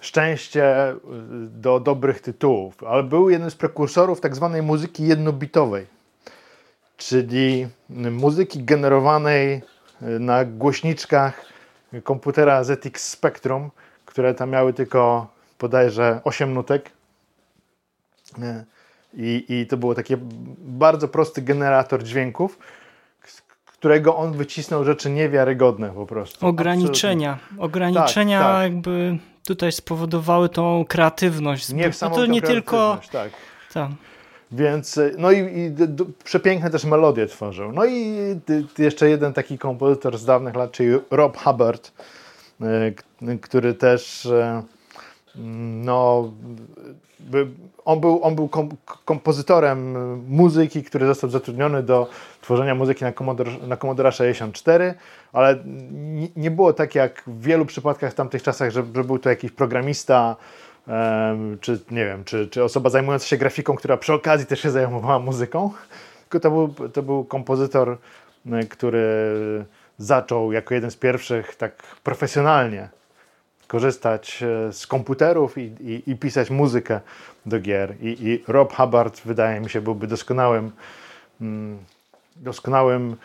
szczęście 0.00 0.94
do 1.48 1.80
dobrych 1.80 2.20
tytułów, 2.20 2.84
ale 2.84 3.02
był 3.02 3.30
jednym 3.30 3.50
z 3.50 3.54
prekursorów 3.54 4.20
tak 4.20 4.36
zwanej 4.36 4.62
muzyki 4.62 5.06
jednobitowej, 5.06 5.86
czyli 6.96 7.68
muzyki 8.10 8.64
generowanej 8.64 9.62
na 10.00 10.44
głośniczkach 10.44 11.44
komputera 12.04 12.64
ZX 12.64 13.08
Spectrum, 13.08 13.70
które 14.04 14.34
tam 14.34 14.50
miały 14.50 14.72
tylko 14.72 15.26
bodajże 15.60 16.20
8 16.24 16.54
nutek. 16.54 16.90
E, 18.42 18.64
I, 19.14 19.44
I 19.48 19.66
to 19.66 19.76
było 19.76 19.94
takie 19.94 20.18
bardzo 20.58 21.08
prosty 21.08 21.42
generator 21.42 22.02
dźwięków, 22.02 22.58
z 23.26 23.42
którego 23.66 24.16
on 24.16 24.32
wycisnął 24.32 24.84
rzeczy 24.84 25.10
niewiarygodne 25.10 25.90
po 25.90 26.06
prostu. 26.06 26.46
Ograniczenia. 26.46 27.32
Absolutnie. 27.32 27.64
Ograniczenia 27.64 28.40
Tak, 28.40 28.48
tak. 28.52 28.62
jakby 28.72 29.18
tutaj 29.46 29.72
spowodowały 29.72 30.48
tą 30.48 30.84
kreatywność. 30.88 31.72
Bo 31.72 31.80
to 31.80 31.86
Niesamowitą 31.86 32.32
nie 32.32 32.42
tylko... 32.42 32.98
Tak. 33.12 33.30
Tak. 33.72 33.90
Więc, 34.52 34.98
e, 34.98 35.10
no 35.18 35.32
i, 35.32 35.58
i 35.58 35.70
d, 35.70 35.86
d, 35.86 36.04
przepiękne 36.24 36.70
też 36.70 36.84
melodie 36.84 37.26
tworzył. 37.26 37.72
No 37.72 37.84
i 37.84 38.14
d, 38.46 38.62
jeszcze 38.84 39.08
jeden 39.10 39.32
taki 39.32 39.58
kompozytor 39.58 40.18
z 40.18 40.24
dawnych 40.24 40.54
lat, 40.54 40.72
czyli 40.72 40.88
Rob 41.10 41.36
Hubbard, 41.38 41.92
k- 42.96 43.02
który 43.40 43.74
też 43.74 44.26
e, 44.26 44.62
no, 45.84 46.32
on 47.84 48.00
był, 48.00 48.24
on 48.24 48.34
był 48.34 48.48
kom, 48.48 48.68
kompozytorem 49.04 49.96
muzyki, 50.28 50.82
który 50.82 51.06
został 51.06 51.30
zatrudniony 51.30 51.82
do 51.82 52.10
tworzenia 52.40 52.74
muzyki 52.74 53.04
na 53.04 53.12
Commodore, 53.12 53.50
na 53.66 53.76
Commodore 53.76 54.12
64, 54.12 54.94
ale 55.32 55.58
nie, 56.36 56.50
było 56.50 56.72
tak 56.72 56.94
jak 56.94 57.22
w 57.26 57.42
wielu 57.42 57.66
przypadkach 57.66 58.12
w 58.12 58.14
tamtych 58.14 58.42
czasach, 58.42 58.70
że, 58.70 58.84
że 58.94 59.04
był 59.04 59.18
to 59.18 59.30
jakiś 59.30 59.50
programista, 59.50 60.36
czy 61.60 61.80
nie 61.90 62.04
wiem, 62.04 62.24
czy, 62.24 62.48
czy 62.48 62.64
osoba 62.64 62.90
zajmująca 62.90 63.26
się 63.26 63.36
grafiką, 63.36 63.76
która 63.76 63.96
przy 63.96 64.12
okazji 64.12 64.46
też 64.46 64.60
się 64.60 64.70
zajmowała 64.70 65.18
muzyką, 65.18 65.70
tylko 66.20 66.40
to 66.40 66.50
był, 66.50 66.88
to 66.88 67.02
był 67.02 67.24
kompozytor, 67.24 67.98
który 68.70 69.04
zaczął 69.98 70.52
jako 70.52 70.74
jeden 70.74 70.90
z 70.90 70.96
pierwszych 70.96 71.56
tak 71.56 71.82
profesjonalnie 72.04 72.88
korzystać 73.68 74.42
e, 74.42 74.72
z 74.72 74.86
komputerów 74.86 75.58
i, 75.58 75.60
i, 75.80 76.10
i 76.10 76.16
pisać 76.16 76.50
muzykę 76.50 77.00
do 77.46 77.60
gier. 77.60 77.94
I, 78.00 78.16
I 78.26 78.44
Rob 78.48 78.76
Hubbard, 78.76 79.20
wydaje 79.24 79.60
mi 79.60 79.70
się, 79.70 79.80
byłby 79.80 80.06
doskonałym, 80.06 80.70
mm, 81.40 81.78
doskonałym 82.36 83.16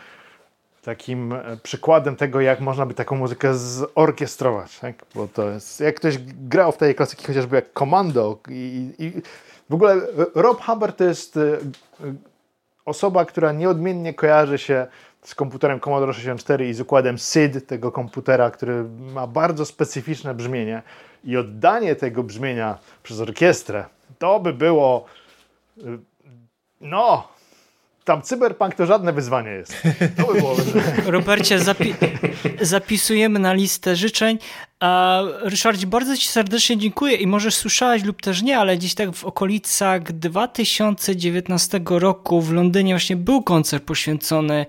takim 0.82 1.32
e, 1.32 1.56
przykładem 1.62 2.16
tego, 2.16 2.40
jak 2.40 2.60
można 2.60 2.86
by 2.86 2.94
taką 2.94 3.16
muzykę 3.16 3.54
zorkiestrować. 3.54 4.78
Tak? 4.78 4.94
Bo 5.14 5.28
to 5.28 5.50
jest, 5.50 5.80
jak 5.80 5.96
ktoś 5.96 6.18
grał 6.48 6.72
w 6.72 6.76
tej 6.76 6.94
klasyki 6.94 7.26
chociażby 7.26 7.56
jak 7.56 7.72
Commando 7.78 8.38
i, 8.48 8.90
i 8.98 9.22
w 9.70 9.74
ogóle 9.74 9.96
Rob 10.34 10.64
Hubbard 10.64 10.96
to 10.96 11.04
jest 11.04 11.36
e, 11.36 11.58
osoba, 12.84 13.24
która 13.24 13.52
nieodmiennie 13.52 14.14
kojarzy 14.14 14.58
się 14.58 14.86
z 15.24 15.34
komputerem 15.34 15.80
Commodore 15.80 16.12
64 16.12 16.68
i 16.68 16.74
z 16.74 16.80
układem 16.80 17.18
SID 17.18 17.66
tego 17.66 17.92
komputera, 17.92 18.50
który 18.50 18.84
ma 18.84 19.26
bardzo 19.26 19.66
specyficzne 19.66 20.34
brzmienie 20.34 20.82
i 21.24 21.36
oddanie 21.36 21.96
tego 21.96 22.22
brzmienia 22.22 22.78
przez 23.02 23.20
orkiestrę, 23.20 23.84
to 24.18 24.40
by 24.40 24.52
było 24.52 25.04
y, 25.78 25.82
no, 26.80 27.28
tam 28.04 28.22
cyberpunk 28.22 28.74
to 28.74 28.86
żadne 28.86 29.12
wyzwanie 29.12 29.50
jest. 29.50 29.82
To 30.16 30.26
by 30.26 30.38
było 30.38 30.56
Robercie, 31.06 31.58
zapi 31.58 31.94
zapisujemy 32.60 33.38
na 33.38 33.52
listę 33.52 33.96
życzeń. 33.96 34.38
A 34.80 35.22
bardzo 35.86 36.16
Ci 36.16 36.28
serdecznie 36.28 36.78
dziękuję 36.78 37.16
i 37.16 37.26
może 37.26 37.50
słyszałeś 37.50 38.04
lub 38.04 38.22
też 38.22 38.42
nie, 38.42 38.58
ale 38.58 38.76
gdzieś 38.76 38.94
tak 38.94 39.12
w 39.12 39.24
okolicach 39.24 40.02
2019 40.12 41.80
roku 41.86 42.40
w 42.40 42.52
Londynie 42.52 42.94
właśnie 42.94 43.16
był 43.16 43.42
koncert 43.42 43.84
poświęcony 43.84 44.66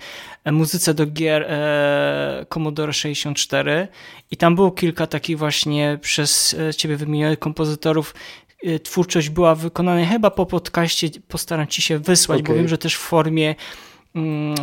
muzyce 0.51 0.93
do 0.93 1.05
gier 1.05 1.43
e, 1.43 2.45
Commodore 2.49 2.93
64 2.93 3.87
i 4.31 4.37
tam 4.37 4.55
było 4.55 4.71
kilka 4.71 5.07
takich 5.07 5.37
właśnie 5.37 5.97
przez 6.01 6.55
e, 6.69 6.73
Ciebie 6.73 6.97
wymienionych 6.97 7.39
kompozytorów 7.39 8.15
e, 8.15 8.44
twórczość 8.83 9.29
była 9.29 9.55
wykonana 9.55 10.05
chyba 10.05 10.31
po 10.31 10.45
podcaście, 10.45 11.09
postaram 11.27 11.67
Ci 11.67 11.81
się 11.81 11.99
wysłać, 11.99 12.39
okay. 12.39 12.53
bo 12.53 12.57
wiem, 12.57 12.67
że 12.67 12.77
też 12.77 12.95
w 12.95 12.99
formie 12.99 13.55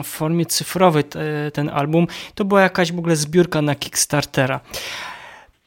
w 0.04 0.06
formie 0.06 0.46
cyfrowej 0.46 1.04
te, 1.04 1.50
ten 1.50 1.68
album, 1.68 2.06
to 2.34 2.44
była 2.44 2.62
jakaś 2.62 2.92
w 2.92 2.98
ogóle 2.98 3.16
zbiórka 3.16 3.62
na 3.62 3.74
Kickstartera. 3.74 4.60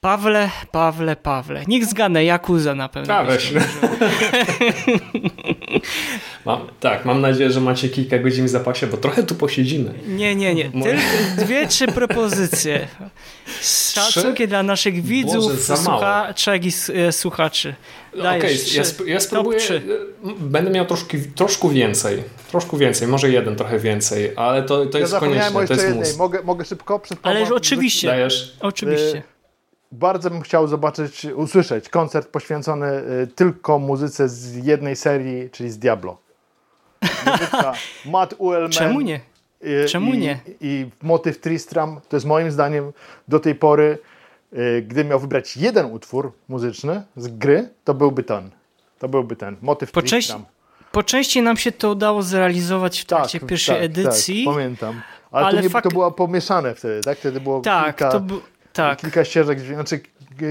Pawle, 0.01 0.49
Pawle, 0.71 1.15
Pawle. 1.15 1.63
Niech 1.67 1.85
zgadnę, 1.85 2.23
Jakuza 2.23 2.75
na 2.75 2.89
pewno. 2.89 3.25
Weź. 3.25 3.53
mam, 6.45 6.67
tak, 6.79 7.05
mam 7.05 7.21
nadzieję, 7.21 7.51
że 7.51 7.61
macie 7.61 7.89
kilka 7.89 8.19
godzin 8.19 8.45
w 8.45 8.49
zapasie, 8.49 8.87
bo 8.87 8.97
trochę 8.97 9.23
tu 9.23 9.35
posiedzimy. 9.35 9.93
Nie, 10.07 10.35
nie, 10.35 10.55
nie. 10.55 10.71
Tylko 10.71 10.97
dwie, 11.37 11.67
trzy 11.67 11.87
propozycje. 11.87 12.87
Z 13.61 13.93
szacunkiem 13.93 14.47
dla 14.47 14.63
naszych 14.63 15.03
widzów, 15.03 15.63
słuchaczek 15.63 16.65
i 16.65 16.71
słuchaczy. 17.11 17.75
Okej, 18.13 18.37
okay, 18.37 18.51
ja, 18.75 18.81
sp 18.91 18.97
ja 19.05 19.19
spróbuję. 19.19 19.59
Będę 20.39 20.71
miał 20.71 20.85
troszkę, 20.85 21.17
troszkę 21.35 21.69
więcej. 21.69 22.23
Troszkę 22.49 22.77
więcej, 22.77 23.07
może 23.07 23.29
jeden 23.29 23.55
trochę 23.55 23.79
więcej, 23.79 24.31
ale 24.35 24.63
to, 24.63 24.85
to 24.85 24.97
ja 24.97 25.01
jest 25.01 25.15
konieczne. 25.15 25.67
To 25.67 25.73
jest 25.73 25.87
jednej. 25.87 26.17
Mogę, 26.17 26.43
mogę 26.43 26.65
szybko 26.65 26.99
przed 26.99 27.19
Ale 27.23 27.53
oczywiście. 27.53 28.07
Dajesz? 28.07 28.57
Oczywiście. 28.59 29.23
Bardzo 29.91 30.29
bym 30.29 30.41
chciał 30.41 30.67
zobaczyć, 30.67 31.25
usłyszeć 31.35 31.89
koncert 31.89 32.27
poświęcony 32.27 32.87
y, 32.87 33.27
tylko 33.35 33.79
muzyce 33.79 34.29
z 34.29 34.65
jednej 34.65 34.95
serii, 34.95 35.49
czyli 35.49 35.71
z 35.71 35.77
Diablo. 35.77 36.24
Muzyka 37.25 37.73
Matt 38.11 38.35
Uelmen. 38.37 38.71
Czemu 38.71 39.01
nie? 39.01 39.19
Czemu 39.87 40.13
i, 40.13 40.17
nie? 40.17 40.39
I 40.61 40.89
motyw 41.01 41.39
Tristram 41.39 41.99
to 42.09 42.15
jest 42.15 42.25
moim 42.25 42.51
zdaniem 42.51 42.93
do 43.27 43.39
tej 43.39 43.55
pory, 43.55 43.97
y, 44.53 44.81
gdybym 44.87 45.07
miał 45.07 45.19
wybrać 45.19 45.57
jeden 45.57 45.85
utwór 45.85 46.31
muzyczny 46.47 47.03
z 47.15 47.27
gry, 47.27 47.69
to 47.83 47.93
byłby 47.93 48.23
ten. 48.23 48.49
To 48.99 49.07
byłby 49.07 49.35
ten. 49.35 49.55
Motyw 49.61 49.91
po 49.91 50.01
Tristram. 50.01 50.39
Części, 50.39 50.55
po 50.91 51.03
części 51.03 51.41
nam 51.41 51.57
się 51.57 51.71
to 51.71 51.91
udało 51.91 52.21
zrealizować 52.21 53.01
w 53.01 53.05
trakcie 53.05 53.39
tak, 53.39 53.49
pierwszej 53.49 53.75
tak, 53.75 53.83
edycji. 53.83 54.45
Tak, 54.45 54.53
pamiętam. 54.53 55.01
Ale, 55.31 55.45
ale 55.45 55.57
to, 55.57 55.63
nie, 55.63 55.69
fakt... 55.69 55.83
to 55.83 55.89
było 55.89 56.11
pomieszane 56.11 56.75
wtedy, 56.75 57.01
tak? 57.01 57.17
Wtedy 57.17 57.41
było 57.41 57.61
tak, 57.61 57.85
kilka, 57.85 58.11
to 58.11 58.19
bu... 58.19 58.41
tak. 58.73 58.99
kilka 58.99 59.25
ścieżek, 59.25 59.59
znaczy 59.59 59.99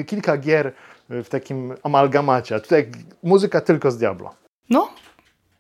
kilka 0.06 0.36
gier 0.36 0.72
w 1.08 1.28
takim 1.28 1.74
amalgamacie. 1.82 2.54
A 2.54 2.60
tutaj 2.60 2.90
muzyka 3.22 3.60
tylko 3.60 3.90
z 3.90 3.98
Diablo. 3.98 4.34
No, 4.70 4.88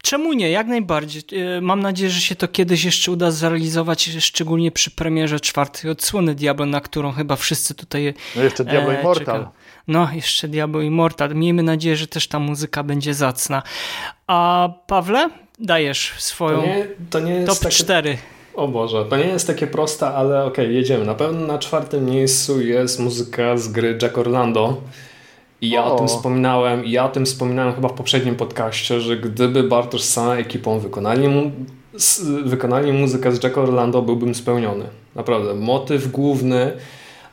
czemu 0.04 0.32
nie? 0.32 0.50
Jak 0.50 0.66
najbardziej. 0.66 1.22
Mam 1.62 1.80
nadzieję, 1.80 2.10
że 2.10 2.20
się 2.20 2.36
to 2.36 2.48
kiedyś 2.48 2.84
jeszcze 2.84 3.12
uda 3.12 3.30
zrealizować, 3.30 4.10
szczególnie 4.18 4.72
przy 4.72 4.90
premierze 4.90 5.40
czwartej 5.40 5.90
odsłony 5.90 6.34
Diablo, 6.34 6.66
na 6.66 6.80
którą 6.80 7.12
chyba 7.12 7.36
wszyscy 7.36 7.74
tutaj 7.74 8.14
No 8.36 8.42
jeszcze 8.42 8.64
Diablo 8.64 8.92
e, 8.92 9.00
Immortal. 9.00 9.38
Czeka. 9.38 9.50
No, 9.88 10.08
jeszcze 10.14 10.48
Diablo 10.48 10.80
Immortal. 10.80 11.34
Miejmy 11.34 11.62
nadzieję, 11.62 11.96
że 11.96 12.06
też 12.06 12.28
ta 12.28 12.38
muzyka 12.38 12.82
będzie 12.82 13.14
zacna. 13.14 13.62
A 14.26 14.68
Pawle, 14.86 15.30
dajesz 15.58 16.12
swoją 16.18 16.60
to 16.60 16.66
nie, 16.66 16.86
to 17.10 17.20
nie 17.20 17.34
jest 17.34 17.46
top 17.46 17.58
takie... 17.58 17.74
4. 17.74 18.18
O 18.54 18.68
Boże, 18.68 19.04
to 19.04 19.16
nie 19.16 19.24
jest 19.24 19.46
takie 19.46 19.66
proste, 19.66 20.06
ale 20.06 20.44
okej, 20.44 20.64
okay, 20.64 20.74
jedziemy. 20.74 21.04
Na 21.04 21.14
pewno 21.14 21.46
na 21.46 21.58
czwartym 21.58 22.04
miejscu 22.04 22.60
jest 22.60 23.00
muzyka 23.00 23.56
z 23.56 23.68
gry 23.68 23.98
Jack 24.02 24.18
Orlando. 24.18 24.80
I 25.64 25.70
ja 25.70 25.84
o. 25.84 25.94
o 25.94 25.98
tym 25.98 26.08
wspominałem, 26.08 26.84
ja 26.86 27.04
o 27.04 27.08
tym 27.08 27.26
wspominałem 27.26 27.74
chyba 27.74 27.88
w 27.88 27.92
poprzednim 27.92 28.36
podcaście, 28.36 29.00
że 29.00 29.16
gdyby 29.16 29.62
Bartosz 29.62 30.02
z 30.02 30.12
całą 30.12 30.30
ekipą 30.32 30.78
wykonali, 30.78 31.28
mu, 31.28 31.50
wykonali 32.44 32.92
muzykę 32.92 33.32
z 33.32 33.42
Jack 33.42 33.58
Orlando, 33.58 34.02
byłbym 34.02 34.34
spełniony. 34.34 34.84
Naprawdę. 35.14 35.54
Motyw 35.54 36.10
główny, 36.10 36.72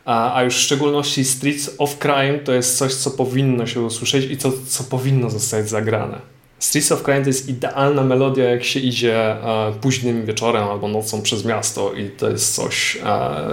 a, 0.06 0.36
a 0.36 0.44
już 0.44 0.56
w 0.56 0.60
szczególności 0.60 1.26
Streets 1.26 1.70
of 1.78 1.98
Crime 1.98 2.40
to 2.40 2.52
jest 2.52 2.78
coś, 2.78 2.94
co 2.94 3.12
powinno 3.12 3.66
się 3.66 3.82
usłyszeć 3.82 4.32
i 4.32 4.38
co, 4.38 4.52
co 4.68 4.84
powinno 4.84 5.30
zostać 5.30 5.70
zagrane. 5.70 6.22
Streets 6.60 6.92
of 6.92 7.04
Crime 7.04 7.22
to 7.22 7.30
jest 7.30 7.50
idealna 7.50 8.04
melodia, 8.04 8.50
jak 8.50 8.64
się 8.64 8.80
idzie 8.80 9.16
e, 9.16 9.74
późnym 9.82 10.26
wieczorem 10.26 10.64
albo 10.64 10.88
nocą 10.88 11.22
przez 11.22 11.46
miasto 11.46 11.94
i 11.94 12.10
to 12.10 12.30
jest 12.30 12.56
coś, 12.56 12.98
e, 13.06 13.48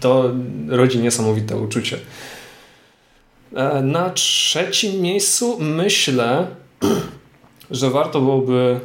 to 0.00 0.30
rodzi 0.68 0.98
niesamowite 0.98 1.56
uczucie. 1.56 1.98
E, 3.54 3.82
na 3.82 4.10
trzecim 4.10 5.00
miejscu 5.00 5.56
myślę, 5.60 6.46
że 7.70 7.90
warto 7.90 8.20
byłoby 8.20 8.80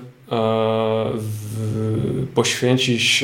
w, 1.15 2.27
poświęcić 2.35 3.23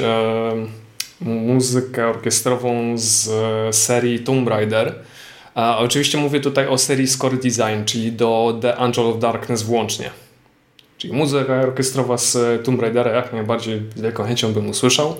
muzykę 1.22 2.08
orkiestrową 2.08 2.94
z 2.96 3.30
serii 3.76 4.20
Tomb 4.20 4.48
Raider. 4.48 4.96
Oczywiście 5.56 6.18
mówię 6.18 6.40
tutaj 6.40 6.68
o 6.68 6.78
serii 6.78 7.08
Score 7.08 7.38
Design, 7.38 7.86
czyli 7.86 8.12
do 8.12 8.58
The 8.62 8.76
Angel 8.76 9.06
of 9.06 9.20
Darkness 9.20 9.64
włącznie. 9.64 10.10
Czyli 10.98 11.14
muzyka 11.14 11.62
orkiestrowa 11.62 12.18
z 12.18 12.64
Tomb 12.66 12.82
Raidera 12.82 13.12
jak 13.12 13.34
najbardziej 13.34 13.82
z 13.96 14.02
wielką 14.02 14.24
chęcią 14.24 14.54
bym 14.54 14.70
usłyszał. 14.70 15.16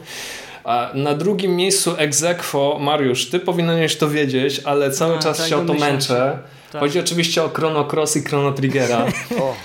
A 0.66 0.90
na 0.94 1.14
drugim 1.14 1.56
miejscu 1.56 1.96
egzekwo, 1.98 2.78
Mariusz, 2.82 3.30
ty 3.30 3.40
powinieneś 3.40 3.96
to 3.96 4.10
wiedzieć, 4.10 4.62
ale 4.64 4.92
cały 4.92 5.16
A, 5.18 5.20
czas 5.20 5.38
tak, 5.38 5.48
się 5.48 5.58
o 5.58 5.66
to 5.66 5.74
męczę. 5.74 6.40
Tak. 6.72 6.82
Chodzi 6.82 7.00
oczywiście 7.00 7.44
o 7.44 7.50
Chrono 7.50 7.88
Cross 7.94 8.16
i 8.18 8.22
Chrono 8.22 8.52
Triggera. 8.52 9.06
O, 9.40 9.56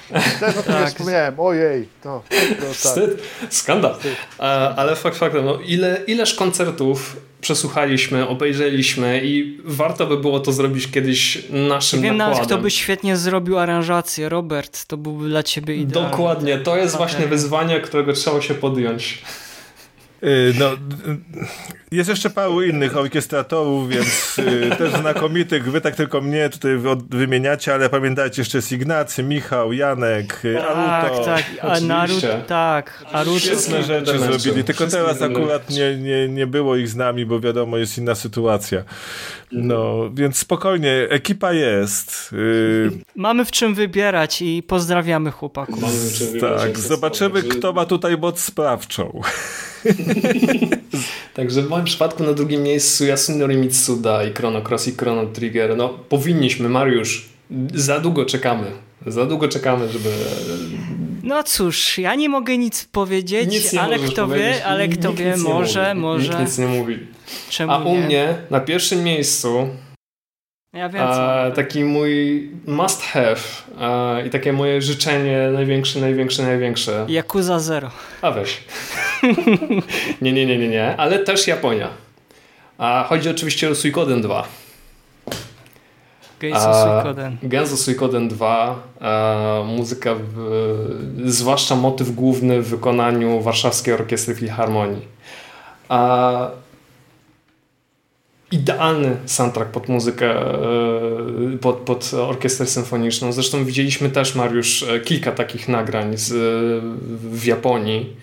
też 0.40 0.56
o 0.56 0.62
tym 0.62 0.72
nie 0.72 0.80
Tak. 0.80 0.88
wspomniałem. 0.88 1.34
Ojej, 1.40 1.88
to, 2.02 2.22
to 2.30 2.60
tak. 2.60 2.72
Wstyd, 2.72 3.22
skandal. 3.50 3.94
A, 4.38 4.74
ale 4.74 4.96
fakt 4.96 5.16
faktem, 5.16 5.44
no 5.44 5.58
ile, 5.66 6.00
ileż 6.06 6.34
koncertów 6.34 7.16
przesłuchaliśmy, 7.40 8.28
obejrzeliśmy 8.28 9.20
i 9.24 9.58
warto 9.64 10.06
by 10.06 10.16
było 10.16 10.40
to 10.40 10.52
zrobić 10.52 10.90
kiedyś 10.90 11.38
naszym 11.50 12.00
Wiem 12.02 12.16
nawet, 12.16 12.38
kto 12.38 12.58
by 12.58 12.70
świetnie 12.70 13.16
zrobił 13.16 13.58
aranżację. 13.58 14.28
Robert, 14.28 14.84
to 14.86 14.96
byłby 14.96 15.28
dla 15.28 15.42
ciebie 15.42 15.76
idealny. 15.76 16.10
Dokładnie, 16.10 16.58
to 16.58 16.76
jest 16.76 16.96
właśnie 16.96 17.26
wyzwanie, 17.26 17.80
którego 17.80 18.12
trzeba 18.12 18.42
się 18.42 18.54
podjąć. 18.54 19.22
Y, 20.22 20.52
No, 20.58 20.76
jest 21.92 22.08
jeszcze 22.08 22.30
paru 22.30 22.62
innych 22.62 22.96
orkiestratorów, 22.96 23.88
więc 23.88 24.38
y, 24.38 24.70
też 24.78 24.92
znakomitych. 24.92 25.70
Wy 25.72 25.80
tak 25.80 25.96
tylko 25.96 26.20
mnie 26.20 26.48
tutaj 26.48 26.86
od- 26.86 27.14
wymieniacie, 27.14 27.74
ale 27.74 27.88
pamiętajcie, 27.88 28.40
jeszcze 28.42 28.58
jest 28.58 28.72
Ignacy, 28.72 29.22
Michał, 29.22 29.72
Janek, 29.72 30.40
y, 30.44 30.54
Tak, 30.54 30.76
Aruto. 30.76 31.24
tak. 31.24 31.44
Oczywiście. 31.62 31.86
Naruto, 31.88 32.28
tak. 32.46 33.04
Aruto. 33.12 33.38
Świetne 33.38 33.78
Różne 33.78 33.82
rzeczy 33.82 34.18
zrobili, 34.18 34.64
tylko 34.64 34.86
teraz 34.86 35.22
akurat 35.22 35.70
nie, 35.70 35.96
nie, 35.96 36.28
nie 36.28 36.46
było 36.46 36.76
ich 36.76 36.88
z 36.88 36.96
nami, 36.96 37.26
bo 37.26 37.40
wiadomo, 37.40 37.76
jest 37.78 37.98
inna 37.98 38.14
sytuacja. 38.14 38.84
No, 39.52 40.10
więc 40.14 40.36
spokojnie, 40.36 41.06
ekipa 41.10 41.52
jest. 41.52 42.30
Y, 42.32 42.90
Mamy 43.16 43.44
w 43.44 43.50
czym 43.50 43.74
wybierać 43.74 44.42
i 44.42 44.62
pozdrawiamy 44.62 45.30
chłopaków. 45.30 45.80
Mamy 45.82 45.94
czym 46.18 46.26
wybrać, 46.32 46.62
tak, 46.62 46.78
zobaczymy, 46.78 47.42
kto 47.42 47.72
ma 47.72 47.86
tutaj 47.86 48.18
moc 48.18 48.40
sprawczą. 48.40 49.20
Także 51.34 51.62
w 51.62 51.68
moim 51.68 51.84
przypadku 51.84 52.22
na 52.24 52.32
drugim 52.32 52.62
miejscu 52.62 53.04
Yasunori 53.04 53.56
Mitsuda 53.56 54.24
i 54.24 54.32
Chrono 54.32 54.60
Cross 54.62 54.88
i 54.88 54.92
Chrono 54.92 55.26
Trigger. 55.26 55.76
No 55.76 55.88
powinniśmy, 55.88 56.68
Mariusz, 56.68 57.28
za 57.74 58.00
długo 58.00 58.24
czekamy. 58.24 58.66
Za 59.06 59.26
długo 59.26 59.48
czekamy, 59.48 59.88
żeby... 59.88 60.10
No 61.22 61.42
cóż, 61.42 61.98
ja 61.98 62.14
nie 62.14 62.28
mogę 62.28 62.58
nic 62.58 62.84
powiedzieć, 62.84 63.50
Nic 63.50 63.74
ale 63.74 63.98
kto 63.98 64.26
powiedzieć. 64.26 64.56
wie, 64.56 64.64
ale 64.66 64.88
kto 64.88 65.08
Nikt 65.08 65.20
wie, 65.20 65.36
może, 65.36 65.94
może. 65.94 66.28
Nikt 66.28 66.40
nic 66.40 66.58
nie 66.58 66.66
mówi. 66.66 66.98
Czemu 67.50 67.72
A 67.72 67.78
u 67.78 67.94
nie? 67.96 68.00
mnie 68.00 68.34
na 68.50 68.60
pierwszym 68.60 69.04
miejscu 69.04 69.68
Ja 70.72 70.88
wiem 70.88 71.02
a, 71.02 71.50
taki 71.54 71.84
mój 71.84 72.48
must 72.66 73.02
have 73.02 73.40
a, 73.80 74.16
i 74.26 74.30
takie 74.30 74.52
moje 74.52 74.82
życzenie 74.82 75.50
największe, 75.52 76.00
największe, 76.00 76.42
największe. 76.42 77.06
Yakuza 77.08 77.58
Zero. 77.58 77.90
A 78.22 78.30
weź. 78.30 78.64
nie, 80.22 80.32
nie, 80.32 80.46
nie, 80.46 80.58
nie, 80.58 80.68
nie, 80.68 80.96
ale 80.96 81.18
też 81.18 81.46
Japonia. 81.46 81.88
A 82.78 83.04
chodzi 83.08 83.28
oczywiście 83.28 83.70
o 83.70 83.74
Suikoden 83.74 84.22
2. 84.22 84.48
Gates 86.40 86.64
of 86.64 86.76
A, 86.76 87.02
Suikoden. 87.02 87.36
Genzo 87.42 87.76
Suikoden 87.76 88.28
2, 88.28 88.82
e, 89.00 89.64
muzyka, 89.66 90.14
w, 90.14 91.22
zwłaszcza 91.24 91.76
motyw 91.76 92.14
główny 92.14 92.62
w 92.62 92.68
wykonaniu 92.68 93.40
Warszawskiej 93.40 93.94
Orkiestry 93.94 94.34
Filharmonii. 94.34 95.08
A, 95.88 96.50
idealny 98.50 99.16
soundtrack 99.26 99.70
pod 99.70 99.88
muzykę, 99.88 100.30
e, 100.30 101.58
pod, 101.60 101.76
pod 101.76 102.14
orkiestrę 102.14 102.66
symfoniczną. 102.66 103.32
Zresztą 103.32 103.64
widzieliśmy 103.64 104.10
też, 104.10 104.34
Mariusz, 104.34 104.82
e, 104.82 105.00
kilka 105.00 105.32
takich 105.32 105.68
nagrań 105.68 106.16
z, 106.16 106.32
w 107.32 107.44
Japonii. 107.44 108.16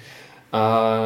A, 0.57 0.97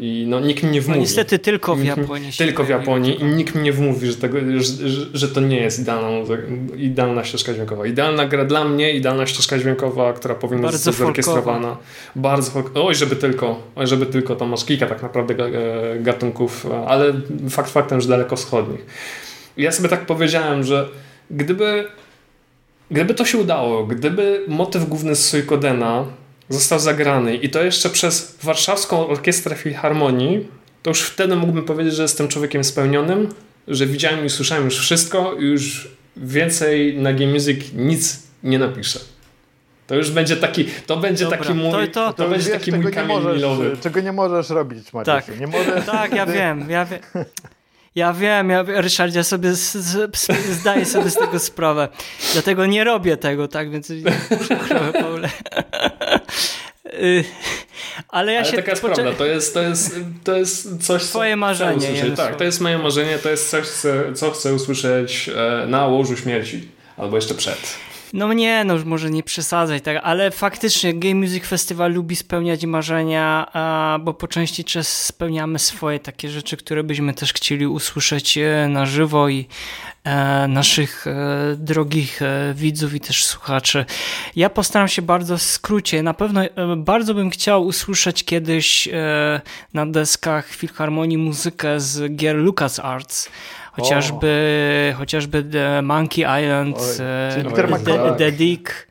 I 0.00 0.24
no, 0.28 0.40
nikt 0.40 0.62
mi 0.62 0.70
nie 0.70 0.78
No 0.80 0.84
wmówi. 0.84 1.00
niestety 1.00 1.38
tylko 1.38 1.76
w. 1.76 1.84
Japonii. 1.84 2.32
Tylko 2.38 2.64
w. 2.64 2.68
Japonii 2.68 3.20
i 3.20 3.24
nikt 3.24 3.54
mi 3.54 3.62
nie 3.62 3.72
wmówi, 3.72 4.06
że, 4.06 4.16
tego, 4.16 4.38
że, 4.58 4.88
że, 5.14 5.28
to 5.28 5.40
nie 5.40 5.56
jest 5.60 5.78
idealna, 5.80 6.08
muzyka- 6.08 6.76
idealna 6.76 7.24
ścieżka 7.24 7.54
dźwiękowa. 7.54 7.86
Idealna 7.86 8.26
gra 8.26 8.44
dla 8.44 8.64
mnie, 8.64 8.92
idealna 8.92 9.26
ścieżka 9.26 9.58
dźwiękowa, 9.58 10.12
która 10.12 10.34
powinna 10.34 10.62
Bardzo 10.62 10.78
zostać 10.78 11.06
zorkiestrowana. 11.06 11.76
Bardzo 12.16 12.62
Oj, 12.74 12.94
żeby 12.94 13.16
tylko, 13.16 13.62
oj, 13.76 13.86
żeby 13.86 14.06
tylko, 14.06 14.36
to 14.36 14.46
masz 14.46 14.64
kilka 14.64 14.86
tak 14.86 15.02
naprawdę 15.02 15.34
e, 15.44 15.98
gatunków, 15.98 16.66
ale 16.86 17.12
fakt 17.50 17.70
faktem, 17.70 18.00
że 18.00 18.08
daleko 18.08 18.36
wschodnich. 18.36 18.86
Ja 19.56 19.72
sobie 19.72 19.88
tak 19.88 20.06
powiedziałem, 20.06 20.64
że 20.64 20.88
gdyby 21.30 21.84
Gdyby 22.90 23.14
to 23.14 23.24
się 23.24 23.38
udało, 23.38 23.86
gdyby 23.86 24.44
motyw 24.48 24.88
główny 24.88 25.14
z 25.16 25.28
Suikodena 25.28 26.04
został 26.50 26.78
zagrany 26.78 27.36
i 27.36 27.48
to 27.50 27.62
jeszcze 27.62 27.90
przez 27.90 28.36
Warszawską 28.42 29.08
Orkiestrę 29.08 29.56
Filharmonii, 29.56 30.48
to 30.82 30.90
już 30.90 31.00
wtedy 31.02 31.36
mógłbym 31.36 31.64
powiedzieć, 31.64 31.94
że 31.94 32.02
jestem 32.02 32.28
człowiekiem 32.28 32.64
spełnionym, 32.64 33.28
że 33.68 33.86
widziałem 33.86 34.26
i 34.26 34.30
słyszałem 34.30 34.64
już 34.64 34.78
wszystko 34.78 35.34
i 35.34 35.44
już 35.44 35.88
więcej 36.16 36.98
na 36.98 37.12
Game 37.12 37.32
Music 37.32 37.60
nic 37.74 38.22
nie 38.42 38.58
napiszę. 38.58 39.00
To 39.86 39.94
już 39.94 40.10
będzie 40.10 40.36
taki, 40.36 40.64
to 40.86 40.96
będzie 40.96 41.24
Dobra, 41.24 41.38
taki 41.38 41.54
mój, 41.54 41.72
to- 41.72 41.86
to, 41.86 42.12
to- 42.12 42.28
będzie 42.28 42.50
wiesz, 42.50 42.58
taki 42.58 42.72
mój 42.72 42.84
nie 42.84 42.90
kamień 42.90 43.08
możesz, 43.16 43.36
milowy. 43.36 43.76
Czego 43.82 44.00
nie 44.00 44.12
możesz 44.12 44.50
robić, 44.50 44.92
Mariuszu. 44.92 45.26
Tak. 45.26 45.40
Nie 45.40 45.46
możesz, 45.46 45.86
Tak, 45.86 46.12
ja 46.14 46.26
wiem, 46.26 46.66
ja 46.70 46.84
wiem. 46.84 47.00
Ja 47.94 48.12
wiem, 48.12 48.50
ja, 48.50 48.64
Ryszard, 48.66 49.14
ja 49.14 49.22
sobie 49.24 49.54
z, 49.54 49.72
z, 49.72 50.10
zdaję 50.50 50.86
sobie 50.86 51.10
z 51.10 51.14
tego 51.14 51.38
sprawę. 51.38 51.88
Dlatego 52.32 52.66
nie 52.66 52.84
robię 52.84 53.16
tego, 53.16 53.48
tak, 53.48 53.70
więc 53.70 53.92
przykro, 54.44 54.92
Paule. 54.92 55.28
Y, 56.86 57.24
Ale 58.08 58.32
ja 58.32 58.40
Ale 58.40 58.50
się... 58.50 58.56
taka 58.56 58.70
jest 58.70 58.82
prawda, 58.82 59.12
to 59.12 59.26
jest, 59.26 59.54
to 59.54 59.62
jest, 59.62 59.96
to 60.24 60.36
jest 60.36 60.86
coś, 60.86 61.04
Twoje 61.04 61.32
co 61.32 61.36
marzenie, 61.36 61.92
chcę 62.02 62.10
Tak, 62.10 62.36
to 62.36 62.44
jest 62.44 62.60
moje 62.60 62.78
marzenie, 62.78 63.18
to 63.18 63.30
jest 63.30 63.50
coś, 63.50 63.68
co- 63.68 64.12
co 64.14 64.30
chcę 64.30 64.54
usłyszeć 64.54 65.30
e, 65.36 65.66
na 65.66 65.86
łożu 65.86 66.16
śmierci. 66.16 66.68
Albo 66.96 67.16
jeszcze 67.16 67.34
przed. 67.34 67.76
No 68.12 68.32
nie, 68.32 68.64
no 68.64 68.74
może 68.84 69.10
nie 69.10 69.22
przesadzaj, 69.22 69.80
tak, 69.80 69.96
ale 70.02 70.30
faktycznie 70.30 70.94
Game 70.94 71.14
Music 71.14 71.44
Festival 71.44 71.92
lubi 71.92 72.16
spełniać 72.16 72.66
marzenia, 72.66 73.46
bo 74.00 74.14
po 74.14 74.28
części 74.28 74.64
czas 74.64 75.04
spełniamy 75.04 75.58
swoje 75.58 76.00
takie 76.00 76.28
rzeczy, 76.28 76.56
które 76.56 76.84
byśmy 76.84 77.14
też 77.14 77.32
chcieli 77.32 77.66
usłyszeć 77.66 78.38
e, 78.38 78.68
na 78.68 78.86
żywo 78.86 79.28
i 79.28 79.46
e, 80.04 80.48
naszych 80.48 81.06
e, 81.06 81.16
drogich 81.56 82.20
widzów 82.54 82.94
i 82.94 83.00
też 83.00 83.24
słuchaczy. 83.24 83.84
Ja 84.36 84.50
postaram 84.50 84.88
się 84.88 85.02
bardzo 85.02 85.38
w 85.38 85.42
skrócie. 85.42 86.02
Na 86.02 86.14
pewno 86.14 86.40
bardzo 86.76 87.14
bym 87.14 87.30
chciał 87.30 87.66
usłyszeć 87.66 88.24
kiedyś 88.24 88.88
na 89.74 89.86
deskach 89.86 90.48
Filharmonii 90.48 91.18
muzykę 91.18 91.80
z 91.80 92.16
gier 92.16 92.36
LucasArts. 92.36 93.28
Chociażby, 93.72 94.94
chociażby 94.98 95.42
The 95.44 95.82
Monkey 95.82 96.24
Island, 96.42 96.76
Oj, 96.78 97.06
e, 97.06 97.34
Oj, 97.36 97.44
McCullough. 97.44 97.84
tak. 98.08 98.18
The 98.18 98.32
Dick, 98.32 98.88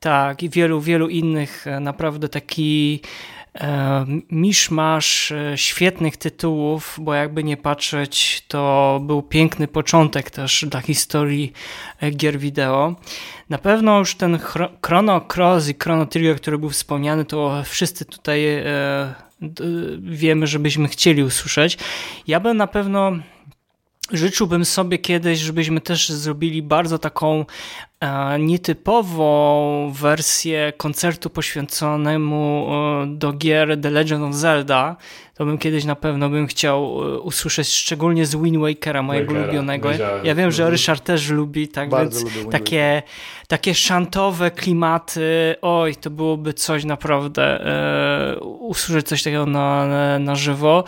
tak, 0.00 0.42
i 0.42 0.50
wielu, 0.50 0.80
wielu 0.80 1.08
innych. 1.08 1.66
e, 1.66 1.80
Naprawdę 1.80 2.28
taki 2.28 3.00
e, 3.60 4.06
miszmasz 4.30 5.32
świetnych 5.56 6.16
tytułów, 6.16 6.96
bo 7.00 7.14
jakby 7.14 7.44
nie 7.44 7.56
patrzeć, 7.56 8.44
to 8.48 9.00
był 9.02 9.22
piękny 9.22 9.68
początek 9.68 10.30
też 10.30 10.64
dla 10.68 10.80
historii 10.80 11.52
gier 12.16 12.38
wideo. 12.38 12.96
Na 13.50 13.58
pewno 13.58 13.98
już 13.98 14.14
ten 14.14 14.36
Chro- 14.36 14.68
Chrono 14.86 15.20
Cross 15.36 15.68
i 15.68 15.74
Chrono 15.82 16.06
Trigger, 16.06 16.36
który 16.36 16.58
był 16.58 16.70
wspomniany, 16.70 17.24
to 17.24 17.62
wszyscy 17.64 18.04
tutaj 18.04 18.42
wiemy, 20.00 20.46
żebyśmy 20.46 20.88
chcieli 20.88 21.22
usłyszeć. 21.22 21.78
Ja 22.26 22.40
bym 22.40 22.56
na 22.56 22.66
pewno 22.66 23.12
Życzyłbym 24.12 24.64
sobie 24.64 24.98
kiedyś, 24.98 25.38
żebyśmy 25.38 25.80
też 25.80 26.08
zrobili 26.08 26.62
bardzo 26.62 26.98
taką 26.98 27.44
e, 28.00 28.38
nietypową 28.38 29.92
wersję 29.94 30.72
koncertu 30.76 31.30
poświęconemu 31.30 32.68
e, 33.02 33.06
do 33.06 33.32
gier 33.32 33.80
The 33.80 33.90
Legend 33.90 34.24
of 34.24 34.34
Zelda. 34.34 34.96
To 35.34 35.44
bym 35.44 35.58
kiedyś 35.58 35.84
na 35.84 35.96
pewno 35.96 36.30
bym 36.30 36.46
chciał 36.46 36.82
e, 36.84 37.20
usłyszeć, 37.20 37.68
szczególnie 37.68 38.26
z 38.26 38.36
Wind 38.36 38.58
Wakera, 38.58 39.02
mojego 39.02 39.26
Wakera, 39.26 39.42
ulubionego. 39.44 39.88
wiedziałem. 39.88 40.26
Ja 40.26 40.34
wiem, 40.34 40.50
że 40.50 40.62
Mhm. 40.62 40.72
Ryszard 40.72 41.04
też 41.04 41.30
lubi, 41.30 41.68
tak 41.68 41.88
Bardzo 41.88 42.26
więc 42.26 42.50
takie, 42.50 43.02
takie 43.48 43.74
szantowe 43.74 44.50
klimaty, 44.50 45.56
oj, 45.62 45.96
to 45.96 46.10
byłoby 46.10 46.54
coś 46.54 46.84
naprawdę, 46.84 47.66
e, 47.66 48.40
usłyszeć 48.40 49.08
coś 49.08 49.22
takiego 49.22 49.46
na, 49.46 49.86
na 50.18 50.34
żywo. 50.34 50.84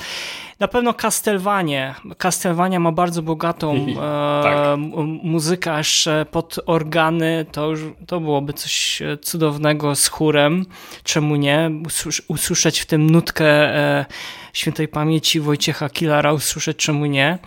Na 0.64 0.68
pewno 0.68 0.94
Castlevania. 0.94 1.94
Castlevania 2.18 2.80
ma 2.80 2.92
bardzo 2.92 3.22
bogatą 3.22 3.74
e, 3.76 3.94
Tak. 4.42 4.78
muzykę, 5.22 5.72
a 5.72 5.78
jeszcze 5.78 6.26
pod 6.30 6.56
organy 6.66 7.46
to, 7.52 7.70
już, 7.70 7.80
to 8.06 8.20
byłoby 8.20 8.52
coś 8.52 9.02
e, 9.02 9.18
cudownego 9.18 9.94
z 9.94 10.08
chórem. 10.08 10.66
Czemu 11.02 11.36
nie? 11.36 11.70
Usłysz, 11.86 12.22
usłyszeć 12.28 12.80
w 12.80 12.86
tym 12.86 13.10
nutkę 13.10 13.46
e, 13.46 14.06
świętej 14.52 14.88
pamięci 14.88 15.40
Wojciecha 15.40 15.88
Kilara, 15.88 16.32
usłyszeć 16.32 16.76
czemu 16.76 17.06
nie. 17.06 17.38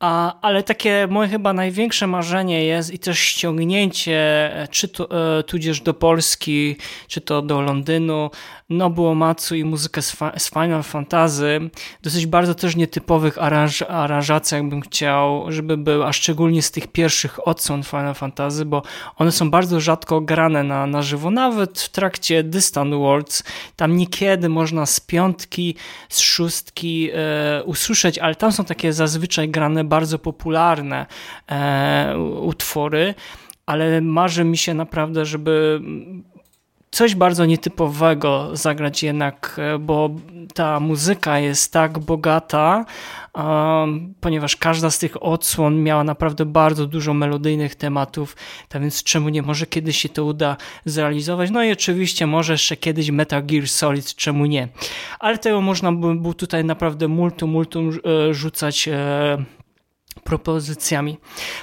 A, 0.00 0.40
ale 0.40 0.62
takie 0.62 1.06
moje 1.10 1.28
chyba 1.28 1.52
największe 1.52 2.06
marzenie 2.06 2.64
jest 2.64 2.92
i 2.94 2.98
też 2.98 3.18
ściągnięcie, 3.18 4.20
e, 4.56 4.68
czy 4.70 4.88
to, 4.88 5.38
e, 5.38 5.42
tudzież 5.42 5.80
do 5.80 5.94
Polski, 5.94 6.76
czy 7.08 7.20
to 7.20 7.42
do 7.42 7.60
Londynu, 7.60 8.30
Nobuo 8.70 9.14
Matsu 9.14 9.54
i 9.54 9.64
muzykę 9.64 10.02
z, 10.02 10.16
z 10.36 10.50
Final 10.50 10.82
Fantasy, 10.82 11.70
dosyć 12.02 12.26
bardzo 12.26 12.54
też 12.54 12.76
nietypowych 12.76 13.38
aranż, 13.38 13.82
aranżacjach 13.82 14.68
bym 14.68 14.80
chciał, 14.80 15.52
żeby 15.52 15.76
były, 15.76 16.04
a 16.04 16.12
szczególnie 16.12 16.62
z 16.62 16.70
tych 16.70 16.86
pierwszych 16.86 17.48
odsłon 17.48 17.82
Final 17.82 18.14
Fantasy, 18.14 18.64
bo 18.64 18.82
one 19.16 19.32
są 19.32 19.50
bardzo 19.50 19.80
rzadko 19.80 20.20
grane 20.20 20.62
na, 20.62 20.86
na 20.86 21.02
żywo, 21.02 21.30
nawet 21.30 21.80
w 21.80 21.88
trakcie 21.88 22.42
Distant 22.42 22.94
Worlds, 22.94 23.44
tam 23.76 23.96
niekiedy 23.96 24.48
można 24.48 24.86
z 24.86 25.00
piątki, 25.00 25.74
z 26.08 26.20
szóstki 26.20 27.10
e, 27.14 27.62
usłyszeć, 27.64 28.18
ale 28.18 28.34
tam 28.34 28.52
są 28.52 28.64
takie 28.64 28.92
zazwyczaj 28.92 29.48
grane 29.48 29.84
bardzo 29.84 30.18
popularne 30.18 31.06
e, 31.48 32.18
utwory, 32.18 33.14
ale 33.66 34.00
marzy 34.00 34.44
mi 34.44 34.56
się 34.56 34.74
naprawdę, 34.74 35.24
żeby 35.24 35.80
coś 36.94 37.14
bardzo 37.14 37.44
nietypowego 37.44 38.50
zagrać 38.52 39.02
jednak, 39.02 39.56
e, 39.58 39.78
bo 39.78 40.10
ta 40.54 40.80
muzyka 40.80 41.38
jest 41.38 41.72
tak 41.72 41.98
bogata, 41.98 42.84
um, 43.34 44.14
ponieważ 44.20 44.56
każda 44.56 44.90
z 44.90 44.98
tych 44.98 45.22
odsłon 45.22 45.82
miała 45.82 46.04
naprawdę 46.04 46.46
bardzo 46.46 46.86
dużo 46.86 47.14
melodyjnych 47.14 47.74
tematów, 47.74 48.36
tak 48.68 48.82
więc 48.82 49.02
czemu 49.02 49.28
nie, 49.28 49.42
może 49.42 49.66
kiedyś 49.66 49.96
się 49.98 50.08
to 50.08 50.24
uda 50.24 50.56
zrealizować. 50.84 51.50
No 51.50 51.64
i 51.64 51.72
oczywiście 51.72 52.26
może 52.26 52.52
jeszcze 52.52 52.76
kiedyś 52.76 53.10
Metal 53.10 53.46
Gear 53.46 53.68
Solid, 53.68 54.14
czemu 54.14 54.46
nie. 54.46 54.68
Ale 55.18 55.38
tego 55.38 55.60
można 55.60 55.92
by 55.92 56.14
było 56.14 56.34
tutaj 56.34 56.64
naprawdę 56.64 57.08
multum, 57.08 57.50
multum 57.50 57.90
e, 57.90 58.34
rzucać 58.34 58.88
e, 58.88 59.44
propozycjami. 60.24 61.18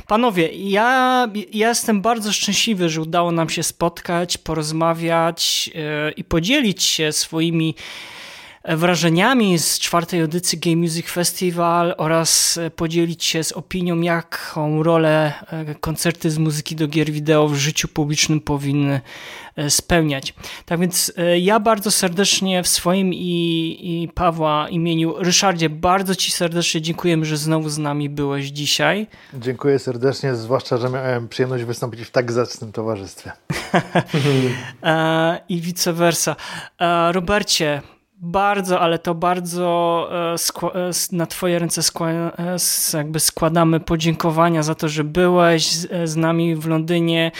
Panowie, 0.07 0.49
ja, 0.53 1.27
ja, 1.53 1.69
jestem 1.69 2.01
bardzo 2.01 2.33
szczęśliwy, 2.33 2.89
że 2.89 3.01
udało 3.01 3.31
nam 3.31 3.49
się 3.49 3.63
spotkać, 3.63 4.37
porozmawiać 4.37 5.69
yy, 5.73 6.11
i 6.11 6.23
podzielić 6.23 6.83
się 6.83 7.11
swoimi 7.11 7.75
wrażeniami 8.63 9.59
z 9.59 9.79
czwartej 9.79 10.21
edycji 10.21 10.59
Game 10.59 10.75
Music 10.75 11.07
Festival 11.07 11.95
oraz 11.97 12.59
podzielić 12.75 13.23
się 13.23 13.43
z 13.43 13.51
opinią, 13.51 14.01
jaką 14.01 14.83
rolę 14.83 15.33
e, 15.47 15.75
koncerty 15.75 16.31
z 16.31 16.37
muzyki 16.37 16.75
do 16.75 16.87
gier 16.87 17.11
wideo 17.11 17.47
w 17.47 17.55
życiu 17.55 17.87
publicznym 17.87 18.41
powinny 18.41 19.01
e, 19.55 19.69
spełniać. 19.69 20.33
Tak 20.65 20.79
więc 20.79 21.13
e, 21.17 21.39
ja 21.39 21.59
bardzo 21.59 21.91
serdecznie 21.91 22.63
w 22.63 22.67
swoim 22.67 23.13
i, 23.13 24.03
i 24.03 24.07
Pawła 24.07 24.69
imieniu, 24.69 25.15
Ryszardzie, 25.17 25.69
bardzo 25.69 26.15
Ci 26.15 26.31
serdecznie 26.31 26.81
dziękujemy, 26.81 27.25
że 27.25 27.37
znowu 27.37 27.69
z 27.69 27.77
nami 27.77 28.09
byłeś 28.09 28.45
dzisiaj. 28.45 29.07
Dziękuję 29.33 29.79
serdecznie, 29.79 30.35
zwłaszcza, 30.35 30.77
że 30.77 30.89
miałem 30.89 31.27
przyjemność 31.27 31.63
wystąpić 31.63 32.01
w 32.01 32.11
tak 32.11 32.31
zacnym 32.31 32.71
towarzystwie. 32.71 33.31
I 35.49 35.61
vice 35.61 35.93
versa. 35.93 36.35
Robercie, 37.11 37.81
bardzo, 38.21 38.79
ale 38.79 38.99
to 38.99 39.15
bardzo 39.15 40.09
e, 40.33 40.35
e, 40.73 40.91
na 41.11 41.25
Twoje 41.25 41.59
ręce 41.59 41.81
e, 42.01 42.57
jakby 42.97 43.19
składamy 43.19 43.79
podziękowania 43.79 44.63
za 44.63 44.75
to, 44.75 44.89
że 44.89 45.03
byłeś 45.03 45.67
z 46.03 46.15
nami 46.15 46.55
w 46.55 46.67
Londynie 46.67 47.31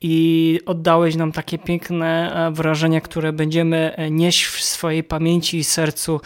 i 0.00 0.60
oddałeś 0.66 1.16
nam 1.16 1.32
takie 1.32 1.58
piękne 1.58 2.32
wrażenia, 2.52 3.00
które 3.00 3.32
będziemy 3.32 3.94
nieść 4.10 4.44
w 4.44 4.64
swojej 4.64 5.04
pamięci 5.04 5.58
i 5.58 5.64
sercu 5.64 6.20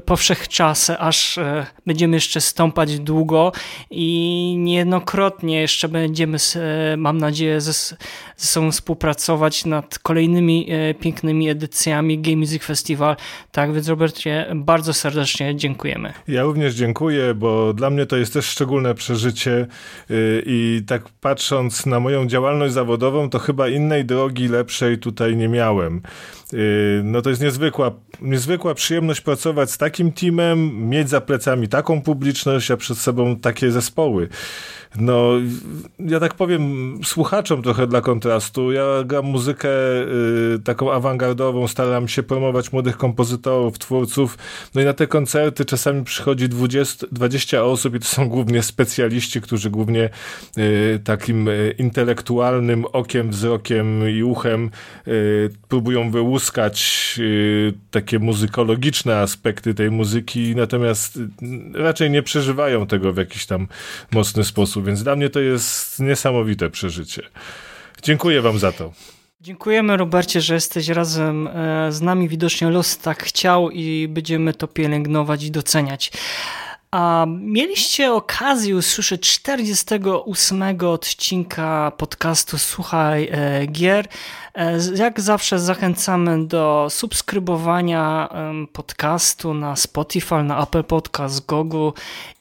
po 0.00 0.16
wszechczasy, 0.16 0.98
aż 0.98 1.38
e, 1.38 1.66
będziemy 1.86 2.16
jeszcze 2.16 2.40
stąpać 2.40 2.98
długo 2.98 3.52
i 3.90 4.54
niejednokrotnie 4.58 5.60
jeszcze 5.60 5.88
będziemy, 5.88 6.38
e, 6.56 6.96
mam 6.96 7.18
nadzieję, 7.18 7.60
ze, 7.60 7.72
ze 7.72 7.96
sobą 8.36 8.72
współpracować 8.72 9.64
nad 9.64 9.98
kolejnymi 9.98 10.66
e, 10.70 10.94
pięknymi 10.94 11.48
edycjami 11.48 12.18
Game 12.18 12.36
Music 12.36 12.64
Festival. 12.64 13.16
Tak 13.52 13.72
więc 13.72 13.88
Robercie, 13.88 14.46
bardzo 14.54 14.92
serdecznie 14.94 15.56
dziękujemy. 15.56 16.12
Ja 16.28 16.42
również 16.42 16.74
dziękuję, 16.74 17.34
bo 17.34 17.72
dla 17.72 17.90
mnie 17.90 18.06
to 18.06 18.16
jest 18.16 18.32
też 18.32 18.46
szczególne 18.46 18.94
przeżycie 18.94 19.66
i 20.46 20.82
tak 20.86 21.02
patrząc 21.20 21.86
na 21.86 22.00
moją 22.00 22.26
działalność 22.26 22.74
zawodową, 22.74 23.30
to 23.30 23.38
chyba 23.38 23.68
innej 23.68 24.04
drogi 24.04 24.48
lepszej 24.48 24.98
tutaj 24.98 25.36
nie 25.36 25.48
miałem. 25.48 26.02
No 27.04 27.22
to 27.22 27.30
jest 27.30 27.42
niezwykła, 27.42 27.92
niezwykła 28.20 28.74
przyjemność 28.74 29.20
pracować 29.20 29.70
z 29.70 29.78
takim 29.78 30.12
teamem, 30.12 30.88
mieć 30.88 31.08
za 31.08 31.20
plecami 31.20 31.68
taką 31.68 32.02
publiczność, 32.02 32.70
a 32.70 32.76
przed 32.76 32.98
sobą 32.98 33.36
takie 33.36 33.70
zespoły. 33.70 34.28
No, 34.96 35.32
ja 35.98 36.20
tak 36.20 36.34
powiem 36.34 36.94
słuchaczom 37.04 37.62
trochę 37.62 37.86
dla 37.86 38.00
kontrastu. 38.00 38.72
Ja 38.72 38.84
gram 39.04 39.24
muzykę 39.24 39.68
y, 40.54 40.58
taką 40.64 40.92
awangardową, 40.92 41.68
staram 41.68 42.08
się 42.08 42.22
promować 42.22 42.72
młodych 42.72 42.96
kompozytorów, 42.96 43.78
twórców. 43.78 44.38
No 44.74 44.82
i 44.82 44.84
na 44.84 44.92
te 44.92 45.06
koncerty 45.06 45.64
czasami 45.64 46.04
przychodzi 46.04 46.48
20, 46.48 47.06
20 47.12 47.64
osób 47.64 47.94
i 47.94 47.98
to 47.98 48.06
są 48.06 48.28
głównie 48.34 48.62
specjaliści, 48.62 49.40
którzy 49.40 49.70
głównie 49.70 50.10
y, 50.58 51.00
takim 51.04 51.48
intelektualnym 51.78 52.84
okiem, 52.92 53.30
wzrokiem 53.30 54.08
i 54.10 54.22
uchem 54.22 54.70
y, 55.08 55.50
próbują 55.68 56.10
wyłuskać 56.10 56.41
y, 57.18 57.74
takie 57.90 58.18
muzykologiczne 58.18 59.18
aspekty 59.18 59.74
tej 59.74 59.90
muzyki, 59.90 60.56
natomiast 60.56 61.16
y, 61.16 61.28
raczej 61.74 62.10
nie 62.10 62.22
przeżywają 62.22 62.86
tego 62.86 63.12
w 63.12 63.16
jakiś 63.16 63.46
tam 63.46 63.68
mocny 64.12 64.44
sposób 64.44 64.82
więc 64.86 65.02
dla 65.02 65.16
mnie 65.16 65.30
to 65.30 65.40
jest 65.40 66.00
niesamowite 66.00 66.70
przeżycie. 66.70 67.22
Dziękuję 68.02 68.42
Wam 68.42 68.58
za 68.58 68.72
to. 68.72 68.92
Dziękujemy 69.40 69.96
Robercie, 69.96 70.40
że 70.40 70.54
jesteś 70.54 70.88
razem 70.88 71.48
e, 71.48 71.92
z 71.92 72.00
nami. 72.00 72.28
Widocznie 72.28 72.70
los 72.70 72.98
tak 72.98 73.22
chciał 73.22 73.70
i 73.70 74.08
będziemy 74.08 74.54
to 74.54 74.68
pielęgnować 74.68 75.44
i 75.44 75.50
doceniać. 75.50 76.12
A 76.90 77.26
mieliście 77.28 78.12
okazję 78.12 78.76
usłyszeć 78.76 79.30
48 79.30 80.62
odcinka 80.80 81.92
podcastu 81.98 82.58
Słuchaj 82.58 83.28
e, 83.32 83.66
Gier. 83.66 84.08
E, 84.54 84.78
jak 84.94 85.20
zawsze 85.20 85.58
zachęcamy 85.58 86.46
do 86.46 86.86
subskrybowania 86.90 88.28
podcastu 88.72 89.54
na 89.54 89.76
Spotify, 89.76 90.42
na 90.42 90.62
Apple 90.62 90.84
Podcast, 90.84 91.46
Google 91.46 91.90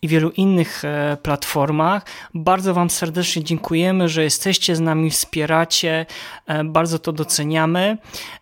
i 0.02 0.08
wielu 0.08 0.30
innych 0.30 0.86
e, 0.86 1.18
platformach. 1.24 2.06
Bardzo 2.34 2.74
Wam 2.74 2.90
serdecznie 2.90 3.44
dziękujemy, 3.44 4.10
że 4.10 4.24
jesteście 4.24 4.76
z 4.76 4.80
nami, 4.80 5.12
wspieracie. 5.12 6.06
E, 6.48 6.64
bardzo 6.64 7.00
to 7.00 7.12
doceniamy. 7.12 7.98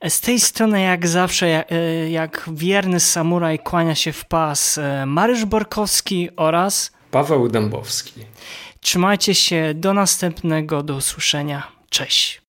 Z 0.09 0.21
tej 0.21 0.39
strony, 0.39 0.81
jak 0.81 1.07
zawsze, 1.07 1.65
jak 2.09 2.49
wierny 2.53 2.99
samuraj 2.99 3.59
kłania 3.59 3.95
się 3.95 4.11
w 4.11 4.25
pas 4.25 4.79
Marysz 5.05 5.45
Borkowski 5.45 6.29
oraz 6.35 6.91
Paweł 7.11 7.47
Dębowski. 7.47 8.25
Trzymajcie 8.81 9.35
się, 9.35 9.73
do 9.75 9.93
następnego, 9.93 10.83
do 10.83 10.95
usłyszenia. 10.95 11.63
Cześć. 11.89 12.48